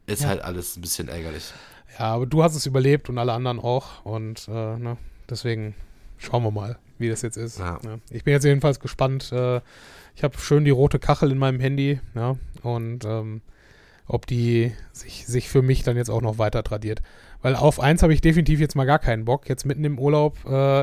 ist 0.07 0.23
ja. 0.23 0.29
halt 0.29 0.43
alles 0.43 0.77
ein 0.77 0.81
bisschen 0.81 1.09
ärgerlich. 1.09 1.53
Ja, 1.99 2.15
aber 2.15 2.27
du 2.27 2.43
hast 2.43 2.55
es 2.55 2.67
überlebt 2.67 3.09
und 3.09 3.19
alle 3.19 3.33
anderen 3.33 3.59
auch. 3.59 4.05
Und 4.05 4.49
äh, 4.49 4.77
ne, 4.79 4.97
deswegen 5.29 5.75
schauen 6.19 6.43
wir 6.43 6.51
mal, 6.51 6.79
wie 6.99 7.09
das 7.09 7.23
jetzt 7.23 7.37
ist. 7.37 7.59
Ja. 7.59 7.79
Ja. 7.85 7.99
Ich 8.11 8.25
bin 8.25 8.33
jetzt 8.33 8.45
jedenfalls 8.45 8.81
gespannt. 8.81 9.33
Äh, 9.33 9.61
ich 10.15 10.25
habe 10.25 10.39
schön 10.39 10.65
die 10.65 10.71
rote 10.71 10.99
Kachel 10.99 11.31
in 11.31 11.39
meinem 11.39 11.61
Handy, 11.61 12.01
ja, 12.15 12.37
und 12.63 13.05
ähm, 13.05 13.43
ob 14.07 14.27
die 14.27 14.73
sich, 14.93 15.27
sich 15.27 15.49
für 15.49 15.63
mich 15.63 15.83
dann 15.83 15.97
jetzt 15.97 16.11
auch 16.11 16.23
noch 16.23 16.39
weiter 16.39 16.63
tradiert. 16.63 17.03
Weil 17.43 17.55
auf 17.55 17.81
eins 17.81 18.03
habe 18.03 18.15
ich 18.15 18.21
definitiv 18.21 18.61
jetzt 18.61 18.77
mal 18.77 18.87
gar 18.87 18.99
keinen 18.99 19.25
Bock. 19.27 19.49
Jetzt 19.49 19.67
mitten 19.67 19.85
im 19.85 19.99
Urlaub 19.99 20.39
äh, 20.47 20.81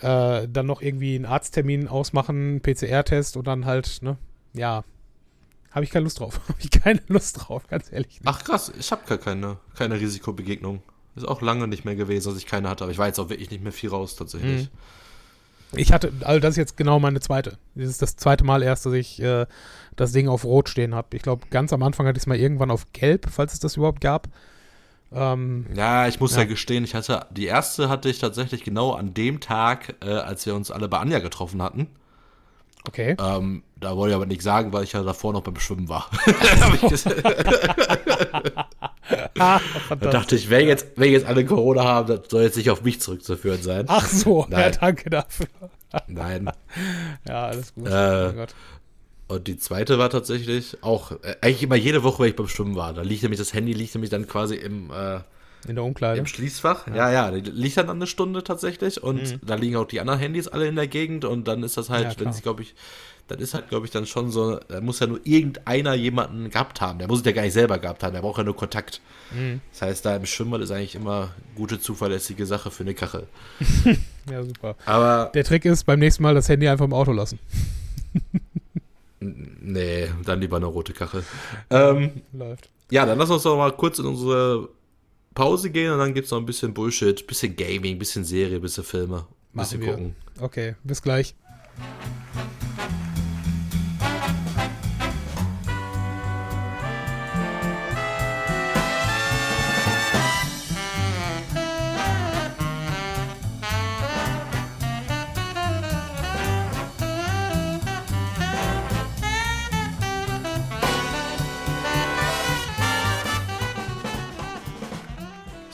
äh, 0.00 0.48
dann 0.48 0.66
noch 0.66 0.80
irgendwie 0.80 1.16
einen 1.16 1.26
Arzttermin 1.26 1.88
ausmachen, 1.88 2.60
PCR-Test 2.62 3.36
und 3.36 3.46
dann 3.46 3.66
halt, 3.66 3.98
ne, 4.02 4.16
ja, 4.54 4.84
habe 5.70 5.84
ich 5.84 5.90
keine 5.90 6.04
Lust 6.04 6.20
drauf. 6.20 6.40
habe 6.48 6.58
ich 6.60 6.70
keine 6.70 7.00
Lust 7.08 7.36
drauf, 7.38 7.66
ganz 7.68 7.92
ehrlich. 7.92 8.20
Nicht. 8.20 8.22
Ach 8.24 8.42
krass, 8.44 8.72
ich 8.78 8.90
habe 8.90 9.02
gar 9.06 9.18
keine, 9.18 9.58
keine 9.76 10.00
Risikobegegnung. 10.00 10.82
Ist 11.16 11.26
auch 11.26 11.42
lange 11.42 11.66
nicht 11.66 11.84
mehr 11.84 11.96
gewesen, 11.96 12.28
dass 12.28 12.38
ich 12.38 12.46
keine 12.46 12.68
hatte, 12.68 12.84
aber 12.84 12.92
ich 12.92 12.98
war 12.98 13.06
jetzt 13.06 13.18
auch 13.18 13.28
wirklich 13.28 13.50
nicht 13.50 13.62
mehr 13.62 13.72
viel 13.72 13.90
raus 13.90 14.14
tatsächlich. 14.14 14.64
Mhm. 14.64 14.68
Ich 15.72 15.92
hatte, 15.92 16.12
also 16.22 16.40
das 16.40 16.52
ist 16.52 16.56
jetzt 16.56 16.76
genau 16.76 16.98
meine 16.98 17.20
zweite. 17.20 17.58
Das 17.74 17.88
ist 17.88 18.00
das 18.00 18.16
zweite 18.16 18.44
Mal 18.44 18.62
erst, 18.62 18.86
dass 18.86 18.94
ich 18.94 19.20
äh, 19.20 19.46
das 19.96 20.12
Ding 20.12 20.28
auf 20.28 20.44
Rot 20.44 20.68
stehen 20.68 20.94
habe. 20.94 21.16
Ich 21.16 21.22
glaube, 21.22 21.46
ganz 21.50 21.72
am 21.72 21.82
Anfang 21.82 22.06
hatte 22.06 22.16
ich 22.16 22.22
es 22.22 22.26
mal 22.26 22.38
irgendwann 22.38 22.70
auf 22.70 22.86
Gelb, 22.92 23.26
falls 23.30 23.52
es 23.52 23.60
das 23.60 23.76
überhaupt 23.76 24.00
gab. 24.00 24.28
Ähm, 25.12 25.66
ja, 25.74 26.06
ich 26.06 26.20
muss 26.20 26.32
ja. 26.32 26.42
ja. 26.42 26.44
gestehen, 26.44 26.84
ich 26.84 26.94
hatte, 26.94 27.26
die 27.30 27.46
erste 27.46 27.88
hatte 27.88 28.08
ich 28.08 28.18
tatsächlich 28.18 28.64
genau 28.64 28.92
an 28.92 29.14
dem 29.14 29.40
Tag, 29.40 29.96
äh, 30.02 30.10
als 30.10 30.46
wir 30.46 30.54
uns 30.54 30.70
alle 30.70 30.88
bei 30.88 30.98
Anja 30.98 31.18
getroffen 31.18 31.62
hatten. 31.62 31.88
Okay. 32.86 33.16
Ähm, 33.18 33.62
da 33.76 33.96
wollte 33.96 34.10
ich 34.12 34.16
aber 34.16 34.26
nicht 34.26 34.42
sagen, 34.42 34.72
weil 34.72 34.84
ich 34.84 34.92
ja 34.92 35.02
davor 35.02 35.32
noch 35.32 35.42
beim 35.42 35.58
Schwimmen 35.58 35.88
war. 35.88 36.10
ah, 39.38 39.60
da 39.88 39.96
dachte 39.96 40.36
ich, 40.36 40.50
wenn 40.50 40.66
jetzt, 40.66 40.88
wenn 40.96 41.12
jetzt 41.12 41.26
alle 41.26 41.44
Corona 41.44 41.84
haben, 41.84 42.08
das 42.08 42.20
soll 42.28 42.42
jetzt 42.42 42.56
nicht 42.56 42.70
auf 42.70 42.82
mich 42.82 43.00
zurückzuführen 43.00 43.62
sein. 43.62 43.84
Ach 43.88 44.06
so, 44.06 44.46
Nein. 44.48 44.60
ja, 44.60 44.70
danke 44.70 45.10
dafür. 45.10 45.46
Nein. 46.06 46.50
Ja, 47.26 47.46
alles 47.46 47.74
gut. 47.74 47.88
Äh, 47.88 48.32
oh 48.36 48.46
und 49.34 49.46
die 49.46 49.58
zweite 49.58 49.98
war 49.98 50.10
tatsächlich 50.10 50.82
auch, 50.82 51.12
äh, 51.12 51.36
eigentlich 51.42 51.62
immer 51.62 51.76
jede 51.76 52.02
Woche, 52.02 52.22
wenn 52.22 52.30
ich 52.30 52.36
beim 52.36 52.48
Schwimmen 52.48 52.76
war. 52.76 52.94
Da 52.94 53.02
liegt 53.02 53.22
nämlich 53.22 53.38
das 53.38 53.52
Handy, 53.52 53.74
liegt 53.74 53.94
nämlich 53.94 54.10
dann 54.10 54.26
quasi 54.26 54.54
im, 54.56 54.90
äh, 54.90 55.20
in 55.66 55.74
der 55.74 55.84
Umkleide. 55.84 56.18
Im 56.18 56.26
Schließfach. 56.26 56.86
Ja, 56.88 57.10
ja, 57.10 57.30
ja 57.30 57.36
liegt 57.36 57.76
dann 57.76 57.90
eine 57.90 58.06
Stunde 58.06 58.44
tatsächlich. 58.44 59.02
Und 59.02 59.22
mhm. 59.22 59.40
da 59.44 59.56
liegen 59.56 59.76
auch 59.76 59.86
die 59.86 60.00
anderen 60.00 60.20
Handys 60.20 60.48
alle 60.48 60.66
in 60.66 60.76
der 60.76 60.86
Gegend. 60.86 61.24
Und 61.24 61.48
dann 61.48 61.62
ist 61.62 61.76
das 61.76 61.90
halt, 61.90 62.04
ja, 62.04 62.24
wenn 62.24 62.32
sie, 62.32 62.42
glaube 62.42 62.62
ich, 62.62 62.74
dann 63.28 63.40
ist 63.40 63.54
halt, 63.54 63.68
glaube 63.68 63.84
ich, 63.84 63.92
dann 63.92 64.06
schon 64.06 64.30
so, 64.30 64.58
da 64.68 64.80
muss 64.80 65.00
ja 65.00 65.06
nur 65.06 65.20
irgendeiner 65.24 65.94
jemanden 65.94 66.48
gehabt 66.50 66.80
haben. 66.80 66.98
Der 66.98 67.08
muss 67.08 67.20
es 67.20 67.26
ja 67.26 67.32
gar 67.32 67.42
nicht 67.42 67.52
selber 67.52 67.78
gehabt 67.78 68.02
haben, 68.02 68.14
der 68.14 68.22
braucht 68.22 68.38
ja 68.38 68.44
nur 68.44 68.56
Kontakt. 68.56 69.00
Mhm. 69.32 69.60
Das 69.70 69.82
heißt, 69.82 70.06
da 70.06 70.16
im 70.16 70.26
Schwimmbad 70.26 70.62
ist 70.62 70.70
eigentlich 70.70 70.94
immer 70.94 71.30
gute, 71.54 71.78
zuverlässige 71.78 72.46
Sache 72.46 72.70
für 72.70 72.84
eine 72.84 72.94
Kachel. 72.94 73.26
ja, 74.30 74.42
super. 74.42 74.76
Aber 74.86 75.30
der 75.34 75.44
Trick 75.44 75.66
ist, 75.66 75.84
beim 75.84 75.98
nächsten 75.98 76.22
Mal 76.22 76.34
das 76.34 76.48
Handy 76.48 76.68
einfach 76.68 76.86
im 76.86 76.94
Auto 76.94 77.12
lassen. 77.12 77.38
nee, 79.20 80.08
dann 80.24 80.40
lieber 80.40 80.56
eine 80.56 80.66
rote 80.66 80.94
Kachel. 80.94 81.22
Ähm, 81.68 82.22
Läuft. 82.32 82.70
Ja, 82.90 83.04
dann 83.04 83.18
lass 83.18 83.28
uns 83.28 83.42
doch 83.42 83.58
mal 83.58 83.72
kurz 83.72 83.98
in 83.98 84.06
unsere 84.06 84.70
Pause 85.38 85.70
gehen 85.70 85.92
und 85.92 86.00
dann 86.00 86.14
gibt 86.14 86.24
es 86.24 86.32
noch 86.32 86.38
ein 86.38 86.46
bisschen 86.46 86.74
Bullshit, 86.74 87.24
bisschen 87.24 87.54
Gaming, 87.54 87.96
bisschen 87.96 88.24
Serie, 88.24 88.58
bisschen 88.58 88.82
Filme. 88.82 89.24
Bisschen 89.52 89.80
gucken. 89.80 90.16
Okay, 90.40 90.74
bis 90.82 91.00
gleich. 91.00 91.36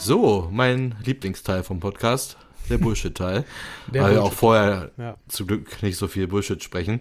So, 0.05 0.51
mein 0.53 0.97
Lieblingsteil 1.03 1.63
vom 1.63 1.81
Podcast, 1.81 2.37
der 2.69 2.77
Bullshit-Teil. 2.77 3.47
Weil 3.87 4.01
Bullshit 4.01 4.17
wir 4.17 4.23
auch 4.23 4.33
vorher 4.35 4.91
ja. 4.99 5.17
zum 5.29 5.47
Glück 5.47 5.83
nicht 5.83 5.97
so 5.97 6.09
viel 6.09 6.27
Bullshit 6.29 6.63
sprechen. 6.63 7.01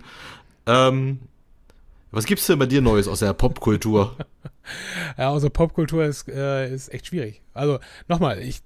Ähm, 0.65 1.19
was 2.11 2.25
gibt's 2.25 2.47
denn 2.47 2.59
bei 2.59 2.65
dir 2.65 2.81
Neues 2.81 3.09
aus 3.09 3.19
der 3.19 3.33
Popkultur? 3.33 4.15
ja, 5.17 5.33
also 5.33 5.49
Popkultur 5.49 6.05
ist, 6.05 6.29
äh, 6.29 6.73
ist 6.73 6.93
echt 6.93 7.07
schwierig. 7.07 7.41
Also 7.53 7.79
nochmal, 8.07 8.39
ich 8.39 8.61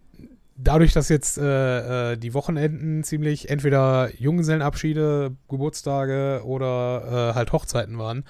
dadurch, 0.55 0.93
dass 0.93 1.09
jetzt 1.09 1.39
äh, 1.39 2.11
äh, 2.11 2.17
die 2.17 2.35
Wochenenden 2.35 3.03
ziemlich 3.03 3.49
entweder 3.49 4.11
Junggesellenabschiede, 4.19 5.35
Geburtstage 5.49 6.43
oder 6.45 7.31
äh, 7.31 7.33
halt 7.33 7.51
Hochzeiten 7.53 7.97
waren, 7.97 8.23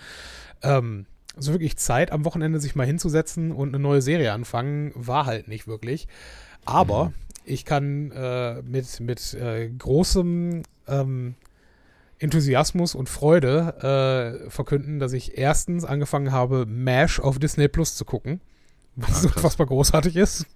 ähm, 0.64 1.06
so 1.40 1.54
wirklich 1.54 1.78
Zeit 1.78 2.12
am 2.12 2.26
Wochenende 2.26 2.60
sich 2.60 2.76
mal 2.76 2.86
hinzusetzen 2.86 3.52
und 3.52 3.70
eine 3.70 3.80
neue 3.80 4.02
Serie 4.02 4.34
anfangen, 4.34 4.92
war 4.96 5.26
halt 5.26 5.48
nicht 5.48 5.68
wirklich. 5.68 6.08
Aber 6.66 7.06
mhm. 7.06 7.14
ich 7.46 7.66
kann 7.66 8.12
äh, 8.12 8.62
mit, 8.64 9.00
mit 9.00 9.34
äh, 9.34 9.70
großem 9.70 10.64
ähm, 10.88 11.36
Enthusiasmus 12.20 12.96
und 12.96 13.10
Freude 13.10 14.44
äh, 14.46 14.50
verkünden, 14.50 15.00
dass 15.00 15.14
ich 15.14 15.38
erstens 15.38 15.86
angefangen 15.86 16.32
habe, 16.32 16.66
MASH 16.66 17.20
auf 17.20 17.38
Disney 17.40 17.68
Plus 17.68 17.96
zu 17.96 18.06
gucken, 18.06 18.42
was 18.96 19.24
ah, 19.24 19.28
unfassbar 19.28 19.68
großartig 19.68 20.16
ist. 20.16 20.48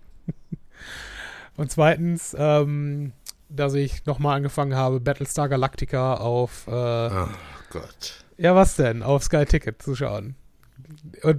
und 1.58 1.72
zweitens, 1.72 2.36
ähm, 2.38 3.14
dass 3.50 3.74
ich 3.76 4.06
nochmal 4.06 4.38
angefangen 4.38 4.76
habe, 4.76 5.00
Battlestar 5.00 5.50
Galactica 5.50 6.16
auf. 6.16 6.66
Äh, 6.68 6.72
oh 6.72 7.28
Gott. 7.70 8.26
Ja, 8.38 8.56
was 8.56 8.76
denn? 8.76 9.04
Auf 9.04 9.24
Sky 9.24 9.46
Ticket 9.46 9.82
zu 9.82 9.96
schauen. 9.96 10.36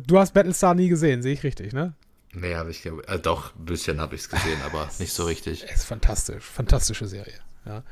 Du 0.06 0.18
hast 0.18 0.34
Battlestar 0.34 0.74
nie 0.74 0.88
gesehen, 0.88 1.22
sehe 1.22 1.32
ich 1.32 1.42
richtig, 1.42 1.72
ne? 1.72 1.94
Nee, 2.34 2.54
habe 2.54 2.70
ich, 2.70 2.86
äh, 2.86 3.18
doch, 3.20 3.54
ein 3.56 3.66
bisschen 3.66 4.00
habe 4.00 4.14
ich 4.14 4.22
es 4.22 4.28
gesehen, 4.28 4.58
aber 4.64 4.88
nicht 4.98 5.12
so 5.12 5.24
richtig. 5.24 5.64
Es 5.68 5.80
ist 5.80 5.84
fantastisch, 5.84 6.44
fantastische 6.44 7.06
Serie, 7.06 7.34
ja. 7.66 7.82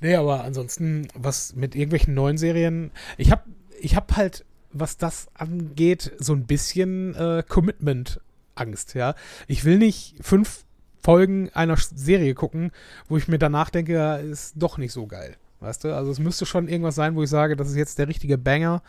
Nee, 0.00 0.14
aber 0.14 0.44
ansonsten, 0.44 1.08
was 1.14 1.56
mit 1.56 1.74
irgendwelchen 1.74 2.14
neuen 2.14 2.38
Serien, 2.38 2.92
ich 3.16 3.32
habe 3.32 3.42
ich 3.80 3.96
hab 3.96 4.16
halt, 4.16 4.44
was 4.72 4.96
das 4.96 5.28
angeht, 5.34 6.12
so 6.18 6.34
ein 6.34 6.46
bisschen 6.46 7.14
äh, 7.14 7.42
Commitment-Angst, 7.48 8.94
ja. 8.94 9.14
Ich 9.46 9.64
will 9.64 9.78
nicht 9.78 10.16
fünf 10.20 10.64
Folgen 11.02 11.50
einer 11.54 11.76
Serie 11.76 12.34
gucken, 12.34 12.70
wo 13.08 13.16
ich 13.16 13.28
mir 13.28 13.38
danach 13.38 13.70
denke, 13.70 14.16
ist 14.30 14.52
doch 14.56 14.78
nicht 14.78 14.92
so 14.92 15.06
geil, 15.06 15.36
weißt 15.60 15.84
du? 15.84 15.96
Also 15.96 16.10
es 16.10 16.18
müsste 16.18 16.44
schon 16.44 16.68
irgendwas 16.68 16.96
sein, 16.96 17.14
wo 17.16 17.22
ich 17.22 17.30
sage, 17.30 17.56
das 17.56 17.70
ist 17.70 17.76
jetzt 17.76 17.98
der 17.98 18.08
richtige 18.08 18.36
Banger 18.36 18.82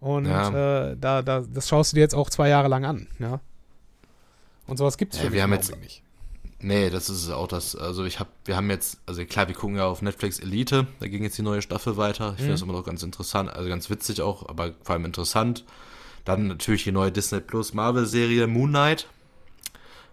und 0.00 0.26
ja. 0.26 0.90
äh, 0.90 0.96
da, 0.96 1.22
da, 1.22 1.40
das 1.40 1.68
schaust 1.68 1.92
du 1.92 1.96
dir 1.96 2.00
jetzt 2.00 2.14
auch 2.14 2.30
zwei 2.30 2.48
Jahre 2.48 2.68
lang 2.68 2.84
an, 2.84 3.06
ja. 3.18 3.40
Und 4.66 4.78
sowas 4.78 4.98
gibt 4.98 5.14
es 5.14 5.22
ja, 5.22 5.32
wir 5.32 5.42
haben 5.42 5.52
jetzt 5.52 5.76
nicht. 5.80 6.02
Nee, 6.58 6.90
das 6.90 7.10
ist 7.10 7.30
auch 7.30 7.48
das. 7.48 7.76
Also 7.76 8.04
ich 8.04 8.18
habe, 8.18 8.30
wir 8.44 8.56
haben 8.56 8.70
jetzt, 8.70 8.98
also 9.06 9.24
klar, 9.24 9.46
wir 9.46 9.54
gucken 9.54 9.76
ja 9.76 9.86
auf 9.86 10.02
Netflix 10.02 10.38
Elite, 10.38 10.86
da 11.00 11.06
ging 11.06 11.22
jetzt 11.22 11.36
die 11.38 11.42
neue 11.42 11.62
Staffel 11.62 11.96
weiter. 11.96 12.28
Ich 12.28 12.32
mhm. 12.32 12.36
finde 12.36 12.52
das 12.52 12.62
immer 12.62 12.72
noch 12.72 12.84
ganz 12.84 13.02
interessant, 13.02 13.50
also 13.50 13.68
ganz 13.68 13.90
witzig 13.90 14.22
auch, 14.22 14.48
aber 14.48 14.72
vor 14.82 14.94
allem 14.94 15.04
interessant. 15.04 15.64
Dann 16.24 16.48
natürlich 16.48 16.84
die 16.84 16.92
neue 16.92 17.12
Disney 17.12 17.40
Plus 17.40 17.74
Marvel-Serie 17.74 18.46
Moon 18.46 18.70
Knight. 18.70 19.06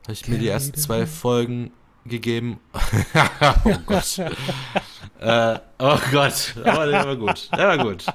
Habe 0.03 0.13
ich 0.13 0.27
mir 0.27 0.37
die 0.37 0.47
ersten 0.47 0.77
zwei 0.77 1.07
Folgen 1.07 1.71
gegeben. 2.05 2.59
oh 3.65 3.75
Gott. 3.85 4.19
äh, 5.19 5.59
oh 5.79 5.99
Gott. 6.11 6.55
Aber 6.63 6.85
der 6.85 7.05
war 7.05 7.15
gut. 7.15 7.49
Der 7.51 7.67
war 7.67 7.77
gut. 7.77 8.05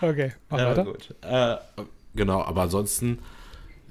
Okay, 0.00 0.32
mach 0.48 0.58
weiter. 0.58 0.84
Gut. 0.84 1.14
Äh, 1.22 1.56
genau, 2.14 2.42
aber 2.42 2.62
ansonsten, 2.62 3.18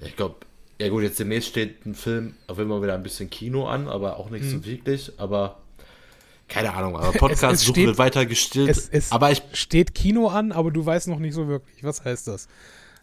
ich 0.02 0.16
glaube, 0.16 0.38
ja 0.80 0.90
gut, 0.90 1.04
jetzt 1.04 1.20
demnächst 1.20 1.50
steht 1.50 1.86
ein 1.86 1.96
Film 1.96 2.36
auf 2.48 2.58
immer 2.60 2.82
wieder 2.82 2.94
ein 2.94 3.04
bisschen 3.04 3.30
Kino 3.30 3.68
an, 3.68 3.88
aber 3.88 4.18
auch 4.18 4.30
nicht 4.30 4.44
hm. 4.44 4.52
so 4.52 4.66
wirklich, 4.66 5.12
aber 5.18 5.58
keine 6.48 6.74
Ahnung, 6.74 6.98
aber 6.98 7.12
Podcast 7.12 7.64
suchen 7.64 7.86
wird 7.86 7.98
weiter 8.00 8.26
gestillt. 8.26 8.70
Es, 8.70 8.90
es 8.90 9.12
aber 9.12 9.32
ich 9.32 9.44
steht 9.54 9.94
Kino 9.94 10.28
an, 10.30 10.52
aber 10.52 10.72
du 10.72 10.84
weißt 10.84 11.08
noch 11.08 11.20
nicht 11.20 11.36
so 11.36 11.48
wirklich. 11.48 11.84
Was 11.84 12.04
heißt 12.04 12.28
das? 12.28 12.48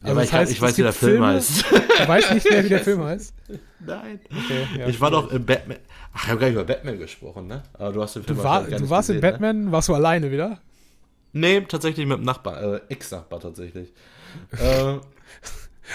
Also 0.03 0.09
ja, 0.09 0.15
das 0.15 0.25
ich, 0.25 0.33
heißt, 0.33 0.53
ich 0.53 0.61
weiß, 0.61 0.79
wie 0.79 0.83
der 0.83 0.93
Film 0.93 1.13
Filme, 1.13 1.27
heißt. 1.27 1.65
Du 1.99 2.09
weißt 2.09 2.35
nicht 2.35 2.51
mehr, 2.51 2.65
wie 2.65 2.69
der 2.69 2.81
Film 2.81 3.03
heißt? 3.03 3.35
Nein. 3.81 4.21
Okay, 4.31 4.67
ja, 4.79 4.87
ich 4.87 5.01
war 5.01 5.11
doch 5.11 5.31
im 5.33 5.47
Batman. 5.47 5.79
Ach, 6.13 6.25
ich 6.25 6.29
habe 6.31 6.41
gar 6.41 6.47
nicht 6.49 6.55
über 6.55 6.65
Batman 6.65 6.99
gesprochen, 6.99 7.47
ne? 7.47 7.63
Aber 7.75 7.93
du 7.93 8.03
hast 8.03 8.17
den 8.17 8.23
Film 8.23 8.37
Du, 8.37 8.45
war, 8.45 8.63
du 8.65 8.91
warst 8.91 9.09
gesehen, 9.09 9.17
in 9.17 9.21
Batman, 9.23 9.65
ne? 9.65 9.73
warst 9.73 9.89
du 9.89 9.95
alleine 9.95 10.31
wieder? 10.31 10.61
Nee, 11.33 11.63
tatsächlich 11.63 12.07
mit 12.07 12.19
dem 12.19 12.25
Nachbar, 12.25 12.63
äh, 12.63 12.81
Ex-Nachbar 12.89 13.41
tatsächlich. 13.41 13.93
äh, 14.59 14.99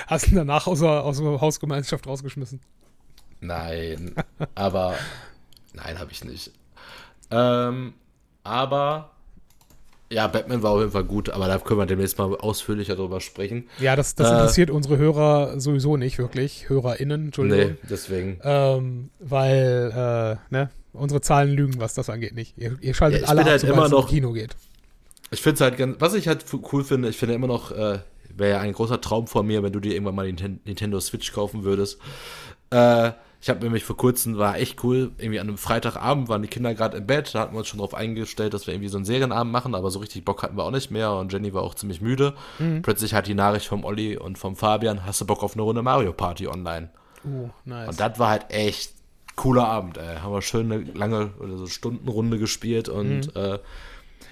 Hast 0.07 0.27
ihn 0.29 0.35
danach 0.35 0.67
aus 0.67 0.79
der, 0.79 1.03
aus 1.03 1.17
der 1.19 1.41
Hausgemeinschaft 1.41 2.07
rausgeschmissen? 2.07 2.61
Nein, 3.41 4.15
aber 4.55 4.95
nein, 5.73 5.99
habe 5.99 6.11
ich 6.11 6.23
nicht. 6.23 6.51
Ähm, 7.29 7.93
aber 8.43 9.11
ja, 10.11 10.27
Batman 10.27 10.61
war 10.61 10.71
auf 10.71 10.79
jeden 10.79 10.91
Fall 10.91 11.05
gut, 11.05 11.29
aber 11.29 11.47
da 11.47 11.57
können 11.57 11.79
wir 11.79 11.85
demnächst 11.85 12.17
mal 12.17 12.35
ausführlicher 12.35 12.95
drüber 12.95 13.21
sprechen. 13.21 13.69
Ja, 13.79 13.95
das, 13.95 14.15
das 14.15 14.29
äh, 14.29 14.33
interessiert 14.33 14.69
unsere 14.69 14.97
Hörer 14.97 15.59
sowieso 15.59 15.95
nicht 15.95 16.17
wirklich, 16.17 16.67
HörerInnen, 16.67 17.25
Entschuldigung. 17.25 17.71
Nee, 17.71 17.77
deswegen. 17.89 18.39
Ähm, 18.43 19.09
weil, 19.19 19.91
äh, 20.51 20.53
ne, 20.53 20.69
unsere 20.91 21.21
Zahlen 21.21 21.51
lügen, 21.51 21.79
was 21.79 21.93
das 21.93 22.09
angeht, 22.09 22.35
nicht. 22.35 22.57
Ihr, 22.57 22.77
ihr 22.81 22.93
schaltet 22.93 23.21
ja, 23.21 23.27
alle 23.29 23.41
ab, 23.41 23.47
halt 23.47 23.63
immer 23.63 23.87
noch, 23.87 24.09
Kino 24.09 24.33
geht. 24.33 24.55
Ich 25.31 25.41
finde 25.41 25.55
es 25.55 25.61
halt 25.61 25.77
ganz, 25.77 25.95
was 25.99 26.13
ich 26.13 26.27
halt 26.27 26.43
cool 26.73 26.83
finde, 26.83 27.07
ich 27.07 27.17
finde 27.17 27.35
immer 27.35 27.47
noch, 27.47 27.71
äh, 27.71 27.99
wäre 28.35 28.51
ja 28.51 28.59
ein 28.59 28.73
großer 28.73 28.99
Traum 28.99 29.27
von 29.27 29.47
mir, 29.47 29.63
wenn 29.63 29.71
du 29.71 29.79
dir 29.79 29.93
irgendwann 29.93 30.15
mal 30.15 30.29
die 30.29 30.59
Nintendo 30.65 30.99
Switch 30.99 31.31
kaufen 31.31 31.63
würdest. 31.63 31.99
Äh, 32.69 33.11
ich 33.41 33.49
habe 33.49 33.59
nämlich 33.63 33.83
vor 33.83 33.97
kurzem, 33.97 34.37
war 34.37 34.57
echt 34.57 34.83
cool, 34.83 35.11
irgendwie 35.17 35.39
an 35.39 35.47
einem 35.47 35.57
Freitagabend 35.57 36.29
waren 36.29 36.43
die 36.43 36.47
Kinder 36.47 36.75
gerade 36.75 36.97
im 36.97 37.07
Bett, 37.07 37.33
da 37.33 37.39
hatten 37.39 37.53
wir 37.53 37.59
uns 37.59 37.67
schon 37.67 37.79
darauf 37.79 37.95
eingestellt, 37.95 38.53
dass 38.53 38.67
wir 38.67 38.73
irgendwie 38.75 38.89
so 38.89 38.97
einen 38.97 39.05
Serienabend 39.05 39.51
machen, 39.51 39.73
aber 39.73 39.89
so 39.89 39.99
richtig 39.99 40.23
Bock 40.23 40.43
hatten 40.43 40.55
wir 40.55 40.63
auch 40.63 40.71
nicht 40.71 40.91
mehr 40.91 41.11
und 41.13 41.33
Jenny 41.33 41.51
war 41.51 41.63
auch 41.63 41.73
ziemlich 41.73 42.01
müde. 42.01 42.35
Mhm. 42.59 42.83
Plötzlich 42.83 43.15
hat 43.15 43.25
die 43.25 43.33
Nachricht 43.33 43.65
vom 43.65 43.83
Olli 43.83 44.15
und 44.15 44.37
vom 44.37 44.55
Fabian, 44.55 45.05
hast 45.05 45.21
du 45.21 45.25
Bock 45.25 45.41
auf 45.41 45.53
eine 45.53 45.63
Runde 45.63 45.81
Mario 45.81 46.13
Party 46.13 46.47
online? 46.47 46.91
Uh, 47.25 47.49
nice. 47.65 47.89
Und 47.89 47.99
das 47.99 48.19
war 48.19 48.29
halt 48.29 48.45
echt 48.49 48.93
cooler 49.35 49.67
Abend, 49.67 49.97
ey. 49.97 50.17
Haben 50.17 50.33
wir 50.33 50.41
schön 50.43 50.71
eine 50.71 50.83
lange 50.83 51.31
oder 51.39 51.57
so 51.57 51.65
Stundenrunde 51.65 52.37
gespielt 52.37 52.89
und 52.89 53.33
mhm. 53.33 53.41
äh, 53.41 53.55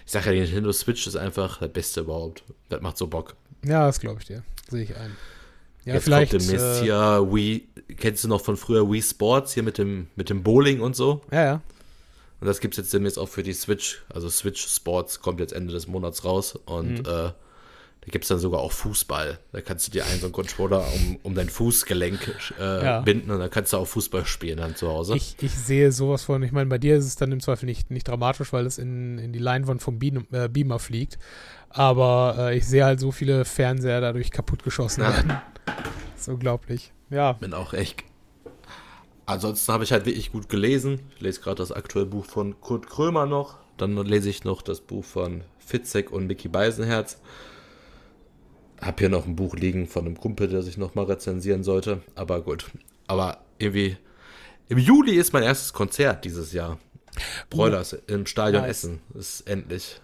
ich 0.06 0.12
sag 0.12 0.26
ja, 0.26 0.32
die 0.32 0.42
Nintendo 0.42 0.72
Switch 0.72 1.08
ist 1.08 1.16
einfach 1.16 1.60
der 1.60 1.68
beste 1.68 2.02
überhaupt. 2.02 2.44
Das 2.70 2.82
macht 2.82 2.98
so 2.98 3.08
Bock. 3.08 3.36
Ja, 3.64 3.88
das 3.88 4.00
glaube 4.00 4.20
ich 4.20 4.28
dir. 4.28 4.44
Sehe 4.70 4.84
ich 4.84 4.96
ein. 4.96 5.16
Ja, 5.86 5.96
Jetzt 5.96 6.04
vielleicht. 6.04 6.32
Kommt 6.32 6.44
demnächst 6.44 6.82
äh, 6.82 6.84
hier 6.84 7.28
Wii, 7.32 7.68
kennst 7.98 8.24
du 8.24 8.28
noch 8.28 8.42
von 8.42 8.58
früher 8.58 8.90
Wii 8.90 9.02
Sports, 9.02 9.54
hier 9.54 9.64
mit 9.64 9.78
dem, 9.78 10.08
mit 10.16 10.30
dem 10.30 10.44
Bowling 10.44 10.82
und 10.82 10.96
so? 10.96 11.22
Ja, 11.32 11.44
ja. 11.44 11.62
Und 12.42 12.48
das 12.48 12.60
gibt 12.60 12.74
es 12.74 12.78
jetzt 12.78 12.94
demnächst 12.94 13.20
auch 13.20 13.28
für 13.28 13.44
die 13.44 13.54
Switch. 13.54 14.02
Also 14.10 14.30
Switch 14.30 14.66
Sports 14.66 15.20
kommt 15.20 15.40
jetzt 15.40 15.54
Ende 15.54 15.74
des 15.74 15.88
Monats 15.88 16.24
raus 16.24 16.58
und 16.66 17.00
mhm. 17.00 17.06
äh, 17.06 17.32
da 18.10 18.12
gibt 18.12 18.26
es 18.26 18.30
dann 18.30 18.40
sogar 18.40 18.60
auch 18.62 18.72
Fußball. 18.72 19.38
Da 19.52 19.62
kannst 19.62 19.86
du 19.86 19.92
dir 19.92 20.04
einen 20.04 20.20
so 20.20 20.26
einen 20.26 20.34
Controller 20.34 20.84
um, 20.96 21.20
um 21.22 21.36
dein 21.36 21.48
Fußgelenk 21.48 22.54
äh, 22.60 22.84
ja. 22.84 23.02
binden 23.02 23.30
und 23.30 23.40
dann 23.40 23.52
kannst 23.52 23.72
du 23.72 23.78
auch 23.78 23.86
Fußball 23.86 24.26
spielen 24.26 24.58
dann 24.58 24.76
zu 24.76 24.88
Hause. 24.88 25.16
Ich, 25.16 25.36
ich 25.40 25.52
sehe 25.52 25.92
sowas 25.92 26.24
von, 26.24 26.42
ich 26.42 26.52
meine, 26.52 26.72
bei 26.72 26.80
dir 26.80 26.98
ist 26.98 27.06
es 27.06 27.18
dann 27.18 27.32
im 27.32 27.40
Zweifel 27.40 27.68
nicht, 27.68 27.92
nicht 27.92 28.08
dramatisch, 28.08 28.52
weil 28.52 28.66
es 28.66 28.80
in, 28.80 29.20
in 29.20 29.32
die 29.32 29.38
Leinwand 29.38 29.84
vom 29.84 30.00
Beam, 30.00 30.26
äh, 30.32 30.50
Beamer 30.50 30.80
fliegt. 30.80 31.20
Aber 31.70 32.36
äh, 32.40 32.58
ich 32.58 32.66
sehe 32.66 32.84
halt 32.84 33.00
so 33.00 33.12
viele 33.12 33.46
Fernseher 33.46 34.02
dadurch 34.02 34.32
kaputtgeschossen 34.32 35.04
werden. 35.04 35.40
Das 35.66 36.22
ist 36.22 36.30
unglaublich. 36.30 36.92
Ja. 37.12 37.34
Bin 37.34 37.54
auch 37.54 37.74
echt. 37.74 38.04
Ansonsten 39.28 39.72
habe 39.72 39.84
ich 39.84 39.92
halt 39.92 40.08
wirklich 40.08 40.32
gut 40.32 40.50
gelesen. 40.50 41.02
Ich 41.16 41.22
lese 41.22 41.42
gerade 41.42 41.58
das 41.58 41.72
aktuelle 41.72 42.08
Buch 42.08 42.26
von 42.26 42.60
Kurt 42.60 42.88
Krömer 42.88 43.28
noch. 43.28 43.60
Dann 43.78 43.96
lese 43.98 44.30
ich 44.32 44.44
noch 44.44 44.64
das 44.64 44.82
Buch 44.82 45.06
von 45.06 45.44
Fitzek 45.60 46.12
und 46.12 46.26
Mickey 46.26 46.48
Beisenherz. 46.48 47.22
Hab 48.82 49.00
hier 49.00 49.10
noch 49.10 49.26
ein 49.26 49.36
Buch 49.36 49.56
liegen 49.56 49.88
von 49.88 50.06
einem 50.06 50.18
Kumpel, 50.18 50.48
der 50.48 50.62
sich 50.62 50.78
noch 50.78 50.96
mal 50.96 51.06
rezensieren 51.06 51.64
sollte. 51.64 52.02
Aber 52.16 52.42
gut. 52.42 52.72
Aber 53.08 53.40
irgendwie. 53.58 53.98
Im 54.70 54.78
Juli 54.78 55.16
ist 55.16 55.34
mein 55.34 55.44
erstes 55.44 55.74
Konzert 55.74 56.26
dieses 56.26 56.54
Jahr. 56.54 56.78
Broilers 57.50 57.94
im 58.08 58.26
Stadion 58.26 58.62
nice. 58.62 58.84
Essen. 58.84 59.02
Ist 59.16 59.42
endlich. 59.42 60.00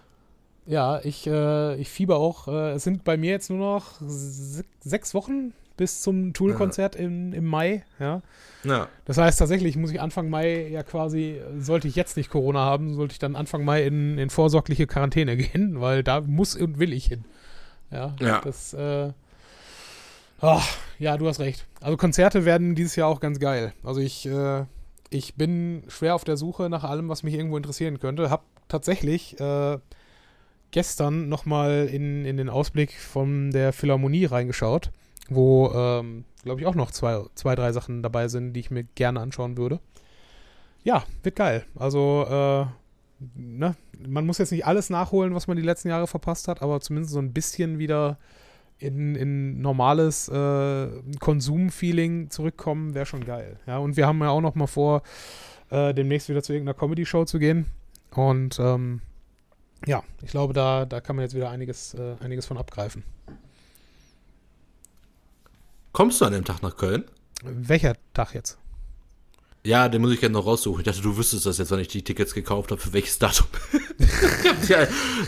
Ja, 0.66 1.00
ich, 1.04 1.26
äh, 1.26 1.76
ich 1.76 1.88
fieber 1.88 2.16
auch. 2.16 2.48
Äh, 2.48 2.72
es 2.72 2.84
sind 2.84 3.04
bei 3.04 3.16
mir 3.16 3.30
jetzt 3.30 3.50
nur 3.50 3.58
noch 3.58 4.00
sechs 4.00 5.14
Wochen 5.14 5.52
bis 5.76 6.02
zum 6.02 6.32
Tool-Konzert 6.32 6.96
ja. 6.96 7.02
im, 7.02 7.32
im 7.32 7.44
Mai. 7.44 7.84
Ja. 8.00 8.22
ja. 8.64 8.88
Das 9.04 9.18
heißt, 9.18 9.38
tatsächlich 9.38 9.76
muss 9.76 9.90
ich 9.90 10.00
Anfang 10.00 10.28
Mai 10.28 10.68
ja 10.68 10.82
quasi, 10.82 11.40
sollte 11.58 11.86
ich 11.86 11.96
jetzt 11.96 12.16
nicht 12.16 12.30
Corona 12.30 12.60
haben, 12.60 12.94
sollte 12.94 13.12
ich 13.12 13.18
dann 13.18 13.36
Anfang 13.36 13.64
Mai 13.64 13.84
in, 13.84 14.18
in 14.18 14.30
vorsorgliche 14.30 14.86
Quarantäne 14.86 15.36
gehen, 15.36 15.80
weil 15.80 16.02
da 16.02 16.20
muss 16.20 16.56
und 16.56 16.78
will 16.78 16.92
ich 16.92 17.06
hin. 17.06 17.24
Ja, 17.90 18.14
ja. 18.20 18.40
das, 18.40 18.74
äh, 18.74 19.12
oh, 20.42 20.60
ja, 20.98 21.16
du 21.16 21.28
hast 21.28 21.40
recht. 21.40 21.66
Also 21.80 21.96
Konzerte 21.96 22.44
werden 22.44 22.74
dieses 22.74 22.96
Jahr 22.96 23.08
auch 23.08 23.20
ganz 23.20 23.38
geil. 23.38 23.72
Also 23.84 24.00
ich, 24.00 24.26
äh, 24.26 24.64
ich 25.10 25.34
bin 25.34 25.84
schwer 25.88 26.14
auf 26.14 26.24
der 26.24 26.36
Suche 26.36 26.68
nach 26.68 26.84
allem, 26.84 27.08
was 27.08 27.22
mich 27.22 27.34
irgendwo 27.34 27.56
interessieren 27.56 28.00
könnte. 28.00 28.30
Hab 28.30 28.44
tatsächlich 28.68 29.38
äh, 29.40 29.78
gestern 30.70 31.28
nochmal 31.28 31.88
in, 31.90 32.24
in 32.24 32.36
den 32.36 32.48
Ausblick 32.48 32.92
von 32.92 33.50
der 33.50 33.72
Philharmonie 33.72 34.24
reingeschaut, 34.24 34.90
wo, 35.28 35.70
ähm, 35.74 36.24
glaube 36.42 36.60
ich, 36.60 36.66
auch 36.66 36.74
noch 36.74 36.90
zwei, 36.90 37.24
zwei, 37.34 37.54
drei 37.54 37.72
Sachen 37.72 38.02
dabei 38.02 38.28
sind, 38.28 38.52
die 38.52 38.60
ich 38.60 38.70
mir 38.70 38.84
gerne 38.84 39.20
anschauen 39.20 39.56
würde. 39.56 39.80
Ja, 40.82 41.04
wird 41.22 41.36
geil. 41.36 41.64
Also, 41.76 42.26
äh, 42.28 42.66
ne, 43.34 43.76
man 44.06 44.26
muss 44.26 44.38
jetzt 44.38 44.52
nicht 44.52 44.66
alles 44.66 44.90
nachholen, 44.90 45.34
was 45.34 45.46
man 45.46 45.56
die 45.56 45.62
letzten 45.62 45.88
Jahre 45.88 46.06
verpasst 46.06 46.48
hat, 46.48 46.62
aber 46.62 46.80
zumindest 46.80 47.12
so 47.12 47.18
ein 47.18 47.32
bisschen 47.32 47.78
wieder 47.78 48.18
in, 48.78 49.14
in 49.14 49.60
normales 49.60 50.28
äh, 50.28 50.88
Konsumfeeling 51.18 52.30
zurückkommen, 52.30 52.94
wäre 52.94 53.06
schon 53.06 53.24
geil. 53.24 53.58
Ja, 53.66 53.78
und 53.78 53.96
wir 53.96 54.06
haben 54.06 54.20
ja 54.20 54.28
auch 54.28 54.40
noch 54.40 54.54
mal 54.54 54.66
vor, 54.66 55.02
äh, 55.70 55.94
demnächst 55.94 56.28
wieder 56.28 56.42
zu 56.42 56.52
irgendeiner 56.52 56.78
Comedy-Show 56.78 57.24
zu 57.24 57.38
gehen. 57.38 57.66
Und 58.10 58.58
ähm, 58.58 59.00
ja, 59.86 60.02
ich 60.22 60.30
glaube, 60.30 60.52
da, 60.52 60.84
da 60.84 61.00
kann 61.00 61.16
man 61.16 61.24
jetzt 61.24 61.34
wieder 61.34 61.50
einiges, 61.50 61.94
äh, 61.94 62.16
einiges 62.20 62.46
von 62.46 62.58
abgreifen. 62.58 63.02
Kommst 65.92 66.20
du 66.20 66.26
an 66.26 66.32
dem 66.32 66.44
Tag 66.44 66.62
nach 66.62 66.76
Köln? 66.76 67.04
Welcher 67.42 67.94
Tag 68.12 68.34
jetzt? 68.34 68.58
Ja, 69.66 69.88
den 69.88 70.00
muss 70.00 70.12
ich 70.12 70.20
gerne 70.20 70.34
noch 70.34 70.46
raussuchen. 70.46 70.80
Ich 70.80 70.84
dachte, 70.84 71.02
du 71.02 71.16
wüsstest 71.16 71.44
das 71.44 71.58
jetzt, 71.58 71.72
wenn 71.72 71.80
ich 71.80 71.88
die 71.88 72.02
Tickets 72.02 72.34
gekauft 72.34 72.70
habe, 72.70 72.80
für 72.80 72.92
welches 72.92 73.18
Datum. 73.18 73.48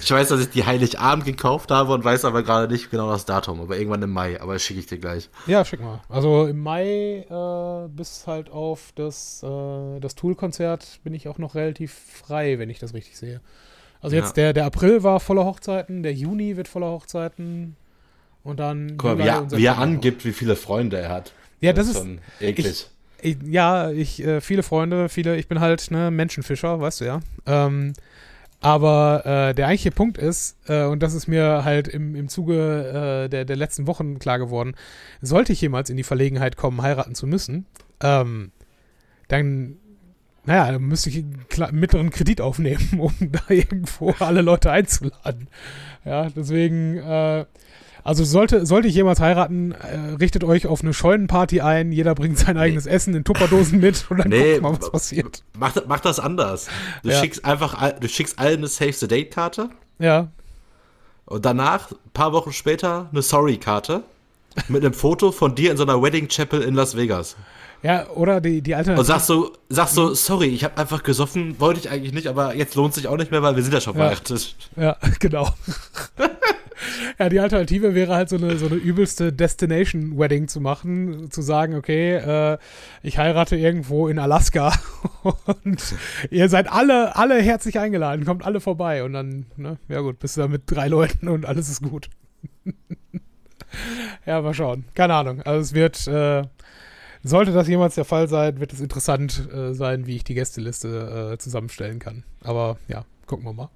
ich 0.01 0.11
weiß, 0.12 0.28
dass 0.28 0.41
ich 0.41 0.51
die 0.51 0.64
Heiligabend 0.64 1.24
gekauft 1.24 1.72
habe 1.72 1.93
und 1.93 2.05
weiß 2.05 2.24
aber 2.24 2.45
gerade 2.45 2.72
nicht 2.72 2.89
genau 2.89 3.11
das 3.11 3.24
Datum, 3.24 3.61
aber 3.61 3.76
irgendwann 3.76 4.03
im 4.03 4.11
Mai, 4.11 4.41
aber 4.41 4.53
das 4.53 4.62
schicke 4.62 4.78
ich 4.78 4.86
dir 4.86 4.99
gleich. 4.99 5.28
Ja, 5.49 5.64
schick 5.64 5.80
mal. 5.80 6.03
Also 6.09 6.47
im 6.47 6.61
Mai 6.61 7.26
äh, 7.28 7.89
bis 7.89 8.28
halt 8.28 8.49
auf 8.49 8.93
das, 8.95 9.43
äh, 9.43 9.99
das 9.99 10.14
Tool-Konzert 10.14 11.01
bin 11.03 11.14
ich 11.14 11.26
auch 11.26 11.39
noch 11.39 11.57
relativ 11.57 11.93
frei, 11.93 12.61
wenn 12.61 12.70
ich 12.70 12.78
das 12.78 12.95
richtig 12.95 13.18
sehe. 13.18 13.41
Also 14.01 14.14
jetzt 14.14 14.36
ja. 14.36 14.45
der, 14.45 14.53
der 14.53 14.66
April 14.66 15.03
war 15.03 15.18
voller 15.18 15.47
Hochzeiten, 15.47 16.05
der 16.05 16.14
Juni 16.14 16.57
wird 16.57 16.68
voller 16.68 16.91
Hochzeiten 16.91 17.74
und 18.45 18.61
dann. 18.61 18.97
Guck 18.99 19.18
mal, 19.18 19.18
wie, 19.18 19.28
er, 19.28 19.51
wie 19.51 19.66
er 19.66 19.78
angibt, 19.78 20.24
wie 20.24 20.32
viele 20.32 20.55
Freunde 20.55 20.99
er 20.99 21.09
hat. 21.09 21.32
Ja, 21.61 21.72
das, 21.72 21.89
das 21.89 21.97
ist 21.97 22.03
schon 22.03 22.20
eklig. 22.41 22.66
Ich, 22.66 22.97
ich, 23.20 23.36
ja, 23.44 23.90
ich, 23.90 24.24
äh, 24.24 24.40
viele 24.40 24.62
Freunde, 24.62 25.08
viele, 25.08 25.36
ich 25.36 25.48
bin 25.48 25.60
halt 25.60 25.90
ne 25.90 26.10
Menschenfischer, 26.10 26.80
weißt 26.80 27.00
du 27.00 27.04
ja. 27.04 27.20
Ähm, 27.46 27.92
aber 28.60 29.22
äh, 29.24 29.54
der 29.54 29.66
eigentliche 29.66 29.92
Punkt 29.92 30.18
ist, 30.18 30.56
äh, 30.68 30.84
und 30.84 31.02
das 31.02 31.14
ist 31.14 31.28
mir 31.28 31.64
halt 31.64 31.86
im, 31.86 32.16
im 32.16 32.28
Zuge 32.28 33.24
äh, 33.24 33.28
der, 33.28 33.44
der 33.44 33.56
letzten 33.56 33.86
Wochen 33.86 34.18
klar 34.18 34.38
geworden, 34.38 34.74
sollte 35.20 35.52
ich 35.52 35.60
jemals 35.60 35.90
in 35.90 35.96
die 35.96 36.02
Verlegenheit 36.02 36.56
kommen, 36.56 36.82
heiraten 36.82 37.14
zu 37.14 37.26
müssen, 37.26 37.66
ähm, 38.02 38.50
dann, 39.28 39.76
naja, 40.44 40.72
dann 40.72 40.82
müsste 40.82 41.10
ich 41.10 41.18
einen 41.18 41.78
mittleren 41.78 42.10
Kredit 42.10 42.40
aufnehmen, 42.40 42.88
um 42.98 43.14
da 43.20 43.42
irgendwo 43.48 44.10
alle 44.18 44.42
Leute 44.42 44.72
einzuladen. 44.72 45.48
Ja, 46.04 46.28
deswegen, 46.30 46.98
äh, 46.98 47.44
also 48.09 48.24
sollte, 48.24 48.64
sollte 48.64 48.88
ich 48.88 48.94
jemals 48.94 49.20
heiraten, 49.20 49.72
äh, 49.72 50.14
richtet 50.18 50.42
euch 50.42 50.66
auf 50.66 50.80
eine 50.80 50.94
Scheunenparty 50.94 51.61
ein, 51.61 51.92
jeder 51.92 52.14
bringt 52.14 52.38
sein 52.38 52.56
eigenes 52.56 52.86
nee. 52.86 52.92
Essen 52.92 53.14
in 53.14 53.22
Tupperdosen 53.22 53.80
mit 53.80 54.06
und 54.09 54.16
dann 54.16 54.30
nee, 54.30 54.52
guckt 54.52 54.62
mal, 54.62 54.80
was 54.80 54.90
passiert. 54.90 55.44
Mach, 55.59 55.76
mach 55.86 56.00
das 56.00 56.18
anders. 56.18 56.68
Du 57.02 57.11
ja. 57.11 57.20
schickst 57.20 57.44
einfach, 57.44 57.92
du 58.00 58.09
schickst 58.09 58.38
allen 58.38 58.59
eine 58.59 58.68
Save 58.68 58.94
the 58.94 59.09
Date-Karte. 59.09 59.68
Ja. 59.98 60.28
Und 61.26 61.44
danach, 61.44 61.90
ein 61.90 61.96
paar 62.14 62.32
Wochen 62.32 62.52
später, 62.52 63.11
eine 63.12 63.20
Sorry-Karte 63.20 64.04
mit 64.68 64.82
einem 64.82 64.94
Foto 64.94 65.30
von 65.30 65.55
dir 65.55 65.70
in 65.70 65.76
so 65.76 65.82
einer 65.82 66.02
Wedding 66.02 66.28
Chapel 66.28 66.62
in 66.62 66.74
Las 66.74 66.97
Vegas. 66.97 67.36
Ja, 67.82 68.09
oder 68.09 68.40
die, 68.40 68.62
die 68.62 68.74
Alternative. 68.74 69.01
Und 69.01 69.06
sagst 69.06 69.28
du, 69.28 69.52
sagst 69.68 69.98
du, 69.98 70.14
sorry, 70.14 70.47
ich 70.47 70.64
habe 70.64 70.78
einfach 70.78 71.02
gesoffen, 71.02 71.60
wollte 71.60 71.80
ich 71.80 71.90
eigentlich 71.90 72.14
nicht, 72.14 72.26
aber 72.26 72.55
jetzt 72.55 72.74
lohnt 72.74 72.94
sich 72.94 73.06
auch 73.06 73.18
nicht 73.18 73.30
mehr, 73.30 73.43
weil 73.43 73.55
wir 73.55 73.62
sind 73.62 73.74
ja 73.74 73.82
schon 73.82 73.94
verheiratet. 73.94 74.56
Ja, 74.76 74.82
ja 74.82 74.97
genau. 75.20 75.55
Ja, 77.18 77.28
die 77.28 77.40
Alternative 77.40 77.94
wäre 77.94 78.14
halt 78.14 78.28
so 78.28 78.36
eine, 78.36 78.56
so 78.59 78.66
eine 78.66 78.76
übelste 78.76 79.32
Destination-Wedding 79.32 80.48
zu 80.48 80.60
machen, 80.60 81.30
zu 81.30 81.42
sagen, 81.42 81.74
okay, 81.74 82.16
äh, 82.16 82.59
ich 83.02 83.18
heirate 83.18 83.56
irgendwo 83.56 84.09
in 84.09 84.18
Alaska 84.18 84.72
und 85.64 85.94
ihr 86.30 86.48
seid 86.48 86.70
alle, 86.70 87.16
alle 87.16 87.40
herzlich 87.40 87.78
eingeladen, 87.78 88.24
kommt 88.24 88.44
alle 88.44 88.60
vorbei 88.60 89.05
und 89.05 89.12
dann, 89.12 89.46
ne, 89.56 89.78
ja 89.88 90.00
gut, 90.00 90.18
bist 90.18 90.36
du 90.36 90.42
da 90.42 90.48
mit 90.48 90.62
drei 90.66 90.88
Leuten 90.88 91.28
und 91.28 91.46
alles 91.46 91.68
ist 91.68 91.82
gut. 91.82 92.09
ja, 94.26 94.40
mal 94.40 94.55
schauen. 94.55 94.84
Keine 94.94 95.14
Ahnung. 95.14 95.42
Also 95.42 95.60
es 95.60 95.74
wird, 95.74 96.06
äh, 96.06 96.44
sollte 97.22 97.52
das 97.52 97.68
jemals 97.68 97.94
der 97.94 98.05
Fall 98.05 98.28
sein, 98.28 98.60
wird 98.60 98.72
es 98.72 98.80
interessant 98.80 99.48
äh, 99.52 99.74
sein, 99.74 100.06
wie 100.06 100.16
ich 100.16 100.24
die 100.24 100.34
Gästeliste 100.34 101.32
äh, 101.32 101.38
zusammenstellen 101.38 101.98
kann. 101.98 102.24
Aber 102.42 102.78
ja, 102.88 103.05
gucken 103.26 103.44
wir 103.44 103.52
mal. 103.52 103.70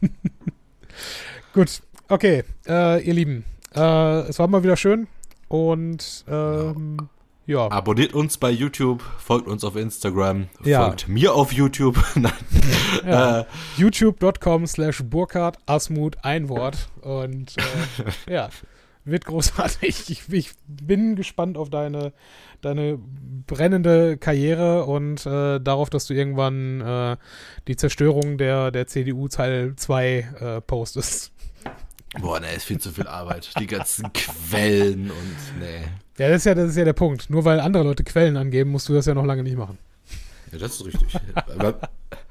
Gut, 1.52 1.82
Okay, 2.08 2.44
äh, 2.68 3.02
ihr 3.02 3.14
Lieben, 3.14 3.44
äh, 3.74 4.20
es 4.28 4.38
war 4.38 4.46
mal 4.46 4.62
wieder 4.62 4.76
schön 4.76 5.08
und 5.48 6.24
ähm, 6.28 7.08
ja. 7.46 7.68
Abonniert 7.68 8.14
uns 8.14 8.38
bei 8.38 8.50
YouTube, 8.50 9.02
folgt 9.18 9.48
uns 9.48 9.64
auf 9.64 9.74
Instagram, 9.74 10.46
ja. 10.64 10.84
folgt 10.84 11.08
mir 11.08 11.34
auf 11.34 11.52
YouTube. 11.52 11.96
ja. 13.04 13.40
äh, 13.40 13.44
YouTube.com 13.76 14.68
slash 14.68 15.02
Burkhard 15.04 15.58
Asmut, 15.66 16.16
ein 16.22 16.48
Wort. 16.48 16.88
Und 17.02 17.56
äh, 17.56 18.32
ja, 18.32 18.50
wird 19.04 19.24
großartig. 19.24 20.10
Ich, 20.10 20.32
ich, 20.32 20.50
bin 20.68 21.16
gespannt 21.16 21.56
auf 21.56 21.70
deine, 21.70 22.12
deine 22.60 22.98
brennende 23.46 24.16
Karriere 24.16 24.84
und 24.84 25.26
äh, 25.26 25.60
darauf, 25.60 25.90
dass 25.90 26.06
du 26.06 26.14
irgendwann 26.14 26.80
äh, 26.80 27.16
die 27.68 27.76
Zerstörung 27.76 28.38
der, 28.38 28.70
der 28.70 28.86
CDU 28.88 29.28
Teil 29.28 29.74
2 29.76 30.06
äh, 30.40 30.60
postest. 30.60 31.32
Boah, 32.20 32.40
ne, 32.40 32.54
ist 32.54 32.64
viel 32.64 32.78
zu 32.78 32.90
viel 32.90 33.06
Arbeit. 33.06 33.50
Die 33.58 33.66
ganzen 33.66 34.12
Quellen 34.12 35.10
und 35.10 35.60
ne. 35.60 35.84
Ja, 36.18 36.28
das 36.30 36.38
ist 36.38 36.44
ja, 36.46 36.54
das 36.54 36.70
ist 36.70 36.76
ja 36.76 36.84
der 36.84 36.92
Punkt. 36.92 37.28
Nur 37.28 37.44
weil 37.44 37.60
andere 37.60 37.82
Leute 37.82 38.04
Quellen 38.04 38.36
angeben, 38.36 38.70
musst 38.70 38.88
du 38.88 38.94
das 38.94 39.06
ja 39.06 39.14
noch 39.14 39.24
lange 39.24 39.42
nicht 39.42 39.56
machen. 39.56 39.78
Ja, 40.52 40.58
das 40.58 40.76
ist 40.76 40.86
richtig. 40.86 41.14
man, 41.58 41.74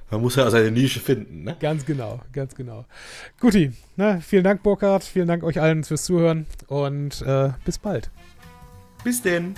man, 0.09 0.21
muss 0.21 0.35
ja 0.35 0.49
seine 0.49 0.71
Nische 0.71 0.99
finden, 0.99 1.43
ne? 1.43 1.55
Ganz 1.59 1.85
genau, 1.85 2.21
ganz 2.33 2.55
genau. 2.55 2.85
Guti, 3.39 3.73
ne, 3.95 4.21
vielen 4.25 4.43
Dank, 4.43 4.63
Burkhard. 4.63 5.03
Vielen 5.03 5.27
Dank 5.27 5.43
euch 5.43 5.61
allen 5.61 5.83
fürs 5.83 6.05
Zuhören 6.05 6.47
und 6.67 7.21
äh, 7.21 7.49
bis 7.63 7.77
bald. 7.77 8.09
Bis 9.03 9.21
denn. 9.21 9.55